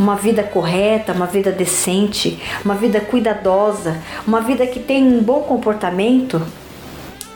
Uma 0.00 0.16
vida 0.16 0.42
correta, 0.42 1.12
uma 1.12 1.26
vida 1.26 1.52
decente, 1.52 2.42
uma 2.64 2.74
vida 2.74 3.00
cuidadosa, 3.00 4.02
uma 4.26 4.40
vida 4.40 4.66
que 4.66 4.80
tem 4.80 5.04
um 5.04 5.22
bom 5.22 5.42
comportamento? 5.42 6.42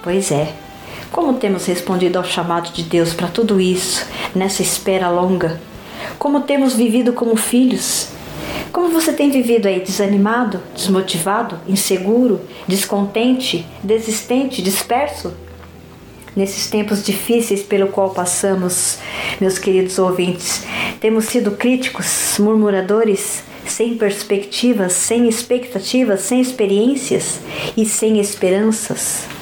Pois 0.03 0.33
é. 0.33 0.64
Como 1.15 1.35
temos 1.35 1.67
respondido 1.67 2.19
ao 2.19 2.25
chamado 2.25 2.73
de 2.73 2.83
Deus 2.83 3.15
para 3.15 3.29
tudo 3.29 3.61
isso, 3.61 4.05
nessa 4.35 4.63
espera 4.63 5.09
longa? 5.09 5.61
Como 6.19 6.41
temos 6.41 6.75
vivido 6.75 7.13
como 7.13 7.37
filhos? 7.37 8.09
Como 8.73 8.89
você 8.89 9.13
tem 9.13 9.31
vivido 9.31 9.69
aí 9.69 9.79
desanimado, 9.79 10.61
desmotivado, 10.75 11.61
inseguro, 11.69 12.41
descontente, 12.67 13.65
desistente, 13.81 14.61
disperso? 14.61 15.33
Nesses 16.35 16.69
tempos 16.69 17.05
difíceis 17.05 17.63
pelo 17.63 17.87
qual 17.87 18.11
passamos, 18.11 18.99
meus 19.41 19.57
queridos 19.57 19.97
ouvintes, 20.01 20.65
temos 20.99 21.27
sido 21.27 21.53
críticos, 21.53 22.35
murmuradores, 22.41 23.45
sem 23.65 23.97
perspectivas, 23.97 24.95
sem 24.95 25.29
expectativas, 25.29 26.23
sem 26.23 26.41
experiências 26.41 27.39
e 27.77 27.87
sem 27.87 28.19
esperanças. 28.19 29.33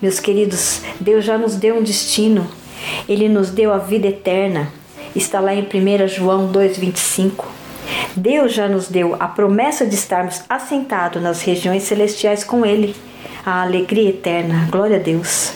Meus 0.00 0.20
queridos, 0.20 0.80
Deus 1.00 1.24
já 1.24 1.36
nos 1.36 1.56
deu 1.56 1.76
um 1.76 1.82
destino. 1.82 2.46
Ele 3.08 3.28
nos 3.28 3.50
deu 3.50 3.72
a 3.72 3.78
vida 3.78 4.06
eterna. 4.06 4.72
Está 5.14 5.40
lá 5.40 5.52
em 5.52 5.62
1 5.62 6.06
João 6.06 6.52
2,25. 6.52 7.44
Deus 8.14 8.52
já 8.52 8.68
nos 8.68 8.88
deu 8.88 9.16
a 9.18 9.26
promessa 9.26 9.84
de 9.84 9.96
estarmos 9.96 10.42
assentados 10.48 11.20
nas 11.20 11.42
regiões 11.42 11.82
celestiais 11.82 12.44
com 12.44 12.64
Ele, 12.64 12.94
a 13.44 13.62
alegria 13.62 14.10
eterna. 14.10 14.68
Glória 14.70 14.98
a 14.98 15.00
Deus. 15.00 15.52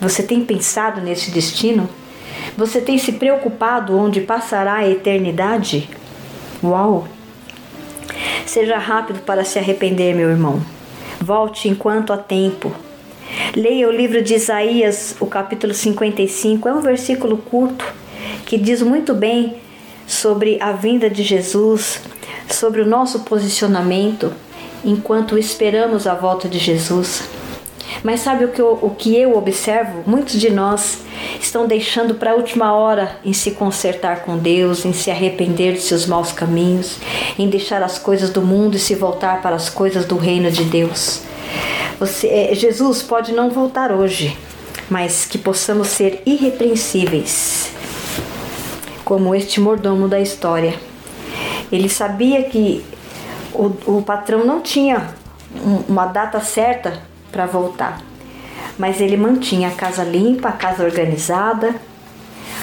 Você 0.00 0.24
tem 0.24 0.44
pensado 0.44 1.00
nesse 1.00 1.30
destino? 1.30 1.88
Você 2.56 2.80
tem 2.80 2.98
se 2.98 3.12
preocupado 3.12 3.96
onde 3.96 4.20
passará 4.20 4.76
a 4.76 4.88
eternidade? 4.88 5.88
Uau! 6.62 7.06
Seja 8.46 8.78
rápido 8.78 9.20
para 9.20 9.44
se 9.44 9.60
arrepender, 9.60 10.12
meu 10.12 10.28
irmão. 10.28 10.60
Volte 11.20 11.68
enquanto 11.68 12.12
há 12.12 12.16
tempo. 12.16 12.74
Leia 13.54 13.88
o 13.88 13.92
livro 13.92 14.22
de 14.22 14.34
Isaías, 14.34 15.16
o 15.20 15.26
capítulo 15.26 15.74
55. 15.74 16.68
É 16.68 16.72
um 16.72 16.80
versículo 16.80 17.36
curto 17.36 17.84
que 18.46 18.56
diz 18.56 18.82
muito 18.82 19.14
bem 19.14 19.56
sobre 20.06 20.58
a 20.60 20.72
vinda 20.72 21.08
de 21.08 21.22
Jesus, 21.22 22.00
sobre 22.48 22.80
o 22.80 22.86
nosso 22.86 23.20
posicionamento 23.20 24.32
enquanto 24.84 25.38
esperamos 25.38 26.06
a 26.06 26.14
volta 26.14 26.48
de 26.48 26.58
Jesus. 26.58 27.22
Mas 28.02 28.20
sabe 28.20 28.44
o 28.44 28.48
que 28.48 28.60
eu, 28.60 28.78
o 28.80 28.90
que 28.90 29.16
eu 29.16 29.36
observo? 29.36 30.02
Muitos 30.06 30.40
de 30.40 30.50
nós 30.50 30.98
estão 31.40 31.66
deixando 31.66 32.14
para 32.14 32.32
a 32.32 32.34
última 32.34 32.72
hora 32.72 33.18
em 33.24 33.32
se 33.32 33.50
consertar 33.52 34.22
com 34.22 34.38
Deus, 34.38 34.84
em 34.84 34.92
se 34.92 35.10
arrepender 35.10 35.74
de 35.74 35.80
seus 35.80 36.06
maus 36.06 36.32
caminhos, 36.32 36.96
em 37.38 37.48
deixar 37.48 37.82
as 37.82 37.98
coisas 37.98 38.30
do 38.30 38.42
mundo 38.42 38.76
e 38.76 38.80
se 38.80 38.94
voltar 38.94 39.42
para 39.42 39.56
as 39.56 39.68
coisas 39.68 40.04
do 40.04 40.16
reino 40.16 40.50
de 40.50 40.64
Deus. 40.64 41.20
Você, 42.00 42.28
é, 42.28 42.54
Jesus 42.54 43.02
pode 43.02 43.30
não 43.30 43.50
voltar 43.50 43.92
hoje, 43.92 44.34
mas 44.88 45.26
que 45.26 45.36
possamos 45.36 45.88
ser 45.88 46.22
irrepreensíveis, 46.24 47.70
como 49.04 49.34
este 49.34 49.60
mordomo 49.60 50.08
da 50.08 50.18
história. 50.18 50.74
Ele 51.70 51.90
sabia 51.90 52.42
que 52.44 52.82
o, 53.52 53.98
o 53.98 54.02
patrão 54.02 54.46
não 54.46 54.62
tinha 54.62 55.14
uma 55.86 56.06
data 56.06 56.40
certa 56.40 57.02
para 57.30 57.44
voltar, 57.44 58.00
mas 58.78 58.98
ele 58.98 59.18
mantinha 59.18 59.68
a 59.68 59.72
casa 59.72 60.02
limpa, 60.02 60.48
a 60.48 60.52
casa 60.52 60.82
organizada, 60.82 61.74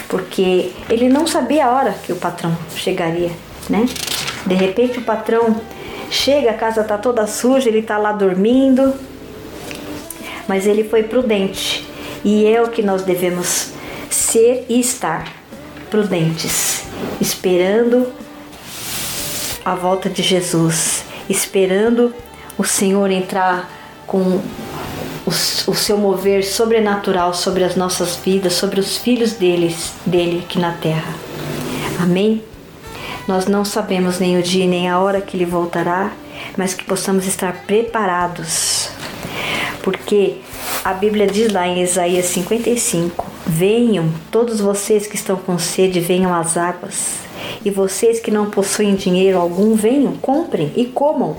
porque 0.08 0.72
ele 0.90 1.08
não 1.08 1.28
sabia 1.28 1.66
a 1.66 1.70
hora 1.70 1.92
que 1.92 2.12
o 2.12 2.16
patrão 2.16 2.58
chegaria, 2.74 3.30
né? 3.70 3.86
De 4.44 4.56
repente 4.56 4.98
o 4.98 5.02
patrão 5.02 5.60
chega, 6.10 6.50
a 6.50 6.54
casa 6.54 6.82
tá 6.82 6.98
toda 6.98 7.24
suja, 7.28 7.68
ele 7.68 7.82
tá 7.82 7.98
lá 7.98 8.10
dormindo, 8.10 8.92
mas 10.48 10.66
ele 10.66 10.82
foi 10.82 11.02
prudente 11.02 11.86
e 12.24 12.46
é 12.46 12.60
o 12.60 12.68
que 12.68 12.82
nós 12.82 13.02
devemos 13.02 13.72
ser 14.10 14.64
e 14.68 14.80
estar 14.80 15.32
prudentes, 15.90 16.84
esperando 17.20 18.10
a 19.64 19.74
volta 19.74 20.08
de 20.08 20.22
Jesus, 20.22 21.04
esperando 21.28 22.14
o 22.56 22.64
Senhor 22.64 23.10
entrar 23.10 23.70
com 24.06 24.18
o, 24.20 24.42
o, 25.26 25.74
seu 25.74 25.98
mover 25.98 26.42
sobrenatural 26.42 27.34
sobre 27.34 27.62
as 27.62 27.76
nossas 27.76 28.16
vidas, 28.16 28.54
sobre 28.54 28.80
os 28.80 28.96
filhos 28.96 29.32
deles, 29.34 29.92
dele 30.06 30.42
aqui 30.44 30.58
na 30.58 30.72
terra. 30.72 31.14
Amém? 32.00 32.42
Nós 33.26 33.46
não 33.46 33.64
sabemos 33.64 34.18
nem 34.18 34.38
o 34.38 34.42
dia 34.42 34.66
nem 34.66 34.88
a 34.88 34.98
hora 34.98 35.20
que 35.20 35.36
ele 35.36 35.44
voltará, 35.44 36.12
mas 36.56 36.72
que 36.72 36.84
possamos 36.84 37.26
estar 37.26 37.64
preparados. 37.66 38.87
Porque 39.82 40.36
a 40.84 40.92
Bíblia 40.92 41.26
diz 41.26 41.52
lá 41.52 41.66
em 41.66 41.82
Isaías 41.82 42.26
55: 42.26 43.26
Venham, 43.46 44.10
todos 44.30 44.60
vocês 44.60 45.06
que 45.06 45.16
estão 45.16 45.36
com 45.36 45.58
sede, 45.58 46.00
venham 46.00 46.34
às 46.34 46.56
águas. 46.56 47.14
E 47.64 47.70
vocês 47.70 48.20
que 48.20 48.30
não 48.30 48.50
possuem 48.50 48.94
dinheiro 48.94 49.38
algum, 49.38 49.74
venham, 49.74 50.14
comprem 50.16 50.72
e 50.76 50.84
comam. 50.86 51.36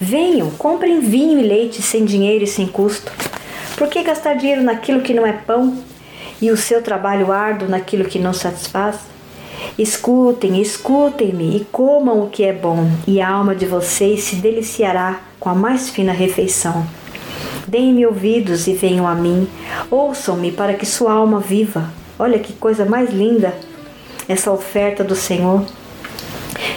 Venham, 0.00 0.50
comprem 0.52 1.00
vinho 1.00 1.38
e 1.38 1.42
leite 1.42 1.82
sem 1.82 2.04
dinheiro 2.04 2.44
e 2.44 2.46
sem 2.46 2.66
custo. 2.66 3.12
Por 3.76 3.88
que 3.88 4.02
gastar 4.02 4.34
dinheiro 4.34 4.62
naquilo 4.62 5.02
que 5.02 5.14
não 5.14 5.26
é 5.26 5.32
pão 5.32 5.76
e 6.40 6.50
o 6.50 6.56
seu 6.56 6.82
trabalho 6.82 7.32
árduo 7.32 7.68
naquilo 7.68 8.04
que 8.04 8.18
não 8.18 8.32
satisfaz? 8.32 8.96
Escutem, 9.78 10.60
escutem-me 10.60 11.56
e 11.56 11.64
comam 11.72 12.22
o 12.22 12.28
que 12.28 12.44
é 12.44 12.52
bom, 12.52 12.90
e 13.06 13.20
a 13.20 13.28
alma 13.28 13.54
de 13.54 13.66
vocês 13.66 14.24
se 14.24 14.36
deliciará 14.36 15.20
com 15.38 15.48
a 15.48 15.54
mais 15.54 15.88
fina 15.88 16.12
refeição. 16.12 16.86
Deem-me 17.66 18.06
ouvidos 18.06 18.66
e 18.66 18.74
venham 18.74 19.06
a 19.06 19.14
mim, 19.14 19.48
ouçam-me 19.90 20.52
para 20.52 20.74
que 20.74 20.86
sua 20.86 21.12
alma 21.12 21.40
viva. 21.40 21.90
Olha 22.18 22.38
que 22.38 22.52
coisa 22.52 22.84
mais 22.84 23.10
linda! 23.10 23.54
essa 24.32 24.52
oferta 24.52 25.02
do 25.02 25.16
Senhor. 25.16 25.64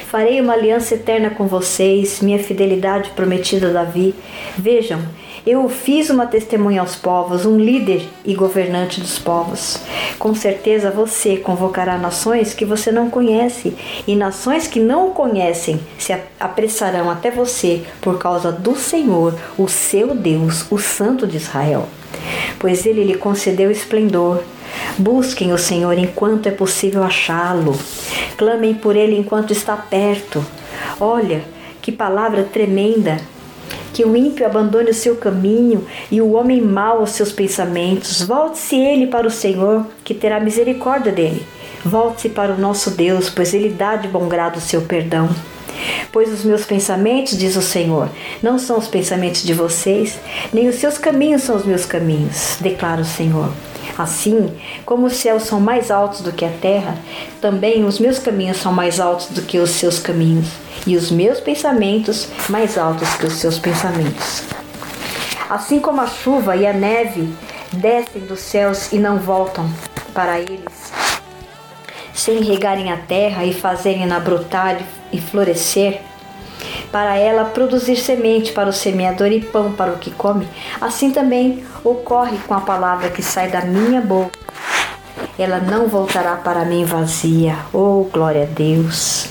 Farei 0.08 0.42
uma 0.42 0.54
aliança 0.54 0.96
eterna 0.96 1.30
com 1.30 1.48
vocês, 1.48 2.20
minha 2.20 2.40
fidelidade 2.40 3.12
prometida 3.12 3.70
a 3.70 3.74
Davi. 3.74 4.16
Vejam, 4.58 5.00
eu 5.45 5.68
fiz 5.68 6.10
uma 6.10 6.26
testemunha 6.26 6.82
aos 6.82 6.95
povos, 6.95 7.45
um 7.45 7.57
líder 7.57 8.07
e 8.24 8.34
governante 8.34 8.99
dos 8.99 9.20
povos. 9.20 9.80
Com 10.18 10.34
certeza 10.34 10.90
você 10.90 11.38
convocará 11.38 11.98
nações 11.98 12.53
que 12.53 12.65
você 12.65 12.91
não 12.91 13.10
conhece, 13.10 13.76
e 14.07 14.15
nações 14.15 14.68
que 14.68 14.80
não 14.80 15.10
o 15.10 15.11
conhecem 15.11 15.80
se 15.98 16.15
apressarão 16.40 17.10
até 17.10 17.30
você 17.30 17.84
por 18.02 18.18
causa 18.18 18.52
do 18.52 18.76
Senhor, 18.76 19.36
o 19.57 19.68
seu 19.68 20.15
Deus, 20.15 20.65
o 20.72 20.78
Santo 20.78 21.28
de 21.28 21.38
Israel. 21.38 21.88
Pois 22.60 22.86
ele 22.86 23.03
lhe 23.03 23.15
concedeu 23.15 23.70
esplendor 23.70 24.41
Busquem 24.98 25.52
o 25.53 25.57
Senhor 25.57 25.98
enquanto 25.98 26.48
é 26.48 26.52
possível 26.52 27.03
achá-lo. 27.03 27.78
Clamem 28.38 28.74
por 28.74 28.95
ele 28.95 29.18
enquanto 29.18 29.52
está 29.52 29.76
perto. 29.76 30.44
Olha, 30.99 31.44
que 31.82 31.91
palavra 31.91 32.44
tremenda! 32.44 33.18
Que 33.94 34.04
o 34.04 34.16
ímpio 34.16 34.45
abandone 34.45 34.90
o 34.90 34.94
seu 34.94 35.16
caminho 35.16 35.86
e 36.10 36.22
o 36.22 36.34
homem 36.34 36.62
mau 36.62 37.02
os 37.04 37.12
seus 37.12 37.32
pensamentos. 37.32 38.22
Volte-se 38.22 38.76
ele 38.76 39.08
para 39.08 39.28
o 39.28 39.32
Senhor, 39.32 39.86
que 40.04 40.14
terá 40.14 40.40
misericórdia 40.40 41.12
dele. 41.12 41.45
Volte-se 41.86 42.30
para 42.30 42.54
o 42.54 42.58
nosso 42.58 42.91
Deus, 42.91 43.30
pois 43.30 43.54
ele 43.54 43.70
dá 43.70 43.95
de 43.95 44.08
bom 44.08 44.28
grado 44.28 44.58
o 44.58 44.62
seu 44.62 44.82
perdão. 44.82 45.30
Pois 46.12 46.32
os 46.32 46.44
meus 46.44 46.66
pensamentos, 46.66 47.38
diz 47.38 47.56
o 47.56 47.62
Senhor, 47.62 48.10
não 48.41 48.58
são 48.58 48.78
os 48.78 48.88
pensamentos 48.88 49.44
de 49.44 49.54
vocês, 49.54 50.18
nem 50.54 50.68
os 50.68 50.76
seus 50.76 50.98
caminhos 50.98 51.41
são 51.41 51.56
os 51.56 51.66
meus 51.66 51.86
caminhos, 51.86 52.58
declara 52.62 53.02
o 53.02 53.06
Senhor. 53.06 53.52
Assim, 53.98 54.52
como 54.86 55.06
os 55.06 55.14
céus 55.14 55.44
são 55.44 55.60
mais 55.60 55.91
altos 55.91 56.22
do 56.22 56.32
que 56.32 56.44
a 56.44 56.49
terra, 56.49 56.98
também 57.40 57.86
os 57.86 57.99
meus 57.99 58.18
caminhos 58.18 58.57
são 58.57 58.74
mais 58.74 58.99
altos 58.99 59.28
do 59.28 59.41
que 59.44 59.60
os 59.60 59.70
seus 59.70 59.99
caminhos, 59.99 60.48
e 60.88 60.98
os 60.98 61.11
meus 61.11 61.40
pensamentos 61.40 62.28
mais 62.49 62.78
altos 62.78 63.07
que 63.15 63.26
os 63.26 63.34
seus 63.34 63.60
pensamentos. 63.60 64.44
Assim 65.49 65.80
como 65.80 66.02
a 66.02 66.07
chuva 66.07 66.56
e 66.56 66.65
a 66.65 66.74
neve 66.74 67.32
descem 67.72 68.24
dos 68.24 68.40
céus 68.40 68.91
e 68.91 68.98
não 68.98 69.20
voltam 69.20 69.70
para 70.14 70.40
eles, 70.40 70.91
sem 72.14 72.41
regarem 72.44 72.91
a 72.91 72.98
terra 72.98 73.45
e 73.45 73.53
fazerem-na 73.53 74.20
brotar 74.20 74.80
e 75.11 75.22
florescer, 75.22 76.02
para 76.91 77.18
ela 77.18 77.45
produzir 77.45 77.95
semente 77.95 78.52
para 78.52 78.69
o 78.69 78.73
semeador 78.73 79.27
e 79.27 79.41
pão 79.41 79.72
para 79.72 79.94
o 79.94 79.98
que 79.98 80.11
come, 80.11 80.48
assim 80.80 81.11
também 81.11 81.64
ocorre 81.84 82.38
com 82.48 82.53
a 82.53 82.61
palavra 82.61 83.10
que 83.10 83.22
sai 83.22 83.49
da 83.49 83.61
minha 83.61 84.02
boca. 84.02 84.38
Ela 85.38 85.60
não 85.60 85.88
voltará 85.88 86.35
para 86.35 86.65
mim 86.65 86.85
vazia, 86.85 87.56
oh 87.73 88.07
glória 88.11 88.44
a 88.44 88.45
Deus, 88.45 89.30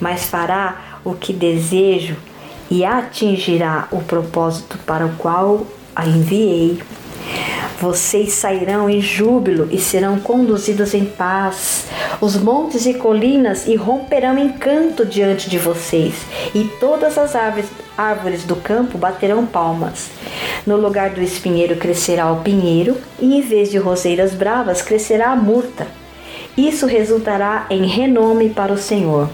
mas 0.00 0.24
fará 0.24 1.00
o 1.04 1.14
que 1.14 1.32
desejo 1.32 2.16
e 2.70 2.84
atingirá 2.84 3.88
o 3.90 4.00
propósito 4.00 4.78
para 4.86 5.06
o 5.06 5.16
qual 5.16 5.66
a 5.96 6.06
enviei. 6.06 6.82
Vocês 7.80 8.32
sairão 8.32 8.90
em 8.90 9.00
júbilo 9.00 9.68
e 9.70 9.78
serão 9.78 10.18
conduzidos 10.18 10.94
em 10.94 11.04
paz. 11.04 11.86
Os 12.20 12.36
montes 12.36 12.86
e 12.86 12.94
colinas 12.94 13.68
irromperão 13.68 14.36
em 14.36 14.48
canto 14.50 15.06
diante 15.06 15.48
de 15.48 15.58
vocês, 15.58 16.14
e 16.52 16.64
todas 16.80 17.16
as 17.16 17.36
árvores, 17.96 18.42
do 18.44 18.56
campo 18.56 18.98
baterão 18.98 19.46
palmas. 19.46 20.10
No 20.66 20.76
lugar 20.76 21.10
do 21.10 21.22
espinheiro 21.22 21.76
crescerá 21.76 22.32
o 22.32 22.42
pinheiro, 22.42 22.96
e 23.20 23.38
em 23.38 23.42
vez 23.42 23.70
de 23.70 23.78
roseiras 23.78 24.34
bravas 24.34 24.82
crescerá 24.82 25.30
a 25.30 25.36
murta. 25.36 25.86
Isso 26.56 26.84
resultará 26.86 27.66
em 27.70 27.86
renome 27.86 28.50
para 28.50 28.72
o 28.72 28.78
Senhor, 28.78 29.30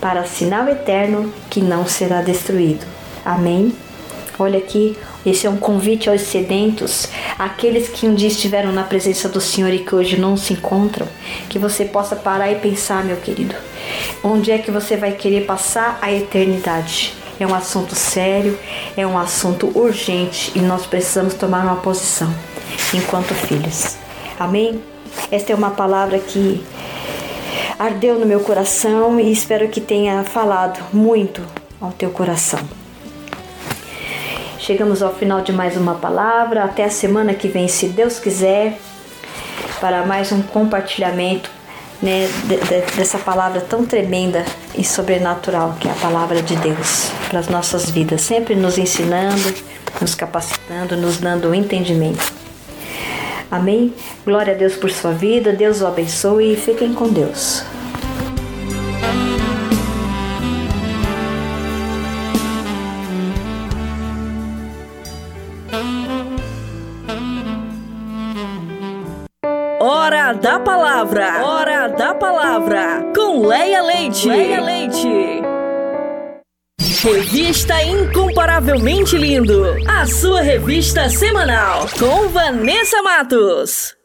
para 0.00 0.24
sinal 0.24 0.66
eterno 0.66 1.30
que 1.50 1.60
não 1.60 1.86
será 1.86 2.22
destruído. 2.22 2.86
Amém. 3.22 3.74
Olha 4.38 4.58
aqui 4.58 4.96
esse 5.24 5.46
é 5.46 5.50
um 5.50 5.56
convite 5.56 6.10
aos 6.10 6.22
sedentos, 6.22 7.08
aqueles 7.38 7.88
que 7.88 8.06
um 8.06 8.14
dia 8.14 8.28
estiveram 8.28 8.72
na 8.72 8.82
presença 8.82 9.28
do 9.28 9.40
Senhor 9.40 9.72
e 9.72 9.78
que 9.78 9.94
hoje 9.94 10.18
não 10.18 10.36
se 10.36 10.52
encontram, 10.52 11.06
que 11.48 11.58
você 11.58 11.84
possa 11.84 12.16
parar 12.16 12.50
e 12.50 12.56
pensar, 12.56 13.04
meu 13.04 13.16
querido, 13.16 13.54
onde 14.22 14.50
é 14.50 14.58
que 14.58 14.70
você 14.70 14.96
vai 14.96 15.12
querer 15.12 15.46
passar 15.46 15.98
a 16.02 16.12
eternidade? 16.12 17.14
É 17.38 17.46
um 17.46 17.54
assunto 17.54 17.94
sério, 17.94 18.58
é 18.96 19.06
um 19.06 19.16
assunto 19.18 19.70
urgente 19.76 20.52
e 20.54 20.60
nós 20.60 20.86
precisamos 20.86 21.34
tomar 21.34 21.64
uma 21.64 21.76
posição 21.76 22.32
enquanto 22.92 23.34
filhos. 23.34 23.96
Amém? 24.38 24.82
Esta 25.30 25.52
é 25.52 25.54
uma 25.54 25.70
palavra 25.70 26.18
que 26.18 26.62
ardeu 27.78 28.18
no 28.18 28.26
meu 28.26 28.40
coração 28.40 29.18
e 29.18 29.32
espero 29.32 29.68
que 29.68 29.80
tenha 29.80 30.22
falado 30.24 30.80
muito 30.92 31.42
ao 31.80 31.90
teu 31.90 32.10
coração. 32.10 32.81
Chegamos 34.62 35.02
ao 35.02 35.12
final 35.12 35.40
de 35.40 35.52
mais 35.52 35.76
uma 35.76 35.96
palavra. 35.96 36.64
Até 36.64 36.84
a 36.84 36.90
semana 36.90 37.34
que 37.34 37.48
vem, 37.48 37.66
se 37.66 37.88
Deus 37.88 38.18
quiser, 38.18 38.78
para 39.80 40.06
mais 40.06 40.30
um 40.30 40.40
compartilhamento 40.40 41.50
né, 42.00 42.28
de, 42.44 42.56
de, 42.56 42.96
dessa 42.96 43.18
palavra 43.18 43.60
tão 43.60 43.84
tremenda 43.84 44.44
e 44.78 44.84
sobrenatural 44.84 45.76
que 45.80 45.88
é 45.88 45.90
a 45.90 45.94
palavra 45.94 46.40
de 46.40 46.54
Deus 46.56 47.10
para 47.28 47.40
as 47.40 47.48
nossas 47.48 47.90
vidas, 47.90 48.20
sempre 48.20 48.54
nos 48.54 48.78
ensinando, 48.78 49.54
nos 50.00 50.14
capacitando, 50.14 50.96
nos 50.96 51.18
dando 51.18 51.48
o 51.48 51.54
entendimento. 51.54 52.32
Amém? 53.50 53.92
Glória 54.24 54.54
a 54.54 54.56
Deus 54.56 54.76
por 54.76 54.90
sua 54.90 55.12
vida, 55.12 55.52
Deus 55.52 55.80
o 55.80 55.86
abençoe 55.86 56.54
e 56.54 56.56
fiquem 56.56 56.94
com 56.94 57.08
Deus. 57.08 57.64
Da 70.42 70.58
palavra. 70.58 71.44
Hora 71.46 71.86
da 71.86 72.12
palavra. 72.14 73.12
Com 73.14 73.46
Leia 73.46 73.80
Leite. 73.80 74.28
Leia 74.28 74.60
Leite. 74.60 75.40
Revista 77.04 77.80
Incomparavelmente 77.82 79.16
Lindo. 79.16 79.76
A 79.88 80.04
sua 80.04 80.42
revista 80.42 81.08
semanal. 81.08 81.86
Com 81.96 82.28
Vanessa 82.28 83.00
Matos. 83.02 84.01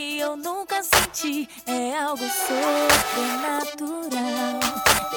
Que 0.00 0.18
eu 0.18 0.34
nunca 0.34 0.82
senti, 0.82 1.46
é 1.66 1.94
algo 1.94 2.24
sobrenatural. 2.48 4.08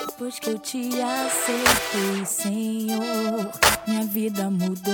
Depois 0.05 0.37
que 0.39 0.49
eu 0.49 0.59
te 0.59 0.89
aceitei, 1.01 2.25
Senhor, 2.25 3.49
minha 3.87 4.03
vida 4.03 4.49
mudou. 4.49 4.93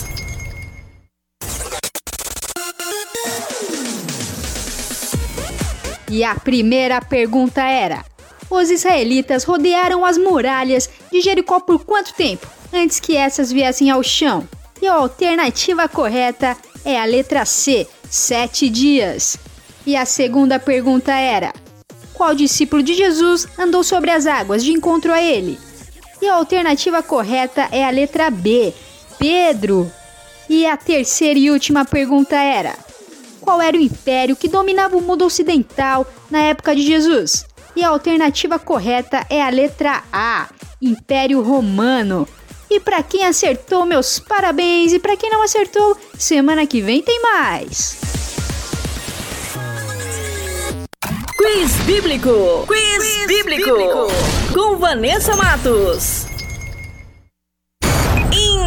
E 6.11 6.25
a 6.25 6.35
primeira 6.35 6.99
pergunta 6.99 7.63
era: 7.63 8.03
Os 8.49 8.69
israelitas 8.69 9.45
rodearam 9.45 10.05
as 10.05 10.17
muralhas 10.17 10.89
de 11.09 11.21
Jericó 11.21 11.61
por 11.61 11.85
quanto 11.85 12.13
tempo 12.13 12.45
antes 12.73 12.99
que 12.99 13.15
essas 13.15 13.49
viessem 13.49 13.89
ao 13.89 14.03
chão? 14.03 14.45
E 14.81 14.87
a 14.87 14.93
alternativa 14.93 15.87
correta 15.87 16.57
é 16.83 16.99
a 16.99 17.05
letra 17.05 17.45
C, 17.45 17.87
sete 18.09 18.69
dias. 18.69 19.37
E 19.85 19.95
a 19.95 20.05
segunda 20.05 20.59
pergunta 20.59 21.13
era: 21.13 21.53
Qual 22.13 22.35
discípulo 22.35 22.83
de 22.83 22.93
Jesus 22.93 23.47
andou 23.57 23.81
sobre 23.81 24.11
as 24.11 24.27
águas 24.27 24.65
de 24.65 24.73
encontro 24.73 25.13
a 25.13 25.21
ele? 25.21 25.57
E 26.21 26.27
a 26.27 26.35
alternativa 26.35 27.01
correta 27.01 27.69
é 27.71 27.85
a 27.85 27.89
letra 27.89 28.29
B, 28.29 28.73
Pedro. 29.17 29.89
E 30.49 30.65
a 30.65 30.75
terceira 30.75 31.39
e 31.39 31.49
última 31.49 31.85
pergunta 31.85 32.35
era: 32.35 32.75
Qual 33.41 33.59
era 33.61 33.75
o 33.75 33.81
império 33.81 34.35
que 34.35 34.47
dominava 34.47 34.95
o 34.95 35.01
mundo 35.01 35.25
ocidental 35.25 36.05
na 36.29 36.39
época 36.43 36.75
de 36.75 36.83
Jesus? 36.83 37.45
E 37.75 37.83
a 37.83 37.89
alternativa 37.89 38.59
correta 38.59 39.25
é 39.29 39.41
a 39.41 39.49
letra 39.49 40.03
A, 40.13 40.49
Império 40.81 41.41
Romano. 41.41 42.27
E 42.69 42.79
para 42.79 43.03
quem 43.03 43.25
acertou, 43.25 43.85
meus 43.85 44.19
parabéns, 44.19 44.93
e 44.93 44.99
para 44.99 45.17
quem 45.17 45.29
não 45.29 45.43
acertou, 45.43 45.97
semana 46.17 46.65
que 46.65 46.81
vem 46.81 47.01
tem 47.01 47.21
mais. 47.21 47.97
Quiz 51.37 51.73
Bíblico. 51.85 52.65
Quiz, 52.67 53.27
Bíblico. 53.27 53.71
Com 54.53 54.77
Vanessa 54.77 55.35
Matos. 55.35 56.30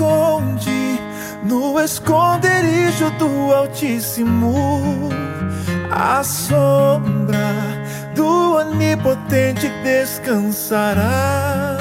Esconde 0.00 0.98
no 1.44 1.78
esconderijo 1.78 3.10
do 3.18 3.52
Altíssimo, 3.52 5.10
a 5.90 6.24
sombra 6.24 7.54
do 8.14 8.54
Onipotente 8.56 9.68
descansará. 9.82 11.76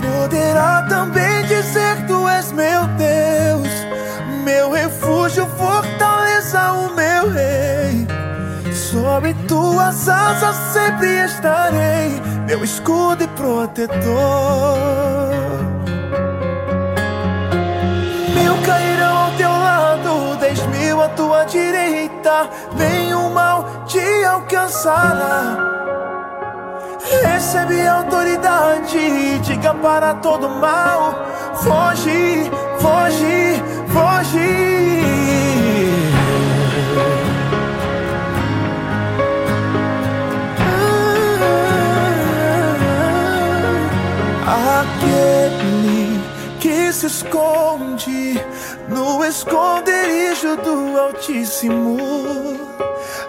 Poderá 0.00 0.86
também 0.88 1.42
dizer: 1.42 2.06
Tu 2.06 2.28
és 2.28 2.50
meu 2.52 2.86
Deus, 2.96 3.68
meu 4.42 4.70
refúgio, 4.72 5.46
fortaleza, 5.58 6.72
o 6.72 6.94
meu 6.94 7.30
rei. 7.30 8.06
Sobre 8.72 9.34
tuas 9.46 10.08
asas 10.08 10.56
sempre 10.72 11.24
estarei, 11.24 12.20
meu 12.46 12.64
escudo 12.64 13.22
e 13.22 13.28
protetor. 13.28 15.09
Direita, 22.30 22.50
nenhum 22.76 23.30
mal 23.30 23.84
te 23.86 24.24
alcançará. 24.24 25.56
Recebe 27.22 27.86
autoridade, 27.86 29.38
diga 29.40 29.74
para 29.74 30.14
todo 30.14 30.48
mal: 30.48 31.26
foge, 31.56 32.50
foge, 32.78 33.62
foge. 33.88 34.70
Aquele 44.80 46.20
que 46.60 46.92
se 46.92 47.06
esconde 47.06 48.40
no 48.90 49.24
esconderijo 49.24 50.56
do 50.56 50.98
Altíssimo, 50.98 51.96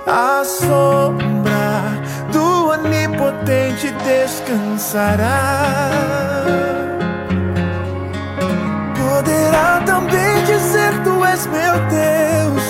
a 0.07 0.43
sombra 0.43 2.01
do 2.31 2.69
Onipotente 2.69 3.91
descansará. 4.03 5.91
Poderá 8.97 9.81
também 9.85 10.43
dizer: 10.45 10.91
Tu 11.03 11.25
és 11.25 11.45
meu 11.47 11.73
Deus, 11.89 12.63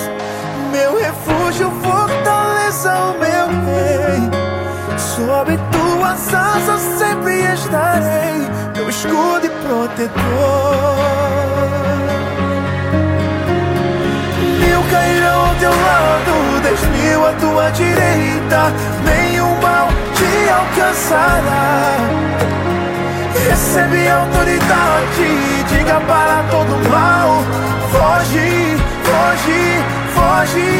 meu 0.70 0.98
refúgio, 0.98 1.70
fortaleza, 1.82 2.94
o 2.94 3.18
meu 3.18 3.46
rei. 3.64 4.30
Sob 4.98 5.58
tuas 5.70 6.34
asas 6.34 6.80
sempre 6.98 7.42
estarei, 7.52 8.46
meu 8.74 8.88
escudo 8.88 9.46
e 9.46 9.50
protetor. 9.66 11.41
Cairão 14.92 15.46
ao 15.46 15.54
teu 15.54 15.70
lado, 15.70 16.60
dez 16.62 16.80
mil 16.84 17.26
à 17.26 17.32
tua 17.32 17.70
direita, 17.70 18.60
nenhum 19.08 19.60
mal 19.62 19.88
te 20.14 20.50
alcançará. 20.60 21.96
Recebe 23.48 24.08
autoridade, 24.08 25.64
diga 25.70 25.98
para 26.06 26.44
todo 26.50 26.74
mal: 26.90 27.42
foge, 27.90 28.76
foge, 29.08 29.62
foge. 30.14 30.72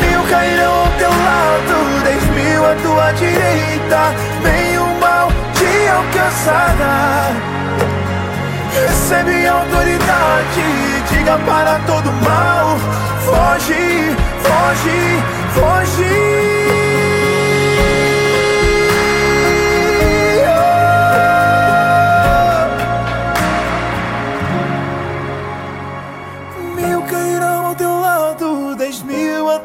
Mil 0.00 0.22
cairão 0.30 0.74
ao 0.82 0.90
teu 1.00 1.10
lado, 1.10 2.04
dez 2.04 2.24
mil 2.38 2.64
à 2.64 2.74
tua 2.76 3.12
direita, 3.14 4.00
nenhum 4.44 4.98
mal 5.00 5.28
te 5.54 5.88
alcançará. 5.88 7.53
Recebe 8.74 9.46
autoridade, 9.46 10.62
diga 11.10 11.38
para 11.46 11.78
todo 11.80 12.10
mal: 12.12 12.78
foge, 13.24 14.16
foge, 14.42 15.22
foge. 15.54 16.34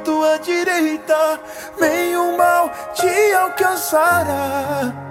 Tua 0.04 0.40
direita, 0.40 1.40
nenhum 1.80 2.38
mal 2.38 2.72
te 2.94 3.34
alcançará. 3.34 5.09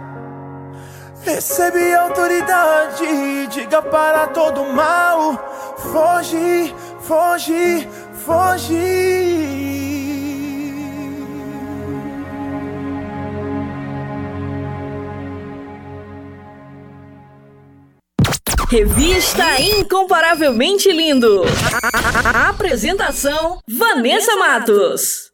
Recebe 1.28 1.94
autoridade, 1.94 3.48
diga 3.48 3.82
para 3.82 4.28
todo 4.28 4.64
mal: 4.64 5.76
foge, 5.92 6.74
foge, 7.00 7.86
foge. 8.24 8.74
Revista 18.70 19.60
Incomparavelmente 19.60 20.90
Lindo. 20.90 21.42
A 22.24 22.48
apresentação: 22.48 23.60
Vanessa 23.68 24.34
Matos. 24.36 25.30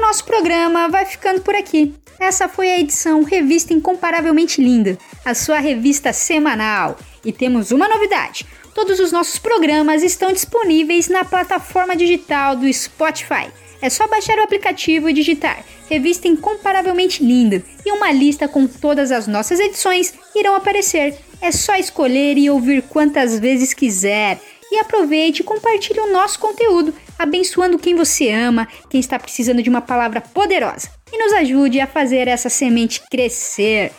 Nosso 0.00 0.24
programa 0.24 0.88
vai 0.88 1.04
ficando 1.04 1.40
por 1.40 1.54
aqui. 1.54 1.94
Essa 2.18 2.48
foi 2.48 2.70
a 2.70 2.78
edição 2.78 3.22
Revista 3.22 3.72
Incomparavelmente 3.72 4.60
Linda, 4.60 4.98
a 5.24 5.34
sua 5.34 5.58
revista 5.58 6.12
semanal. 6.12 6.98
E 7.24 7.32
temos 7.32 7.70
uma 7.70 7.88
novidade: 7.88 8.46
Todos 8.74 9.00
os 9.00 9.12
nossos 9.12 9.38
programas 9.38 10.02
estão 10.02 10.32
disponíveis 10.32 11.08
na 11.08 11.24
plataforma 11.24 11.96
digital 11.96 12.56
do 12.56 12.72
Spotify. 12.72 13.50
É 13.82 13.88
só 13.88 14.06
baixar 14.06 14.38
o 14.38 14.42
aplicativo 14.42 15.08
e 15.08 15.12
digitar 15.12 15.64
Revista 15.88 16.28
Incomparavelmente 16.28 17.24
Lindo 17.24 17.62
e 17.84 17.92
uma 17.92 18.12
lista 18.12 18.46
com 18.46 18.66
todas 18.66 19.10
as 19.10 19.26
nossas 19.26 19.58
edições 19.58 20.14
irão 20.34 20.54
aparecer. 20.54 21.18
É 21.40 21.50
só 21.50 21.74
escolher 21.76 22.36
e 22.36 22.50
ouvir 22.50 22.82
quantas 22.82 23.38
vezes 23.38 23.72
quiser. 23.74 24.38
E 24.70 24.78
aproveite 24.78 25.40
e 25.40 25.44
compartilhe 25.44 25.98
o 25.98 26.12
nosso 26.12 26.38
conteúdo, 26.38 26.94
abençoando 27.20 27.78
quem 27.78 27.94
você 27.94 28.30
ama, 28.30 28.66
quem 28.88 28.98
está 28.98 29.18
precisando 29.18 29.62
de 29.62 29.68
uma 29.68 29.82
palavra 29.82 30.22
poderosa. 30.22 30.90
E 31.12 31.18
nos 31.18 31.34
ajude 31.34 31.78
a 31.78 31.86
fazer 31.86 32.26
essa 32.26 32.48
semente 32.48 33.02
crescer. 33.10 33.92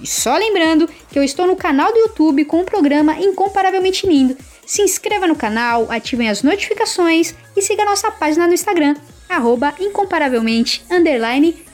E 0.00 0.06
só 0.06 0.36
lembrando 0.36 0.88
que 1.10 1.18
eu 1.18 1.24
estou 1.24 1.44
no 1.44 1.56
canal 1.56 1.92
do 1.92 1.98
YouTube 1.98 2.44
com 2.44 2.60
o 2.60 2.64
programa 2.64 3.18
Incomparavelmente 3.18 4.06
Lindo. 4.06 4.36
Se 4.64 4.80
inscreva 4.80 5.26
no 5.26 5.34
canal, 5.34 5.90
ativem 5.90 6.28
as 6.28 6.44
notificações 6.44 7.34
e 7.56 7.62
siga 7.62 7.84
nossa 7.84 8.12
página 8.12 8.46
no 8.46 8.54
Instagram, 8.54 8.94
arroba 9.28 9.74
incomparavelmente 9.80 10.84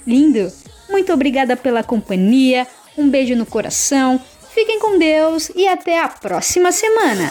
lindo. 0.07 0.51
Muito 0.89 1.13
obrigada 1.13 1.55
pela 1.55 1.83
companhia, 1.83 2.67
um 2.97 3.11
beijo 3.11 3.37
no 3.37 3.45
coração, 3.45 4.19
fiquem 4.55 4.79
com 4.79 4.99
Deus 4.99 5.51
e 5.55 5.67
até 5.67 6.01
a 6.01 6.09
próxima 6.09 6.73
semana. 6.73 7.31